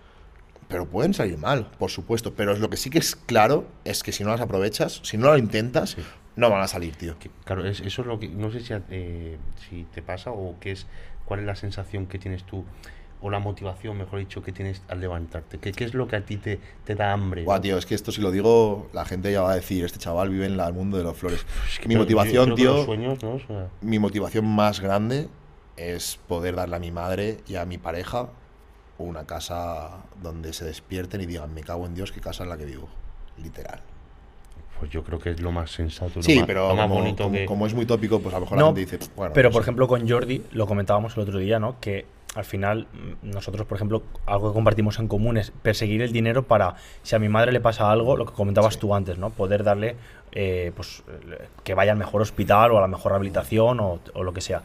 Pero 0.68 0.86
pueden 0.88 1.14
salir 1.14 1.38
mal, 1.38 1.70
por 1.78 1.90
supuesto. 1.92 2.34
Pero 2.34 2.56
lo 2.56 2.70
que 2.70 2.78
sí 2.78 2.90
que 2.90 3.00
es 3.00 3.16
claro 3.16 3.68
es 3.84 4.04
que 4.04 4.12
si 4.12 4.24
no 4.24 4.30
las 4.32 4.42
aprovechas, 4.42 5.02
si 5.04 5.18
no 5.18 5.28
lo 5.28 5.38
intentas, 5.38 5.92
Sí. 5.92 6.02
no 6.36 6.50
van 6.50 6.62
a 6.62 6.68
salir, 6.68 6.96
tío. 6.96 7.18
Que, 7.20 7.30
claro, 7.46 7.66
es- 7.68 7.82
eso 7.82 8.02
es 8.02 8.08
lo 8.08 8.20
que. 8.20 8.28
No 8.30 8.52
sé 8.52 8.62
si, 8.62 8.74
eh, 8.90 9.38
si 9.70 9.84
te 9.94 10.02
pasa 10.02 10.32
o 10.32 10.56
qué 10.60 10.72
es. 10.72 10.88
¿Cuál 11.26 11.42
es 11.42 11.46
la 11.46 11.56
sensación 11.56 12.06
que 12.08 12.20
tienes 12.20 12.44
tú? 12.44 12.66
O 13.26 13.30
la 13.30 13.40
motivación, 13.40 13.98
mejor 13.98 14.20
dicho, 14.20 14.44
que 14.44 14.52
tienes 14.52 14.82
al 14.90 15.00
levantarte. 15.00 15.58
¿Qué, 15.58 15.72
qué 15.72 15.86
es 15.86 15.94
lo 15.94 16.08
que 16.10 16.18
a 16.18 16.26
ti 16.26 16.36
te, 16.36 16.60
te 16.84 16.94
da 16.94 17.14
hambre? 17.14 17.44
Buah, 17.46 17.56
no? 17.56 17.62
tío, 17.62 17.78
es 17.78 17.86
que 17.86 17.96
esto 17.96 18.12
si 18.12 18.20
lo 18.20 18.32
digo, 18.32 18.90
la 18.92 19.06
gente 19.06 19.32
ya 19.32 19.42
va 19.42 19.54
a 19.54 19.56
decir, 19.56 19.86
este 19.86 19.98
chaval 19.98 20.30
vive 20.30 20.46
en 20.46 20.58
la- 20.58 20.68
el 20.68 20.74
mundo 20.74 20.98
de 20.98 21.06
las 21.06 21.16
flores. 21.16 21.46
Es 21.72 21.80
que 21.80 21.88
Mi 21.88 21.94
yo- 21.94 22.00
yo 22.00 22.04
motivación, 22.04 22.50
los 22.50 22.58
tío, 22.60 22.84
sueños, 22.84 23.24
¿no? 23.24 23.36
O 23.36 23.40
sea, 23.40 23.70
mi 23.82 23.98
motivación 23.98 24.46
más 24.46 24.82
grande 24.82 25.30
es 25.78 26.20
poder 26.28 26.56
darle 26.56 26.76
a 26.76 26.80
mi 26.80 26.92
madre 26.92 27.38
y 27.48 27.56
a 27.56 27.66
mi 27.66 27.78
pareja 27.78 28.28
una 28.98 29.26
casa 29.26 30.04
donde 30.22 30.52
se 30.52 30.66
despierten 30.66 31.22
y 31.22 31.26
digan, 31.26 31.54
me 31.54 31.64
cago 31.64 31.86
en 31.86 31.96
Dios, 31.96 32.12
qué 32.12 32.20
casa 32.20 32.44
en 32.44 32.50
la 32.50 32.58
que 32.58 32.66
vivo. 32.66 32.90
Literal. 33.42 33.80
pues 34.80 34.92
yo 34.92 35.02
creo 35.04 35.18
que 35.18 35.30
es 35.30 35.40
lo 35.40 35.50
más 35.54 35.72
sensato. 35.72 36.12
lo 36.16 36.24
Sí, 36.24 36.40
más- 36.40 36.46
pero 36.48 36.68
lo 36.68 36.76
más 36.76 36.88
como, 36.90 36.96
bonito 37.00 37.24
como- 37.24 37.36
que. 37.36 37.46
como 37.46 37.68
es 37.68 37.74
muy 37.74 37.86
tópico, 37.86 38.20
pues 38.20 38.36
a 38.36 38.40
lo 38.40 38.46
mejor 38.46 38.58
No, 38.58 38.66
la 38.72 38.76
gente 38.76 38.98
dice, 38.98 39.12
bueno. 39.16 39.32
Pero, 39.34 39.48
no 39.48 39.54
por 39.54 39.62
sé. 39.62 39.66
ejemplo, 39.66 39.88
con 39.88 40.10
Jordi, 40.10 40.44
lo 40.52 40.68
comentábamos 40.68 41.16
el 41.16 41.24
otro 41.24 41.40
día, 41.40 41.58
¿no? 41.58 41.80
Que 41.80 42.06
al 42.36 42.46
final, 42.46 42.88
nosotros, 43.22 43.68
por 43.68 43.76
ejemplo, 43.76 44.02
algo 44.26 44.50
que 44.50 44.54
compartimos 44.56 44.98
en 45.00 45.08
común 45.08 45.38
es 45.38 45.52
perseguir 45.52 46.02
el 46.02 46.12
dinero 46.12 46.44
para, 46.44 46.76
si 47.04 47.16
a 47.16 47.20
mi 47.20 47.30
madre 47.30 47.52
le 47.52 47.60
pasa 47.62 47.92
algo, 47.92 48.18
lo 48.18 48.26
que 48.26 48.34
comentabas 48.34 48.74
Sí. 48.74 48.80
tú 48.80 48.96
antes, 48.96 49.20
¿no? 49.20 49.30
Poder 49.30 49.64
darle, 49.64 49.96
eh, 50.32 50.72
pues, 50.76 51.04
que 51.64 51.76
vaya 51.76 51.92
al 51.92 51.98
mejor 52.00 52.22
hospital 52.24 52.72
o 52.72 52.78
a 52.80 52.82
la 52.82 52.88
mejor 52.88 53.12
rehabilitación 53.12 53.80
o, 53.80 54.00
o 54.16 54.24
lo 54.24 54.34
que 54.34 54.42
sea. 54.42 54.64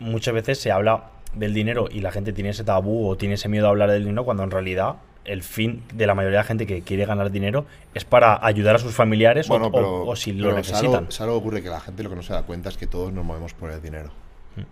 Muchas 0.00 0.34
veces 0.34 0.58
se 0.60 0.72
habla 0.72 1.10
del 1.34 1.54
dinero 1.54 1.86
y 1.90 2.00
la 2.00 2.10
gente 2.10 2.32
tiene 2.32 2.50
ese 2.50 2.64
tabú 2.64 3.08
o 3.08 3.16
tiene 3.16 3.34
ese 3.36 3.48
miedo 3.48 3.66
a 3.66 3.70
hablar 3.70 3.90
del 3.90 4.02
dinero 4.04 4.24
cuando 4.24 4.42
en 4.42 4.50
realidad 4.50 4.96
el 5.24 5.44
fin 5.44 5.84
de 5.94 6.08
la 6.08 6.16
mayoría 6.16 6.38
de 6.38 6.42
la 6.42 6.48
gente 6.48 6.66
que 6.66 6.82
quiere 6.82 7.06
ganar 7.06 7.30
dinero 7.30 7.64
es 7.94 8.04
para 8.04 8.44
ayudar 8.44 8.74
a 8.74 8.78
sus 8.80 8.92
familiares 8.92 9.48
o- 9.48 9.52
Bueno, 9.52 9.66
o, 9.68 9.72
pero, 9.72 10.04
o 10.04 10.16
si 10.16 10.32
lo 10.32 10.48
pero 10.48 10.54
¿sabes 10.56 10.68
necesitan. 10.72 10.94
algo- 11.04 11.10
¿sabes 11.12 11.20
algo 11.20 11.34
que 11.34 11.38
ocurre? 11.38 11.62
Que 11.62 11.68
la 11.68 11.78
gente 11.80 12.02
lo 12.02 12.10
que 12.10 12.16
no 12.16 12.22
se 12.22 12.32
da 12.32 12.42
cuenta 12.42 12.68
es 12.70 12.76
que 12.76 12.88
todos 12.88 13.12
nos 13.12 13.24
movemos 13.24 13.54
por 13.54 13.70
el 13.70 13.80
dinero. 13.80 14.10
Mm. 14.56 14.62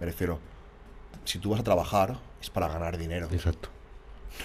Me 0.00 0.06
refiero, 0.06 0.38
si 1.24 1.38
tú 1.38 1.50
vas 1.50 1.60
a 1.60 1.64
trabajar, 1.64 2.16
es 2.40 2.50
para 2.50 2.68
ganar 2.68 2.98
dinero, 2.98 3.28
Exacto. 3.32 3.68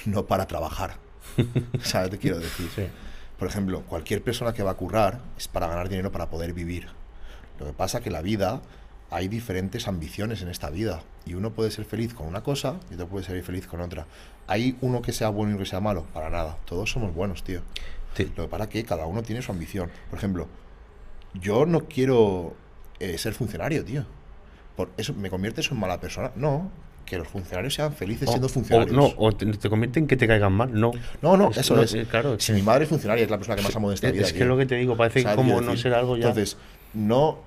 no 0.06 0.26
para 0.26 0.48
trabajar. 0.48 0.98
¿Sabes? 1.84 2.12
Te 2.12 2.18
quiero 2.18 2.40
decir. 2.40 2.70
Sí. 2.76 2.84
Por 3.38 3.48
ejemplo, 3.48 3.82
cualquier 3.84 4.22
persona 4.24 4.54
que 4.54 4.64
va 4.64 4.72
a 4.72 4.76
currar 4.76 5.20
es 5.38 5.48
para 5.48 5.68
ganar 5.68 5.88
dinero 5.90 6.12
para 6.12 6.30
poder 6.30 6.54
vivir. 6.54 6.88
Lo 7.60 7.66
que 7.66 7.74
pasa 7.74 8.02
que 8.02 8.10
la 8.10 8.22
vida 8.22 8.62
hay 9.12 9.28
diferentes 9.28 9.88
ambiciones 9.88 10.42
en 10.42 10.50
esta 10.50 10.70
vida 10.70 11.02
y 11.26 11.34
uno 11.34 11.52
puede 11.52 11.72
ser 11.72 11.86
feliz 11.86 12.14
con 12.14 12.28
una 12.28 12.44
cosa 12.44 12.80
y 12.92 12.94
otro 12.96 13.08
puede 13.08 13.26
ser 13.26 13.42
feliz 13.44 13.66
con 13.68 13.82
otra. 13.82 14.06
¿Hay 14.48 14.78
uno 14.82 15.02
que 15.02 15.14
sea 15.14 15.30
bueno 15.30 15.52
y 15.52 15.54
uno 15.56 15.64
que 15.64 15.70
sea 15.70 15.80
malo? 15.80 16.04
Para 16.14 16.30
nada. 16.30 16.58
Todos 16.66 16.92
somos 16.92 17.14
buenos, 17.14 17.44
tío. 17.44 17.62
Te- 18.16 18.26
Lo 18.36 18.44
que 18.44 18.48
pasa 18.50 18.64
es 18.66 18.70
que 18.70 18.84
cada 18.84 19.06
uno 19.06 19.24
tiene 19.24 19.42
su 19.42 19.52
ambición. 19.52 19.90
Por 20.10 20.20
ejemplo, 20.20 20.48
yo 21.34 21.66
no 21.66 21.86
quiero 21.86 22.56
eh, 23.00 23.18
ser 23.18 23.34
funcionario, 23.34 23.84
tío. 23.86 24.06
Por 24.80 24.90
eso 24.96 25.14
me 25.14 25.30
convierte 25.30 25.60
eso 25.60 25.74
en 25.74 25.80
mala 25.82 26.00
persona. 26.00 26.32
No, 26.38 26.72
que 27.06 27.18
los 27.18 27.28
funcionarios 27.28 27.74
sean 27.74 27.92
felices 27.92 28.30
o- 28.30 28.32
siendo 28.32 28.48
o 28.48 28.50
funcionarios. 28.50 28.96
no, 28.96 29.12
o 29.18 29.34
te, 29.34 29.46
te 29.46 29.70
convierte 29.70 30.00
en 30.00 30.08
que 30.08 30.16
te 30.16 30.26
caigan 30.26 30.54
mal. 30.54 30.70
No. 30.72 30.92
No, 31.22 31.36
no, 31.36 31.50
Es- 31.52 31.58
eso 31.58 31.76
no, 31.76 31.82
es. 31.82 31.94
claro, 32.10 32.40
si 32.40 32.54
es- 32.54 32.58
mi 32.58 32.62
madre 32.64 32.84
es 32.86 32.90
funcionaria, 32.90 33.26
es 33.26 33.30
la 33.30 33.36
persona 33.36 33.58
que 33.58 33.64
más 33.64 33.76
amo 33.76 33.90
de 33.90 33.96
esta 33.96 34.08
es, 34.08 34.14
vida. 34.14 34.26
es 34.26 34.32
que 34.32 34.40
tío. 34.40 34.48
lo 34.48 34.58
que 34.58 34.66
te 34.66 34.76
digo, 34.76 34.96
parece 34.96 35.22
¿Sabes 35.24 35.36
como 35.36 35.60
no 35.60 35.76
ser 35.76 35.94
algo 35.94 36.16
ya. 36.16 36.30
Entonces, 36.30 36.56
no. 36.94 37.40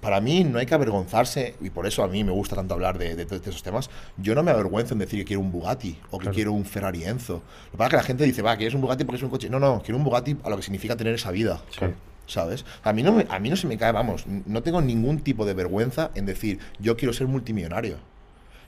Para 0.00 0.20
mí 0.20 0.44
no 0.44 0.60
hay 0.60 0.66
que 0.66 0.74
avergonzarse, 0.74 1.56
y 1.60 1.70
por 1.70 1.84
eso 1.84 2.04
a 2.04 2.06
mí 2.06 2.22
me 2.22 2.30
gusta 2.30 2.54
tanto 2.54 2.74
hablar 2.74 2.96
de, 2.98 3.16
de, 3.16 3.24
de 3.24 3.36
esos 3.50 3.64
temas. 3.64 3.90
Yo 4.16 4.36
no 4.36 4.44
me 4.44 4.52
avergüenzo 4.52 4.92
en 4.94 5.00
decir 5.00 5.18
que 5.18 5.24
quiero 5.24 5.40
un 5.40 5.50
Bugatti 5.50 5.98
o 6.12 6.18
que 6.18 6.22
Claro. 6.26 6.34
quiero 6.36 6.52
un 6.52 6.64
Ferrari 6.64 7.02
Enzo. 7.02 7.42
Lo 7.64 7.70
que 7.72 7.76
pasa 7.78 7.86
es 7.86 7.90
que 7.90 7.96
la 7.96 8.02
gente 8.04 8.22
dice, 8.24 8.40
va, 8.40 8.56
quieres 8.56 8.74
un 8.76 8.80
Bugatti 8.82 9.02
porque 9.02 9.16
es 9.16 9.22
un 9.24 9.30
coche. 9.30 9.50
No, 9.50 9.58
no, 9.58 9.82
quiero 9.82 9.98
un 9.98 10.04
Bugatti 10.04 10.36
a 10.44 10.50
lo 10.50 10.56
que 10.56 10.62
significa 10.62 10.96
tener 10.96 11.14
esa 11.14 11.32
vida. 11.32 11.60
Sí. 11.76 11.86
¿Sabes? 12.28 12.64
A 12.84 12.92
mí, 12.92 13.02
no 13.02 13.10
me, 13.12 13.26
a 13.28 13.38
mí 13.40 13.48
no 13.50 13.56
se 13.56 13.66
me 13.66 13.76
cae, 13.76 13.90
vamos, 13.90 14.24
no 14.26 14.62
tengo 14.62 14.80
ningún 14.80 15.18
tipo 15.20 15.44
de 15.46 15.54
vergüenza 15.54 16.10
en 16.14 16.26
decir, 16.26 16.60
yo 16.78 16.96
quiero 16.96 17.12
ser 17.12 17.26
multimillonario. 17.26 17.96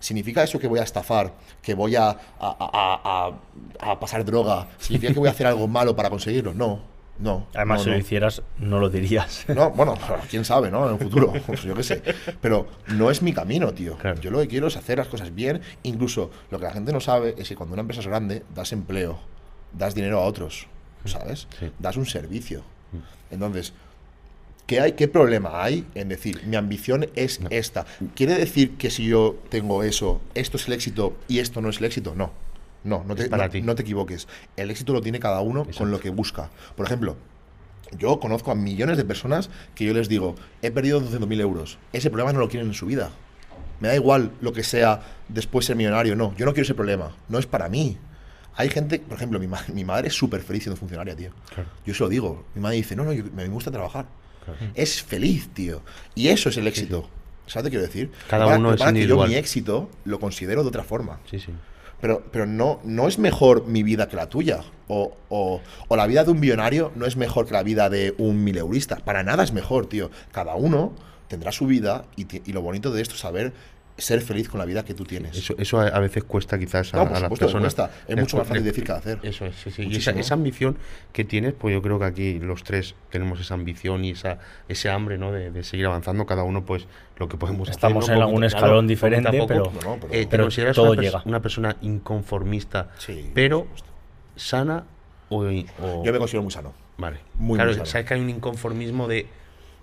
¿Significa 0.00 0.42
eso 0.42 0.58
que 0.58 0.66
voy 0.66 0.78
a 0.80 0.82
estafar? 0.82 1.34
¿Que 1.60 1.74
voy 1.74 1.94
a, 1.94 2.08
a- 2.08 2.16
a- 2.40 3.32
a- 3.80 4.00
pasar 4.00 4.24
droga? 4.24 4.66
¿Significa 4.78 5.12
que 5.12 5.18
voy 5.18 5.28
a 5.28 5.32
hacer 5.32 5.46
algo 5.46 5.68
malo 5.68 5.94
para 5.94 6.08
conseguirlo? 6.08 6.54
No, 6.54 6.80
no. 7.18 7.48
Además, 7.54 7.80
no, 7.80 7.84
si 7.84 7.90
no. 7.90 7.94
lo 7.96 8.00
hicieras, 8.00 8.42
no 8.58 8.80
lo 8.80 8.88
dirías. 8.88 9.44
No, 9.48 9.70
bueno, 9.72 9.94
quién 10.30 10.46
sabe, 10.46 10.70
¿no? 10.70 10.86
En 10.88 10.94
el 10.94 10.98
futuro, 11.00 11.34
pues 11.46 11.62
yo 11.62 11.74
qué 11.74 11.82
sé. 11.82 12.02
Pero 12.40 12.66
no 12.88 13.10
es 13.10 13.20
mi 13.20 13.34
camino, 13.34 13.74
tío. 13.74 13.98
Claro. 13.98 14.18
Yo 14.22 14.30
lo 14.30 14.38
que 14.40 14.48
quiero 14.48 14.68
es 14.68 14.76
hacer 14.78 14.96
las 14.96 15.08
cosas 15.08 15.34
bien. 15.34 15.60
Incluso 15.82 16.30
lo 16.50 16.58
que 16.58 16.64
la 16.64 16.72
gente 16.72 16.94
no 16.94 17.00
sabe 17.00 17.34
es 17.36 17.46
que 17.50 17.56
cuando 17.56 17.74
una 17.74 17.82
empresa 17.82 18.00
es 18.00 18.06
grande, 18.06 18.42
das 18.54 18.72
empleo, 18.72 19.18
das 19.74 19.94
dinero 19.94 20.18
a 20.20 20.24
otros, 20.24 20.66
¿sabes? 21.04 21.46
Sí. 21.58 21.70
Das 21.78 21.98
un 21.98 22.06
servicio. 22.06 22.62
Entonces, 23.30 23.72
¿qué, 24.66 24.80
hay, 24.80 24.92
¿qué 24.92 25.08
problema 25.08 25.62
hay 25.62 25.86
en 25.94 26.08
decir, 26.08 26.42
mi 26.46 26.56
ambición 26.56 27.06
es 27.14 27.40
esta? 27.50 27.86
¿Quiere 28.14 28.34
decir 28.34 28.76
que 28.76 28.90
si 28.90 29.06
yo 29.06 29.36
tengo 29.48 29.82
eso, 29.82 30.20
esto 30.34 30.56
es 30.56 30.66
el 30.68 30.74
éxito 30.74 31.16
y 31.28 31.38
esto 31.38 31.60
no 31.60 31.68
es 31.70 31.78
el 31.78 31.84
éxito? 31.84 32.14
No. 32.16 32.32
No, 32.82 33.04
no 33.06 33.14
te, 33.14 33.28
para 33.28 33.44
no- 33.46 33.50
ti. 33.50 33.60
no 33.62 33.74
te 33.74 33.82
equivoques. 33.82 34.26
El 34.56 34.70
éxito 34.70 34.92
lo 34.94 35.02
tiene 35.02 35.20
cada 35.20 35.40
uno 35.40 35.60
Exacto. 35.60 35.78
con 35.78 35.90
lo 35.90 36.00
que 36.00 36.08
busca. 36.10 36.50
Por 36.76 36.86
ejemplo, 36.86 37.16
yo 37.98 38.18
conozco 38.20 38.50
a 38.50 38.54
millones 38.54 38.96
de 38.96 39.04
personas 39.04 39.50
que 39.74 39.84
yo 39.84 39.92
les 39.92 40.08
digo, 40.08 40.34
he 40.62 40.70
perdido 40.70 41.00
12.000 41.02 41.40
euros. 41.40 41.78
Ese 41.92 42.08
problema 42.08 42.32
no 42.32 42.38
lo 42.38 42.48
quieren 42.48 42.68
en 42.68 42.74
su 42.74 42.86
vida. 42.86 43.10
Me 43.80 43.88
da 43.88 43.94
igual 43.96 44.30
lo 44.40 44.52
que 44.52 44.62
sea 44.62 45.02
después 45.28 45.66
ser 45.66 45.76
millonario. 45.76 46.16
No, 46.16 46.34
yo 46.36 46.46
no 46.46 46.52
quiero 46.52 46.64
ese 46.64 46.74
problema. 46.74 47.14
No 47.28 47.38
es 47.38 47.46
para 47.46 47.68
mí. 47.68 47.98
Hay 48.56 48.68
gente, 48.68 48.98
por 48.98 49.16
ejemplo, 49.16 49.38
mi, 49.38 49.46
ma- 49.46 49.64
mi 49.72 49.84
madre 49.84 50.08
es 50.08 50.14
súper 50.14 50.42
feliz 50.42 50.64
siendo 50.64 50.76
funcionaria, 50.78 51.14
tío. 51.16 51.30
Claro. 51.54 51.68
Yo 51.86 51.94
se 51.94 52.02
lo 52.02 52.08
digo. 52.08 52.44
Mi 52.54 52.60
madre 52.60 52.76
dice, 52.76 52.96
no, 52.96 53.04
no, 53.04 53.12
yo- 53.12 53.24
me 53.34 53.46
gusta 53.48 53.70
trabajar. 53.70 54.06
Claro. 54.44 54.58
Es 54.74 55.02
feliz, 55.02 55.48
tío. 55.54 55.82
Y 56.14 56.28
eso 56.28 56.48
es 56.48 56.56
el 56.56 56.66
éxito. 56.66 57.08
¿Sabes 57.46 57.64
qué 57.64 57.70
quiero 57.70 57.86
decir? 57.86 58.10
Cada 58.28 58.44
Para- 58.46 58.58
uno 58.58 58.72
es 58.74 58.78
para 58.78 58.92
que 58.92 58.98
yo 58.98 59.02
individual. 59.02 59.28
mi 59.28 59.34
éxito 59.36 59.90
lo 60.04 60.20
considero 60.20 60.62
de 60.62 60.68
otra 60.68 60.84
forma. 60.84 61.20
Sí, 61.30 61.38
sí. 61.40 61.52
Pero, 62.00 62.22
pero 62.32 62.46
no, 62.46 62.80
no 62.84 63.08
es 63.08 63.18
mejor 63.18 63.66
mi 63.66 63.82
vida 63.82 64.08
que 64.08 64.16
la 64.16 64.28
tuya. 64.28 64.60
O, 64.88 65.16
o- 65.28 65.60
o 65.88 65.96
la 65.96 66.06
vida 66.06 66.24
de 66.24 66.30
un 66.30 66.40
millonario 66.40 66.92
no 66.96 67.06
es 67.06 67.16
mejor 67.16 67.46
que 67.46 67.52
la 67.52 67.62
vida 67.62 67.90
de 67.90 68.14
un 68.18 68.42
mileurista. 68.42 68.96
Para 68.96 69.22
nada 69.22 69.42
es 69.44 69.52
mejor, 69.52 69.86
tío. 69.86 70.10
Cada 70.32 70.54
uno 70.54 70.94
tendrá 71.28 71.52
su 71.52 71.66
vida 71.66 72.04
y 72.16 72.52
lo 72.52 72.62
bonito 72.62 72.90
de 72.90 73.02
esto 73.02 73.14
es 73.14 73.20
saber 73.20 73.52
ser 74.00 74.20
feliz 74.22 74.48
con 74.48 74.58
la 74.58 74.64
vida 74.66 74.84
que 74.84 74.94
tú 74.94 75.04
tienes. 75.04 75.36
Eso, 75.36 75.54
eso 75.58 75.80
a, 75.80 75.88
a 75.88 76.00
veces 76.00 76.24
cuesta 76.24 76.58
quizás 76.58 76.92
a, 76.94 76.96
no, 76.98 77.02
por 77.04 77.10
a 77.10 77.14
las 77.14 77.22
supuesto 77.24 77.46
personas. 77.46 77.74
cuesta. 77.74 77.90
Es 78.08 78.16
mucho 78.16 78.36
más 78.38 78.46
fácil 78.48 78.64
decir 78.64 78.84
que 78.84 78.92
hacer. 78.92 79.18
Eso 79.22 79.46
es, 79.46 79.54
sí, 79.56 79.70
sí. 79.70 79.82
Y 79.88 79.96
esa, 79.96 80.34
ambición 80.34 80.76
que 81.12 81.24
tienes, 81.24 81.52
pues 81.52 81.72
yo 81.74 81.82
creo 81.82 81.98
que 81.98 82.04
aquí 82.06 82.38
los 82.38 82.64
tres 82.64 82.94
tenemos 83.10 83.40
esa 83.40 83.54
ambición 83.54 84.04
y 84.04 84.10
esa 84.10 84.38
ese 84.68 84.90
hambre, 84.90 85.18
¿no? 85.18 85.32
De, 85.32 85.50
de 85.50 85.62
seguir 85.64 85.86
avanzando, 85.86 86.26
cada 86.26 86.44
uno, 86.44 86.64
pues, 86.64 86.86
lo 87.18 87.28
que 87.28 87.36
podemos 87.36 87.68
hacer, 87.68 87.76
Estamos 87.76 88.08
¿no? 88.08 88.14
en 88.14 88.22
algún 88.22 88.44
escalón 88.44 88.86
diferente, 88.86 89.30
poco. 89.32 89.46
pero- 89.46 89.64
No, 89.84 89.98
pero- 90.00 90.12
Eh, 90.14 90.20
¿Te 90.22 90.26
pero 90.28 90.44
consideras 90.44 90.76
todo 90.76 90.92
una, 90.92 91.00
pers- 91.00 91.04
llega. 91.04 91.22
una 91.26 91.40
persona 91.42 91.76
inconformista, 91.82 92.90
Sí, 92.98 93.30
pero 93.34 93.66
sana 94.36 94.84
o, 95.28 95.44
o- 95.44 96.04
Yo 96.04 96.12
me 96.12 96.18
considero 96.18 96.42
muy 96.42 96.50
sano. 96.52 96.72
Vale. 96.98 97.18
muy, 97.34 97.56
claro, 97.56 97.70
muy 97.70 97.74
sano. 97.76 97.86
sabes 97.86 98.06
que 98.06 98.14
hay 98.14 98.20
un 98.20 98.30
inconformismo 98.30 99.08
de... 99.08 99.26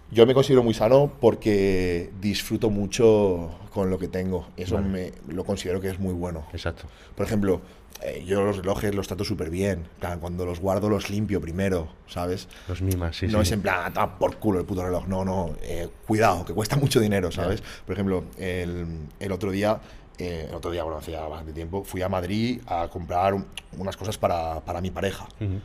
Yo 0.09 0.25
me 0.25 0.33
considero 0.33 0.63
muy 0.63 0.73
sano 0.73 1.11
porque 1.19 2.11
disfruto 2.21 2.69
mucho 2.69 3.51
con 3.73 3.89
lo 3.89 3.99
que 3.99 4.07
tengo. 4.07 4.47
Eso 4.55 4.75
Vale. 4.75 4.87
me, 4.87 5.33
lo 5.33 5.43
considero 5.43 5.81
que 5.81 5.89
es 5.89 5.99
muy 5.99 6.13
bueno. 6.13 6.45
Exacto. 6.53 6.83
Por 7.13 7.25
ejemplo, 7.25 7.59
eh, 8.01 8.23
yo 8.25 8.41
los 8.43 8.57
relojes 8.57 8.95
los 8.95 9.07
trato 9.07 9.25
súper 9.25 9.49
bien. 9.49 9.79
En 9.79 9.99
plan, 9.99 10.19
Cuando 10.21 10.45
los 10.45 10.61
guardo 10.61 10.89
los 10.89 11.09
limpio 11.09 11.41
primero, 11.41 11.89
¿sabes? 12.07 12.47
Los 12.69 12.81
mimas, 12.81 13.17
sí, 13.17 13.27
no 13.27 13.39
sí. 13.39 13.41
es 13.43 13.51
en 13.51 13.61
plan, 13.61 13.91
"Ah, 13.97 14.17
por 14.17 14.37
culo 14.37 14.59
el 14.59 14.65
puto 14.65 14.81
reloj. 14.83 15.07
No, 15.07 15.25
no. 15.25 15.55
eh, 15.61 15.89
cuidado, 16.07 16.45
que 16.45 16.53
cuesta 16.53 16.75
mucho 16.77 17.01
dinero, 17.01 17.29
¿sabes? 17.31 17.61
Por 17.85 17.93
ejemplo, 17.93 18.23
el, 18.37 18.87
el 19.19 19.31
otro 19.33 19.51
día, 19.51 19.81
eh, 20.17 20.45
el 20.47 20.55
otro 20.55 20.71
día, 20.71 20.83
bueno, 20.83 20.99
hacía 20.99 21.19
bastante 21.27 21.51
tiempo, 21.51 21.83
fui 21.83 22.01
a 22.01 22.07
Madrid 22.07 22.61
a 22.65 22.87
comprar 22.87 23.33
un- 23.33 23.45
unas 23.77 23.97
cosas 23.97 24.17
para, 24.17 24.61
para 24.61 24.79
mi 24.79 24.89
pareja. 24.89 25.25
Ujú. 25.41 25.59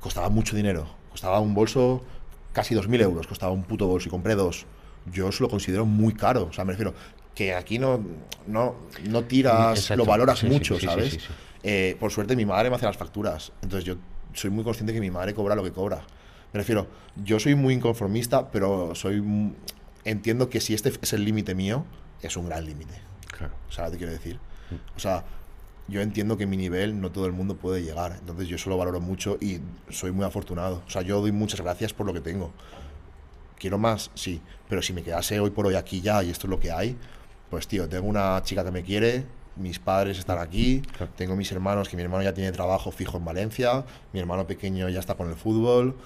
Costaba 0.00 0.28
mucho 0.30 0.56
dinero. 0.56 0.86
Costaba 1.10 1.38
un 1.40 1.54
bolso 1.54 2.02
casi 2.58 2.74
2.000 2.74 3.00
euros. 3.02 3.26
Costaba 3.26 3.52
un 3.52 3.64
puto 3.64 3.86
bolso 3.86 4.08
y 4.08 4.10
compré 4.10 4.34
dos. 4.34 4.66
Yo 5.10 5.28
eso 5.28 5.44
lo 5.44 5.48
considero 5.48 5.86
muy 5.86 6.12
caro. 6.14 6.48
O 6.50 6.52
sea, 6.52 6.64
me 6.64 6.72
refiero, 6.72 6.94
que 7.34 7.54
aquí 7.54 7.78
no, 7.78 8.04
no, 8.46 8.74
no 9.08 9.24
tiras, 9.24 9.78
Exacto. 9.78 10.04
lo 10.04 10.10
valoras 10.10 10.40
Sí, 10.40 10.46
mucho, 10.46 10.78
sí, 10.78 10.86
¿sabes? 10.86 11.12
sí. 11.14 11.18
Eh, 11.62 11.96
por 12.00 12.10
suerte 12.10 12.34
mi 12.36 12.44
madre 12.44 12.68
me 12.70 12.76
hace 12.76 12.86
las 12.86 12.96
facturas, 12.96 13.52
entonces 13.62 13.84
yo 13.84 13.96
soy 14.32 14.50
muy 14.50 14.62
consciente 14.64 14.92
que 14.92 15.00
mi 15.00 15.10
madre 15.10 15.34
cobra 15.34 15.54
lo 15.54 15.62
que 15.62 15.72
cobra. 15.72 16.02
Me 16.52 16.58
refiero, 16.58 16.86
yo 17.16 17.38
soy 17.38 17.54
muy 17.54 17.74
inconformista, 17.74 18.50
pero 18.50 18.94
soy 18.94 19.22
entiendo 20.04 20.48
que 20.48 20.60
si 20.60 20.74
este 20.74 20.92
es 21.00 21.12
el 21.12 21.24
límite 21.24 21.54
mío, 21.54 21.84
es 22.22 22.36
un 22.36 22.46
gran 22.46 22.64
límite. 22.64 22.94
Claro. 23.26 23.52
O 23.68 23.72
sea, 23.72 23.90
te 23.90 23.96
quiero 23.98 24.12
decir. 24.12 24.38
O 24.96 25.00
sea, 25.00 25.24
yo 25.88 26.00
entiendo 26.02 26.36
que 26.36 26.46
mi 26.46 26.56
nivel 26.56 27.00
no 27.00 27.10
todo 27.10 27.26
el 27.26 27.32
mundo 27.32 27.56
puede 27.56 27.82
llegar. 27.82 28.16
Entonces 28.20 28.46
yo 28.48 28.56
eso 28.56 28.68
lo 28.70 28.76
valoro 28.76 29.00
mucho 29.00 29.38
y 29.40 29.60
soy 29.90 30.12
muy 30.12 30.24
afortunado. 30.24 30.82
O 30.86 30.90
sea, 30.90 31.02
yo 31.02 31.20
doy 31.20 31.32
muchas 31.32 31.60
gracias 31.60 31.92
por 31.94 32.06
lo 32.06 32.12
que 32.12 32.20
tengo. 32.20 32.52
Quiero 33.58 33.78
más, 33.78 34.10
sí. 34.14 34.40
Pero 34.68 34.82
si 34.82 34.92
me 34.92 35.02
quedase 35.02 35.40
hoy 35.40 35.50
por 35.50 35.66
hoy 35.66 35.74
aquí 35.74 36.00
ya 36.00 36.22
y 36.22 36.30
esto 36.30 36.46
es 36.46 36.50
lo 36.50 36.60
que 36.60 36.70
hay, 36.70 36.96
pues 37.50 37.66
tío, 37.66 37.88
tengo 37.88 38.06
una 38.06 38.40
chica 38.42 38.62
que 38.64 38.70
me 38.70 38.82
quiere, 38.84 39.24
mis 39.56 39.78
padres 39.78 40.18
están 40.18 40.38
aquí, 40.38 40.80
Claro. 40.96 41.10
tengo 41.16 41.34
mis 41.34 41.50
hermanos, 41.50 41.88
que 41.88 41.96
mi 41.96 42.02
hermano 42.02 42.22
ya 42.22 42.32
tiene 42.34 42.52
trabajo 42.52 42.92
fijo 42.92 43.16
en 43.16 43.24
Valencia, 43.24 43.84
mi 44.12 44.20
hermano 44.20 44.46
pequeño 44.46 44.88
ya 44.90 45.00
está 45.00 45.14
con 45.16 45.28
el 45.28 45.34
fútbol 45.36 45.96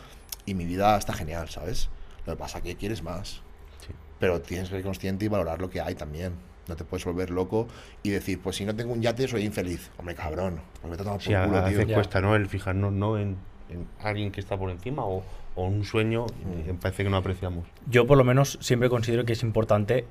y 0.47 0.55
mi 0.55 0.65
vida 0.65 0.97
está 0.97 1.13
genial, 1.13 1.51
¿sabes? 1.51 1.89
Lo 2.25 2.35
que 2.35 2.39
pasa 2.39 2.59
es 2.59 2.65
que 2.65 2.77
quieres 2.77 3.03
más. 3.03 3.43
Sí. 3.87 3.93
Pero 4.21 4.41
tienes 4.41 4.69
que 4.69 4.77
ser 4.77 4.85
consciente 4.85 5.25
y 5.25 5.29
valorar 5.29 5.61
lo 5.61 5.69
que 5.69 5.81
hay 5.81 5.95
también. 5.97 6.33
No 6.69 6.77
te 6.77 6.85
puedes 6.85 7.05
volver 7.05 7.31
loco 7.31 7.67
y 8.03 8.11
decir, 8.11 8.41
pues 8.41 8.57
si 8.57 8.65
no 8.65 8.75
tengo 8.75 8.93
un 8.93 9.03
yate 9.03 9.27
soy 9.29 9.45
infeliz. 9.45 9.91
Hombre, 9.99 10.15
cabrón. 10.15 10.61
Pues 10.81 10.97
tomar 10.99 11.15
por 11.15 11.23
Sí, 11.23 11.29
culo, 11.31 11.59
a 11.59 11.65
tío. 11.69 11.79
veces 11.79 11.87
Ya. 11.89 11.95
cuesta, 11.95 12.21
¿no? 12.21 12.37
El 12.37 12.47
fijarnos, 12.49 12.93
¿no? 12.93 13.19
En, 13.19 13.37
en 13.69 13.87
alguien 14.01 14.31
que 14.31 14.41
está 14.41 14.57
por 14.57 14.71
encima 14.71 15.05
o, 15.05 15.23
o 15.57 15.65
un 15.67 15.85
sueño, 15.85 16.27
Mm. 16.27 16.71
eh, 16.71 16.75
parece 16.81 17.03
que 17.05 17.11
no 17.11 17.17
apreciamos. 17.17 17.67
Yo 17.91 18.07
por 18.07 18.17
lo 18.19 18.25
menos 18.25 18.59
siempre 18.61 18.89
considero 18.89 19.25
que 19.25 19.33
es 19.33 19.43
importante 19.43 20.05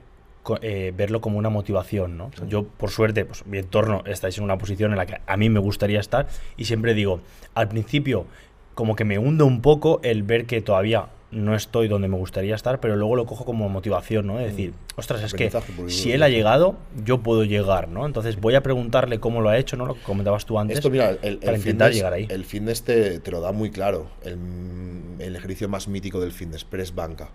eh, 0.62 0.92
verlo 0.98 1.22
como 1.22 1.38
una 1.38 1.50
motivación, 1.50 2.18
¿no? 2.18 2.32
Sea, 2.36 2.48
Yo, 2.48 2.64
por 2.66 2.90
suerte, 2.90 3.26
pues 3.26 3.46
mi 3.46 3.60
entorno 3.60 4.02
estáis 4.08 4.38
en 4.40 4.44
una 4.44 4.58
posición 4.58 4.90
en 4.92 4.98
la 4.98 5.06
que 5.06 5.22
a 5.26 5.38
mí 5.38 5.50
me 5.52 5.60
gustaría 5.60 6.00
estar 6.00 6.28
y 6.58 6.66
siempre 6.66 6.96
digo, 6.96 7.22
al 7.54 7.68
principio 7.70 8.26
como 8.74 8.96
que 8.96 9.06
me 9.06 9.20
hunde 9.20 9.44
un 9.44 9.62
poco 9.62 10.00
el 10.04 10.24
ver 10.24 10.48
que 10.48 10.62
todavía 10.62 11.10
no 11.32 11.56
estoy 11.56 11.88
donde 11.88 12.08
me 12.10 12.18
gustaría 12.18 12.56
estar, 12.56 12.80
pero 12.80 12.96
luego 12.98 13.16
lo 13.16 13.26
cojo 13.26 13.46
como 13.46 13.70
motivación, 13.70 14.28
¿no? 14.28 14.40
Es 14.40 14.48
decir, 14.52 14.74
ostras, 14.98 15.24
es 15.24 15.34
que 15.34 15.46
si 15.90 16.12
él 16.12 16.24
ha 16.24 16.30
llegado, 16.30 16.76
yo 17.06 17.20
puedo 17.22 17.44
llegar, 17.46 17.88
¿no? 17.88 18.06
Entonces 18.06 18.40
voy 18.40 18.56
a 18.56 18.62
preguntarle 18.64 19.20
cómo 19.20 19.40
lo 19.42 19.50
ha 19.50 19.58
hecho, 19.58 19.78
¿no? 19.78 19.86
Lo 19.86 19.94
que 19.96 20.02
comentabas 20.02 20.46
tú 20.46 20.60
antes. 20.60 20.78
Esto, 20.78 20.90
mira, 20.90 21.12
el, 21.12 21.18
el 21.24 21.40
para 21.40 21.58
intentar 21.58 21.92
fitness- 21.92 21.96
llegar 21.96 22.14
ahí. 22.14 22.28
El 22.30 22.44
fitness 22.46 22.84
te, 22.84 23.20
te 23.20 23.32
lo 23.32 23.40
da 23.40 23.52
muy 23.54 23.72
claro. 23.72 24.08
El, 24.24 24.38
el 25.20 25.36
ejercicio 25.36 25.70
más 25.70 25.88
mítico 25.88 26.20
del 26.20 26.32
fitness, 26.34 26.66
press 26.66 26.94
banca. 26.94 27.30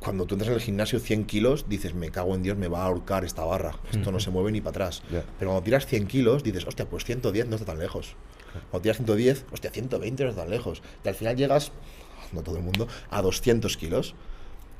Cuando 0.00 0.26
tú 0.26 0.34
entras 0.34 0.48
en 0.48 0.54
el 0.56 0.60
gimnasio 0.60 0.98
100 0.98 1.26
kilos, 1.26 1.68
dices, 1.68 1.94
me 1.94 2.10
cago 2.10 2.34
en 2.34 2.42
Dios, 2.42 2.56
me 2.58 2.66
va 2.66 2.82
a 2.82 2.86
ahorcar 2.86 3.24
esta 3.24 3.44
barra. 3.44 3.76
Esto 3.92 4.10
no 4.10 4.18
se 4.18 4.30
mueve 4.30 4.50
ni 4.50 4.60
para 4.60 4.70
atrás. 4.70 5.02
Pero 5.38 5.50
cuando 5.52 5.62
tiras 5.62 5.86
100 5.86 6.08
kilos, 6.08 6.42
dices, 6.42 6.66
hostia, 6.66 6.86
pues 6.86 7.04
110 7.04 7.46
no 7.46 7.54
está 7.54 7.66
tan 7.66 7.78
lejos. 7.78 8.16
Cuando 8.70 8.82
tiras 8.82 8.96
110, 8.96 9.44
hostia, 9.52 9.70
120 9.70 10.24
no 10.24 10.30
está 10.30 10.42
tan 10.42 10.50
lejos. 10.50 10.82
Y 11.04 11.08
al 11.08 11.14
final 11.14 11.36
llegas, 11.36 11.70
no 12.32 12.42
todo 12.42 12.56
el 12.56 12.62
mundo, 12.62 12.88
a 13.10 13.22
200 13.22 13.76
kilos. 13.76 14.14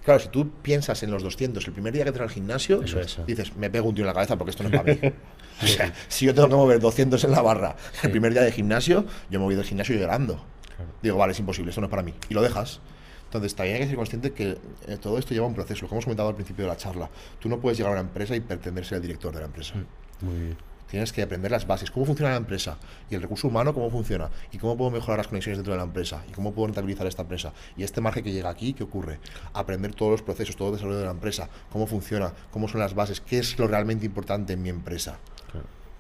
Claro, 0.05 0.19
si 0.19 0.29
tú 0.29 0.51
piensas 0.63 1.03
en 1.05 1.11
los 1.13 1.23
200 1.23 1.65
el 1.65 1.73
primer 1.73 1.93
día 1.93 2.03
que 2.03 2.09
entras 2.09 2.29
al 2.29 2.35
gimnasio, 2.35 2.83
Eso 2.83 2.99
es. 3.01 3.21
dices, 3.27 3.57
me 3.57 3.71
pego 3.71 3.89
un 3.89 3.95
tiro 3.95 4.05
en 4.05 4.09
la 4.09 4.15
cabeza 4.15 4.37
porque 4.37 4.51
esto 4.51 4.65
no 4.65 4.69
es 4.71 4.77
para 4.81 4.93
mí. 4.95 5.01
O 5.63 5.67
sea, 5.67 5.93
si 6.09 6.27
yo 6.27 6.35
tengo 6.35 6.49
que 6.49 6.55
mover 6.57 6.81
200 6.81 7.23
en 7.23 7.31
la 7.31 7.41
barra 7.41 7.77
el 8.03 8.11
primer 8.11 8.33
día 8.33 8.43
de 8.43 8.51
gimnasio, 8.51 9.05
yo 9.31 9.39
me 9.39 9.45
voy 9.45 9.55
del 9.55 9.65
gimnasio 9.65 9.95
llorando. 9.95 10.43
Digo, 11.03 11.17
vale, 11.19 11.33
es 11.33 11.39
imposible, 11.39 11.69
esto 11.71 11.81
no 11.81 11.87
es 11.87 11.91
para 11.91 12.03
mí. 12.03 12.13
Y 12.29 12.35
lo 12.35 12.43
dejas. 12.43 12.81
Entonces, 13.27 13.55
también 13.55 13.77
hay 13.77 13.83
que 13.83 13.89
ser 13.89 13.97
consciente 13.97 14.33
que 14.33 14.59
eh, 14.89 14.97
todo 15.01 15.19
esto 15.19 15.35
lleva 15.35 15.47
un 15.47 15.55
proceso. 15.55 15.87
Como 15.87 15.99
hemos 15.99 16.05
comentado 16.07 16.31
al 16.31 16.35
principio 16.35 16.65
de 16.65 16.71
la 16.71 16.77
charla, 16.77 17.09
tú 17.39 17.49
no 17.49 17.61
puedes 17.61 17.79
llegar 17.79 17.91
a 17.93 17.95
una 17.95 18.01
empresa 18.01 18.35
y 18.35 18.41
pretender 18.41 18.85
ser 18.85 18.97
el 18.97 19.03
director 19.03 19.33
de 19.33 19.39
la 19.41 19.47
empresa. 19.47 19.75
Muy 20.21 20.35
bien. 20.35 20.57
Tienes 20.93 21.11
que 21.11 21.23
aprender 21.23 21.51
las 21.51 21.67
bases, 21.67 21.91
cómo 21.91 22.05
funciona 22.05 22.33
la 22.33 22.37
empresa 22.37 22.77
y 23.09 23.15
el 23.15 23.23
recurso 23.23 23.49
humano, 23.49 23.73
cómo 23.73 23.89
funciona 23.89 24.29
y 24.53 24.59
cómo 24.59 24.77
puedo 24.77 24.91
mejorar 24.91 25.17
las 25.17 25.29
conexiones 25.29 25.57
dentro 25.57 25.73
de 25.73 25.79
la 25.79 25.85
empresa 25.85 26.23
y 26.29 26.33
cómo 26.33 26.53
puedo 26.53 26.67
rentabilizar 26.67 27.07
esta 27.07 27.23
empresa. 27.23 27.55
Y 27.79 27.83
este 27.83 28.03
margen 28.03 28.23
que 28.23 28.31
llega 28.31 28.51
aquí, 28.51 28.75
¿qué 28.75 28.85
ocurre? 28.85 29.19
Aprender 29.55 29.95
todos 29.95 30.13
los 30.13 30.21
procesos, 30.21 30.55
todo 30.55 30.69
el 30.69 30.75
desarrollo 30.75 30.99
de 30.99 31.07
la 31.07 31.13
empresa, 31.13 31.49
cómo 31.71 31.87
funciona, 31.87 32.35
cómo 32.51 32.69
son 32.69 32.81
las 32.81 32.95
bases, 32.95 33.23
qué 33.23 33.39
es 33.39 33.59
lo 33.59 33.69
realmente 33.69 34.05
importante 34.05 34.53
en 34.53 34.61
mi 34.61 34.69
empresa. 34.69 35.19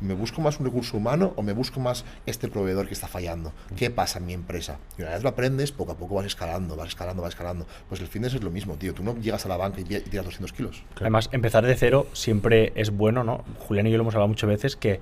¿Me 0.02 0.14
busco 0.14 0.40
más 0.40 0.58
un 0.58 0.66
recurso 0.66 0.96
humano 0.96 1.32
o 1.36 1.42
me 1.42 1.52
busco 1.52 1.78
más 1.80 2.04
este 2.26 2.48
proveedor 2.48 2.86
que 2.88 2.94
está 2.94 3.06
fallando? 3.06 3.52
¿Qué 3.76 3.88
pasa 3.90 4.18
en 4.18 4.26
mi 4.26 4.32
empresa? 4.32 4.78
Y 4.98 5.02
una 5.02 5.12
vez 5.12 5.22
lo 5.22 5.28
aprendes, 5.28 5.72
poco 5.72 5.92
a 5.92 5.96
poco 5.96 6.16
vas 6.16 6.26
escalando, 6.26 6.76
vas 6.76 6.88
escalando, 6.88 7.22
vas 7.22 7.32
escalando. 7.34 7.66
Pues 7.88 8.00
el 8.00 8.08
fitness 8.08 8.34
es 8.34 8.42
lo 8.42 8.50
mismo, 8.50 8.74
tío. 8.74 8.92
Tú 8.94 9.02
no 9.04 9.14
llegas 9.16 9.46
a 9.46 9.48
la 9.48 9.56
banca 9.56 9.80
y 9.80 9.84
tiras 9.84 10.24
200 10.24 10.52
kilos. 10.52 10.82
Además, 11.00 11.28
empezar 11.32 11.64
de 11.64 11.74
cero 11.76 12.06
siempre 12.12 12.72
es 12.74 12.90
bueno, 12.90 13.22
¿no? 13.24 13.44
Julián 13.60 13.86
y 13.86 13.90
yo 13.90 13.96
lo 13.96 14.02
hemos 14.02 14.14
hablado 14.14 14.28
muchas 14.28 14.48
veces 14.48 14.76
que 14.76 15.00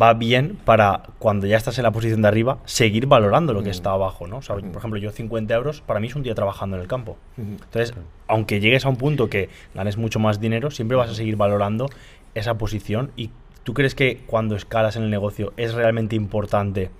va 0.00 0.14
bien 0.14 0.58
para 0.64 1.02
cuando 1.18 1.46
ya 1.46 1.56
estás 1.58 1.76
en 1.78 1.82
la 1.84 1.90
posición 1.90 2.22
de 2.22 2.28
arriba 2.28 2.58
seguir 2.64 3.06
valorando 3.06 3.52
lo 3.52 3.62
que 3.62 3.68
Mm. 3.68 3.72
está 3.72 3.90
abajo, 3.90 4.26
¿no? 4.26 4.38
O 4.38 4.42
sea, 4.42 4.56
Mm. 4.56 4.70
por 4.70 4.78
ejemplo, 4.78 4.98
yo 4.98 5.10
50 5.12 5.54
euros 5.54 5.82
para 5.82 6.00
mí 6.00 6.06
es 6.06 6.14
un 6.16 6.22
día 6.22 6.34
trabajando 6.34 6.76
en 6.76 6.82
el 6.82 6.88
campo. 6.88 7.18
Entonces, 7.36 7.92
aunque 8.26 8.58
llegues 8.60 8.86
a 8.86 8.88
un 8.88 8.96
punto 8.96 9.28
que 9.28 9.50
ganes 9.74 9.98
mucho 9.98 10.18
más 10.18 10.40
dinero, 10.40 10.70
siempre 10.70 10.96
vas 10.96 11.10
a 11.10 11.14
seguir 11.14 11.36
valorando 11.36 11.90
esa 12.34 12.54
posición. 12.54 13.10
¿Y 13.16 13.30
tú 13.64 13.74
crees 13.74 13.94
que 13.94 14.22
cuando 14.26 14.56
escalas 14.56 14.96
en 14.96 15.04
el 15.04 15.10
negocio 15.10 15.52
es 15.56 15.74
realmente 15.74 16.16
importante 16.16 16.90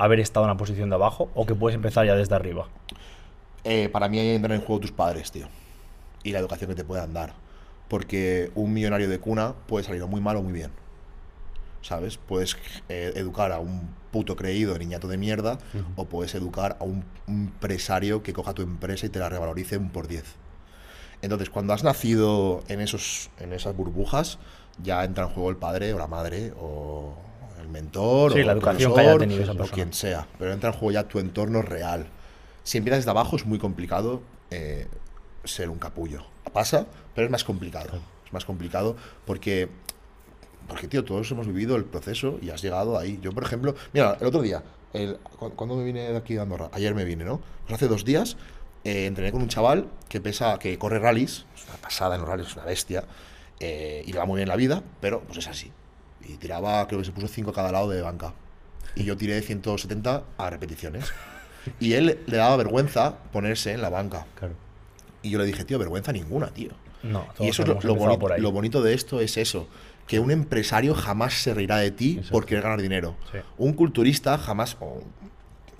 haber 0.00 0.20
estado 0.20 0.46
en 0.46 0.50
la 0.50 0.56
posición 0.56 0.88
de 0.88 0.94
abajo 0.94 1.30
o 1.34 1.46
que 1.46 1.54
puedes 1.54 1.76
empezar 1.76 2.06
ya 2.06 2.14
desde 2.14 2.34
arriba? 2.34 2.68
Eh, 3.64 3.90
para 3.90 4.08
mí 4.08 4.18
ahí 4.18 4.30
entran 4.30 4.58
en 4.58 4.64
juego 4.64 4.80
tus 4.80 4.92
padres, 4.92 5.30
tío. 5.30 5.46
Y 6.22 6.32
la 6.32 6.38
educación 6.38 6.70
que 6.70 6.76
te 6.76 6.84
puedan 6.84 7.12
dar. 7.12 7.34
Porque 7.88 8.50
un 8.54 8.72
millonario 8.72 9.08
de 9.08 9.18
cuna 9.18 9.54
puede 9.66 9.84
salir 9.84 10.04
muy 10.06 10.20
mal 10.20 10.36
o 10.36 10.42
muy 10.42 10.52
bien. 10.52 10.70
¿Sabes? 11.82 12.16
Puedes 12.16 12.56
eh, 12.88 13.12
educar 13.14 13.52
a 13.52 13.58
un 13.58 13.94
puto 14.10 14.36
creído 14.36 14.78
niñato 14.78 15.08
de 15.08 15.16
mierda 15.16 15.58
o 15.96 16.04
puedes 16.04 16.34
educar 16.34 16.76
a 16.80 16.84
un, 16.84 17.04
empresario 17.26 18.22
que 18.22 18.32
coja 18.32 18.54
tu 18.54 18.62
empresa 18.62 19.06
y 19.06 19.08
te 19.08 19.18
la 19.18 19.28
revalorice 19.28 19.76
un 19.76 19.90
por 19.90 20.08
10. 20.08 20.24
Entonces, 21.22 21.50
cuando 21.50 21.72
has 21.72 21.84
nacido 21.84 22.62
en, 22.68 22.80
esos, 22.80 23.30
en 23.38 23.52
esas 23.52 23.76
burbujas, 23.76 24.38
ya 24.82 25.04
entra 25.04 25.24
en 25.24 25.30
juego 25.30 25.50
el 25.50 25.56
padre 25.56 25.92
o 25.94 25.98
la 25.98 26.06
madre 26.06 26.52
o 26.60 27.14
el 27.60 27.68
mentor 27.68 28.32
Sí, 28.32 28.40
o 28.40 28.44
la 28.44 28.52
educación 28.52 28.94
que 28.94 29.00
haya 29.00 29.10
profesor 29.16 29.28
tenido 29.28 29.52
esa 29.52 29.62
o 29.62 29.74
quien 29.74 29.92
sea. 29.92 30.26
Pero 30.38 30.52
entra 30.52 30.70
en 30.70 30.76
juego 30.76 30.92
ya 30.92 31.04
tu 31.04 31.18
entorno 31.18 31.62
real. 31.62 32.06
Si 32.62 32.78
empiezas 32.78 32.98
desde 33.00 33.10
abajo 33.10 33.36
es 33.36 33.46
muy 33.46 33.58
complicado 33.58 34.22
eh, 34.50 34.86
ser 35.44 35.70
un 35.70 35.78
capullo. 35.78 36.24
Pasa, 36.52 36.86
pero 37.14 37.26
es 37.26 37.30
más 37.30 37.44
complicado. 37.44 38.00
Es 38.26 38.32
más 38.32 38.44
complicado 38.44 38.96
porque, 39.26 39.68
porque, 40.68 40.86
tío, 40.88 41.04
todos 41.04 41.30
hemos 41.30 41.46
vivido 41.46 41.76
el 41.76 41.84
proceso 41.84 42.38
y 42.42 42.50
has 42.50 42.62
llegado 42.62 42.98
ahí. 42.98 43.18
Yo, 43.22 43.32
por 43.32 43.42
ejemplo, 43.44 43.74
mira, 43.92 44.16
el 44.20 44.26
otro 44.26 44.42
día, 44.42 44.62
el, 44.92 45.16
cu- 45.38 45.50
¿cuándo 45.50 45.76
me 45.76 45.84
vine 45.84 46.10
de 46.10 46.16
aquí 46.16 46.34
de 46.34 46.40
Andorra? 46.40 46.68
Ayer 46.72 46.94
me 46.94 47.04
vine, 47.04 47.24
¿no? 47.24 47.40
Pues 47.62 47.74
hace 47.74 47.88
dos 47.88 48.04
días 48.04 48.36
eh, 48.84 49.06
entrené 49.06 49.32
con 49.32 49.42
un 49.42 49.48
chaval 49.48 49.88
que 50.08 50.20
pesa, 50.20 50.58
que 50.58 50.78
corre 50.78 50.98
rallies, 50.98 51.44
es 51.56 51.64
una 51.68 51.76
pasada 51.76 52.14
en 52.14 52.20
los 52.22 52.28
rallies, 52.30 52.48
es 52.48 52.56
una 52.56 52.64
bestia, 52.66 53.04
eh, 53.60 54.02
y 54.06 54.12
le 54.12 54.18
va 54.18 54.24
muy 54.26 54.36
bien 54.38 54.48
la 54.48 54.56
vida, 54.56 54.82
pero 55.00 55.20
pues 55.22 55.38
es 55.38 55.48
así. 55.48 55.70
Y 56.26 56.34
tiraba, 56.36 56.86
creo 56.86 56.98
que 57.00 57.04
se 57.06 57.12
puso 57.12 57.28
5 57.28 57.50
a 57.50 57.54
cada 57.54 57.72
lado 57.72 57.88
de 57.88 58.02
banca. 58.02 58.34
Y 58.96 59.04
yo 59.04 59.16
tiré 59.16 59.40
170 59.42 60.24
a 60.38 60.50
repeticiones. 60.50 61.12
Y 61.78 61.92
él 61.92 62.18
le 62.26 62.36
daba 62.36 62.56
vergüenza 62.56 63.16
ponerse 63.32 63.72
en 63.72 63.82
la 63.82 63.90
banca. 63.90 64.26
Claro. 64.34 64.54
Y 65.22 65.30
yo 65.30 65.38
le 65.38 65.44
dije, 65.44 65.64
tío, 65.64 65.78
vergüenza 65.78 66.12
ninguna, 66.12 66.48
tío. 66.48 66.70
No, 67.02 67.26
Y 67.38 67.48
eso 67.48 67.62
es 67.62 67.68
lo, 67.68 67.72
hemos 67.74 67.84
lo 67.84 67.90
empezado 67.92 68.14
boni- 68.16 68.20
por 68.20 68.32
ahí. 68.32 68.40
lo 68.40 68.52
bonito 68.52 68.82
de 68.82 68.94
esto 68.94 69.20
es 69.20 69.36
eso, 69.36 69.68
que 70.06 70.18
un 70.20 70.30
empresario 70.30 70.94
jamás 70.94 71.34
se 71.34 71.54
reirá 71.54 71.76
de 71.76 71.90
ti 71.90 72.12
Exacto. 72.12 72.32
por 72.32 72.46
querer 72.46 72.62
ganar 72.64 72.80
dinero. 72.82 73.16
Sí. 73.32 73.38
Un 73.58 73.72
culturista 73.74 74.36
jamás, 74.38 74.76
o 74.80 75.02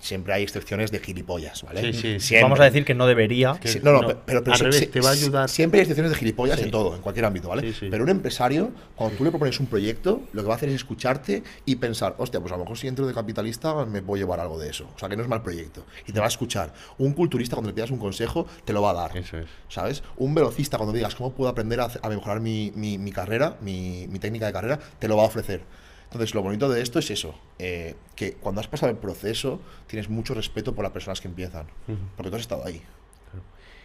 siempre 0.01 0.33
hay 0.33 0.43
excepciones 0.43 0.91
de 0.91 0.99
gilipollas, 0.99 1.63
¿vale? 1.63 1.93
Sí, 1.93 1.93
sí. 1.93 2.21
Siempre. 2.21 2.43
Vamos 2.43 2.61
a 2.61 2.65
decir 2.65 2.85
que 2.85 2.95
no 2.95 3.07
debería. 3.07 3.57
Que- 3.61 3.69
Sí, 3.69 3.81
no, 3.83 3.93
no, 3.93 4.03
no, 4.03 4.09
pero, 4.27 4.43
pero 4.43 4.57
revés, 4.57 4.91
te 4.91 5.01
va 5.01 5.11
a 5.11 5.13
ayudar. 5.13 5.49
Siempre 5.49 5.79
hay 5.79 5.83
excepciones 5.83 6.11
de 6.13 6.19
gilipollas 6.19 6.59
Sí. 6.59 6.65
en 6.65 6.71
todo, 6.71 6.97
en 6.97 7.03
cualquier 7.03 7.25
ámbito, 7.27 7.49
¿vale? 7.49 7.73
Sí. 7.73 7.87
Pero 7.91 8.03
un 8.03 8.11
empresario, 8.11 8.71
cuando 8.97 9.17
tú 9.17 9.25
le 9.25 9.31
propones 9.31 9.61
un 9.61 9.67
proyecto, 9.67 10.23
lo 10.33 10.43
que 10.43 10.49
va 10.49 10.55
a 10.55 10.57
hacer 10.57 10.69
es 10.71 10.75
escucharte 10.77 11.43
y 11.67 11.77
pensar, 11.77 12.15
hostia, 12.19 12.41
pues 12.41 12.53
a 12.53 12.57
lo 12.57 12.65
mejor 12.65 12.77
si 12.79 12.89
entro 12.89 13.07
de 13.07 13.15
capitalista 13.15 13.85
me 13.85 14.03
puedo 14.03 14.21
llevar 14.21 14.41
algo 14.41 14.59
de 14.59 14.71
eso. 14.71 14.89
O 14.95 14.99
sea, 14.99 15.09
que 15.09 15.17
no 15.17 15.23
es 15.23 15.29
mal 15.29 15.43
proyecto. 15.43 15.85
Y 16.07 16.13
te 16.13 16.19
va 16.19 16.27
a 16.27 16.29
escuchar. 16.29 16.73
Un 16.99 17.13
culturista, 17.13 17.57
cuando 17.57 17.71
le 17.71 17.75
pidas 17.75 17.91
un 17.91 17.99
consejo, 17.99 18.47
te 18.65 18.73
lo 18.73 18.83
va 18.83 18.91
a 18.91 18.95
dar. 18.95 19.17
Eso 19.17 19.39
es. 19.39 19.47
¿Sabes? 19.69 20.03
Un 20.17 20.35
velocista, 20.35 20.77
cuando 20.79 20.93
digas 20.95 21.15
cómo 21.15 21.33
puedo 21.33 21.51
aprender 21.51 21.81
a, 21.81 21.85
hacer- 21.85 22.01
a 22.03 22.09
mejorar 22.09 22.41
mi, 22.41 22.73
mi- 22.75 22.99
mi 22.99 23.13
carrera, 23.13 23.57
mi, 23.61 24.07
mi 24.09 24.19
técnica 24.19 24.47
de 24.47 24.53
carrera, 24.53 24.79
te 24.99 25.09
lo 25.09 25.17
va 25.17 25.25
a 25.25 25.27
ofrecer. 25.27 25.61
Entonces, 26.11 26.35
lo 26.35 26.43
bonito 26.43 26.69
de 26.69 26.83
esto 26.83 26.99
es 26.99 27.11
eso, 27.11 27.35
eh, 27.59 27.95
que 28.17 28.33
cuando 28.33 28.61
has 28.61 28.67
pasado 28.67 28.91
el 28.91 28.99
proceso, 28.99 29.61
tienes 29.87 30.09
mucho 30.09 30.35
respeto 30.35 30.75
por 30.75 30.83
las 30.83 30.93
personas 30.93 31.21
que 31.21 31.29
empiezan, 31.29 31.67
porque 32.17 32.31
tú 32.31 32.37
has 32.37 32.43
estado 32.43 32.67
ahí. 32.67 32.83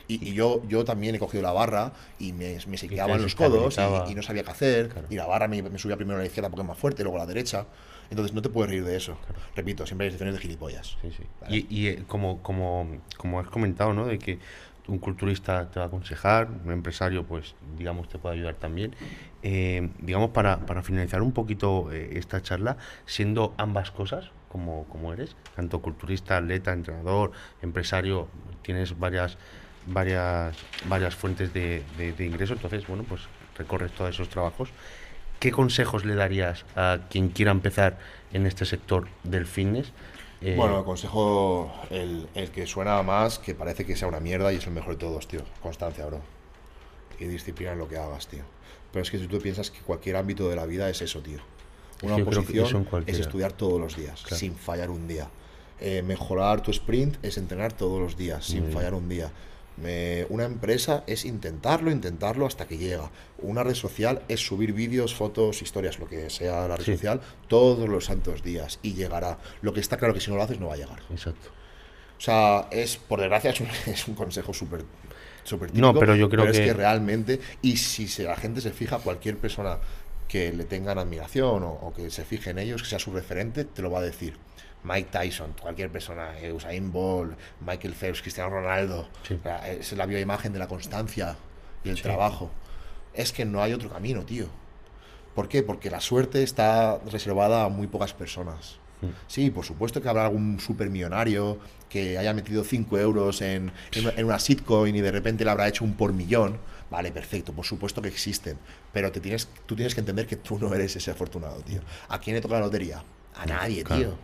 Y, 0.08 0.30
y 0.30 0.34
yo, 0.34 0.62
yo 0.68 0.86
también 0.86 1.16
he 1.16 1.20
cogido 1.20 1.42
la 1.42 1.52
barra 1.52 1.92
y 2.20 2.32
me, 2.32 2.58
me 2.68 2.78
sequeaban 2.78 3.22
los 3.22 3.34
codos 3.34 3.78
y, 4.08 4.12
y 4.12 4.16
no 4.16 4.22
sabía 4.22 4.44
qué 4.44 4.52
hacer. 4.52 4.90
Claro. 4.90 5.08
Y 5.10 5.16
la 5.16 5.26
barra 5.26 5.48
me, 5.48 5.64
me 5.64 5.80
subía 5.80 5.96
primero 5.98 6.18
a 6.18 6.22
la 6.22 6.28
izquierda 6.28 6.50
porque 6.50 6.62
es 6.62 6.68
más 6.68 6.78
fuerte, 6.78 7.02
luego 7.04 7.18
a 7.18 7.22
la 7.22 7.26
derecha. 7.26 7.66
Entonces 8.12 8.34
no 8.36 8.44
te 8.44 8.50
puedes 8.50 8.70
reír 8.70 8.86
de 8.86 8.98
eso. 8.98 9.18
Repito, 9.56 9.86
siempre 9.88 10.06
hay 10.06 10.10
excepciones 10.10 10.36
de 10.36 10.42
gilipollas. 10.42 10.98
Sí, 11.02 11.10
sí. 11.10 11.24
Vale. 11.42 11.58
Y, 11.58 11.68
y, 11.70 11.88
eh, 11.88 12.04
como, 12.08 12.44
como, 12.44 12.88
como 13.18 13.40
has 13.40 13.48
comentado, 13.48 13.94
¿no? 13.94 14.06
De 14.06 14.20
que 14.20 14.38
un 14.88 15.00
culturista 15.00 15.70
te 15.72 15.80
va 15.80 15.86
a 15.86 15.88
aconsejar, 15.88 16.50
un 16.64 16.72
empresario, 16.72 17.24
pues, 17.26 17.56
digamos, 17.78 18.08
te 18.10 18.18
puede 18.18 18.36
ayudar 18.36 18.56
también. 18.56 18.96
Eh, 19.44 19.90
digamos, 20.00 20.32
para, 20.32 20.66
para, 20.66 20.84
finalizar 20.84 21.22
un 21.22 21.32
poquito 21.32 21.92
eh, 21.92 22.18
esta 22.18 22.42
charla, 22.42 22.78
siendo 23.06 23.54
ambas 23.58 23.92
cosas, 23.92 24.32
como, 24.50 24.86
como 24.86 25.14
eres, 25.14 25.36
tanto 25.56 25.82
culturista, 25.82 26.38
atleta, 26.38 26.74
entrenador, 26.74 27.32
empresario, 27.62 28.28
tienes 28.62 28.98
varias 28.98 29.38
varias 29.88 30.58
varias 30.88 31.14
fuentes 31.14 31.54
de, 31.54 31.84
de, 31.98 32.14
de 32.14 32.26
ingreso, 32.26 32.54
entonces, 32.54 32.88
bueno, 32.88 33.04
pues 33.04 33.22
recorres 33.58 33.92
todos 33.92 34.12
esos 34.12 34.30
trabajos. 34.30 34.70
¿Qué 35.40 35.52
consejos 35.52 36.06
le 36.06 36.16
darías 36.16 36.66
a 36.76 37.00
quien 37.10 37.30
quiera 37.30 37.52
empezar 37.52 37.98
en 38.34 38.46
este 38.46 38.66
sector 38.66 39.08
del 39.24 39.46
fitness? 39.46 39.92
Eh, 40.42 40.56
bueno, 40.58 40.78
aconsejo 40.78 41.72
el, 41.90 42.28
el, 42.36 42.52
que 42.52 42.68
suena 42.68 43.02
más, 43.04 43.40
que 43.40 43.56
parece 43.56 43.86
que 43.86 43.96
sea 43.96 44.08
una 44.08 44.20
mierda 44.20 44.52
y 44.54 44.58
es 44.58 44.68
el 44.68 44.74
mejor 44.74 44.92
de 44.94 45.00
todos, 45.00 45.28
tío. 45.28 45.42
Constancia, 45.62 46.06
bro. 46.06 46.20
Y 47.20 47.26
disciplina 47.26 47.72
en 47.72 47.80
lo 47.80 47.88
que 47.88 47.98
hagas, 47.98 48.28
tío. 48.28 48.44
Pero 48.92 49.04
es 49.04 49.12
que 49.12 49.18
si 49.18 49.28
tú 49.28 49.40
piensas 49.40 49.72
que 49.72 49.80
cualquier 49.80 50.18
ámbito 50.18 50.50
de 50.50 50.56
la 50.56 50.66
vida 50.66 50.90
es 50.90 51.02
eso, 51.02 51.22
tío. 51.22 51.40
Una 52.04 52.16
oposición 52.18 52.88
es 53.08 53.20
estudiar 53.20 53.54
todos 53.54 53.80
los 53.80 53.96
días, 53.96 54.22
Claro. 54.22 54.36
sin 54.36 54.56
fallar 54.56 54.90
un 54.90 55.08
día. 55.08 55.30
Eh, 55.80 56.02
mejorar 56.02 56.62
tu 56.62 56.72
sprint 56.72 57.18
es 57.24 57.38
entrenar 57.38 57.74
todos 57.74 58.02
los 58.02 58.18
días, 58.18 58.46
sin 58.46 58.72
fallar 58.72 58.94
un 58.94 59.08
día. 59.10 59.32
Me- 59.78 60.26
una 60.30 60.46
empresa 60.46 61.04
es 61.06 61.26
intentarlo, 61.26 61.92
intentarlo 61.92 62.46
hasta 62.46 62.66
que 62.66 62.78
llega. 62.78 63.12
Una 63.40 63.62
red 63.64 63.74
social 63.76 64.22
es 64.30 64.40
subir 64.46 64.72
vídeos, 64.74 65.14
fotos, 65.14 65.62
historias, 65.62 66.00
lo 66.00 66.08
que 66.08 66.30
sea 66.30 66.68
la 66.68 66.78
red 66.78 66.86
Sí. 66.86 66.94
social, 66.94 67.20
todos 67.50 67.90
los 67.90 68.06
santos 68.06 68.42
días 68.42 68.80
y 68.82 68.94
llegará. 68.94 69.38
Lo 69.62 69.74
que 69.74 69.82
está 69.82 69.98
claro 69.98 70.14
que 70.14 70.22
si 70.22 70.32
no 70.32 70.38
lo 70.38 70.44
haces 70.44 70.60
no 70.60 70.68
va 70.68 70.76
a 70.76 70.78
llegar. 70.78 71.00
Exacto. 71.12 71.50
O 72.18 72.22
sea, 72.22 72.68
es, 72.72 72.96
por 72.96 73.20
desgracia, 73.20 73.50
es 73.52 73.60
un, 73.60 73.68
es 73.88 74.08
un 74.08 74.16
consejo 74.16 74.54
súper 74.54 74.86
súper 75.44 75.76
No, 75.76 75.94
pero 75.94 76.16
yo 76.16 76.28
creo 76.30 76.46
es 76.46 76.58
que- 76.58 76.66
que 76.66 76.74
realmente, 76.74 77.40
y 77.62 77.78
si 77.78 78.08
se- 78.08 78.24
la 78.24 78.36
gente 78.36 78.62
se 78.62 78.72
fija, 78.72 78.98
cualquier 79.00 79.38
persona 79.38 79.78
que 80.28 80.52
le 80.52 80.64
tengan 80.64 80.98
admiración 80.98 81.62
o, 81.64 81.72
o 81.72 81.94
que 81.94 82.10
se 82.10 82.26
fije 82.26 82.50
en 82.50 82.58
ellos, 82.58 82.82
que 82.82 82.90
sea 82.90 82.98
su 83.00 83.12
referente, 83.12 83.64
te 83.66 83.82
lo 83.84 83.92
va 83.92 84.00
a 84.00 84.02
decir. 84.02 84.38
Mike 84.86 85.10
Tyson, 85.12 85.54
cualquier 85.60 85.90
persona, 85.92 86.38
eh, 86.40 86.54
Usain 86.54 86.92
Bolt, 86.92 87.36
Michael 87.66 87.94
Phelps, 87.94 88.22
Cristiano 88.22 88.50
Ronaldo, 88.52 89.08
Sí. 89.28 89.34
o 89.34 89.42
sea, 89.44 89.70
es 89.72 89.92
la 89.94 90.06
bioimagen 90.06 90.54
de 90.54 90.60
la 90.60 90.68
constancia 90.68 91.36
y 91.84 91.90
el 91.90 91.98
Sí. 91.98 92.04
trabajo. 92.04 92.52
Es 93.14 93.32
que 93.32 93.46
no 93.46 93.62
hay 93.64 93.74
otro 93.74 93.90
camino, 93.90 94.24
tío. 94.24 94.48
¿Por 95.34 95.50
qué? 95.50 95.64
Porque 95.64 95.90
la 95.90 96.00
suerte 96.02 96.44
está 96.44 97.00
reservada 97.12 97.66
a 97.66 97.70
muy 97.70 97.88
pocas 97.88 98.14
personas. 98.14 98.78
Sí, 99.28 99.52
por 99.52 99.64
supuesto 99.66 100.02
que 100.02 100.10
habrá 100.10 100.24
algún 100.26 100.60
supermillonario 100.60 101.60
que 101.90 102.18
haya 102.18 102.34
metido 102.34 102.64
5 102.64 102.98
euros 102.98 103.42
en, 103.42 103.72
en, 103.92 104.02
una- 104.08 104.14
en 104.18 104.26
una 104.26 104.40
sitcoin 104.40 104.96
y 104.96 105.02
de 105.02 105.12
repente 105.12 105.44
le 105.46 105.52
habrá 105.52 105.68
hecho 105.68 105.84
un 105.84 105.94
por 105.94 106.12
millón. 106.14 106.58
Vale, 106.90 107.12
perfecto, 107.12 107.54
por 107.54 107.66
supuesto 107.66 108.02
que 108.02 108.08
existen. 108.08 108.58
Pero 108.94 109.12
te 109.12 109.20
tienes, 109.20 109.48
tú 109.68 109.76
tienes 109.76 109.94
que 109.94 110.00
entender 110.00 110.26
que 110.26 110.38
tú 110.38 110.58
no 110.58 110.74
eres 110.74 110.96
ese 110.96 111.12
afortunado, 111.12 111.58
tío. 111.62 111.82
¿A 112.10 112.20
quién 112.20 112.36
le 112.36 112.42
toca 112.42 112.56
la 112.56 112.62
lotería? 112.62 113.04
A 113.36 113.46
nadie, 113.46 113.84
Claro. 113.84 114.02
tío. 114.02 114.18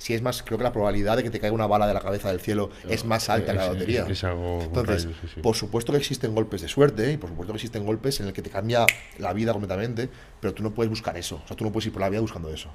Si 0.00 0.14
es 0.14 0.22
más, 0.22 0.42
creo 0.42 0.56
que 0.56 0.64
la 0.64 0.72
probabilidad 0.72 1.18
de 1.18 1.22
que 1.22 1.28
te 1.30 1.38
caiga 1.40 1.54
una 1.54 1.66
bala 1.66 1.86
de 1.86 1.92
la 1.92 2.00
cabeza 2.00 2.30
del 2.30 2.40
cielo 2.40 2.70
es 2.88 3.04
más 3.04 3.28
alta 3.28 3.50
en 3.52 3.58
la 3.58 3.66
Es- 3.66 3.72
lotería. 3.74 4.06
es 4.08 4.24
algo 4.24 4.60
Entonces, 4.62 5.02
sí, 5.02 5.28
sí. 5.34 5.40
por 5.42 5.54
supuesto 5.56 5.92
que 5.92 5.98
existen 5.98 6.34
golpes 6.34 6.62
de 6.62 6.68
suerte 6.68 7.12
y 7.12 7.18
por 7.18 7.28
supuesto 7.28 7.52
que 7.52 7.58
existen 7.58 7.84
golpes 7.84 8.18
en 8.20 8.26
el 8.28 8.32
que 8.32 8.40
te 8.40 8.48
cambia 8.48 8.86
la 9.18 9.34
vida 9.34 9.52
completamente, 9.52 10.08
pero 10.40 10.54
tú 10.54 10.62
no 10.62 10.70
puedes 10.72 10.88
buscar 10.88 11.18
eso. 11.18 11.42
O 11.44 11.46
sea, 11.46 11.54
tú 11.54 11.64
no 11.64 11.70
puedes 11.70 11.86
ir 11.86 11.92
por 11.92 12.00
la 12.00 12.08
vida 12.08 12.20
buscando 12.20 12.48
eso. 12.48 12.70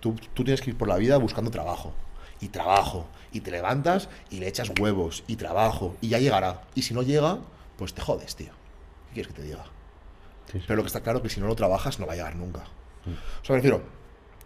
Tú, 0.00 0.14
tú 0.32 0.44
tienes 0.44 0.62
que 0.62 0.70
ir 0.70 0.78
por 0.78 0.88
la 0.88 0.96
vida 0.96 1.18
buscando 1.18 1.50
trabajo. 1.50 1.92
Y 2.40 2.48
trabajo. 2.48 3.06
Y 3.32 3.40
te 3.40 3.50
levantas 3.50 4.08
y 4.30 4.38
le 4.40 4.48
echas 4.48 4.72
huevos. 4.80 5.24
Y 5.26 5.36
trabajo. 5.36 5.94
Y 6.00 6.08
ya 6.08 6.18
llegará. 6.18 6.62
Y 6.74 6.82
si 6.82 6.94
no 6.94 7.02
llega, 7.02 7.38
pues 7.76 7.92
te 7.94 8.00
jodes, 8.00 8.34
tío. 8.34 8.48
¿Qué 9.08 9.14
quieres 9.14 9.28
que 9.32 9.40
te 9.40 9.46
diga? 9.46 9.64
Sí, 10.50 10.58
sí. 10.58 10.64
Pero 10.66 10.78
lo 10.78 10.82
que 10.84 10.88
está 10.88 11.02
claro 11.02 11.18
es 11.18 11.22
que 11.22 11.28
si 11.28 11.38
no 11.40 11.46
lo 11.46 11.54
trabajas, 11.54 12.00
no 12.00 12.06
va 12.06 12.14
a 12.14 12.16
llegar 12.16 12.34
nunca. 12.34 12.60
O 13.06 13.44
sea, 13.44 13.54
me 13.54 13.56
refiero, 13.56 13.82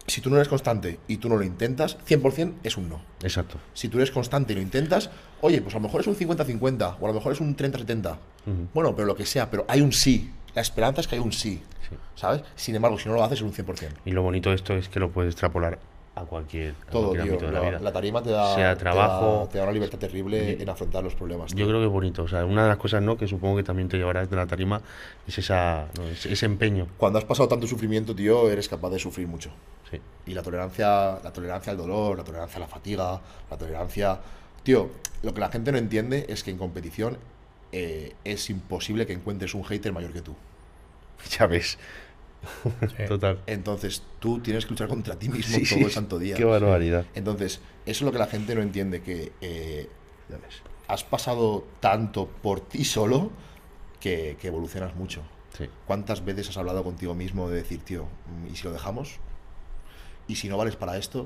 si 0.07 0.21
tú 0.21 0.29
no 0.29 0.37
eres 0.37 0.47
constante 0.47 0.99
y 1.07 1.17
tú 1.17 1.27
no 1.29 1.35
lo 1.35 1.43
intentas, 1.43 1.97
100% 2.07 2.53
es 2.63 2.77
un 2.77 2.89
no. 2.89 3.01
Exacto. 3.21 3.57
Si 3.73 3.89
tú 3.89 3.97
eres 3.97 4.09
constante 4.11 4.53
y 4.53 4.55
lo 4.55 4.61
intentas, 4.61 5.09
oye, 5.41 5.61
pues 5.61 5.75
a 5.75 5.79
lo 5.79 5.83
mejor 5.83 6.01
es 6.01 6.07
un 6.07 6.15
50-50 6.15 6.95
o 6.99 7.05
a 7.05 7.07
lo 7.09 7.13
mejor 7.13 7.33
es 7.33 7.41
un 7.41 7.55
30-70. 7.57 8.13
Ujú. 8.45 8.67
Bueno, 8.73 8.95
pero 8.95 9.05
lo 9.05 9.15
que 9.15 9.25
sea, 9.25 9.51
pero 9.51 9.65
hay 9.67 9.81
un 9.81 9.91
sí. 9.91 10.31
La 10.55 10.61
esperanza 10.61 11.01
es 11.01 11.07
que 11.07 11.15
hay 11.15 11.21
un 11.21 11.31
sí, 11.33 11.61
Sí. 11.89 11.95
¿sabes? 12.15 12.41
Sin 12.55 12.75
embargo, 12.75 12.97
si 12.97 13.07
no 13.07 13.15
lo 13.15 13.23
haces 13.23 13.39
es 13.39 13.43
un 13.43 13.53
100%. 13.53 13.89
Y 14.05 14.11
lo 14.11 14.21
bonito 14.23 14.49
de 14.49 14.55
esto 14.55 14.73
es 14.75 14.89
que 14.89 14.99
lo 14.99 15.11
puedes 15.11 15.33
extrapolar 15.33 15.77
a 16.19 16.25
cualquier, 16.25 16.73
a 16.87 16.91
Todo, 16.91 17.09
cualquier 17.09 17.23
tío. 17.23 17.33
ámbito 17.33 17.45
de 17.47 17.51
la 17.51 17.59
La, 17.61 17.69
vida. 17.69 17.79
la 17.79 17.91
tarima 17.93 18.21
te 18.23 18.29
da, 18.31 18.55
Sea 18.55 18.75
te 18.77 18.83
da- 18.85 19.47
te 19.49 19.57
da 19.57 19.63
una 19.63 19.73
libertad 19.73 19.97
terrible 19.99 20.61
en 20.61 20.69
afrontar 20.69 21.03
los 21.03 21.15
problemas. 21.15 21.53
tío. 21.53 21.59
Yo 21.59 21.67
creo 21.67 21.79
que 21.79 21.85
es 21.87 21.91
bonito. 21.91 22.23
O 22.23 22.27
sea, 22.27 22.45
una 22.45 22.63
de 22.63 22.69
las 22.69 22.77
cosas 22.77 23.01
¿no? 23.01 23.17
que 23.17 23.27
supongo 23.27 23.57
que 23.57 23.63
también 23.63 23.87
te 23.89 23.97
llevarás 23.97 24.29
de 24.29 24.35
la 24.35 24.45
tarima 24.47 24.81
es 25.27 25.37
esa, 25.37 25.87
ese 26.25 26.45
empeño. 26.45 26.87
Cuando 26.97 27.19
has 27.19 27.25
pasado 27.25 27.47
tanto 27.47 27.67
sufrimiento, 27.67 28.15
tío, 28.15 28.49
eres 28.49 28.67
capaz 28.69 28.89
de 28.89 28.99
sufrir 28.99 29.27
mucho. 29.27 29.49
Sí. 29.89 29.99
Y 30.25 30.33
la 30.33 30.43
tolerancia, 30.43 31.19
la 31.23 31.31
tolerancia 31.31 31.71
al 31.71 31.77
dolor, 31.77 32.17
la 32.17 32.23
tolerancia 32.23 32.57
a 32.57 32.59
la 32.61 32.67
fatiga, 32.67 33.21
la 33.49 33.57
tolerancia... 33.57 34.19
Tío, 34.63 34.89
lo 35.23 35.33
que 35.33 35.39
la 35.39 35.49
gente 35.49 35.71
no 35.71 35.77
entiende 35.77 36.25
es 36.27 36.43
que 36.43 36.51
en 36.51 36.57
competición 36.57 37.17
eh, 37.71 38.13
es 38.25 38.49
imposible 38.49 39.05
que 39.05 39.13
encuentres 39.13 39.53
un 39.55 39.63
hater 39.63 39.93
mayor 39.93 40.11
que 40.11 40.21
tú. 40.21 40.35
Ya 41.39 41.47
ves. 41.47 41.77
Sí. 42.95 43.03
Total. 43.07 43.39
Entonces 43.47 44.03
tú 44.19 44.39
tienes 44.39 44.65
que 44.65 44.71
luchar 44.71 44.87
contra 44.87 45.15
ti 45.17 45.29
mismo 45.29 45.55
Sí, 45.57 45.63
todo 45.67 45.79
sí. 45.79 45.83
el 45.85 45.91
santo 45.91 46.19
día. 46.19 46.35
Qué 46.35 46.45
barbaridad. 46.45 47.05
Entonces, 47.15 47.55
eso 47.85 47.99
es 47.99 48.01
lo 48.01 48.11
que 48.11 48.19
la 48.19 48.27
gente 48.27 48.55
no 48.55 48.61
entiende, 48.61 49.01
que 49.01 49.31
eh, 49.41 49.89
Ya 50.29 50.37
ves. 50.37 50.61
has 50.87 51.03
pasado 51.03 51.65
tanto 51.79 52.27
por 52.27 52.59
ti 52.61 52.83
solo 52.85 53.31
que, 53.99 54.37
que 54.39 54.47
evolucionas 54.47 54.95
mucho. 54.95 55.21
Sí. 55.57 55.65
¿Cuántas 55.87 56.23
veces 56.23 56.49
has 56.49 56.57
hablado 56.57 56.83
contigo 56.83 57.15
mismo 57.15 57.49
de 57.49 57.57
decir, 57.57 57.79
tío, 57.81 58.05
¿y 58.51 58.55
si 58.55 58.63
lo 58.63 58.71
dejamos? 58.71 59.19
¿Y 60.27 60.35
si 60.35 60.49
no 60.49 60.57
vales 60.57 60.75
para 60.75 60.97
esto? 60.97 61.25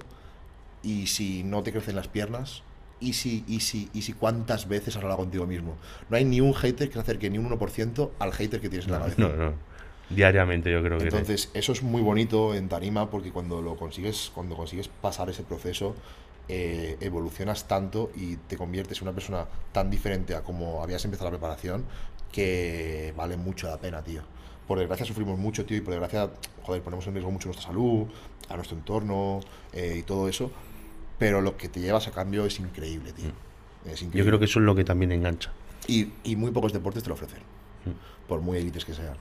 ¿Y 0.83 1.07
si 1.07 1.43
no 1.43 1.63
te 1.63 1.71
crecen 1.71 1.95
las 1.95 2.07
piernas? 2.07 2.63
¿Y 2.99 3.13
si, 3.13 3.43
y 3.47 3.61
si, 3.61 3.89
y 3.93 4.03
si 4.03 4.13
cuántas 4.13 4.67
veces 4.67 4.95
has 4.95 5.01
hablado 5.01 5.17
contigo 5.17 5.47
mismo? 5.47 5.75
No 6.09 6.17
hay 6.17 6.23
ni 6.23 6.39
un 6.39 6.53
hater 6.53 6.87
que 6.87 6.93
se 6.93 6.99
acerque 6.99 7.29
ni 7.31 7.39
un 7.39 7.49
1% 7.49 8.11
al 8.19 8.31
hater 8.31 8.61
que 8.61 8.69
tienes 8.69 8.85
en 8.85 8.91
la 8.93 8.99
cabeza. 8.99 9.15
No, 9.21 9.29
no. 9.35 9.53
Diariamente 10.15 10.71
yo 10.71 10.81
creo 10.83 10.97
que... 10.97 11.05
Entonces, 11.05 11.49
eso 11.53 11.71
es 11.71 11.83
muy 11.83 12.01
bonito 12.01 12.53
en 12.55 12.69
tarima 12.69 13.09
porque 13.09 13.31
cuando 13.31 13.61
lo 13.61 13.75
consigues, 13.75 14.31
cuando 14.33 14.55
consigues 14.55 14.87
pasar 14.87 15.29
ese 15.29 15.43
proceso, 15.43 15.95
eh, 16.47 16.97
evolucionas 16.99 17.67
tanto 17.67 18.11
y 18.15 18.35
te 18.35 18.57
conviertes 18.57 18.97
en 18.99 19.03
una 19.07 19.13
persona 19.13 19.45
tan 19.71 19.89
diferente 19.89 20.35
a 20.35 20.41
como 20.41 20.83
habías 20.83 21.03
empezado 21.05 21.29
la 21.31 21.37
preparación 21.37 21.85
que 22.31 23.13
vale 23.15 23.37
mucho 23.37 23.67
la 23.67 23.77
pena, 23.77 24.01
tío. 24.03 24.21
Por 24.67 24.79
desgracia 24.79 25.05
sufrimos 25.05 25.37
mucho, 25.37 25.65
tío, 25.65 25.77
y 25.77 25.81
por 25.81 25.91
desgracia, 25.91 26.29
joder, 26.63 26.81
ponemos 26.81 27.05
en 27.07 27.13
riesgo 27.13 27.31
mucho 27.31 27.47
nuestra 27.47 27.67
salud, 27.67 28.07
a 28.47 28.55
nuestro 28.55 28.77
entorno 28.77 29.41
eh, 29.73 29.97
y 29.99 30.03
todo 30.03 30.29
eso. 30.29 30.51
Pero 31.19 31.41
lo 31.41 31.57
que 31.57 31.69
te 31.69 31.79
llevas 31.79 32.07
a 32.07 32.11
cambio 32.11 32.45
es 32.45 32.59
increíble, 32.59 33.11
tío. 33.11 33.31
Es 33.85 34.01
increíble. 34.01 34.15
Mm. 34.15 34.17
Yo 34.17 34.25
creo 34.25 34.39
que 34.39 34.45
eso 34.45 34.59
es 34.59 34.65
lo 34.65 34.73
que 34.75 34.83
también 34.83 35.11
engancha. 35.11 35.51
Y, 35.87 36.09
y 36.23 36.35
muy 36.35 36.51
pocos 36.51 36.73
deportes 36.73 37.03
te 37.03 37.09
lo 37.09 37.15
ofrecen, 37.15 37.39
Mm. 37.85 38.27
por 38.27 38.41
muy 38.41 38.59
élites 38.59 38.85
que 38.85 38.93
sean. 38.93 39.17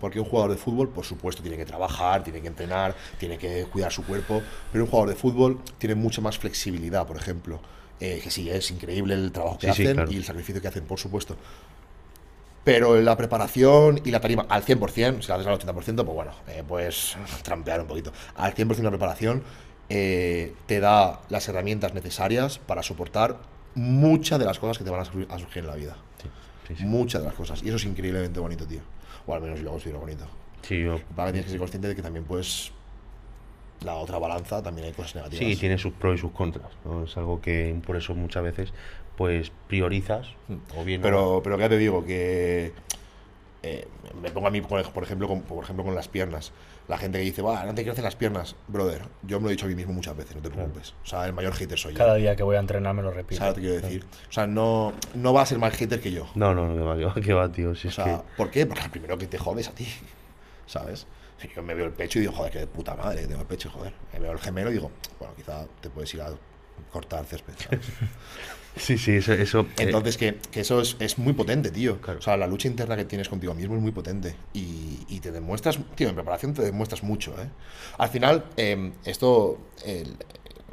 Porque 0.00 0.18
un 0.18 0.24
jugador 0.24 0.50
de 0.52 0.56
fútbol, 0.56 0.88
por 0.88 1.04
supuesto, 1.04 1.42
tiene 1.42 1.56
que 1.58 1.66
trabajar, 1.66 2.24
tiene 2.24 2.40
que 2.40 2.48
entrenar, 2.48 2.94
tiene 3.18 3.36
que 3.38 3.66
cuidar 3.70 3.92
su 3.92 4.04
cuerpo, 4.04 4.40
pero 4.72 4.84
un 4.84 4.90
jugador 4.90 5.10
de 5.10 5.16
fútbol 5.16 5.60
tiene 5.78 5.94
mucha 5.94 6.20
más 6.20 6.38
flexibilidad, 6.38 7.06
por 7.06 7.16
ejemplo. 7.16 7.60
Eh, 8.00 8.18
que 8.24 8.30
sí, 8.30 8.48
es 8.48 8.70
increíble 8.70 9.12
el 9.12 9.30
trabajo 9.30 9.58
que 9.58 9.66
Sí, 9.68 9.74
sí, 9.74 9.82
hacen 9.82 9.96
claro. 9.96 10.10
y 10.10 10.16
el 10.16 10.24
sacrificio 10.24 10.62
que 10.62 10.68
hacen, 10.68 10.84
por 10.84 10.98
supuesto. 10.98 11.36
Pero 12.64 13.00
la 13.00 13.16
preparación 13.16 14.00
y 14.04 14.10
la 14.10 14.20
tarima 14.20 14.46
al 14.48 14.64
100%, 14.64 15.22
si 15.22 15.28
la 15.28 15.34
haces 15.36 15.46
al 15.46 15.58
80%, 15.58 15.74
pues 15.96 16.06
bueno, 16.06 16.32
eh, 16.48 16.62
puedes 16.66 17.16
trampear 17.42 17.80
un 17.80 17.86
poquito. 17.86 18.12
Al 18.36 18.54
100% 18.54 18.82
la 18.82 18.90
preparación 18.90 19.42
eh, 19.88 20.54
te 20.66 20.80
da 20.80 21.20
las 21.30 21.48
herramientas 21.48 21.94
necesarias 21.94 22.58
para 22.58 22.82
soportar 22.82 23.38
muchas 23.74 24.38
de 24.38 24.44
las 24.44 24.58
cosas 24.58 24.78
que 24.78 24.84
te 24.84 24.90
van 24.90 25.00
a 25.00 25.04
surgir, 25.04 25.26
en 25.56 25.66
la 25.66 25.74
vida. 25.74 25.96
Sí, 26.22 26.28
sí, 26.68 26.74
sí. 26.76 26.84
Muchas 26.84 27.22
de 27.22 27.28
las 27.28 27.36
cosas. 27.36 27.62
Y 27.62 27.68
eso 27.68 27.76
es 27.76 27.84
increíblemente 27.84 28.40
bonito, 28.40 28.66
tío. 28.66 28.80
O 29.30 29.34
al 29.34 29.40
menos 29.42 29.58
yo 29.58 29.64
lo 29.66 29.70
considero 29.72 30.00
bonito. 30.00 30.24
Sí, 30.62 30.82
yo- 30.82 30.98
Para 31.14 31.28
que 31.28 31.32
tienes 31.34 31.44
que 31.46 31.50
ser 31.52 31.58
consciente 31.60 31.88
de 31.88 31.94
que 31.94 32.02
también 32.02 32.24
puedes. 32.24 32.72
La 33.84 33.94
otra 33.94 34.18
balanza 34.18 34.62
también 34.62 34.88
hay 34.88 34.92
cosas 34.92 35.14
negativas. 35.14 35.54
sí, 35.54 35.56
tiene 35.58 35.78
sus 35.78 35.92
pros 35.94 36.16
y 36.16 36.18
sus 36.18 36.32
contras. 36.32 36.70
¿no? 36.84 37.04
Es 37.04 37.16
algo 37.16 37.40
que 37.40 37.74
por 37.86 37.96
eso 37.96 38.14
muchas 38.14 38.42
veces 38.42 38.74
pues 39.16 39.52
priorizas 39.68 40.28
o 40.76 40.84
bien... 40.84 41.00
Pero, 41.00 41.40
pero 41.42 41.58
ya 41.58 41.68
te 41.68 41.78
digo 41.78 42.04
que. 42.04 42.72
Eh, 43.62 43.86
me 44.20 44.30
pongo 44.30 44.48
a 44.48 44.50
mí, 44.50 44.60
por 44.60 44.80
ej- 44.80 44.90
por 44.90 45.02
ejemplo, 45.02 45.28
con, 45.28 45.42
por 45.42 45.62
ejemplo, 45.64 45.84
con 45.84 45.94
las 45.94 46.08
piernas. 46.08 46.52
La 46.88 46.98
gente 46.98 47.18
que 47.18 47.24
dice, 47.24 47.42
va, 47.42 47.64
no 47.64 47.74
te 47.74 47.84
crecen 47.84 48.02
las 48.04 48.16
piernas. 48.16 48.56
Brother, 48.68 49.02
yo 49.22 49.38
me 49.38 49.44
lo 49.44 49.48
he 49.50 49.52
dicho 49.52 49.66
a 49.66 49.68
mí 49.68 49.74
mismo 49.74 49.92
muchas 49.92 50.16
veces, 50.16 50.34
no 50.34 50.42
te 50.42 50.50
preocupes. 50.50 50.94
O 51.04 51.06
sea, 51.06 51.26
el 51.26 51.32
mayor 51.32 51.52
hater 51.54 51.78
soy 51.78 51.92
yo. 51.92 51.98
Cada 51.98 52.14
día 52.16 52.34
que 52.34 52.42
voy 52.42 52.56
a 52.56 52.60
entrenar 52.60 52.94
me 52.94 53.02
lo 53.02 53.10
repito. 53.10 53.38
¿Sabes 53.38 53.56
lo 53.56 53.62
que 53.62 53.68
quiero 53.68 53.80
decir? 53.86 54.04
O 54.28 54.32
sea, 54.32 54.46
no, 54.46 54.92
no 55.14 55.32
va 55.32 55.42
a 55.42 55.46
ser 55.46 55.58
más 55.58 55.74
hater 55.74 56.00
que 56.00 56.10
yo. 56.10 56.26
No, 56.34 56.54
no, 56.54 56.66
no, 56.66 56.96
que 56.96 57.04
va, 57.04 57.14
que 57.14 57.32
va, 57.32 57.52
tío. 57.52 57.74
Si 57.74 57.86
O 57.86 57.90
es 57.90 57.94
sea, 57.94 58.04
que... 58.04 58.18
¿por 58.36 58.50
qué? 58.50 58.66
Porque 58.66 58.88
primero 58.88 59.16
que 59.18 59.26
te 59.26 59.38
jodes 59.38 59.68
a 59.68 59.72
ti, 59.72 59.86
¿sabes? 60.66 61.06
Si 61.38 61.48
yo 61.54 61.62
me 61.62 61.74
veo 61.74 61.86
el 61.86 61.92
pecho 61.92 62.18
y 62.18 62.22
digo, 62.22 62.32
joder, 62.32 62.52
qué 62.52 62.58
de 62.60 62.66
puta 62.66 62.94
madre 62.94 63.26
tengo 63.26 63.40
el 63.42 63.46
pecho, 63.46 63.70
joder. 63.70 63.92
Me 64.12 64.18
veo 64.20 64.32
el 64.32 64.38
gemelo 64.38 64.70
y 64.70 64.74
digo, 64.74 64.90
bueno, 65.18 65.34
quizá 65.36 65.64
te 65.80 65.90
puedes 65.90 66.12
ir 66.14 66.22
a 66.22 66.30
cortar 66.92 67.24
césped, 67.24 67.54
¿sabes? 67.56 67.80
Sí, 68.76 68.96
sí, 68.98 69.12
eso. 69.12 69.32
eso 69.32 69.60
eh, 69.60 69.66
Entonces, 69.78 70.16
que, 70.16 70.38
que 70.50 70.60
eso 70.60 70.80
es, 70.80 70.96
es 71.00 71.18
muy 71.18 71.32
potente, 71.32 71.70
tío. 71.70 71.98
O 72.18 72.22
sea, 72.22 72.36
la 72.36 72.46
lucha 72.46 72.68
interna 72.68 72.96
que 72.96 73.04
tienes 73.04 73.28
contigo 73.28 73.54
mismo 73.54 73.74
es 73.76 73.82
muy 73.82 73.92
potente. 73.92 74.36
Y, 74.54 74.98
y 75.08 75.20
te 75.20 75.32
demuestras, 75.32 75.78
tío, 75.96 76.08
en 76.08 76.14
preparación 76.14 76.54
te 76.54 76.62
demuestras 76.62 77.02
mucho, 77.02 77.32
¿eh? 77.40 77.48
Al 77.98 78.08
final, 78.08 78.44
eh, 78.56 78.92
esto, 79.04 79.58
el- 79.84 80.16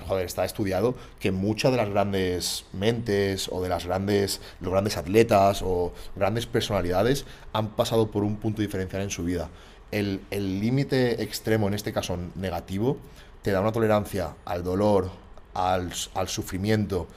joder, 0.08 0.26
está 0.26 0.46
estudiado 0.46 0.96
que 1.20 1.32
muchas 1.32 1.72
de 1.72 1.78
las 1.78 1.90
grandes 1.90 2.66
mentes 2.72 3.50
o 3.52 3.62
de 3.64 3.70
las 3.70 3.86
grandes, 3.86 4.42
los 4.62 4.72
grandes 4.72 4.96
atletas 4.96 5.62
o 5.64 5.92
grandes 6.16 6.46
personalidades 6.46 7.26
han 7.52 7.70
pasado 7.70 8.12
por 8.12 8.24
un 8.24 8.38
punto 8.38 8.62
diferencial 8.62 9.02
en 9.02 9.10
su 9.10 9.24
vida. 9.24 9.50
El 9.92 10.22
el 10.32 10.60
límite 10.62 11.24
extremo, 11.24 11.68
en 11.68 11.74
este 11.74 11.92
caso 11.94 12.18
negativo, 12.36 12.98
te 13.42 13.52
da 13.52 13.60
una 13.60 13.72
tolerancia 13.72 14.36
al 14.46 14.64
dolor, 14.64 15.10
al, 15.54 15.92
al 16.14 16.28
sufrimiento, 16.28 17.08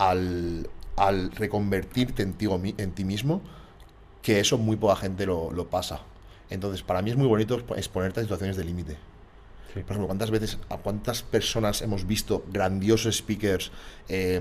al, 0.00 0.68
al 0.96 1.30
reconvertirte 1.32 2.22
en 2.22 2.32
ti, 2.32 2.48
en 2.78 2.92
ti 2.92 3.04
mismo, 3.04 3.42
que 4.22 4.40
eso 4.40 4.56
muy 4.56 4.76
poca 4.76 4.96
gente 4.96 5.26
lo, 5.26 5.52
lo 5.52 5.68
pasa. 5.68 6.00
Entonces, 6.48 6.82
para 6.82 7.02
mí 7.02 7.10
es 7.10 7.16
muy 7.16 7.26
bonito 7.26 7.56
expo- 7.58 7.76
exponerte 7.76 8.20
a 8.20 8.22
situaciones 8.22 8.56
de 8.56 8.64
límite. 8.64 8.92
Sí. 9.72 9.80
Por 9.80 9.92
ejemplo, 9.92 10.06
¿cuántas 10.06 10.30
veces, 10.30 10.58
a 10.68 10.78
cuántas 10.78 11.22
personas 11.22 11.82
hemos 11.82 12.06
visto 12.06 12.44
grandiosos 12.50 13.16
speakers, 13.16 13.70
eh, 14.08 14.40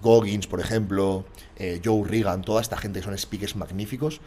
Goggins, 0.00 0.46
por 0.46 0.60
ejemplo, 0.60 1.24
eh, 1.56 1.80
Joe 1.84 2.08
Regan, 2.08 2.42
toda 2.42 2.62
esta 2.62 2.76
gente 2.76 3.00
que 3.00 3.04
son 3.04 3.18
speakers 3.18 3.56
magníficos? 3.56 4.20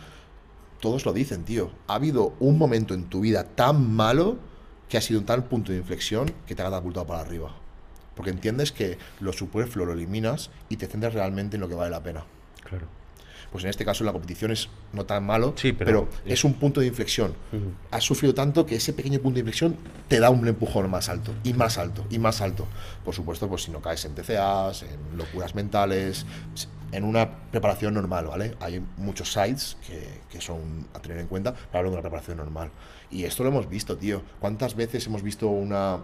Todos 0.82 1.06
lo 1.06 1.14
dicen, 1.14 1.46
tío. 1.46 1.72
Ha 1.88 1.96
habido 1.96 2.34
un 2.40 2.58
momento 2.58 2.94
en 2.94 3.06
tu 3.06 3.22
vida 3.22 3.44
tan 3.44 3.96
malo 3.96 4.38
que 4.88 4.98
ha 4.98 5.02
sido 5.02 5.20
un 5.20 5.26
tal 5.26 5.46
punto 5.46 5.72
de 5.72 5.80
inflexión 5.80 6.32
que 6.46 6.54
te 6.54 6.62
ha 6.62 6.66
catapultado 6.66 7.08
para 7.08 7.22
arriba. 7.22 7.56
Porque 8.20 8.32
entiendes 8.32 8.74
que 8.74 8.98
lo 9.22 9.32
superfluo 9.32 9.86
lo 9.86 9.94
eliminas 9.94 10.50
y 10.68 10.76
te 10.76 10.88
centras 10.88 11.14
realmente 11.14 11.56
en 11.56 11.62
lo 11.62 11.70
que 11.70 11.76
vale 11.76 11.90
la 11.90 12.04
pena. 12.04 12.26
Claro. 12.66 12.86
Pues 13.50 13.64
en 13.64 13.70
este 13.70 13.86
caso 13.86 14.04
la 14.04 14.12
competición 14.12 14.52
es 14.52 14.68
no 14.92 15.06
tan 15.06 15.26
malo, 15.26 15.54
Sí, 15.56 15.72
pero- 15.72 16.10
es 16.26 16.44
un 16.44 16.56
punto 16.56 16.82
de 16.82 16.88
inflexión. 16.88 17.34
Ujú. 17.54 17.72
Has 17.92 18.04
sufrido 18.04 18.34
tanto 18.34 18.66
que 18.66 18.76
ese 18.76 18.92
pequeño 18.92 19.22
punto 19.22 19.36
de 19.36 19.40
inflexión 19.40 19.78
te 20.10 20.20
da 20.20 20.30
un 20.32 20.46
empujón 20.50 20.92
más 20.92 21.08
alto, 21.08 21.34
y 21.46 21.54
más 21.54 21.78
alto, 21.78 22.06
y 22.10 22.20
más 22.20 22.42
alto. 22.42 22.68
Por 23.06 23.16
supuesto, 23.16 23.48
pues 23.48 23.64
si 23.64 23.72
no 23.72 23.80
caes 23.82 24.04
en 24.04 24.16
TCAs, 24.16 24.84
en 24.84 25.18
locuras 25.18 25.56
mentales, 25.56 26.26
en 26.92 27.06
una 27.06 27.30
preparación 27.52 27.94
normal, 27.94 28.26
¿vale? 28.28 28.58
Hay 28.60 28.84
muchos 28.98 29.32
sites 29.32 29.78
que, 29.88 30.20
que 30.30 30.42
son 30.42 30.90
a 30.94 31.00
tener 31.00 31.20
en 31.20 31.28
cuenta, 31.28 31.54
pero 31.54 31.78
hablo 31.80 31.92
de 31.92 31.96
una 31.96 32.02
preparación 32.02 32.36
normal. 32.36 32.70
Y 33.12 33.24
esto 33.24 33.44
lo 33.44 33.50
hemos 33.50 33.70
visto, 33.70 33.96
tío. 33.98 34.24
¿Cuántas 34.42 34.76
veces 34.76 35.08
hemos 35.08 35.24
visto 35.24 35.48
una, 35.48 36.00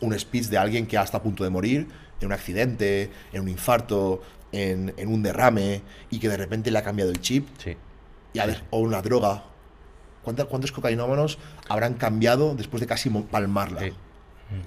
un 0.00 0.18
speech 0.18 0.46
de 0.46 0.58
alguien 0.58 0.86
que 0.86 0.96
hasta 0.98 1.18
a 1.18 1.22
punto 1.22 1.44
de 1.44 1.50
morir 1.50 1.88
en 2.20 2.26
un 2.26 2.32
accidente, 2.32 3.10
en 3.32 3.42
un 3.42 3.48
infarto, 3.48 4.20
en, 4.52 4.94
en 4.96 5.08
un 5.08 5.22
derrame 5.22 5.82
y 6.10 6.18
que 6.18 6.28
de 6.28 6.36
repente 6.36 6.70
le 6.70 6.78
ha 6.78 6.82
cambiado 6.82 7.10
el 7.10 7.20
chip 7.20 7.46
Sí. 7.58 7.76
y 8.32 8.38
a 8.38 8.46
ver, 8.46 8.62
o 8.70 8.78
una 8.80 9.02
droga. 9.02 9.44
¿Cuánta- 10.22 10.44
¿Cuántos 10.46 10.72
cocainómanos 10.72 11.38
habrán 11.68 11.94
cambiado 11.94 12.54
después 12.54 12.80
de 12.80 12.86
casi 12.86 13.08
palmarla? 13.10 13.80
Sí. 13.80 13.92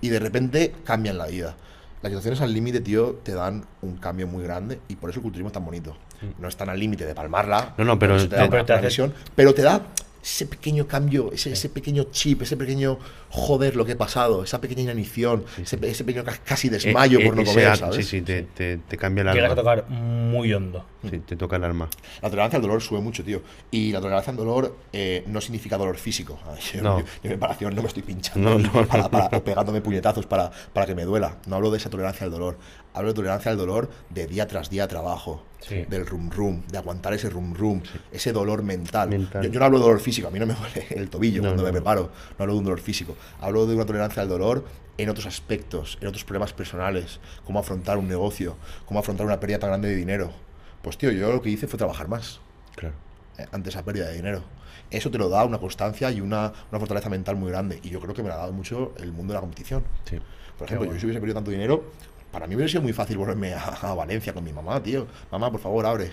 Y 0.02 0.10
de 0.10 0.20
repente 0.20 0.74
cambian 0.84 1.18
la 1.18 1.28
vida. 1.28 1.56
Las 2.02 2.10
situaciones 2.12 2.42
al 2.42 2.54
límite, 2.54 2.82
tío, 2.82 3.20
te 3.24 3.34
dan 3.34 3.64
un 3.82 3.98
cambio 3.98 4.28
muy 4.28 4.44
grande 4.44 4.80
y 4.88 4.96
por 4.96 5.10
eso 5.12 5.20
el 5.20 5.24
culturismo 5.24 5.48
es 5.48 5.54
tan 5.54 5.66
bonito. 5.66 5.96
No 6.40 6.48
están 6.48 6.70
al 6.70 6.80
límite 6.80 7.06
de 7.06 7.14
palmarla, 7.16 7.74
No, 7.78 7.86
no, 7.86 7.98
pero 8.00 8.16
te 8.28 8.36
da 8.36 8.46
una 8.46 8.64
te 8.66 8.78
presión, 8.78 9.14
pero 9.36 9.54
te 9.56 9.62
da 9.64 9.82
ese 10.24 10.46
pequeño 10.46 10.88
cambio, 10.88 11.32
ese, 11.34 11.52
ese 11.52 11.70
pequeño 11.70 12.06
chip, 12.12 12.42
ese 12.44 12.56
pequeño 12.58 13.00
joder 13.30 13.76
lo 13.76 13.86
que 13.86 13.94
he 13.94 13.96
pasado, 13.96 14.44
esa 14.44 14.62
pequeña 14.62 14.82
inanición, 14.84 15.44
ese, 15.62 15.80
ese 15.82 16.04
pequeño 16.04 16.24
ca- 16.24 16.38
casi 16.46 16.70
desmayo 16.70 17.20
Eh, 17.20 17.26
por 17.26 17.34
eh, 17.34 17.38
no 17.38 17.46
comer, 17.46 17.78
¿sabes? 17.78 17.96
Sí, 17.98 18.04
sí, 18.04 18.22
te, 18.22 18.44
te, 18.44 18.78
te 18.78 18.98
cambia 18.98 19.24
el 19.24 19.34
Llegas 19.34 19.52
a 19.52 19.56
tocar 19.56 19.90
muy 19.90 20.54
hondo. 20.54 20.86
Sí, 21.10 21.20
te 21.20 21.36
toca 21.36 21.56
el 21.56 21.64
alma. 21.64 21.90
La 22.22 22.30
tolerancia 22.30 22.58
al 22.58 22.62
dolor 22.62 22.82
sube 22.82 23.00
mucho, 23.02 23.24
tío. 23.24 23.42
Y 23.72 23.92
la 23.92 24.00
tolerancia 24.02 24.32
al 24.32 24.38
dolor 24.38 24.78
eh, 24.94 25.24
no 25.28 25.42
significa 25.42 25.78
dolor 25.78 25.98
físico. 25.98 26.40
Yo- 26.74 26.82
No. 26.82 27.00
yo- 27.00 27.06
yo 27.06 27.12
en 27.24 27.30
preparación 27.30 27.74
no 27.76 27.82
me 27.82 27.88
estoy 27.88 28.04
pinchando 28.04 28.58
No, 28.58 28.60
no, 28.60 28.88
para- 28.88 29.10
para- 29.10 29.44
pegándome 29.44 29.82
puñetazos 29.82 30.26
para, 30.28 30.52
para 30.74 30.86
que 30.86 30.94
me 30.96 31.04
duela. 31.06 31.38
No 31.48 31.56
hablo 31.56 31.72
de 31.72 31.78
esa 31.78 31.90
tolerancia 31.90 32.26
al 32.26 32.32
dolor. 32.32 32.58
Hablo 32.94 33.10
de 33.10 33.14
tolerancia 33.16 33.52
al 33.52 33.58
dolor 33.58 33.90
de 34.10 34.28
día 34.28 34.48
tras 34.48 34.70
día 34.70 34.88
trabajo. 34.88 35.44
Sí. 35.62 35.86
Del 35.88 36.06
rum 36.08 36.30
rum, 36.32 36.64
de 36.72 36.78
aguantar 36.80 37.14
ese 37.14 37.30
rum 37.30 37.54
rum, 37.54 37.82
ese 38.12 38.32
dolor 38.34 38.64
mental. 38.64 39.10
Mental. 39.10 39.44
Yo, 39.44 39.50
yo 39.52 39.60
no 39.60 39.66
hablo 39.68 39.78
de 39.78 39.84
dolor 39.86 40.00
físico, 40.00 40.28
a 40.28 40.32
mí 40.32 40.40
no 40.40 40.46
me 40.48 40.56
duele 40.56 40.88
el 40.90 41.10
tobillo 41.10 41.42
cuando 41.42 41.64
me 41.64 41.72
preparo. 41.72 42.12
No 42.38 42.44
hablo 42.44 42.54
de 42.54 42.60
un 42.60 42.66
dolor 42.66 42.80
físico. 42.82 43.16
Hablo 43.40 43.66
de 43.68 43.76
una 43.76 43.86
tolerancia 43.86 44.22
al 44.24 44.28
dolor 44.30 44.66
en 44.98 45.10
otros 45.10 45.26
aspectos, 45.28 45.98
en 46.02 46.08
otros 46.08 46.24
problemas 46.26 46.52
personales, 46.54 47.20
cómo 47.46 47.60
afrontar 47.60 47.98
un 47.98 48.08
negocio, 48.08 48.56
cómo 48.86 49.00
afrontar 49.00 49.26
una 49.26 49.40
pérdida 49.40 49.60
tan 49.60 49.70
grande 49.70 49.90
de 49.90 49.96
dinero. 49.96 50.32
Pues 50.82 50.98
tío, 50.98 51.12
yo 51.12 51.32
lo 51.32 51.42
que 51.42 51.50
hice 51.50 51.68
fue 51.68 51.78
trabajar 51.78 52.08
más 52.08 52.40
Claro. 52.76 52.96
eh, 53.38 53.46
ante 53.52 53.70
esa 53.70 53.84
pérdida 53.84 54.08
de 54.08 54.16
dinero. 54.16 54.44
Eso 54.90 55.10
te 55.12 55.18
lo 55.18 55.30
da 55.30 55.46
una 55.46 55.58
constancia 55.60 56.12
y 56.12 56.20
una, 56.22 56.52
una 56.70 56.80
fortaleza 56.80 57.10
mental 57.10 57.36
muy 57.36 57.50
grande. 57.52 57.80
Y 57.84 57.90
yo 57.90 58.00
creo 58.00 58.14
que 58.14 58.24
me 58.24 58.30
la 58.30 58.36
ha 58.36 58.40
dado 58.40 58.54
mucho 58.54 58.94
el 58.98 59.12
mundo 59.14 59.34
de 59.34 59.36
la 59.36 59.42
competición. 59.42 59.84
Sí. 60.06 60.20
Por 60.58 60.66
ejemplo, 60.68 60.80
bueno. 60.88 60.94
yo 60.94 61.00
si 61.00 61.06
hubiese 61.06 61.20
perdido 61.20 61.36
tanto 61.36 61.52
dinero, 61.52 61.84
para 62.32 62.46
mí 62.48 62.56
hubiera 62.56 62.70
sido 62.70 62.82
muy 62.82 62.94
fácil 62.94 63.18
volverme 63.18 63.54
a, 63.54 63.64
a 63.64 63.94
Valencia 63.94 64.34
con 64.34 64.44
mi 64.44 64.52
mamá, 64.52 64.82
tío. 64.84 65.08
Mamá, 65.32 65.50
por 65.52 65.62
favor, 65.62 65.86
abre, 65.86 66.12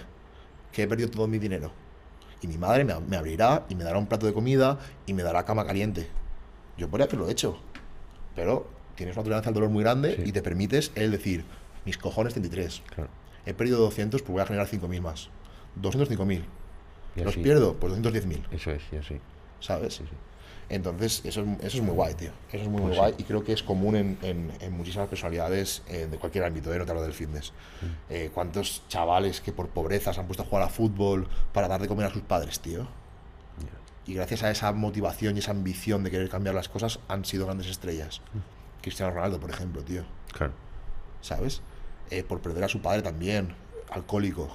que 0.72 0.82
he 0.84 0.86
perdido 0.86 1.10
todo 1.10 1.26
mi 1.26 1.38
dinero. 1.38 1.70
Y 2.40 2.46
mi 2.46 2.56
madre 2.56 2.84
me, 2.84 2.98
me 3.00 3.16
abrirá 3.16 3.64
y 3.68 3.74
me 3.74 3.82
dará 3.82 3.98
un 3.98 4.06
plato 4.06 4.26
de 4.26 4.32
comida 4.32 4.78
y 5.06 5.12
me 5.12 5.22
dará 5.24 5.44
cama 5.44 5.66
caliente. 5.66 6.08
Yo 6.76 6.88
podría 6.88 7.06
haberlo 7.06 7.28
hecho. 7.28 7.58
Pero 8.36 8.68
tienes 8.94 9.16
una 9.16 9.24
tolerancia 9.24 9.48
al 9.48 9.54
dolor 9.54 9.70
muy 9.70 9.82
grande 9.82 10.14
Sí. 10.16 10.22
y 10.26 10.32
te 10.32 10.40
permites 10.42 10.92
el 10.94 11.10
decir, 11.10 11.44
mis 11.84 11.98
cojones 11.98 12.32
33. 12.34 12.82
Claro. 12.94 13.10
He 13.48 13.54
perdido 13.54 13.78
200, 13.80 14.20
pues 14.22 14.32
voy 14.32 14.42
a 14.42 14.46
generar 14.46 14.66
5.000 14.68 15.00
más. 15.00 15.28
205.000. 15.80 16.42
Y 17.16 17.20
Los 17.20 17.34
así. 17.34 17.42
pierdo, 17.42 17.74
pues 17.76 17.94
210.000. 17.94 18.42
Eso 18.50 18.70
es, 18.70 18.82
y 18.92 18.96
así. 18.96 19.20
¿sabes? 19.60 19.94
Sí, 19.94 20.04
sí. 20.08 20.14
Entonces, 20.70 21.22
eso 21.24 21.40
es, 21.40 21.48
eso 21.64 21.76
es 21.78 21.82
muy 21.82 21.94
guay, 21.94 22.12
tío. 22.14 22.30
Eso 22.52 22.62
es 22.64 22.68
muy, 22.68 22.82
muy 22.82 22.88
Pues 22.90 22.98
guay 22.98 23.12
sí. 23.16 23.22
y 23.22 23.24
creo 23.24 23.42
que 23.42 23.54
es 23.54 23.62
común 23.62 23.96
en, 23.96 24.18
en- 24.22 24.52
en 24.60 24.72
muchísimas 24.76 25.08
personalidades 25.08 25.82
eh, 25.88 26.06
de 26.10 26.18
cualquier 26.18 26.44
ámbito, 26.44 26.72
¿eh? 26.74 26.78
no 26.78 26.84
te 26.84 26.90
hablo 26.90 27.02
del 27.02 27.14
fitness. 27.14 27.52
Mm. 27.80 27.86
Eh, 28.10 28.30
¿Cuántos 28.34 28.82
chavales 28.88 29.40
que 29.40 29.50
por 29.52 29.68
pobreza 29.68 30.12
se 30.12 30.20
han 30.20 30.26
puesto 30.26 30.42
a 30.42 30.46
jugar 30.46 30.64
a 30.64 30.68
fútbol 30.68 31.26
para 31.54 31.68
dar 31.68 31.80
de 31.80 31.88
comer 31.88 32.04
a 32.06 32.10
sus 32.10 32.20
padres, 32.22 32.60
tío? 32.60 32.86
Y 34.06 34.14
gracias 34.14 34.42
a 34.42 34.50
esa 34.50 34.72
motivación 34.72 35.36
y 35.36 35.40
esa 35.40 35.50
ambición 35.52 36.02
de 36.04 36.10
querer 36.10 36.28
cambiar 36.30 36.54
las 36.54 36.68
cosas 36.68 36.98
han 37.08 37.24
sido 37.24 37.44
grandes 37.46 37.66
estrellas. 37.66 38.20
Mm. 38.34 38.82
Cristiano 38.82 39.12
Ronaldo, 39.12 39.40
por 39.40 39.50
ejemplo, 39.50 39.82
tío. 39.82 40.04
Claro. 40.32 40.52
¿sabes? 41.22 41.62
Eh, 42.10 42.22
por 42.24 42.40
perder 42.40 42.64
a 42.64 42.68
su 42.68 42.80
padre 42.80 43.02
también, 43.02 43.54
alcohólico. 43.90 44.48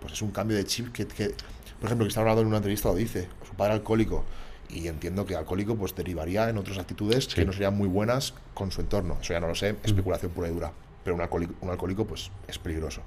Pues 0.00 0.12
es 0.14 0.22
un 0.22 0.30
cambio 0.30 0.56
de 0.56 0.64
chip 0.64 0.92
que, 0.92 1.06
que- 1.06 1.34
por 1.80 1.86
ejemplo, 1.86 2.04
Cristiano 2.06 2.24
Ronaldo 2.24 2.42
en 2.42 2.48
una 2.48 2.56
entrevista 2.58 2.88
lo 2.88 2.94
dice, 2.94 3.28
su 3.46 3.54
padre 3.54 3.74
alcohólico. 3.74 4.24
Y 4.70 4.88
entiendo 4.88 5.26
que 5.26 5.36
alcohólico 5.36 5.76
pues 5.76 5.94
derivaría 5.94 6.48
en 6.48 6.56
otras 6.56 6.78
actitudes 6.78 7.26
que 7.28 7.44
no 7.44 7.52
serían 7.52 7.76
muy 7.76 7.88
buenas 7.88 8.32
con 8.54 8.72
su 8.72 8.80
entorno. 8.80 9.18
Eso 9.20 9.34
ya 9.34 9.40
no 9.40 9.48
lo 9.48 9.54
sé, 9.54 9.76
especulación 9.84 10.32
pura 10.32 10.48
y 10.48 10.52
dura. 10.52 10.72
Pero 11.04 11.14
un 11.16 11.20
alcohólico, 11.20 11.54
un 11.60 11.70
alcohólico 11.70 12.06
pues 12.06 12.30
es 12.48 12.58
peligroso. 12.58 13.02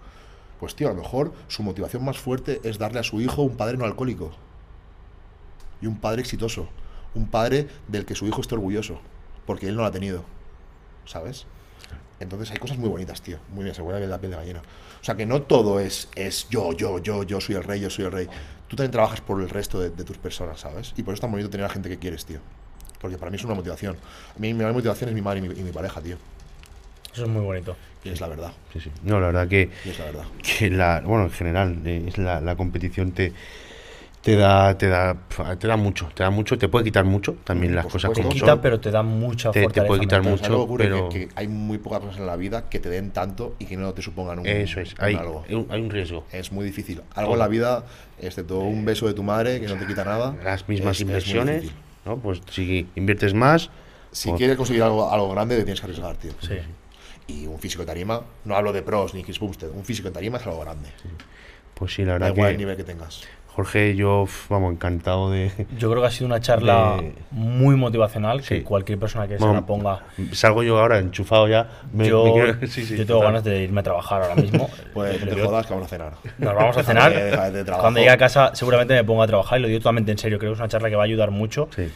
Pues 0.59 0.75
tío, 0.75 0.87
a 0.89 0.93
lo 0.93 1.01
mejor 1.01 1.33
su 1.47 1.63
motivación 1.63 2.05
más 2.05 2.17
fuerte 2.19 2.61
es 2.63 2.77
darle 2.77 2.99
a 2.99 3.03
su 3.03 3.19
hijo 3.21 3.41
un 3.41 3.57
padre 3.57 3.77
no 3.77 3.85
alcohólico. 3.85 4.31
Y 5.81 5.87
un 5.87 5.97
padre 5.99 6.21
exitoso. 6.21 6.67
Un 7.15 7.27
padre 7.27 7.67
del 7.87 8.05
que 8.05 8.15
su 8.15 8.27
hijo 8.27 8.41
esté 8.41 8.53
orgulloso. 8.55 8.99
Porque 9.45 9.67
él 9.67 9.75
no 9.75 9.81
lo 9.81 9.87
ha 9.87 9.91
tenido. 9.91 10.23
¿Sabes? 11.05 11.45
Entonces 12.19 12.49
hay 12.51 12.57
cosas 12.57 12.77
muy 12.77 12.89
bonitas, 12.89 13.21
tío. 13.21 13.37
Muy 13.53 13.63
bien, 13.63 13.75
se 13.75 13.81
vuelve 13.81 14.05
la 14.07 14.17
piel 14.17 14.31
de 14.31 14.37
gallina. 14.37 14.61
O 15.01 15.03
sea 15.03 15.15
que 15.15 15.25
no 15.25 15.43
todo 15.43 15.79
es, 15.79 16.09
es 16.15 16.47
yo, 16.49 16.73
yo, 16.73 16.99
yo, 16.99 17.23
yo 17.23 17.39
soy 17.39 17.55
el 17.55 17.63
rey, 17.63 17.79
yo 17.79 17.89
soy 17.89 18.05
el 18.05 18.11
rey. 18.11 18.27
Tú 18.67 18.75
también 18.75 18.91
trabajas 18.91 19.21
por 19.21 19.41
el 19.41 19.49
resto 19.49 19.79
de, 19.79 19.91
de 19.91 20.03
tus 20.03 20.17
personas, 20.17 20.59
¿sabes? 20.59 20.93
Y 20.97 21.03
por 21.03 21.13
eso 21.13 21.15
es 21.15 21.21
tan 21.21 21.31
bonito 21.31 21.49
tener 21.49 21.65
a 21.65 21.69
gente 21.69 21.89
que 21.89 21.97
quieres, 21.99 22.25
tío. 22.25 22.39
Porque 22.99 23.17
para 23.17 23.29
mí 23.29 23.37
es 23.37 23.43
una 23.45 23.53
motivación. 23.53 23.95
A 24.35 24.39
mí 24.39 24.47
mi 24.53 24.55
mayor 24.55 24.73
motivación 24.73 25.09
es 25.09 25.15
mi 25.15 25.21
madre 25.21 25.39
y 25.39 25.41
mi, 25.47 25.59
y 25.59 25.63
mi 25.63 25.71
pareja, 25.71 26.01
tío. 26.01 26.17
Eso 27.13 27.23
es 27.23 27.29
muy 27.29 27.41
bonito. 27.43 27.75
Y 28.03 28.09
es 28.09 28.19
la 28.21 28.27
verdad. 28.27 28.51
Sí, 28.73 28.79
sí. 28.79 28.91
No, 29.03 29.19
la 29.19 29.27
verdad 29.27 29.47
que, 29.47 29.69
Y 29.85 29.89
es 29.89 29.99
la 29.99 30.05
verdad. 30.05 30.25
que 30.41 30.69
la, 30.69 31.01
bueno, 31.01 31.25
en 31.25 31.31
general, 31.31 31.81
eh, 31.85 32.05
es 32.07 32.17
la, 32.17 32.41
la 32.41 32.55
competición 32.55 33.11
te, 33.11 33.33
te 34.27 34.35
da, 34.35 34.77
te 34.77 34.87
da, 34.89 35.15
te 35.57 35.67
da 35.67 35.77
mucho, 35.77 36.09
te 36.13 36.21
da 36.21 36.29
mucho, 36.29 36.57
te 36.57 36.67
puede 36.67 36.83
quitar 36.83 37.05
mucho, 37.05 37.37
también 37.45 37.73
las 37.73 37.85
cosas 37.85 38.01
supuesto. 38.09 38.23
como 38.23 38.33
Te 38.33 38.39
son. 38.39 38.45
quita, 38.49 38.61
pero 38.61 38.79
te 38.81 38.91
da 38.91 39.01
mucha 39.01 39.51
Te- 39.51 39.67
te 39.69 39.81
puede 39.83 40.01
quitar 40.01 40.21
mental. 40.21 40.37
Pero 40.41 40.43
¿sabes 40.43 40.49
lo 40.51 40.57
que 40.57 40.59
mucho, 40.59 40.63
ocurre? 40.63 40.83
pero- 40.83 41.09
Que, 41.09 41.27
que 41.27 41.33
hay 41.35 41.47
muy 41.47 41.77
pocas 41.77 42.01
cosas 42.01 42.17
en 42.17 42.25
la 42.27 42.35
vida 42.35 42.69
que 42.69 42.79
te 42.81 42.89
den 42.89 43.11
tanto 43.11 43.55
y 43.57 43.65
que 43.65 43.77
no 43.77 43.93
te 43.93 44.01
supongan 44.01 44.39
un, 44.39 44.45
Eso 44.47 44.81
es, 44.81 44.91
un 44.95 44.97
hay, 45.05 45.15
algo. 45.15 45.45
hay 45.69 45.79
un, 45.79 45.89
riesgo. 45.89 46.25
Es 46.33 46.51
muy 46.51 46.65
difícil. 46.65 47.01
Algo 47.15 47.33
en 47.33 47.39
la 47.39 47.47
vida, 47.47 47.85
excepto 48.19 48.59
un 48.59 48.83
beso 48.83 49.07
de 49.07 49.13
tu 49.13 49.23
madre 49.23 49.61
que 49.61 49.67
no 49.67 49.75
te 49.77 49.87
quita 49.87 50.03
nada. 50.03 50.35
Las 50.43 50.67
mismas 50.67 50.97
es- 50.97 51.01
inversiones. 51.03 51.71
¿no? 52.05 52.17
Pues 52.17 52.41
si 52.51 52.85
inviertes 52.95 53.33
más, 53.33 53.69
Si 54.11 54.27
pues- 54.27 54.39
quieres 54.39 54.57
conseguir 54.57 54.83
algo, 54.83 55.09
algo 55.09 55.31
grande, 55.31 55.55
te 55.55 55.63
tienes 55.63 55.79
que 55.79 55.85
arriesgar, 55.85 56.17
tío. 56.17 56.31
Sí. 56.41 56.55
Y 57.27 57.45
un 57.47 57.59
físico 57.59 57.83
de 57.83 57.87
tarima, 57.87 58.23
no 58.43 58.55
hablo 58.57 58.73
de 58.73 58.81
pros 58.81 59.13
ni 59.13 59.23
Chris 59.23 59.39
Bumstead, 59.39 59.69
un 59.71 59.85
físico 59.85 60.09
de 60.09 60.13
tarima 60.13 60.37
es 60.37 60.45
algo 60.45 60.59
grande. 60.59 60.89
pues 61.73 61.93
sí, 61.93 62.03
la 62.03 62.13
Da 62.17 62.29
verdad 62.31 62.47
el 62.49 62.51
que, 62.53 62.57
nivel 62.57 62.75
que 62.77 62.83
tengas. 62.83 63.21
Jorge, 63.57 63.95
yo, 63.95 64.27
vamos, 64.49 64.71
encantado 64.71 65.31
de... 65.31 65.51
Yo 65.79 65.89
creo 65.89 66.03
que 66.03 66.07
ha 66.07 66.11
sido 66.11 66.27
una 66.27 66.39
charla 66.39 66.97
De- 67.01 67.11
muy 67.31 67.75
motivacional, 67.75 68.43
Sí. 68.43 68.57
que 68.59 68.63
cualquier 68.63 68.99
persona 68.99 69.27
que 69.27 69.33
se 69.33 69.39
Bueno, 69.39 69.55
la 69.61 69.65
ponga... 69.65 70.03
Salgo 70.33 70.61
yo 70.61 70.77
ahora 70.77 70.99
enchufado 70.99 71.47
ya. 71.47 71.67
me- 71.91 72.07
yo, 72.07 72.23
me 72.23 72.33
quiero- 72.33 72.53
sí, 72.67 72.85
sí, 72.85 72.95
yo 72.95 73.05
tengo 73.07 73.19
total. 73.21 73.29
ganas 73.33 73.43
de 73.45 73.63
irme 73.63 73.79
a 73.79 73.83
trabajar 73.83 74.21
ahora 74.21 74.35
mismo. 74.35 74.69
Pues 74.93 75.25
no 75.25 75.33
te 75.35 75.41
jodas 75.41 75.65
que 75.65 75.73
vamos 75.73 75.87
a 75.87 75.89
cenar. 75.89 76.13
Nos 76.37 76.53
vamos 76.55 76.77
a 76.77 76.83
cenar. 76.83 77.11
De. 77.51 77.65
Cuando 77.65 77.99
llegue 77.99 78.11
a 78.11 78.17
casa 78.17 78.51
seguramente 78.53 78.93
me 78.93 79.03
pongo 79.03 79.23
a 79.23 79.27
trabajar 79.27 79.57
y 79.57 79.63
lo 79.63 79.67
digo 79.67 79.79
totalmente 79.79 80.11
en 80.11 80.19
serio. 80.19 80.37
Creo 80.37 80.51
que 80.51 80.53
es 80.53 80.59
una 80.59 80.69
charla 80.69 80.89
que 80.91 80.95
va 80.95 81.01
a 81.01 81.05
ayudar 81.05 81.31
mucho 81.31 81.67
Sí. 81.75 81.91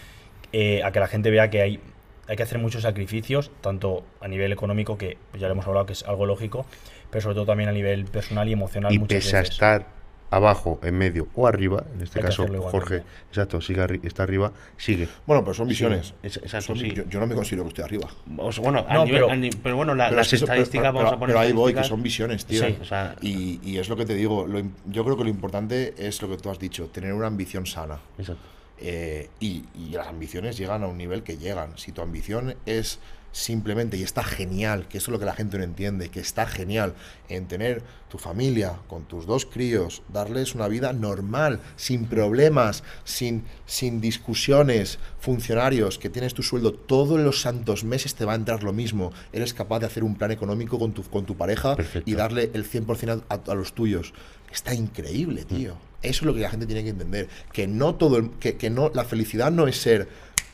eh, 0.53 0.81
a 0.83 0.91
que 0.91 0.99
la 0.99 1.07
gente 1.07 1.29
vea 1.29 1.51
que 1.51 1.61
hay, 1.61 1.79
hay 2.27 2.35
que 2.35 2.41
hacer 2.43 2.57
muchos 2.57 2.81
sacrificios, 2.81 3.51
tanto 3.61 4.03
a 4.19 4.27
nivel 4.27 4.51
económico, 4.51 4.97
que 4.97 5.17
ya 5.37 5.45
lo 5.45 5.53
hemos 5.53 5.67
hablado 5.67 5.85
que 5.85 5.93
es 5.93 6.03
algo 6.07 6.25
lógico, 6.25 6.65
pero 7.11 7.21
sobre 7.21 7.35
todo 7.35 7.45
también 7.45 7.69
a 7.69 7.71
nivel 7.71 8.05
personal 8.05 8.49
y 8.49 8.53
emocional 8.53 8.91
Y 8.91 8.97
muchas 8.97 9.23
pese 9.25 9.35
a 9.37 9.39
veces. 9.41 9.53
estar 9.53 9.85
abajo, 10.31 10.79
en 10.81 10.97
medio 10.97 11.27
o 11.35 11.45
arriba, 11.45 11.83
en 11.93 12.01
este 12.01 12.19
Hay 12.19 12.25
caso. 12.25 12.47
Jorge, 12.47 13.03
exacto, 13.29 13.61
sigue 13.61 13.81
arri- 13.81 13.99
está 14.03 14.23
arriba, 14.23 14.51
sigue. 14.77 15.07
Bueno, 15.27 15.43
pero 15.43 15.53
son 15.53 15.67
visiones. 15.67 16.13
Es- 16.23 16.37
exacto, 16.37 16.67
Son- 16.67 16.77
sí. 16.79 16.91
yo, 16.93 17.03
yo 17.07 17.19
no 17.19 17.27
me 17.27 17.35
considero 17.35 17.63
que 17.63 17.69
estoy 17.69 17.83
arriba. 17.83 18.07
O 18.37 18.51
sea, 18.51 18.63
bueno, 18.63 18.85
a 18.87 18.93
No, 18.95 19.05
nivel- 19.05 19.21
pero- 19.21 19.31
a 19.31 19.35
ni- 19.35 19.49
pero 19.51 19.75
bueno, 19.75 19.93
la- 19.93 20.05
Pero 20.05 20.17
las 20.17 20.27
es 20.27 20.29
que 20.31 20.35
eso- 20.37 20.45
pero- 20.45 20.53
estadísticas, 20.61 20.87
pero- 20.91 20.93
vamos 21.03 21.13
a 21.13 21.19
poner 21.19 21.35
pero 21.35 21.39
ahí 21.45 21.51
voy, 21.53 21.73
que 21.73 21.83
son 21.83 22.01
visiones, 22.01 22.45
tío. 22.45 22.65
Sí, 22.65 22.77
o 22.81 22.85
sea- 22.85 23.15
y, 23.21 23.59
y 23.63 23.77
es 23.77 23.87
lo 23.89 23.95
que 23.95 24.05
te 24.05 24.15
digo. 24.15 24.47
lo 24.47 24.59
yo 24.89 25.03
creo 25.03 25.17
que 25.17 25.23
lo 25.23 25.29
importante 25.29 25.93
es 25.97 26.21
lo 26.21 26.29
que 26.29 26.37
tú 26.37 26.49
has 26.49 26.57
dicho, 26.59 26.87
tener 26.87 27.13
una 27.13 27.27
ambición 27.27 27.65
sana. 27.65 27.99
Exacto. 28.17 28.41
Eh, 28.79 29.29
y, 29.39 29.63
y 29.75 29.89
las 29.91 30.07
ambiciones 30.07 30.57
llegan 30.57 30.83
a 30.83 30.87
un 30.87 30.97
nivel 30.97 31.21
que 31.21 31.37
llegan. 31.37 31.77
Si 31.77 31.91
tu 31.91 32.01
ambición 32.01 32.55
es 32.65 32.99
simplemente, 33.31 33.97
y 33.97 34.03
está 34.03 34.23
genial, 34.23 34.87
que 34.87 34.97
eso 34.97 35.05
es 35.09 35.13
lo 35.13 35.19
que 35.19 35.25
la 35.25 35.33
gente 35.33 35.57
no 35.57 35.63
entiende, 35.63 36.09
que 36.09 36.19
está 36.19 36.45
genial 36.45 36.93
en 37.29 37.47
tener 37.47 37.81
tu 38.09 38.17
familia 38.17 38.79
con 38.87 39.05
tus 39.05 39.25
dos 39.25 39.45
críos, 39.45 40.01
darles 40.11 40.53
una 40.53 40.67
vida 40.67 40.91
normal, 40.91 41.59
sin 41.77 42.05
problemas, 42.07 42.83
sin, 43.05 43.43
sin 43.65 44.01
discusiones, 44.01 44.99
funcionarios, 45.19 45.97
que 45.97 46.09
tienes 46.09 46.33
tu 46.33 46.43
sueldo 46.43 46.73
todos 46.73 47.19
los 47.19 47.41
santos 47.41 47.83
meses 47.85 48.15
te 48.15 48.25
va 48.25 48.33
a 48.33 48.35
entrar 48.35 48.63
lo 48.63 48.73
mismo, 48.73 49.13
eres 49.31 49.53
capaz 49.53 49.79
de 49.79 49.85
hacer 49.85 50.03
un 50.03 50.15
plan 50.15 50.31
económico 50.31 50.77
con 50.77 50.91
tu, 50.93 51.03
con 51.03 51.25
tu 51.25 51.37
pareja 51.37 51.75
Perfecto. 51.77 52.09
y 52.09 52.13
darle 52.15 52.51
el 52.53 52.69
100% 52.69 53.23
a, 53.29 53.51
a 53.51 53.55
los 53.55 53.73
tuyos. 53.73 54.13
Está 54.51 54.73
increíble, 54.73 55.45
tío. 55.45 55.75
Eso 56.01 56.21
es 56.21 56.23
lo 56.23 56.33
que 56.33 56.41
la 56.41 56.49
gente 56.49 56.65
tiene 56.65 56.83
que 56.83 56.89
entender. 56.89 57.29
Que 57.53 57.67
no 57.67 57.95
todo 57.95 58.17
el- 58.17 58.31
que, 58.31 58.57
que 58.57 58.69
no, 58.69 58.91
la 58.93 59.05
felicidad 59.05 59.49
no 59.51 59.67
es 59.67 59.77
ser 59.79 60.09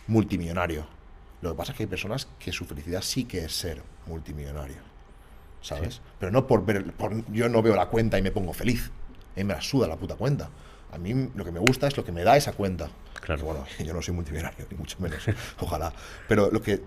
multimillonario. 0.06 0.86
Lo 1.42 1.52
que 1.52 1.58
pasa 1.58 1.72
es 1.72 1.78
que 1.78 1.84
hay 1.84 1.88
personas 1.88 2.28
que 2.40 2.52
su 2.52 2.66
felicidad 2.66 3.02
sí 3.02 3.26
que 3.26 3.46
es 3.46 3.54
ser 3.56 3.82
multimillonario. 4.08 4.78
¿Sabes? 5.62 6.02
Pero 6.20 6.32
no 6.32 6.48
por 6.48 6.66
ver. 6.66 6.94
por- 6.94 7.30
yo 7.32 7.50
no 7.50 7.62
veo 7.62 7.76
la 7.76 7.88
cuenta 7.88 8.18
y 8.18 8.22
me 8.22 8.32
pongo 8.32 8.54
feliz. 8.54 8.90
A 9.36 9.40
mí 9.40 9.44
me 9.44 9.54
la 9.54 9.62
suda 9.62 9.88
la 9.88 9.96
puta 9.98 10.16
cuenta. 10.16 10.50
A 10.92 10.98
mí 10.98 11.30
lo 11.36 11.44
que 11.44 11.52
me 11.52 11.60
gusta 11.60 11.88
es 11.88 11.98
lo 11.98 12.06
que 12.06 12.12
me 12.12 12.24
da 12.24 12.38
esa 12.38 12.54
cuenta. 12.54 12.90
Claro. 13.22 13.42
Y 13.42 13.46
bueno, 13.46 13.66
yo 13.86 13.94
no 13.94 14.02
soy 14.02 14.14
multimillonario, 14.14 14.66
ni 14.72 14.78
mucho 14.78 14.98
menos. 15.00 15.20
Ojalá. 15.60 15.92
Pero 16.28 16.50
lo 16.52 16.62
que. 16.62 16.82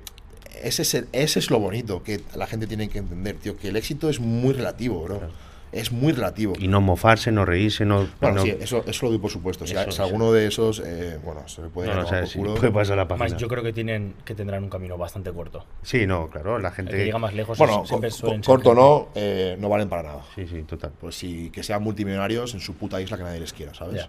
Ese 0.62 0.82
es, 0.82 0.94
el- 0.94 1.08
ese 1.12 1.38
es 1.38 1.50
lo 1.50 1.58
bonito 1.60 2.02
que 2.02 2.22
la 2.34 2.46
gente 2.46 2.66
tiene 2.66 2.88
que 2.88 2.98
entender, 2.98 3.36
tío. 3.36 3.56
Que 3.56 3.68
el 3.68 3.76
éxito 3.76 4.08
es 4.10 4.18
muy 4.20 4.52
relativo, 4.54 5.00
bro. 5.02 5.30
Es 5.72 5.92
muy 5.92 6.12
relativo. 6.12 6.54
Y 6.58 6.66
no 6.68 6.80
mofarse, 6.80 7.30
no 7.30 7.44
reírse, 7.44 7.84
no. 7.84 8.08
Bueno, 8.20 8.36
no- 8.36 8.42
sí, 8.42 8.56
eso, 8.60 8.82
eso 8.86 9.06
lo 9.06 9.10
doy 9.12 9.20
por 9.20 9.30
supuesto. 9.30 9.66
Si, 9.66 9.72
Eso, 9.74 9.82
si 9.84 9.88
eso. 9.90 10.02
alguno 10.04 10.32
de 10.32 10.46
esos, 10.46 10.82
eh, 10.84 11.18
bueno, 11.24 11.46
se 11.48 11.62
le 11.62 11.68
puede 11.68 11.94
no, 11.94 12.02
o 12.02 12.06
sea, 12.06 12.26
sí, 12.26 12.38
puede 12.40 12.70
pasar 12.72 12.96
la 12.96 13.06
página. 13.06 13.28
Más, 13.30 13.36
yo 13.40 13.46
creo 13.48 13.62
que 13.62 13.72
tienen 13.72 14.14
que 14.24 14.34
tendrán 14.34 14.64
un 14.64 14.70
camino 14.70 14.98
bastante 14.98 15.32
corto. 15.32 15.64
Sí, 15.82 16.06
no, 16.06 16.28
claro, 16.28 16.58
la 16.58 16.68
El 16.70 16.74
gente. 16.74 16.96
que 16.96 17.04
llega 17.04 17.18
más 17.18 17.34
lejos 17.34 17.56
Bueno, 17.56 17.82
es- 17.82 17.88
siempre 17.88 18.10
co- 18.10 18.16
suelen 18.16 18.40
co- 18.40 18.44
ser 18.46 18.54
corto 18.64 18.74
no, 18.74 19.08
eh, 19.14 19.56
no 19.60 19.68
valen 19.68 19.88
para 19.88 20.02
nada. 20.02 20.22
Sí, 20.34 20.46
sí, 20.46 20.62
total. 20.62 20.92
Pues 21.00 21.14
sí, 21.14 21.50
que 21.52 21.62
sean 21.62 21.82
multimillonarios 21.82 22.54
en 22.54 22.60
su 22.60 22.74
puta 22.74 23.00
isla 23.00 23.16
que 23.16 23.22
nadie 23.22 23.40
les 23.40 23.52
quiera, 23.52 23.72
¿sabes? 23.74 24.08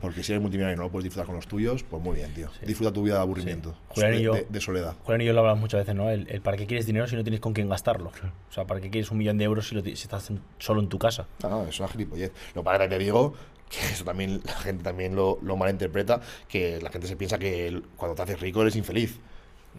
Porque 0.00 0.22
si 0.22 0.32
eres 0.32 0.40
multimillonario 0.42 0.76
y 0.76 0.78
no 0.78 0.84
lo 0.84 0.90
puedes 0.90 1.04
disfrutar 1.04 1.26
con 1.26 1.36
los 1.36 1.46
tuyos, 1.46 1.82
pues 1.82 2.02
muy 2.02 2.16
bien, 2.16 2.32
tío. 2.34 2.48
Disfruta 2.64 2.92
tu 2.92 3.02
vida 3.02 3.16
de 3.16 3.20
aburrimiento, 3.22 3.74
Julián 3.88 4.12
y 4.14 4.16
de, 4.18 4.22
yo- 4.22 4.34
de- 4.34 4.46
de 4.48 4.60
soledad. 4.60 4.94
Julián 5.04 5.20
y 5.22 5.24
yo 5.24 5.32
lo 5.32 5.40
hablamos 5.40 5.60
muchas 5.60 5.80
veces, 5.80 5.94
¿no? 5.94 6.10
El, 6.10 6.28
el 6.30 6.40
para 6.42 6.56
qué 6.56 6.66
quieres 6.66 6.86
dinero 6.86 7.06
si 7.06 7.16
no 7.16 7.22
tienes 7.24 7.40
con 7.40 7.52
quién 7.52 7.68
gastarlo. 7.68 8.10
O 8.50 8.52
sea, 8.52 8.66
¿para 8.66 8.80
qué 8.80 8.90
quieres 8.90 9.10
un 9.10 9.18
millón 9.18 9.38
de 9.38 9.44
euros 9.44 9.68
si, 9.68 9.74
lo 9.74 9.82
si 9.82 9.90
estás 9.92 10.30
en- 10.30 10.40
solo 10.58 10.80
en 10.80 10.88
tu 10.92 10.98
casa? 10.98 11.26
No, 11.42 11.48
no, 11.50 11.64
es 11.66 11.80
una 11.80 11.88
gilipollez. 11.88 12.30
Lo 12.54 12.62
es 12.62 12.78
que 12.78 12.88
te 12.88 12.98
digo 12.98 13.34
que 13.68 13.78
eso 13.92 14.04
también 14.04 14.40
la 14.44 14.52
gente 14.52 14.84
también 14.84 15.16
lo, 15.16 15.38
lo 15.42 15.56
malinterpreta, 15.56 16.20
que 16.48 16.78
la 16.80 16.90
gente 16.90 17.06
se 17.08 17.16
piensa 17.16 17.38
que 17.38 17.82
cuando 17.96 18.14
te 18.14 18.22
haces 18.22 18.38
rico 18.40 18.60
eres 18.62 18.76
infeliz. 18.76 19.18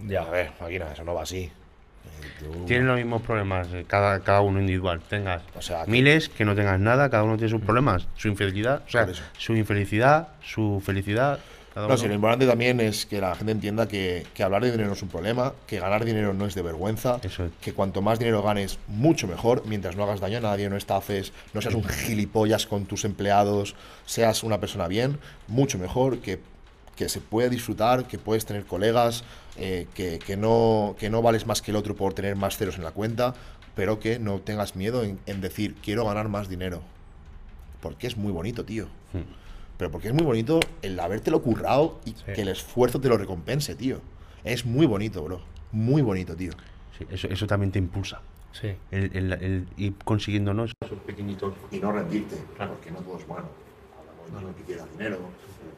Ya. 0.08 0.24
A 0.24 0.30
ver, 0.32 0.52
máquina, 0.60 0.92
eso 0.92 1.04
no 1.04 1.14
va 1.14 1.22
así. 1.22 1.44
Eh, 1.44 1.52
tú- 2.40 2.66
Tienen 2.66 2.88
los 2.88 2.98
mismos 2.98 3.22
problemas, 3.22 3.68
eh, 3.74 3.86
cada, 3.88 4.20
cada 4.22 4.42
uno 4.42 4.60
individual. 4.60 5.00
Tengas 5.08 5.44
O 5.56 5.62
sea, 5.62 5.86
miles, 5.86 6.28
que 6.30 6.44
no 6.46 6.56
tengas 6.56 6.80
nada, 6.80 7.10
cada 7.12 7.24
uno 7.24 7.38
tiene 7.38 7.52
sus 7.52 7.62
problemas. 7.62 8.08
Su 8.16 8.28
infelicidad, 8.28 8.82
o 8.88 8.90
sea, 8.90 9.08
su 9.38 9.56
infelicidad, 9.56 10.30
su 10.44 10.82
felicidad. 10.84 11.40
Cada 11.74 11.88
No, 11.88 11.96
uno. 11.96 12.08
lo 12.08 12.14
importante 12.14 12.46
también 12.46 12.80
es 12.80 13.06
que 13.06 13.20
la 13.20 13.34
gente 13.36 13.52
entienda 13.52 13.88
que, 13.88 14.28
que 14.34 14.44
hablar 14.44 14.62
de 14.64 14.72
dinero 14.72 14.88
no 14.90 14.94
es 14.94 15.02
un 15.02 15.10
problema, 15.10 15.54
que 15.66 15.80
ganar 15.80 16.06
dinero 16.06 16.34
no 16.34 16.46
es 16.46 16.54
de 16.56 16.62
vergüenza, 16.62 17.20
Eso 17.24 17.46
es. 17.46 17.52
que 17.62 17.74
cuanto 17.74 18.02
más 18.02 18.20
dinero 18.20 18.44
ganes, 18.44 18.78
mucho 18.88 19.28
mejor, 19.28 19.64
mientras 19.66 19.96
no 19.96 20.04
hagas 20.04 20.20
daño 20.20 20.38
a 20.38 20.42
nadie, 20.42 20.70
no 20.70 20.78
estafes, 20.78 21.34
no 21.54 21.62
seas 21.62 21.74
un 21.74 21.84
gilipollas 21.84 22.68
con 22.68 22.86
tus 22.86 23.06
empleados, 23.06 23.76
seas 24.06 24.44
una 24.44 24.60
persona 24.60 24.88
bien, 24.88 25.18
mucho 25.48 25.80
mejor, 25.80 26.20
que, 26.20 26.40
que 26.96 27.10
se 27.10 27.22
puede 27.22 27.50
disfrutar, 27.50 28.06
que 28.06 28.20
puedes 28.20 28.46
tener 28.46 28.66
colegas, 28.66 29.24
eh, 29.58 29.88
que, 29.96 30.20
que 30.20 30.38
no, 30.38 30.96
que 31.00 31.10
no 31.10 31.22
vales 31.24 31.48
más 31.48 31.62
que 31.64 31.72
el 31.72 31.78
otro 31.78 31.96
por 31.96 32.14
tener 32.14 32.36
más 32.36 32.56
ceros 32.58 32.78
en 32.78 32.84
la 32.84 32.92
cuenta, 32.92 33.34
pero 33.76 34.00
que 34.00 34.20
no 34.20 34.40
tengas 34.42 34.76
miedo 34.76 35.04
en, 35.04 35.18
en 35.26 35.42
decir, 35.42 35.74
quiero 35.84 36.06
ganar 36.06 36.30
más 36.30 36.50
dinero. 36.50 36.84
Porque 37.82 38.06
es 38.06 38.16
muy 38.16 38.32
bonito, 38.32 38.64
tío. 38.64 38.88
Pero 39.84 39.92
porque 39.92 40.08
es 40.08 40.14
muy 40.14 40.24
bonito 40.24 40.62
el 40.82 40.98
habértelo 40.98 41.42
currado 41.42 42.00
y 42.06 42.14
que 42.14 42.42
el 42.42 42.48
esfuerzo 42.48 43.02
te 43.02 43.10
lo 43.10 43.18
recompense, 43.18 43.76
tío. 43.76 44.00
Es 44.46 44.64
muy 44.66 44.86
bonito, 44.86 45.22
bro. 45.24 45.42
Muy 45.74 46.02
bonito, 46.02 46.38
tío. 46.38 46.54
Sí, 46.98 47.06
eso, 47.10 47.28
eso 47.28 47.46
también 47.48 47.70
te 47.70 47.80
impulsa. 47.80 48.22
Sí. 48.54 48.74
El, 48.92 49.14
el- 49.14 49.34
el 49.34 49.68
ir 49.76 49.94
consiguiéndonos 50.06 50.72
esos 50.86 51.00
pequeñitos. 51.00 51.54
Y 51.70 51.80
no 51.80 51.92
rendirte, 51.92 52.38
porque 52.58 52.92
no 52.92 53.00
todo 53.00 53.18
es 53.18 53.28
bueno. 53.28 53.48
Hablamos 54.26 54.44
de 54.46 54.50
el 54.52 54.56
que 54.56 54.64
quiera 54.64 54.86
dinero, 54.94 55.18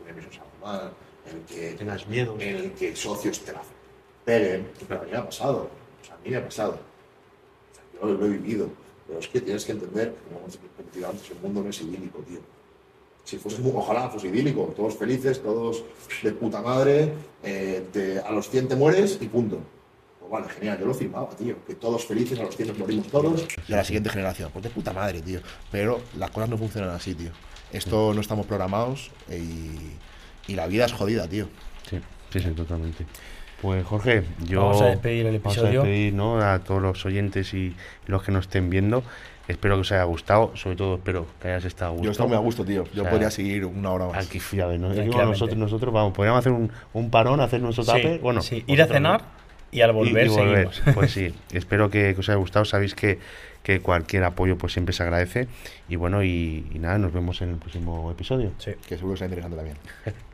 el 0.07 0.14
que 0.14 1.32
el 1.32 1.45
que 1.72 1.77
Tengas 1.80 2.07
miedo. 2.07 2.38
el 2.40 2.73
que 2.73 2.95
socios 2.95 3.40
te 3.40 3.53
la 3.53 3.64
peguen. 4.23 4.68
Pero 4.88 5.02
a 5.02 5.03
mí 5.03 5.10
me 5.14 5.18
ha 5.18 5.26
pasado. 5.26 5.72
O 6.03 6.06
sea, 6.06 6.14
a 6.14 6.18
mí 6.19 6.30
me 6.30 6.36
ha 6.38 6.45
pasado. 6.45 6.73
O 6.73 7.76
sea, 7.76 8.07
yo 8.11 8.14
lo 8.19 8.23
he 8.27 8.30
vivido. 8.30 8.69
Pero 9.07 9.18
es 9.18 9.27
que 9.30 9.41
tienes 9.41 9.65
que 9.65 9.72
entender, 9.72 10.14
como 10.27 10.41
hemos 10.41 10.60
antes, 11.10 11.32
el 11.32 11.40
mundo 11.40 11.64
no 11.64 11.69
es 11.72 11.82
idílico, 11.82 12.19
tío. 12.19 12.40
Si 13.26 13.38
fuese, 13.38 13.57
ojalá 13.73 14.07
fuese 14.10 14.27
idílico, 14.27 14.72
todos 14.76 14.95
felices, 14.95 15.41
todos 15.41 15.84
de 16.23 16.31
puta 16.31 16.61
madre, 16.61 17.11
eh, 17.43 17.84
te- 17.91 18.19
a 18.19 18.31
los 18.31 18.49
100 18.49 18.68
te 18.69 18.76
mueres 18.76 19.18
y 19.19 19.27
punto. 19.27 19.60
Pues 20.19 20.31
vale, 20.31 20.47
genial, 20.49 20.80
yo 20.80 20.85
lo 20.85 20.93
firmaba, 20.93 21.30
tío. 21.31 21.56
Que 21.65 21.76
todos 21.76 22.06
felices, 22.06 22.39
a 22.39 22.43
los 22.43 22.56
100 22.56 22.69
nos 22.69 22.77
morimos 22.77 23.07
todos. 23.07 23.45
Y 23.68 23.73
a 23.73 23.77
la 23.77 23.84
siguiente 23.84 24.10
generación, 24.10 24.49
pues 24.53 24.64
de 24.64 24.69
puta 24.69 24.93
madre, 24.93 25.22
tío. 25.22 25.39
Pero 25.72 25.99
las 26.18 26.30
cosas 26.31 26.49
no 26.49 26.57
funcionan 26.57 26.91
así, 26.91 27.14
tío. 27.15 27.31
Esto 27.73 28.14
no 28.14 28.22
estamos 28.22 28.45
programados 28.45 29.11
y, 29.30 30.52
y 30.52 30.56
la 30.56 30.68
vida 30.68 30.85
es 30.85 30.93
jodida, 30.93 31.27
tío. 31.27 31.47
Sí, 31.89 31.99
sí, 32.31 32.39
sí, 32.39 32.49
totalmente. 32.52 33.06
Pues 33.61 33.84
Jorge, 33.85 34.23
yo. 34.45 34.61
Vamos 34.61 34.81
a 34.81 34.85
despedir 34.88 35.26
el 35.26 35.39
vamos 35.39 35.57
a 35.57 35.61
episodio. 35.61 35.81
despedir, 35.81 36.14
¿no? 36.14 36.39
A 36.39 36.60
todos 36.64 36.81
los 36.81 37.06
oyentes 37.06 37.53
y 37.53 37.76
los 38.06 38.22
que 38.23 38.31
nos 38.31 38.45
estén 38.45 38.69
viendo. 38.69 39.03
Espero 39.47 39.76
que 39.76 39.81
os 39.81 39.91
haya 39.91 40.03
gustado. 40.05 40.51
Sobre 40.55 40.76
todo, 40.76 40.95
espero 40.95 41.27
que 41.41 41.47
hayas 41.49 41.65
estado 41.65 41.89
a 41.89 41.93
gusto. 41.93 42.05
Yo 42.05 42.11
estoy 42.11 42.27
muy 42.27 42.35
a 42.35 42.39
gusto, 42.39 42.65
tío. 42.65 42.84
Yo 42.93 43.01
O 43.01 43.05
sea, 43.05 43.09
podría 43.11 43.30
seguir 43.31 43.65
una 43.65 43.91
hora 43.91 44.07
más. 44.07 44.26
Aquí, 44.26 44.39
ves, 44.39 44.80
¿no? 44.80 44.89
Nosotros, 44.93 45.57
nosotros, 45.57 45.93
vamos, 45.93 46.13
podríamos 46.13 46.39
hacer 46.39 46.51
un, 46.51 46.72
un 46.93 47.09
parón, 47.11 47.39
hacer 47.41 47.61
nuestro 47.61 47.85
tape. 47.85 48.13
Sí, 48.15 48.19
bueno, 48.22 48.41
sí, 48.41 48.63
ir 48.67 48.81
a 48.81 48.88
cenar 48.88 49.22
¿no? 49.22 49.27
y 49.72 49.81
al 49.81 49.91
Y- 49.91 49.93
volver 49.93 50.26
y 50.26 50.30
volver. 50.30 50.69
seguimos. 50.73 50.81
Pues 50.95 51.11
sí, 51.11 51.34
espero 51.53 51.89
que, 51.89 52.13
que 52.13 52.19
os 52.19 52.30
haya 52.30 52.38
gustado. 52.38 52.65
Sabéis 52.65 52.95
que, 52.95 53.19
que 53.61 53.81
cualquier 53.81 54.23
apoyo 54.23 54.57
pues 54.57 54.73
siempre 54.73 54.93
se 54.93 55.03
agradece. 55.03 55.47
Y 55.89 55.95
bueno, 55.95 56.23
y, 56.23 56.65
y 56.73 56.80
nada, 56.80 56.97
nos 56.97 57.13
vemos 57.13 57.41
en 57.41 57.49
el 57.51 57.57
próximo 57.57 58.09
episodio. 58.11 58.51
Sí. 58.57 58.72
Que 58.88 58.95
seguro 58.95 59.13
que 59.13 59.19
será 59.19 59.27
interesante 59.35 59.57
también. 59.57 59.77